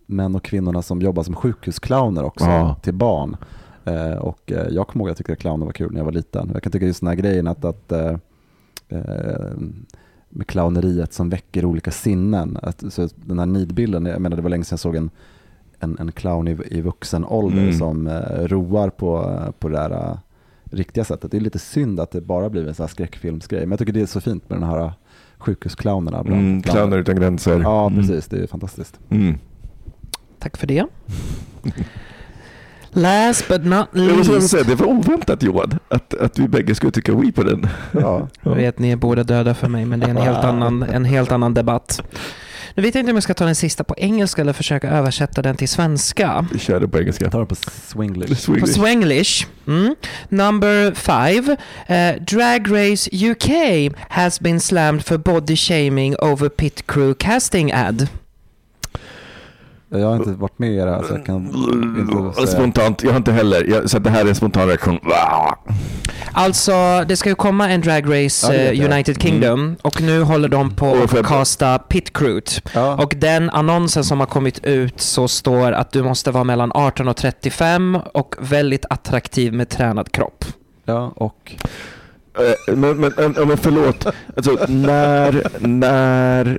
män 0.06 0.34
och 0.34 0.42
kvinnorna 0.44 0.82
som 0.82 1.02
jobbar 1.02 1.22
som 1.22 1.34
sjukhusclowner 1.34 2.24
också 2.24 2.44
Ja. 2.44 2.76
till 2.82 2.94
barn. 2.94 3.36
Eh, 3.84 4.12
och 4.18 4.52
eh, 4.52 4.66
jag 4.70 4.88
kommer 4.88 5.02
ihåg 5.04 5.08
att 5.08 5.10
jag 5.10 5.16
tyckte 5.16 5.32
att 5.32 5.38
clowner 5.38 5.66
var 5.66 5.72
kul 5.72 5.92
när 5.92 6.00
jag 6.00 6.04
var 6.04 6.12
liten. 6.12 6.50
Jag 6.52 6.62
kan 6.62 6.72
tycka 6.72 6.86
just 6.86 7.00
den 7.00 7.08
här 7.08 7.14
grejen 7.14 7.46
att, 7.46 7.64
att 7.64 7.92
eh, 7.92 8.16
eh, 8.88 9.50
med 10.36 10.46
clowneriet 10.46 11.12
som 11.12 11.28
väcker 11.30 11.64
olika 11.64 11.90
sinnen. 11.90 12.58
Att, 12.62 12.84
så 12.92 13.08
den 13.16 13.38
här 13.38 13.46
nidbilden, 13.46 14.06
jag 14.06 14.20
menar 14.20 14.36
det 14.36 14.42
var 14.42 14.50
länge 14.50 14.64
sedan 14.64 14.74
jag 14.74 14.80
såg 14.80 14.96
en, 14.96 15.10
en, 15.78 15.96
en 16.00 16.12
clown 16.12 16.48
i, 16.48 16.56
i 16.70 16.80
vuxen 16.80 17.24
ålder 17.24 17.62
Mm. 17.62 17.74
som 17.78 18.06
eh, 18.06 18.20
roar 18.46 18.90
på, 18.90 19.38
på 19.58 19.68
det 19.68 19.74
där 19.76 19.90
eh, 19.90 20.16
riktiga 20.64 21.04
sättet. 21.04 21.30
Det 21.30 21.36
är 21.36 21.40
lite 21.40 21.58
synd 21.58 22.00
att 22.00 22.10
det 22.10 22.20
bara 22.20 22.50
blir 22.50 22.68
en 22.68 22.74
sån 22.74 22.84
här 22.84 22.88
skräckfilmsgrej. 22.88 23.60
Men 23.60 23.70
jag 23.70 23.78
tycker 23.78 23.92
det 23.92 24.00
är 24.00 24.06
så 24.06 24.20
fint 24.20 24.50
med 24.50 24.58
den 24.60 24.68
här 24.68 24.92
sjukhusclownerna. 25.38 26.22
bland 26.22 26.40
Mm, 26.40 26.62
clowner. 26.62 26.98
utan 26.98 27.16
gränser. 27.16 27.60
Ja, 27.60 27.86
Mm. 27.86 27.98
precis. 28.00 28.26
Det 28.26 28.36
är 28.42 28.46
fantastiskt. 28.46 29.00
Mm. 29.10 29.34
Tack 30.38 30.56
för 30.56 30.66
det. 30.66 30.86
Last 32.96 33.48
but 33.48 33.64
not 33.64 33.86
least. 33.92 34.50
säga, 34.50 34.64
det 34.64 34.74
var 34.74 34.86
oväntat 34.86 35.42
Johan, 35.42 35.78
att, 35.88 36.14
att 36.14 36.38
vi 36.38 36.48
bägge 36.48 36.74
skulle 36.74 36.92
tycka 36.92 37.12
oui 37.12 37.32
på 37.32 37.42
den. 37.42 37.68
Ja. 37.92 38.28
Jag 38.42 38.54
vet, 38.54 38.78
ni 38.78 38.90
är 38.90 38.96
båda 38.96 39.24
döda 39.24 39.54
för 39.54 39.68
mig, 39.68 39.84
men 39.84 40.00
det 40.00 40.06
är 40.06 40.10
en 40.10 40.16
helt 40.16 40.44
annan, 40.44 40.82
en 40.82 41.04
helt 41.04 41.32
annan 41.32 41.54
debatt. 41.54 42.02
Nu 42.74 42.82
vet 42.82 42.94
jag 42.94 43.02
inte 43.02 43.10
om 43.10 43.16
jag 43.16 43.22
ska 43.22 43.34
ta 43.34 43.44
den 43.44 43.54
sista 43.54 43.84
på 43.84 43.94
engelska 43.98 44.42
eller 44.42 44.52
försöka 44.52 44.90
översätta 44.90 45.42
den 45.42 45.56
till 45.56 45.68
svenska. 45.68 46.46
Vi 46.52 46.58
kör 46.58 46.80
det 46.80 46.88
på 46.88 46.98
engelska. 46.98 47.24
Jag 47.24 47.32
tar 47.32 47.40
det 47.40 47.46
på 47.46 47.54
swinglish. 47.86 48.60
På. 48.60 48.66
Swenglish. 48.66 49.46
Mm. 49.66 49.94
Number 50.28 50.92
five. 50.94 51.52
Uh, 51.90 52.22
Drag 52.22 52.72
Race 52.72 53.10
UK 53.12 53.50
has 54.08 54.40
been 54.40 54.60
slammed 54.60 55.04
for 55.04 55.18
body 55.18 55.56
shaming 55.56 56.16
over 56.18 56.48
pit 56.48 56.86
crew 56.86 57.14
casting 57.18 57.72
ad. 57.72 58.08
Jag 59.88 60.06
har 60.06 60.16
inte 60.16 60.30
varit 60.30 60.58
med 60.58 60.70
i 60.72 60.76
det 60.76 60.90
här 60.90 61.02
så 61.02 61.14
jag 61.14 61.26
kan 61.26 61.36
inte 61.36 62.34
säga. 62.34 62.46
Spontant, 62.46 63.02
jag 63.02 63.10
har 63.10 63.16
inte 63.16 63.32
heller. 63.32 63.64
Jag, 63.64 63.90
så 63.90 63.96
att 63.96 64.04
det 64.04 64.10
här 64.10 64.24
är 64.24 64.28
en 64.28 64.34
spontan 64.34 64.68
reaktion. 64.68 64.98
Alltså, 66.32 67.04
det 67.08 67.16
ska 67.16 67.28
ju 67.28 67.34
komma 67.34 67.70
en 67.70 67.80
Drag 67.80 68.04
Race 68.24 68.52
Ja, 68.54 68.58
eh, 68.58 68.72
jag. 68.72 68.92
United 68.92 69.22
Kingdom 69.22 69.76
och 69.82 70.02
nu 70.02 70.22
håller 70.22 70.48
de 70.48 70.70
på 70.70 70.94
att 71.04 71.10
för- 71.10 71.22
casta 71.22 71.78
pit 71.78 72.12
crew. 72.12 72.40
Ja. 72.74 72.94
Och 73.04 73.14
den 73.18 73.50
annonsen 73.50 74.04
som 74.04 74.20
har 74.20 74.26
kommit 74.26 74.64
ut 74.64 75.00
så 75.00 75.28
står 75.28 75.72
att 75.72 75.92
du 75.92 76.02
måste 76.02 76.30
vara 76.30 76.44
mellan 76.44 76.72
18 76.74 77.08
och 77.08 77.16
35 77.16 77.98
och 78.14 78.34
väldigt 78.38 78.84
attraktiv 78.90 79.52
med 79.52 79.68
tränad 79.68 80.12
kropp. 80.12 80.44
ja, 80.84 81.12
och 81.16 81.52
Eh, 82.68 82.74
Men, 82.74 82.96
men, 83.00 83.12
men, 83.16 83.48
men 83.48 83.56
förlåt, 83.56 84.06
alltså, 84.36 84.58
när, 84.68 85.42
när 85.66 86.58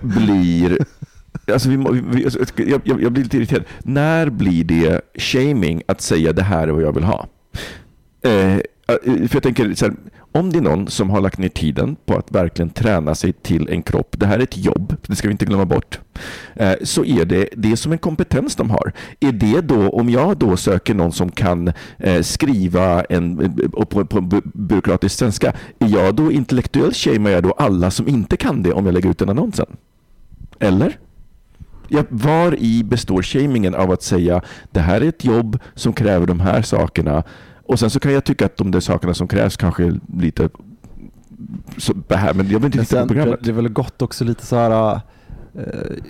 blir... 0.00 0.78
Alltså 1.46 1.68
vi, 1.68 1.76
vi, 2.10 2.24
alltså, 2.24 2.38
jag, 2.56 2.80
jag, 2.84 3.02
jag 3.02 3.12
blir 3.12 3.22
lite 3.22 3.36
irriterad. 3.36 3.64
När 3.78 4.30
blir 4.30 4.64
det 4.64 5.00
shaming 5.14 5.82
att 5.86 6.00
säga 6.00 6.32
det 6.32 6.42
här 6.42 6.68
är 6.68 6.72
vad 6.72 6.82
jag 6.82 6.94
vill 6.94 7.04
ha? 7.04 7.26
Eh, 8.22 8.54
eh, 8.54 8.60
för 9.04 9.36
jag 9.36 9.42
tänker, 9.42 9.74
så 9.74 9.84
här, 9.84 9.94
om 10.32 10.52
det 10.52 10.58
är 10.58 10.62
någon 10.62 10.86
som 10.86 11.10
har 11.10 11.20
lagt 11.20 11.38
ner 11.38 11.48
tiden 11.48 11.96
på 12.06 12.16
att 12.16 12.30
verkligen 12.32 12.70
träna 12.70 13.14
sig 13.14 13.32
till 13.32 13.68
en 13.68 13.82
kropp, 13.82 14.14
det 14.18 14.26
här 14.26 14.38
är 14.38 14.42
ett 14.42 14.56
jobb, 14.56 14.96
det 15.06 15.16
ska 15.16 15.28
vi 15.28 15.32
inte 15.32 15.44
glömma 15.44 15.64
bort, 15.64 16.00
eh, 16.54 16.72
så 16.82 17.04
är 17.04 17.24
det, 17.24 17.48
det 17.56 17.72
är 17.72 17.76
som 17.76 17.92
en 17.92 17.98
kompetens 17.98 18.56
de 18.56 18.70
har. 18.70 18.92
Är 19.20 19.32
det 19.32 19.60
då, 19.60 19.88
om 19.88 20.10
jag 20.10 20.36
då 20.36 20.56
söker 20.56 20.94
någon 20.94 21.12
som 21.12 21.30
kan 21.30 21.72
eh, 21.98 22.22
skriva 22.22 23.04
en, 23.04 23.54
på, 23.72 24.04
på 24.04 24.40
byråkratisk 24.44 25.18
svenska, 25.18 25.52
är 25.78 25.88
jag 25.88 26.14
då 26.14 26.32
intellektuellt 26.32 26.96
shamear 26.96 27.32
jag 27.32 27.42
då 27.42 27.52
alla 27.52 27.90
som 27.90 28.08
inte 28.08 28.36
kan 28.36 28.62
det 28.62 28.72
om 28.72 28.86
jag 28.86 28.92
lägger 28.92 29.10
ut 29.10 29.18
den 29.18 29.28
annonsen? 29.28 29.66
Eller? 30.58 30.98
Ja, 31.90 32.04
var 32.08 32.54
i 32.58 32.84
består 32.84 33.22
shamingen 33.22 33.74
av 33.74 33.90
att 33.90 34.02
säga 34.02 34.42
det 34.70 34.80
här 34.80 35.00
är 35.00 35.08
ett 35.08 35.24
jobb 35.24 35.58
som 35.74 35.92
kräver 35.92 36.26
de 36.26 36.40
här 36.40 36.62
sakerna 36.62 37.22
och 37.70 37.78
sen 37.78 37.90
så 37.90 38.00
kan 38.00 38.12
jag 38.12 38.24
tycka 38.24 38.46
att 38.46 38.56
de 38.56 38.70
där 38.70 38.80
sakerna 38.80 39.14
som 39.14 39.28
krävs 39.28 39.56
kanske 39.56 39.84
är 39.84 40.00
lite 40.18 40.48
så, 41.76 41.94
här, 42.10 42.34
men 42.34 42.48
jag 42.50 42.60
vill 42.60 42.80
inte 42.80 42.94
Men 42.96 43.08
på 43.08 43.14
programmet. 43.14 43.40
det 43.42 43.50
är 43.50 43.54
väl 43.54 43.68
gott 43.68 44.02
också 44.02 44.24
lite 44.24 44.46
så 44.46 44.56
här 44.56 45.00
eh, 45.54 45.60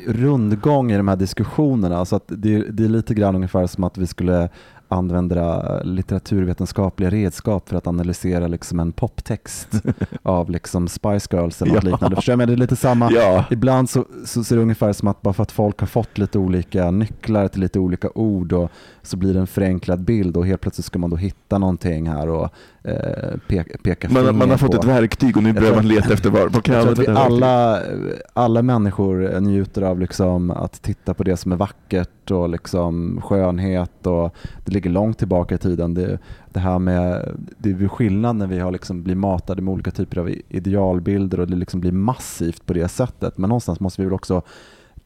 rundgång 0.07 0.93
i 0.93 0.97
de 0.97 1.09
här 1.09 1.17
diskussionerna. 1.17 2.05
Så 2.05 2.17
att 2.17 2.25
det, 2.27 2.59
det 2.59 2.85
är 2.85 2.89
lite 2.89 3.15
grann 3.15 3.35
ungefär 3.35 3.67
som 3.67 3.85
att 3.85 3.99
vi 3.99 4.07
skulle 4.07 4.49
använda 4.93 5.81
litteraturvetenskapliga 5.83 7.11
redskap 7.11 7.69
för 7.69 7.77
att 7.77 7.87
analysera 7.87 8.47
liksom 8.47 8.81
en 8.81 8.93
poptext 8.93 9.69
av 10.23 10.51
liksom 10.51 10.89
Spice 10.89 11.29
Girls 11.37 11.63
eller 11.63 11.75
något 11.75 11.85
Ja. 11.85 11.91
liknande. 11.91 12.17
Förstår 12.17 12.33
jag? 12.33 12.39
Men 12.39 12.49
det 12.49 12.55
är 12.55 12.57
lite 12.57 12.77
samma. 12.77 13.11
Ja, 13.13 13.45
Ibland 13.51 13.91
så, 13.91 14.05
så 14.25 14.45
ser 14.45 14.57
det 14.57 14.63
ungefär 14.63 14.93
som 14.93 15.09
att 15.09 15.23
bara 15.23 15.35
för 15.35 15.43
att 15.43 15.53
folk 15.53 15.81
har 15.81 15.87
fått 15.87 16.19
lite 16.19 16.39
olika 16.39 16.91
nycklar 16.91 17.49
till 17.49 17.61
lite 17.61 17.79
olika 17.79 18.09
ord 18.15 18.53
och 18.53 18.71
så 19.03 19.17
blir 19.17 19.35
det 19.35 19.41
en 19.41 19.47
förenklad 19.47 20.01
bild 20.05 20.37
och 20.37 20.47
helt 20.47 20.61
plötsligt 20.61 20.85
ska 20.87 20.99
man 20.99 21.11
då 21.11 21.17
hitta 21.17 21.59
någonting 21.59 22.09
här 22.09 22.29
och 22.29 22.49
peka, 23.49 23.79
peka 23.83 24.09
man, 24.11 24.39
man 24.39 24.51
har 24.51 24.57
fått 24.57 24.71
på. 24.71 24.77
ett 24.77 24.85
verktyg 24.85 25.37
och 25.37 25.43
nu 25.43 25.53
börjar 25.53 25.75
man 25.75 25.89
leta 25.89 26.13
efter 26.13 26.31
var. 26.31 26.49
Vad 26.49 26.63
kan 26.63 26.75
Jag 26.75 26.87
jag 26.87 26.97
tror 26.97 27.05
att 27.05 27.19
vi 27.19 27.21
alla, 27.23 27.83
alla 28.33 28.63
människor 28.63 29.41
njuter 29.41 29.83
av 29.83 30.01
liksom 30.01 30.51
att 30.51 30.83
titta 30.83 31.15
på 31.15 31.25
det 31.25 31.37
som 31.37 31.53
är 31.53 31.57
vackert 31.57 32.31
och 32.31 32.49
liksom 32.49 33.21
skönhet 33.25 34.07
och 34.07 34.35
det 34.65 34.73
ligger 34.73 34.91
långt 34.91 35.19
tillbaka 35.19 35.55
i 35.55 35.59
tiden. 35.59 35.95
Det, 35.95 36.19
det 36.51 36.61
här 36.61 36.79
med, 36.79 37.29
det 37.59 37.71
är 37.71 37.89
skillnad 37.89 38.37
när 38.37 38.47
vi 38.47 38.59
har 38.59 38.71
liksom 38.71 39.03
blir 39.03 39.15
matade 39.15 39.63
med 39.63 39.73
olika 39.73 39.91
typer 39.91 40.19
av 40.19 40.31
idealbilder 40.49 41.41
och 41.41 41.47
det 41.47 41.57
liksom 41.57 41.81
blir 41.81 41.93
massivt 41.93 42.67
på 42.67 42.73
det 42.73 42.89
sättet. 42.89 43.39
Men 43.39 43.49
någonstans 43.49 43.81
måste 43.81 44.03
vi 44.03 44.07
väl 44.07 44.15
också 44.15 44.43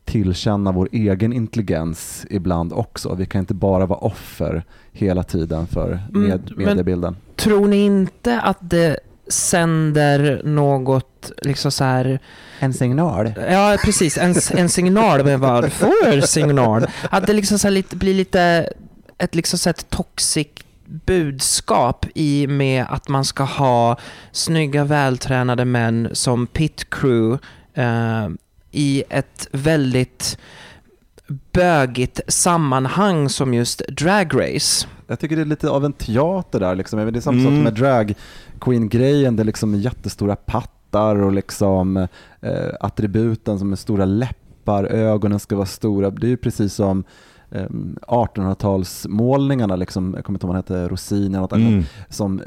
tillkänna 0.05 0.73
vår 0.73 0.89
egen 0.93 1.33
intelligens 1.33 2.27
ibland 2.31 2.73
också. 2.73 3.15
Vi 3.15 3.27
kan 3.27 3.39
inte 3.39 3.55
bara 3.55 3.87
vara 3.87 3.99
offer 3.99 4.65
hela 4.93 5.23
tiden 5.23 5.67
för 5.67 5.87
Mm, 6.15 6.29
med, 6.29 6.53
men- 6.57 6.67
mediebilden. 6.67 7.17
Tror 7.37 7.69
ni 7.69 7.77
inte 7.85 8.41
att 8.41 8.59
det 8.61 8.97
sänder 9.29 10.43
något, 10.45 11.33
liksom 11.43 11.71
så 11.73 11.85
här, 11.85 12.19
En 12.59 12.73
signal. 12.75 13.33
ja 13.51 13.77
precis, 13.85 14.19
en, 14.19 14.35
en 14.51 14.69
signal, 14.69 15.25
men 15.25 15.41
vad 15.41 15.73
för 15.73 16.21
signal? 16.21 16.87
Att 17.11 17.27
det 17.27 17.33
liksom 17.33 17.59
så 17.59 17.67
här 17.69 17.73
lite, 17.73 17.97
blir 17.97 18.15
lite 18.15 18.73
ett 19.19 19.35
liksom 19.35 19.59
så 19.59 19.71
ett 19.71 19.91
toxic 19.91 20.47
budskap 20.87 22.07
i 22.15 22.47
med 22.47 22.85
att 22.89 23.09
man 23.09 23.25
ska 23.25 23.43
ha 23.43 23.97
snygga 24.33 24.85
vältränade 24.85 25.65
män 25.65 26.09
som 26.13 26.47
pit 26.47 26.91
crew 26.91 27.39
eh, 27.75 28.29
i 28.75 29.05
ett 29.11 29.49
väldigt 29.53 30.39
bögigt 31.53 32.21
sammanhang 32.29 33.29
som 33.29 33.55
just 33.55 33.83
Drag 33.89 34.35
Race. 34.35 34.87
Jag 35.07 35.21
tycker 35.21 35.37
det 35.37 35.43
är 35.43 35.47
lite 35.47 35.71
av 35.71 35.85
en 35.85 35.93
teater 35.93 36.61
där. 36.61 36.75
Liksom. 36.75 37.13
Det 37.13 37.19
är 37.19 37.21
samma 37.21 37.41
Mm. 37.41 37.57
sak 37.57 37.65
med 37.65 37.75
drag 37.75 38.15
queen-grejen. 38.61 39.37
Det 39.37 39.43
är 39.43 39.45
liksom 39.45 39.75
jättestora 39.75 40.37
pattar 40.37 41.17
och 41.23 41.33
liksom, 41.33 41.97
eh, 42.41 42.69
attributen 42.81 43.59
som 43.59 43.73
är 43.73 43.77
stora 43.77 44.05
läppar, 44.05 44.85
ögonen 44.85 45.41
ska 45.41 45.57
vara 45.57 45.67
stora. 45.67 46.11
Det 46.11 46.27
är 46.27 46.29
ju 46.29 46.37
precis 46.37 46.75
som 46.75 47.05
1800-talsmålningarna, 48.07 49.77
liksom, 49.77 50.13
jag 50.17 50.25
kommer 50.25 50.37
inte 50.37 50.47
ihåg 50.47 50.55
vad 50.55 50.69
han 50.69 50.79
hette, 50.81 50.89
Rosin 50.93 51.27
eller 51.27 51.41
något 51.41 51.53
annat, 51.53 51.69
Mm. 51.69 51.85
som 52.09 52.43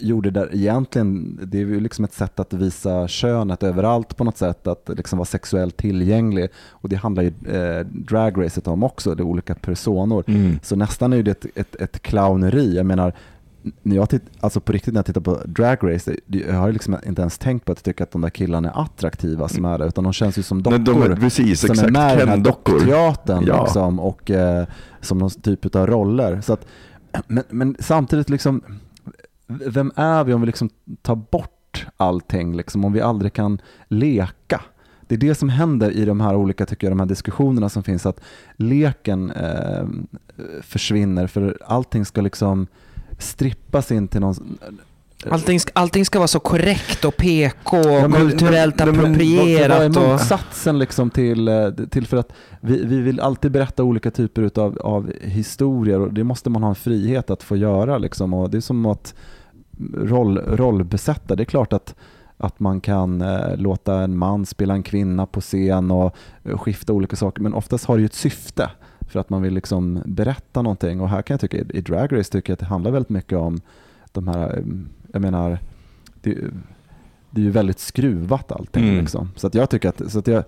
gjorde 0.00 0.30
där 0.30 0.48
egentligen, 0.54 1.40
det 1.44 1.58
är 1.58 1.66
ju 1.66 1.80
liksom 1.80 2.04
ett 2.04 2.12
sätt 2.12 2.40
att 2.40 2.52
visa 2.52 3.08
könet 3.08 3.62
överallt 3.62 4.16
på 4.16 4.24
något 4.24 4.36
sätt, 4.36 4.66
att 4.66 4.90
liksom 4.96 5.18
vara 5.18 5.26
sexuellt 5.26 5.76
tillgänglig. 5.76 6.48
Och 6.70 6.88
det 6.88 6.96
handlar 6.96 7.22
ju 7.22 7.28
eh, 7.28 7.86
dragracet 7.86 8.68
om 8.68 8.82
också, 8.82 9.14
det 9.14 9.22
är 9.22 9.24
olika 9.24 9.54
personer. 9.54 10.24
Mm. 10.26 10.58
Så 10.62 10.76
nästan 10.76 11.12
är 11.12 11.22
det 11.22 11.30
ett, 11.30 11.46
ett, 11.54 11.74
ett 11.76 12.02
clowneri. 12.02 12.76
Jag 12.76 12.86
menar, 12.86 13.12
när 13.82 13.96
jag 13.96 14.08
titt, 14.10 14.22
alltså 14.40 14.60
på 14.60 14.72
riktigt 14.72 14.94
när 14.94 14.98
jag 14.98 15.06
tittar 15.06 15.20
på 15.20 15.40
Drag 15.44 15.78
Race, 15.82 16.16
jag 16.26 16.54
har 16.54 16.72
liksom 16.72 16.96
inte 17.06 17.22
ens 17.22 17.38
tänkt 17.38 17.64
på 17.64 17.72
att 17.72 17.84
tycka 17.84 18.04
att 18.04 18.10
de 18.10 18.20
där 18.20 18.30
killarna 18.30 18.70
är 18.70 18.82
attraktiva 18.82 19.48
som 19.48 19.64
är 19.64 19.78
där, 19.78 19.86
utan 19.86 20.04
de 20.04 20.12
känns 20.12 20.38
ju 20.38 20.42
som 20.42 20.62
dockor. 20.62 20.78
De 20.78 21.02
är 21.02 21.16
precis, 21.16 21.60
som 21.60 21.70
är 21.70 21.72
exakt, 21.74 21.92
med 21.92 22.14
i 22.14 22.18
den 22.18 22.28
här 22.28 22.36
dockteatern 22.36 23.44
Ja. 23.46 23.62
liksom, 23.64 24.00
och 24.00 24.30
eh, 24.30 24.66
som 25.00 25.18
någon 25.18 25.30
typ 25.30 25.76
av 25.76 25.86
roller. 25.86 26.40
Så 26.40 26.52
att, 26.52 26.66
men, 27.26 27.44
men 27.48 27.76
samtidigt, 27.78 28.30
liksom, 28.30 28.62
vem 29.46 29.92
är 29.96 30.24
vi 30.24 30.34
om 30.34 30.40
vi 30.40 30.46
liksom 30.46 30.70
tar 31.02 31.16
bort 31.16 31.86
allting, 31.96 32.56
liksom, 32.56 32.84
om 32.84 32.92
vi 32.92 33.00
aldrig 33.00 33.32
kan 33.32 33.60
leka? 33.88 34.60
Det 35.06 35.14
är 35.14 35.18
det 35.18 35.34
som 35.34 35.48
händer 35.48 35.90
i 35.90 36.04
de 36.04 36.20
här 36.20 36.36
olika 36.36 36.66
tycker 36.66 36.86
jag, 36.86 36.92
de 36.92 37.00
här 37.00 37.06
diskussionerna 37.06 37.68
som 37.68 37.82
finns, 37.82 38.06
att 38.06 38.20
leken 38.56 39.30
eh, 39.30 39.84
försvinner 40.62 41.26
för 41.26 41.58
allting 41.66 42.04
ska 42.04 42.20
liksom 42.20 42.66
strippas 43.22 43.92
in 43.92 44.08
till 44.08 44.20
någon... 44.20 44.58
Allting, 45.30 45.58
sk- 45.58 45.70
allting 45.72 46.04
ska 46.04 46.18
vara 46.18 46.28
så 46.28 46.40
korrekt 46.40 47.04
och 47.04 47.16
PK 47.16 47.76
och 47.76 47.84
Ja, 47.86 48.08
men- 48.08 48.20
kulturellt 48.20 48.78
men- 48.78 48.88
approprierat. 48.88 49.94
Vad 49.96 50.06
är 50.06 50.12
motsatsen 50.12 50.78
liksom 50.78 51.10
till, 51.10 51.48
eh, 51.48 51.70
till 51.90 52.06
för 52.06 52.16
att 52.16 52.32
vi, 52.60 52.84
vi 52.84 53.00
vill 53.00 53.20
alltid 53.20 53.50
berätta 53.52 53.82
olika 53.84 54.10
typer 54.10 54.42
utav, 54.42 54.78
av 54.78 55.12
historier 55.22 56.00
och 56.00 56.12
det 56.12 56.24
måste 56.24 56.50
man 56.50 56.62
ha 56.62 56.68
en 56.68 56.74
frihet 56.74 57.30
att 57.30 57.42
få 57.42 57.56
göra. 57.56 57.98
Liksom. 57.98 58.34
Och 58.34 58.50
det 58.50 58.56
är 58.56 58.60
som 58.60 58.86
att 58.86 59.14
roll, 59.94 60.38
rollbesätta, 60.38 61.36
det 61.36 61.42
är 61.42 61.44
klart 61.44 61.72
att 61.72 61.94
att 62.42 62.60
man 62.60 62.80
kan 62.80 63.20
eh, 63.22 63.56
låta 63.56 63.94
en 64.00 64.16
man 64.16 64.46
spela 64.46 64.74
en 64.74 64.82
kvinna 64.82 65.26
på 65.26 65.40
scen 65.40 65.90
och 65.90 66.16
eh, 66.44 66.58
skifta 66.58 66.92
olika 66.92 67.16
saker, 67.16 67.42
men 67.42 67.54
oftast 67.54 67.84
har 67.84 67.96
det 67.96 68.00
ju 68.00 68.06
ett 68.06 68.14
syfte 68.14 68.70
för 69.10 69.20
att 69.20 69.30
man 69.30 69.42
vill 69.42 69.54
liksom 69.54 70.02
berätta 70.06 70.62
någonting. 70.62 71.00
Och 71.00 71.08
här 71.08 71.22
kan 71.22 71.34
jag 71.34 71.40
tycka, 71.40 71.56
i 71.56 71.80
Drag 71.80 72.18
Race 72.18 72.32
tycker 72.32 72.50
jag 72.50 72.54
att 72.54 72.60
det 72.60 72.66
handlar 72.66 72.90
väldigt 72.90 73.08
mycket 73.10 73.38
om 73.38 73.60
de 74.12 74.28
här, 74.28 74.56
eh, 74.56 74.62
jag 75.12 75.22
menar, 75.22 75.58
det, 76.22 76.34
det 77.30 77.40
är 77.40 77.44
ju 77.44 77.50
väldigt 77.50 77.78
skruvat 77.80 78.52
allting. 78.52 78.88
Mm. 78.88 79.00
Liksom. 79.00 79.30
Så 79.36 79.46
att 79.46 79.54
jag 79.54 79.70
tycker 79.70 79.88
att, 79.88 80.12
så 80.12 80.18
att 80.18 80.26
jag, 80.26 80.44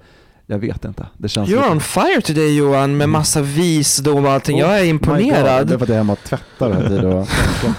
jag 0.46 0.58
vet 0.58 0.84
inte. 0.84 1.06
Det 1.18 1.28
känns 1.28 1.48
You're 1.50 1.56
lite- 1.56 1.68
on 1.70 1.80
fire 1.80 2.20
today 2.20 2.56
Johan 2.56 2.96
med 2.96 3.08
massa 3.08 3.42
visdom 3.42 4.24
och 4.24 4.30
allting. 4.32 4.58
Jag 4.58 4.68
är 4.68 4.72
Oh 4.74 4.78
my 4.80 4.86
God, 4.86 4.90
imponerad. 4.90 5.66
Det 5.66 5.74
är 5.74 5.78
för 5.78 5.84
att 5.84 5.88
jag 5.88 5.94
är 5.94 5.98
hemma 5.98 6.12
och 6.12 6.24
tvättar 6.24 6.72
hela 6.72 6.88
tiden. 6.88 7.12
Och, 7.12 7.28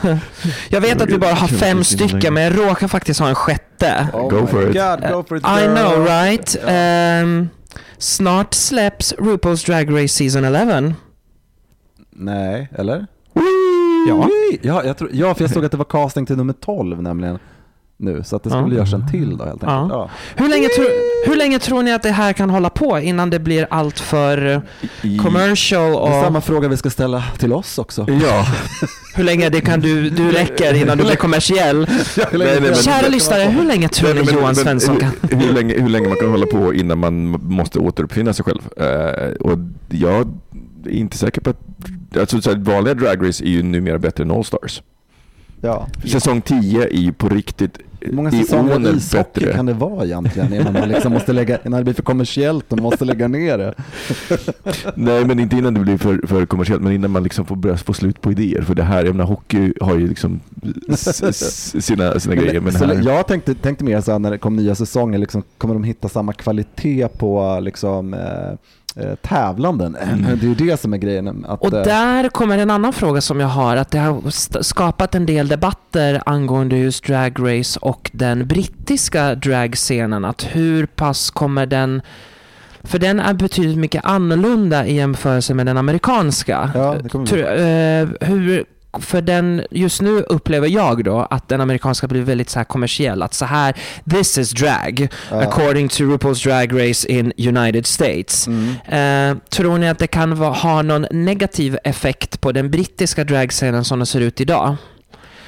Jag 0.70 0.82
vet 0.82 1.02
att 1.02 1.10
vi 1.10 1.18
bara 1.18 1.34
har 1.34 1.48
fem 1.48 1.84
stycken 1.84 2.34
men 2.34 2.44
jag 2.44 2.58
råkar 2.58 2.88
faktiskt 2.88 3.20
ha 3.20 3.30
en 3.30 3.36
sjätte. 3.36 4.08
oh 4.14 4.30
Go 4.30 4.48
for 4.48 4.62
it. 4.70 4.74
God, 4.74 5.12
go 5.14 5.24
for 5.28 5.38
it 5.38 5.44
I 5.44 5.66
know 5.66 6.06
right? 6.06 6.56
Ehm, 6.68 7.50
snart 8.04 8.54
släpps 8.54 9.14
RuPaul's 9.14 9.66
Drag 9.66 9.94
Race 9.94 10.08
Season 10.08 10.44
11. 10.46 10.94
Nej, 12.12 12.70
eller? 12.76 13.08
Ja. 14.08 14.30
Ja, 14.62 14.84
jag 14.84 14.98
tror, 14.98 15.10
ja, 15.14 15.36
för 15.36 15.44
jag 15.44 15.52
såg 15.52 15.66
att 15.66 15.72
det 15.72 15.78
var 15.78 15.86
casting 15.86 16.26
till 16.26 16.38
nummer 16.38 16.54
12 16.54 17.02
nämligen 17.02 17.40
nu, 17.98 18.24
så 18.24 18.36
att 18.36 18.44
det 18.44 18.50
skulle 18.50 18.68
Ja. 18.68 18.74
göras 18.76 18.94
en 18.94 19.12
till 19.12 19.38
då 19.38 19.44
helt 19.46 19.64
enkelt. 19.64 19.72
Ja. 19.72 19.88
Ja. 19.90 20.10
Hur 20.36 20.50
länge, 20.50 20.68
tro, 20.68 20.84
hur 21.26 21.36
länge 21.36 21.60
tror 21.60 21.84
ni 21.84 21.94
att 21.94 22.04
det 22.04 22.12
här 22.12 22.34
kan 22.34 22.50
hålla 22.50 22.70
på 22.70 23.00
innan 23.00 23.30
det 23.30 23.40
blir 23.40 23.68
allt 23.70 24.00
för 24.00 24.62
commercial 25.24 25.92
Det 25.92 25.98
är 25.98 26.02
och 26.20 26.24
samma 26.26 26.42
fråga 26.42 26.68
vi 26.68 26.78
ska 26.78 26.90
ställa 26.90 27.24
till 27.38 27.54
oss 27.54 27.78
också. 27.78 28.06
Ja, 28.24 28.46
hur 29.16 29.24
länge 29.24 29.50
det 29.50 29.62
kan 29.62 29.80
du, 29.80 30.10
du 30.10 30.32
räcker 30.32 30.74
innan 30.74 30.98
du 30.98 31.04
blir 31.04 31.16
kommersiell? 31.16 31.78
Nej, 32.18 32.26
nej, 32.34 32.62
men- 32.62 32.76
Kära 32.76 33.08
lyssnare, 33.08 33.42
hur 33.44 33.64
länge 33.66 33.90
tror 33.90 34.10
Nej, 34.14 34.18
ni 34.20 34.26
men- 34.26 34.34
Johan 34.34 34.46
men 34.46 34.56
Svensson 34.56 34.96
kan... 34.98 35.12
hur, 35.22 35.38
hur, 35.38 35.54
länge, 35.54 35.74
hur 35.82 35.90
länge 35.90 36.08
man 36.08 36.18
kan 36.18 36.30
hålla 36.30 36.46
på 36.46 36.74
innan 36.74 36.98
man 37.00 37.24
måste 37.44 37.80
återuppfinna 37.80 38.34
sig 38.34 38.46
själv. 38.46 38.62
Eh, 38.78 39.32
och 39.34 39.58
jag 39.90 40.28
är 40.86 40.92
inte 40.92 41.18
säker 41.18 41.42
på 41.42 41.50
att... 41.50 41.60
Alltså, 42.20 42.42
så 42.42 42.50
här, 42.50 42.58
vanliga 42.58 42.94
Drag 42.94 43.28
Race 43.28 43.44
är 43.44 43.48
ju 43.48 43.64
numera 43.64 44.00
bättre 44.00 44.24
än 44.24 44.32
All 44.32 44.44
Stars. 44.46 44.82
Ja. 45.64 45.88
Säsong 46.06 46.42
10 46.42 46.84
är 46.84 46.98
ju 46.98 47.14
på 47.14 47.30
riktigt 47.30 47.78
Hur 48.00 48.14
många 48.14 48.32
säsonger 48.32 48.96
ishockey 48.96 49.40
bättre. 49.40 49.54
kan 49.54 49.66
det 49.66 49.74
vara 49.74 50.06
egentligen 50.06 50.54
innan, 50.54 50.74
man 50.74 50.90
liksom 50.90 51.14
måste 51.14 51.34
lägga, 51.34 51.58
innan 51.66 51.78
det 51.78 51.84
blir 51.84 51.94
för 51.94 52.04
kommersiellt 52.04 52.72
och 52.72 52.78
man 52.78 52.84
måste 52.84 53.06
lägga 53.06 53.28
ner 53.28 53.58
det? 53.58 53.74
Nej, 54.96 55.26
men 55.26 55.40
inte 55.40 55.56
innan 55.56 55.74
det 55.74 55.80
blir 55.80 55.98
för, 55.98 56.28
för 56.28 56.46
kommersiellt, 56.46 56.82
men 56.82 56.94
innan 56.94 57.12
man 57.12 57.24
liksom 57.24 57.46
får 57.46 57.56
börja 57.56 57.78
få 57.78 57.94
slut 57.94 58.22
på 58.22 58.32
idéer. 58.32 58.62
För 58.62 58.76
det 58.76 58.84
här, 58.84 59.06
jag 59.06 59.16
menar, 59.16 59.26
hockey 59.26 59.74
har 59.82 59.96
ju 59.96 60.08
liksom 60.08 60.40
sina, 61.80 62.20
sina 62.20 62.36
grejer. 62.36 62.60
Men 62.60 62.76
här, 62.76 63.02
Jag 63.06 63.28
tänkte, 63.28 63.56
tänkte 63.56 63.84
mer 63.84 64.02
så 64.02 64.12
här 64.12 64.20
när 64.20 64.32
det 64.32 64.38
kom 64.38 64.56
nya 64.56 64.76
säsonger, 64.76 65.18
liksom, 65.18 65.44
kommer 65.58 65.74
de 65.74 65.84
hitta 65.84 66.10
samma 66.10 66.34
kvalitet 66.34 67.08
på 67.08 67.60
liksom, 67.62 68.14
eh, 68.14 68.54
tävlanden? 69.22 69.98
Det 70.42 70.46
är 70.46 70.50
ju 70.50 70.56
det 70.56 70.80
som 70.80 70.94
är 70.94 70.98
grejen. 70.98 71.46
Att, 71.48 71.62
Och 71.62 71.74
eh, 71.74 71.84
där 71.84 72.30
kommer 72.30 72.58
en 72.58 72.70
annan 72.70 72.94
fråga 72.94 73.22
som 73.22 73.40
jag 73.40 73.48
har, 73.48 73.76
att 73.76 73.92
det 73.92 74.00
har 74.00 74.22
skapat 74.64 75.16
en 75.16 75.26
del 75.26 75.48
debatter 75.48 76.22
angående 76.26 76.78
just 76.78 77.04
Drag 77.04 77.34
Race 77.40 77.80
och 77.82 78.12
den 78.14 78.48
brittiska 78.48 79.36
dragscenen. 79.36 80.26
Att 80.26 80.44
hur 80.52 80.86
pass 80.86 81.32
kommer 81.32 81.66
den... 81.66 82.02
För 82.86 83.00
den 83.00 83.20
är 83.20 83.34
betydligt 83.34 83.78
mycket 83.78 84.06
annorlunda 84.06 84.86
i 84.86 84.96
jämförelse 84.96 85.54
med 85.54 85.66
den 85.66 85.78
amerikanska. 85.78 86.72
Ja, 86.74 86.96
eh, 86.96 88.08
hur, 88.22 88.66
för 89.00 89.22
den, 89.22 89.64
just 89.72 90.02
nu 90.02 90.20
upplever 90.22 90.68
jag 90.68 91.04
då 91.04 91.28
att 91.30 91.50
den 91.50 91.62
amerikanska 91.62 92.08
blir 92.08 92.22
väldigt 92.22 92.50
så 92.50 92.60
här 92.60 92.64
kommersiell. 92.64 93.24
Att 93.24 93.34
så 93.34 93.46
här, 93.46 93.74
this 94.12 94.38
is 94.38 94.52
drag, 94.52 95.08
Ja. 95.32 95.42
according 95.42 95.88
to 95.90 96.04
RuPaul's 96.04 96.44
Drag 96.48 96.90
Race 96.90 97.08
in 97.12 97.34
United 97.38 97.86
States. 97.86 98.48
Mm. 98.48 98.70
Eh, 98.88 99.38
tror 99.50 99.78
ni 99.78 99.90
att 99.90 100.00
det 100.00 100.08
kan 100.08 100.36
va- 100.36 100.50
ha 100.50 100.82
någon 100.82 101.06
negativ 101.12 101.78
effekt 101.84 102.42
på 102.42 102.52
den 102.52 102.72
brittiska 102.72 103.24
dragscenen 103.24 103.84
som 103.84 104.00
den 104.00 104.06
ser 104.06 104.20
ut 104.22 104.42
idag? 104.42 104.76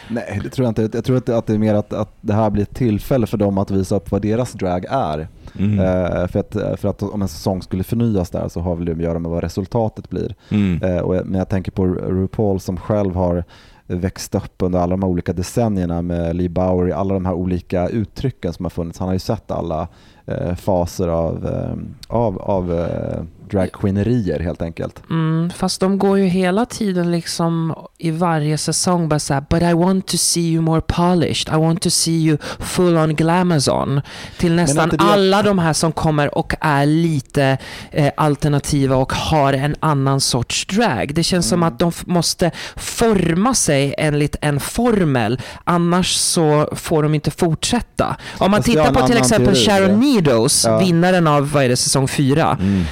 Nej, 0.09 0.39
det 0.43 0.49
tror 0.49 0.65
jag 0.65 0.69
inte. 0.83 0.97
Jag 0.97 1.05
tror 1.05 1.17
att 1.17 1.25
det, 1.25 1.37
att 1.37 1.45
det 1.47 1.53
är 1.53 1.57
mer 1.57 1.75
att, 1.75 1.93
att 1.93 2.09
det 2.21 2.33
här 2.33 2.49
blir 2.49 2.63
ett 2.63 2.75
tillfälle 2.75 3.27
för 3.27 3.37
dem 3.37 3.57
att 3.57 3.71
visa 3.71 3.95
upp 3.95 4.11
vad 4.11 4.21
deras 4.21 4.53
drag 4.53 4.85
är. 4.89 5.27
mm, 5.59 5.79
Eh, 5.79 6.27
för, 6.27 6.39
att, 6.39 6.79
för 6.81 6.87
att 6.87 7.03
om 7.03 7.21
en 7.21 7.27
säsong 7.27 7.61
skulle 7.61 7.83
förnyas 7.83 8.29
där 8.29 8.47
så 8.47 8.59
har 8.61 8.75
väl 8.75 8.85
det 8.85 8.91
att 8.91 8.97
göra 9.01 9.19
med 9.19 9.31
vad 9.31 9.43
resultatet 9.43 10.09
blir. 10.09 10.35
mm. 10.49 10.83
Eh, 10.83 10.99
och 11.01 11.15
jag, 11.15 11.25
men 11.25 11.39
jag 11.39 11.49
tänker 11.49 11.71
på 11.71 11.85
Ru- 11.85 12.09
RuPaul 12.09 12.59
som 12.59 12.77
själv 12.77 13.15
har 13.15 13.43
växt 13.87 14.35
upp 14.35 14.53
under 14.57 14.79
alla 14.79 14.91
de 14.91 15.03
här 15.03 15.09
olika 15.09 15.33
decennierna 15.33 16.01
med 16.01 16.35
Lee 16.35 16.49
Bowery, 16.49 16.91
alla 16.91 17.13
de 17.13 17.25
här 17.25 17.33
olika 17.33 17.87
uttrycken 17.89 18.53
som 18.53 18.65
har 18.65 18.69
funnits. 18.69 18.99
Han 18.99 19.07
har 19.07 19.13
ju 19.13 19.19
sett 19.19 19.51
alla 19.51 19.87
eh, 20.25 20.55
faser 20.55 21.07
av, 21.07 21.45
eh, 21.47 21.75
av, 22.07 22.41
av 22.41 22.73
eh, 22.73 23.23
dragqueenerier 23.51 24.39
helt 24.39 24.61
enkelt. 24.61 25.01
Mm, 25.09 25.49
fast 25.55 25.79
de 25.81 25.97
går 25.99 26.19
ju 26.19 26.25
hela 26.25 26.65
tiden 26.65 27.11
liksom 27.11 27.75
i 27.97 28.11
varje 28.11 28.57
säsong 28.57 29.09
bara 29.09 29.19
såhär 29.19 29.45
But 29.49 29.61
I 29.61 29.73
want 29.73 30.07
to 30.07 30.17
see 30.17 30.41
you 30.53 30.61
more 30.61 30.81
polished, 30.81 31.53
I 31.55 31.57
want 31.57 31.81
to 31.81 31.89
see 31.89 32.11
you 32.25 32.37
full 32.59 32.97
on 32.97 33.15
glamazon. 33.15 34.01
Till 34.37 34.55
nästan 34.55 34.89
det- 34.89 34.97
alla 34.99 35.43
de 35.43 35.59
här 35.59 35.73
som 35.73 35.91
kommer 35.91 36.37
och 36.37 36.53
är 36.61 36.85
lite 36.85 37.57
eh, 37.91 38.11
alternativa 38.17 38.95
och 38.95 39.13
har 39.13 39.53
en 39.53 39.75
annan 39.79 40.21
sorts 40.21 40.65
drag. 40.67 41.11
Det 41.15 41.23
känns 41.23 41.49
som 41.49 41.59
Mm. 41.59 41.73
att 41.73 41.79
de 41.79 41.91
måste 42.05 42.51
forma 42.75 43.53
sig 43.53 43.95
enligt 43.97 44.35
en 44.41 44.59
formel, 44.59 45.41
annars 45.63 46.13
så 46.15 46.69
får 46.75 47.03
de 47.03 47.15
inte 47.15 47.31
fortsätta. 47.31 48.15
Om 48.37 48.51
man 48.51 48.57
Fast 48.59 48.69
tittar 48.69 48.93
på 48.93 49.07
till 49.07 49.17
exempel 49.17 49.55
teori 49.55 49.65
Sharon. 49.65 49.99
Meadows, 49.99 50.65
Ja. 50.65 50.77
vinnaren 50.79 51.27
av, 51.27 51.51
vad 51.51 51.63
är 51.63 51.69
det, 51.69 51.75
säsong 51.75 52.07
fyra. 52.07 52.57
Mm. 52.61 52.83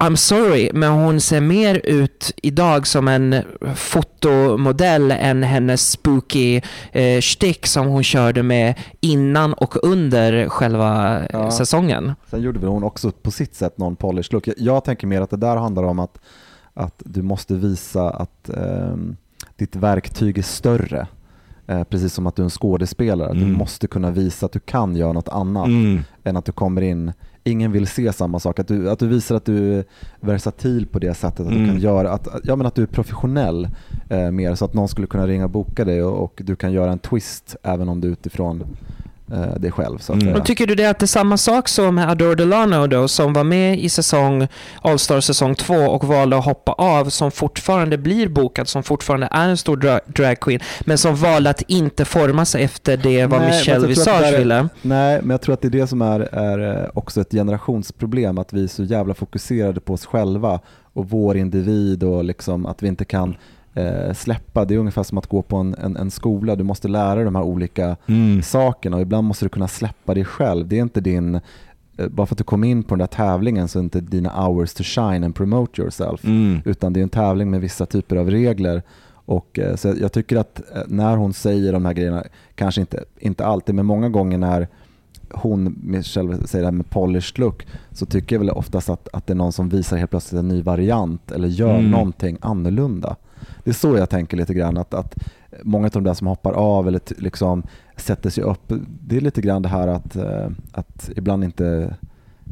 I'm 0.00 0.16
sorry, 0.16 0.70
men 0.74 0.92
hon 0.92 1.20
ser 1.20 1.40
mer 1.40 1.80
ut 1.84 2.32
idag 2.42 2.86
som 2.86 3.08
en 3.08 3.42
fotomodell 3.74 5.10
än 5.10 5.42
hennes 5.42 5.90
spooky 5.90 6.60
eh, 6.92 7.20
shtick 7.20 7.66
som 7.66 7.86
hon 7.86 8.02
körde 8.04 8.42
med 8.42 8.74
innan 9.00 9.52
och 9.52 9.76
under 9.84 10.48
själva 10.48 11.18
eh, 11.20 11.26
Ja. 11.32 11.50
säsongen. 11.50 12.12
Sen 12.30 12.42
gjorde 12.42 12.58
väl 12.58 12.68
hon 12.68 12.84
också 12.84 13.10
på 13.10 13.30
sitt 13.30 13.54
sätt 13.54 13.78
någon 13.78 13.96
polished 13.96 14.32
look. 14.32 14.46
Jag, 14.48 14.54
jag 14.58 14.84
tänker 14.84 15.06
mer 15.06 15.20
att 15.20 15.30
det 15.30 15.36
där 15.36 15.56
handlar 15.56 15.82
om 15.82 15.98
att, 15.98 16.18
att 16.74 16.94
du 17.04 17.22
måste 17.22 17.54
visa 17.54 18.10
att 18.10 18.48
ehm, 18.50 19.16
ditt 19.56 19.76
verktyg 19.76 20.38
är 20.38 20.42
större. 20.42 21.06
Eh, 21.66 21.84
precis 21.84 22.14
som 22.14 22.26
att 22.26 22.36
du 22.36 22.42
är 22.42 22.44
en 22.44 22.50
skådespelare. 22.50 23.32
Du 23.32 23.40
Mm. 23.42 23.52
måste 23.52 23.86
kunna 23.86 24.10
visa 24.10 24.46
att 24.46 24.52
du 24.52 24.60
kan 24.60 24.96
göra 24.96 25.12
något 25.12 25.28
annat 25.28 25.66
Mm. 25.66 26.04
än 26.24 26.36
att 26.36 26.44
du 26.44 26.52
kommer 26.52 26.82
in 26.82 27.12
ingen 27.48 27.72
vill 27.72 27.86
se 27.86 28.12
samma 28.12 28.38
sak. 28.38 28.58
Att 28.58 28.68
du, 28.68 28.90
att 28.90 28.98
du 28.98 29.06
visar 29.08 29.34
att 29.36 29.44
du 29.44 29.74
är 29.78 29.84
versatil 30.20 30.86
på 30.86 30.98
det 30.98 31.14
sättet. 31.14 31.40
Att, 31.40 31.52
Mm. 31.52 31.62
du, 31.62 31.68
kan 31.70 31.78
göra, 31.80 32.10
att, 32.12 32.28
ja, 32.44 32.56
men 32.56 32.66
att 32.66 32.74
du 32.74 32.82
är 32.82 32.86
professionell 32.86 33.68
eh, 34.08 34.30
mer 34.30 34.54
så 34.54 34.64
att 34.64 34.74
någon 34.74 34.88
skulle 34.88 35.06
kunna 35.06 35.26
ringa 35.26 35.44
och 35.44 35.50
boka 35.50 35.84
dig 35.84 36.02
och, 36.02 36.22
och 36.24 36.42
du 36.44 36.56
kan 36.56 36.72
göra 36.72 36.92
en 36.92 36.98
twist 36.98 37.56
även 37.62 37.88
om 37.88 38.00
du 38.00 38.08
utifrån 38.08 38.64
eh, 39.32 39.60
dig 39.60 39.70
själv. 39.72 39.98
Så 39.98 40.12
att 40.12 40.22
Mm. 40.22 40.42
tycker 40.44 40.66
du 40.66 40.74
det 40.74 40.86
att 40.86 40.98
det 40.98 41.04
är 41.04 41.06
samma 41.06 41.36
sak 41.36 41.68
som 41.68 41.94
med 41.94 42.10
Adore 42.10 42.34
Delano 42.34 42.86
då, 42.86 43.08
som 43.08 43.32
var 43.32 43.44
med 43.44 43.78
i 43.80 43.88
säsong 43.88 44.48
All-Star 44.82 45.20
säsong 45.20 45.54
2 45.54 45.74
och 45.74 46.04
valde 46.04 46.36
att 46.38 46.44
hoppa 46.44 46.72
av, 46.72 47.08
som 47.10 47.30
fortfarande 47.30 47.98
blir 47.98 48.28
bokad, 48.28 48.68
som 48.68 48.82
fortfarande 48.82 49.28
är 49.30 49.48
en 49.48 49.56
stor 49.56 49.76
dra- 49.76 50.00
dragqueen, 50.06 50.60
men 50.80 50.98
som 50.98 51.16
valde 51.16 51.50
att 51.50 51.62
inte 51.66 52.04
forma 52.04 52.44
sig 52.44 52.62
efter 52.64 52.96
det 52.96 53.26
vad 53.26 53.40
Nej, 53.40 53.50
Michelle 53.50 53.80
det 53.80 53.86
Visage 53.86 54.22
är- 54.24 54.38
ville? 54.38 54.68
Nej, 54.82 55.18
men 55.22 55.30
jag 55.30 55.40
tror 55.40 55.52
att 55.54 55.60
det 55.62 55.68
är 55.68 55.70
det 55.80 55.86
som 55.86 56.02
är, 56.02 56.20
är 56.20 56.82
eh, 56.82 56.90
också 56.94 57.20
ett 57.20 57.30
generationsproblem, 57.32 58.38
att 58.38 58.52
vi 58.52 58.64
är 58.64 58.68
så 58.68 58.82
jävla 58.84 59.14
fokuserade 59.14 59.80
på 59.80 59.92
oss 59.94 60.06
själva 60.06 60.60
och 60.92 61.08
vår 61.10 61.36
individ 61.36 62.02
och 62.02 62.24
liksom 62.24 62.66
att 62.66 62.82
vi 62.82 62.88
inte 62.88 63.04
kan 63.04 63.36
eh, 63.74 64.12
släppa. 64.14 64.64
Det 64.64 64.74
är 64.74 64.78
ungefär 64.78 65.02
som 65.02 65.18
att 65.18 65.26
gå 65.26 65.42
på 65.42 65.56
en, 65.56 65.74
en, 65.74 65.96
en 65.96 66.10
skola, 66.10 66.56
du 66.56 66.64
måste 66.64 66.88
lära 66.88 67.14
dig 67.14 67.24
de 67.24 67.34
här 67.34 67.42
olika 67.42 67.96
Mm. 68.06 68.42
sakerna 68.42 68.96
och 68.96 69.02
ibland 69.02 69.26
måste 69.26 69.44
du 69.44 69.48
kunna 69.48 69.68
släppa 69.68 70.14
dig 70.14 70.24
själv. 70.24 70.68
Det 70.68 70.78
är 70.78 70.82
inte 70.82 71.00
din, 71.00 71.34
eh, 71.34 72.08
bara 72.08 72.26
för 72.26 72.34
att 72.34 72.38
du 72.38 72.44
kom 72.44 72.64
in 72.64 72.82
på 72.82 72.94
den 72.94 72.98
där 72.98 73.06
tävlingen 73.06 73.68
så 73.68 73.78
är 73.78 73.80
det 73.80 73.84
inte 73.84 74.00
dina 74.00 74.30
hours 74.46 74.74
to 74.74 74.82
shine 74.82 75.24
and 75.24 75.34
promote 75.34 75.80
yourself. 75.82 76.24
Mm. 76.24 76.58
Utan 76.64 76.92
det 76.92 77.00
är 77.00 77.02
en 77.02 77.08
tävling 77.08 77.50
med 77.50 77.60
vissa 77.60 77.86
typer 77.86 78.16
av 78.16 78.30
regler. 78.30 78.82
Och, 79.30 79.58
eh, 79.58 79.76
så 79.76 79.94
jag- 80.00 80.12
tycker 80.12 80.36
att 80.36 80.60
eh, 80.74 80.82
när 80.86 81.16
hon 81.16 81.32
säger 81.32 81.72
de 81.72 81.84
här 81.84 81.92
grejerna, 81.92 82.24
kanske 82.54 82.80
inte, 82.80 83.04
inte 83.18 83.46
alltid, 83.46 83.74
men 83.74 83.86
många 83.86 84.08
gånger 84.08 84.38
när 84.38 84.68
hon 85.30 85.76
Michelle 85.82 86.36
säger 86.46 86.62
det 86.62 86.66
här 86.66 86.72
med 86.72 86.90
polished 86.90 87.38
look, 87.38 87.66
så 87.92 88.06
tycker 88.06 88.36
jag 88.36 88.40
väl 88.40 88.50
oftast 88.50 88.88
att, 88.90 89.08
att 89.12 89.26
det 89.26 89.32
är 89.32 89.34
någon 89.34 89.52
som 89.52 89.68
visar 89.68 89.96
helt 89.96 90.10
plötsligt 90.10 90.38
en 90.38 90.48
ny 90.48 90.62
variant 90.62 91.30
eller 91.30 91.48
gör 91.48 91.78
Mm. 91.78 91.90
någonting 91.90 92.38
annorlunda. 92.40 93.16
Det 93.64 93.70
är 93.70 93.74
så 93.74 93.96
jag 93.96 94.10
tänker 94.10 94.36
lite 94.36 94.54
grann, 94.54 94.76
att, 94.76 94.94
att 94.94 95.14
många 95.62 95.86
av 95.86 95.90
de 95.90 96.04
där 96.04 96.14
som 96.14 96.26
hoppar 96.26 96.52
av 96.52 96.88
eller 96.88 97.00
liksom 97.18 97.62
sätter 97.96 98.30
sig 98.30 98.44
upp, 98.44 98.72
det 99.06 99.16
är 99.16 99.20
lite 99.20 99.40
grann 99.40 99.62
det 99.62 99.68
här 99.68 99.88
att, 99.88 100.16
eh, 100.16 100.48
att 100.72 101.10
ibland 101.16 101.44
inte, 101.44 101.96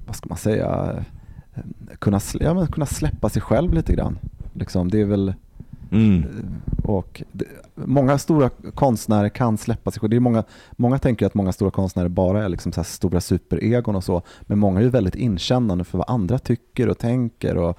vad 0.06 0.16
ska 0.16 0.28
man 0.28 0.38
säga, 0.38 0.96
eh, 1.54 1.62
kunna, 1.98 2.20
ja, 2.40 2.54
men 2.54 2.66
kunna 2.66 2.86
släppa 2.86 3.28
sig 3.28 3.42
själv 3.42 3.74
lite 3.74 3.92
grann. 3.94 4.18
Liksom, 4.52 4.90
det 4.90 5.00
är 5.00 5.04
väl, 5.04 5.34
Mm. 5.90 6.24
och 6.84 7.22
det, 7.32 7.44
många 7.76 8.18
stora 8.18 8.50
konstnärer 8.74 9.28
kan 9.28 9.58
släppa 9.58 9.90
sig 9.90 10.00
själva. 10.00 10.10
Det 10.10 10.16
är 10.16 10.20
många, 10.20 10.44
många 10.72 10.98
tänker 10.98 11.26
att 11.26 11.34
många 11.34 11.52
stora 11.52 11.70
konstnärer 11.70 12.08
bara 12.08 12.44
är 12.44 12.48
liksom 12.48 12.72
så 12.72 12.80
här 12.80 12.84
stora 12.84 13.20
superegon 13.20 13.96
och 13.96 14.04
så. 14.04 14.22
Men 14.42 14.58
många 14.58 14.80
är 14.80 14.84
ju 14.84 14.90
väldigt 14.90 15.14
inkännande 15.14 15.84
för 15.84 15.98
vad 15.98 16.10
andra 16.10 16.38
tycker 16.38 16.88
och 16.88 16.98
tänker 16.98 17.56
och 17.56 17.78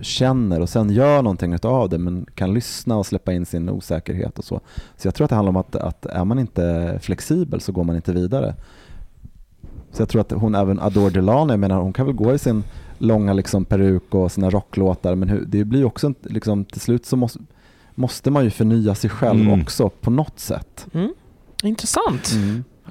känner 0.00 0.60
och 0.60 0.68
sen 0.68 0.90
gör 0.90 1.22
någonting 1.22 1.56
av 1.62 1.88
det 1.88 1.98
men 1.98 2.26
kan 2.34 2.54
lyssna 2.54 2.96
och 2.96 3.06
släppa 3.06 3.32
in 3.32 3.46
sin 3.46 3.68
osäkerhet 3.68 4.38
och 4.38 4.44
så. 4.44 4.60
Så 4.96 5.08
jag 5.08 5.14
tror 5.14 5.24
att 5.24 5.30
det 5.30 5.36
handlar 5.36 5.50
om 5.50 5.56
att, 5.56 5.76
att 5.76 6.06
är 6.06 6.24
man 6.24 6.38
inte 6.38 6.98
flexibel 7.02 7.60
så 7.60 7.72
går 7.72 7.84
man 7.84 7.96
inte 7.96 8.12
vidare. 8.12 8.54
Så 9.92 10.02
jag 10.02 10.08
tror 10.08 10.20
att 10.20 10.32
hon 10.32 10.54
även 10.54 10.80
Adore 10.80 11.10
Delano, 11.10 11.52
jag 11.52 11.60
menar 11.60 11.80
hon 11.80 11.92
kan 11.92 12.06
väl 12.06 12.14
gå 12.14 12.34
i 12.34 12.38
sin 12.38 12.64
långa 12.98 13.32
liksom 13.32 13.64
peruk 13.64 14.14
och 14.14 14.32
sina 14.32 14.50
rocklåtar 14.50 15.14
men 15.14 15.28
hur, 15.28 15.44
det 15.46 15.64
blir 15.64 15.80
ju 15.80 15.86
också 15.86 16.14
liksom, 16.22 16.64
till 16.64 16.80
slut 16.80 17.06
så 17.06 17.16
måste, 17.16 17.38
måste 17.94 18.30
man 18.30 18.44
ju 18.44 18.50
förnya 18.50 18.94
sig 18.94 19.10
själv 19.10 19.40
Mm. 19.40 19.62
också 19.62 19.88
på 19.88 20.10
något 20.10 20.40
sätt. 20.40 20.86
Mm. 20.94 21.08
Intressant. 21.62 22.32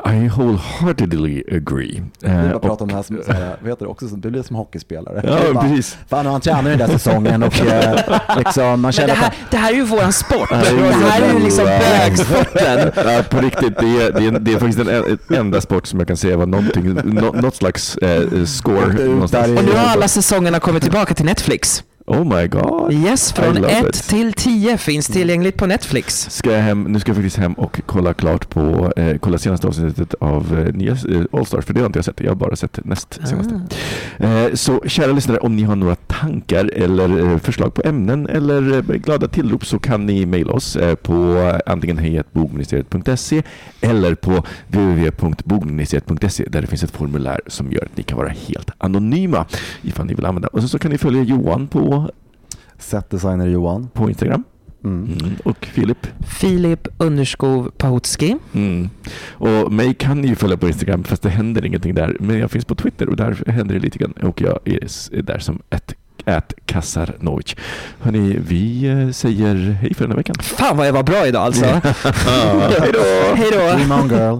I 0.05 0.27
wholeheartedly 0.29 1.43
agree. 1.51 2.03
Vi 2.19 2.27
Eh, 2.29 2.41
bara 2.43 2.55
och- 2.55 2.61
pratar 2.61 2.81
om 2.85 2.89
det 2.89 2.95
här 2.95 3.03
som, 3.03 3.15
vad 3.61 3.69
heter 3.69 3.75
det, 3.79 3.85
också, 3.85 4.07
som- 4.07 4.21
det 4.21 4.31
blir 4.31 4.41
som 4.43 4.55
hockeyspelare. 4.55 5.21
Ja, 5.47 5.53
bara, 5.53 5.63
precis. 5.63 5.97
Fan, 6.09 6.25
han 6.25 6.41
tränar 6.41 6.69
den 6.69 6.77
där 6.79 6.87
säsongen 6.87 7.43
och 7.43 7.59
eh, 7.61 7.95
liksom, 8.37 8.63
man 8.63 8.81
Men 8.81 8.91
känner 8.91 9.07
det 9.07 9.13
att 9.13 9.17
här, 9.19 9.33
det 9.51 9.57
här 9.57 9.71
är 9.71 9.75
ju 9.75 9.83
våran 9.83 10.13
sport. 10.13 10.49
Det 10.49 10.55
här 10.55 11.21
är 11.21 11.33
ju 11.33 11.39
liksom 11.39 11.65
bögsporten. 11.65 12.91
Ja, 13.11 13.23
på 13.29 13.37
riktigt, 13.41 13.79
det 13.79 13.85
är, 14.01 14.11
det 14.11 14.25
är, 14.27 14.39
det 14.39 14.53
är 14.53 14.57
faktiskt 14.59 14.77
den 14.85 14.89
en- 15.29 15.37
enda 15.37 15.61
sport 15.61 15.85
som 15.87 15.99
jag 15.99 16.07
kan 16.07 16.17
säga 16.17 16.37
var 16.37 16.45
någonting, 16.45 16.93
nå, 16.93 17.31
något 17.31 17.55
slags 17.55 17.97
eh, 17.97 18.45
score. 18.45 19.07
Och 19.07 19.23
nu 19.65 19.71
har 19.71 19.85
alla 19.87 20.07
säsongerna 20.07 20.59
kommit 20.59 20.83
tillbaka 20.83 21.13
till 21.13 21.25
Netflix. 21.25 21.83
Oh 22.05 22.23
my 22.23 22.47
god. 22.47 22.93
Yes, 22.93 23.31
från 23.33 23.55
love 23.55 23.71
1 23.79 23.85
it. 23.85 24.03
till 24.07 24.33
10 24.33 24.77
finns 24.77 25.07
tillgängligt 25.07 25.57
på 25.57 25.65
Netflix. 25.65 26.29
Ska 26.29 26.51
jag 26.51 26.61
hem, 26.61 26.83
nu 26.83 26.99
ska 26.99 27.09
jag 27.09 27.15
faktiskt 27.15 27.37
hem 27.37 27.53
och 27.53 27.81
kolla 27.85 28.13
klart 28.13 28.49
på, 28.49 28.93
eh, 28.97 29.17
kolla 29.17 29.37
senaste 29.37 29.67
avsnittet 29.67 30.13
av 30.13 30.59
eh, 30.59 30.73
nya 30.73 30.91
eh, 30.91 31.21
Allstars, 31.39 31.65
för 31.65 31.73
det 31.73 31.79
har 31.79 31.85
inte 31.87 31.97
jag 31.97 32.05
sett. 32.05 32.19
Jag 32.19 32.31
har 32.31 32.35
bara 32.35 32.55
sett 32.55 32.85
näst 32.85 33.19
senaste. 33.27 33.61
Eh, 34.17 34.53
så 34.53 34.81
kära 34.87 35.11
lyssnare, 35.11 35.37
om 35.37 35.55
ni 35.55 35.63
har 35.63 35.75
några 35.75 35.95
tankar 35.95 36.65
eller 36.73 37.31
eh, 37.31 37.37
förslag 37.37 37.73
på 37.73 37.81
ämnen 37.85 38.27
eller 38.27 38.73
eh, 38.73 38.81
glada 38.81 39.27
tillrop 39.27 39.65
så 39.65 39.79
kan 39.79 40.05
ni 40.05 40.25
mejla 40.25 40.53
oss 40.53 40.75
eh, 40.75 40.95
på 40.95 41.51
antingen 41.65 41.97
hejatbogministeriet.se 41.97 43.43
eller 43.81 44.15
på 44.15 44.43
www.bogministeriet.se 44.67 46.45
där 46.47 46.61
det 46.61 46.67
finns 46.67 46.83
ett 46.83 46.91
formulär 46.91 47.39
som 47.47 47.71
gör 47.71 47.83
att 47.83 47.97
ni 47.97 48.03
kan 48.03 48.17
vara 48.17 48.29
helt 48.29 48.69
anonyma 48.77 49.45
ifall 49.81 50.05
ni 50.05 50.13
vill 50.13 50.25
använda. 50.25 50.47
Och 50.47 50.59
sen 50.59 50.69
så 50.69 50.79
kan 50.79 50.91
ni 50.91 50.97
följa 50.97 51.23
Johan 51.23 51.67
på, 51.67 51.92
Setdesigner 52.79 53.47
Johan. 53.47 53.89
på 53.93 54.09
Instagram 54.09 54.43
Mm. 54.83 55.03
mm. 55.05 55.35
och 55.43 55.65
Filip 55.65 56.07
Filip 56.39 56.87
Underskov 56.97 57.71
Pahutski. 57.77 58.37
Mm. 58.53 58.89
Och 59.31 59.71
mig 59.71 59.93
kan 59.93 60.21
ni 60.21 60.27
ju 60.27 60.35
följa 60.35 60.57
på 60.57 60.67
Instagram 60.67 61.03
fast 61.03 61.21
det 61.21 61.29
händer 61.29 61.65
ingenting 61.65 61.95
där. 61.95 62.17
Men 62.19 62.39
jag 62.39 62.51
finns 62.51 62.65
på 62.65 62.75
Twitter 62.75 63.09
och 63.09 63.15
där 63.15 63.43
händer 63.47 63.75
det 63.75 63.81
lite 63.81 63.99
grann. 63.99 64.11
Och 64.11 64.41
jag 64.41 64.59
är 64.65 65.21
där 65.21 65.39
som 65.39 65.61
ett 65.69 65.93
Ät 66.25 66.53
Kasarnovic. 66.65 67.55
Hörni, 67.99 68.37
vi 68.47 68.85
eh, 68.85 69.09
säger 69.09 69.55
hej 69.55 69.93
för 69.93 70.03
den 70.03 70.11
här 70.11 70.17
veckan. 70.17 70.35
Fan 70.39 70.77
vad 70.77 70.87
jag 70.87 70.93
var 70.93 71.03
bra 71.03 71.27
idag 71.27 71.41
alltså. 71.41 71.65
hej 72.79 72.91
då! 72.93 73.35
Hej 73.35 73.51
då. 73.51 73.57
Dream 73.57 73.91
on 73.91 74.09
girl. 74.09 74.39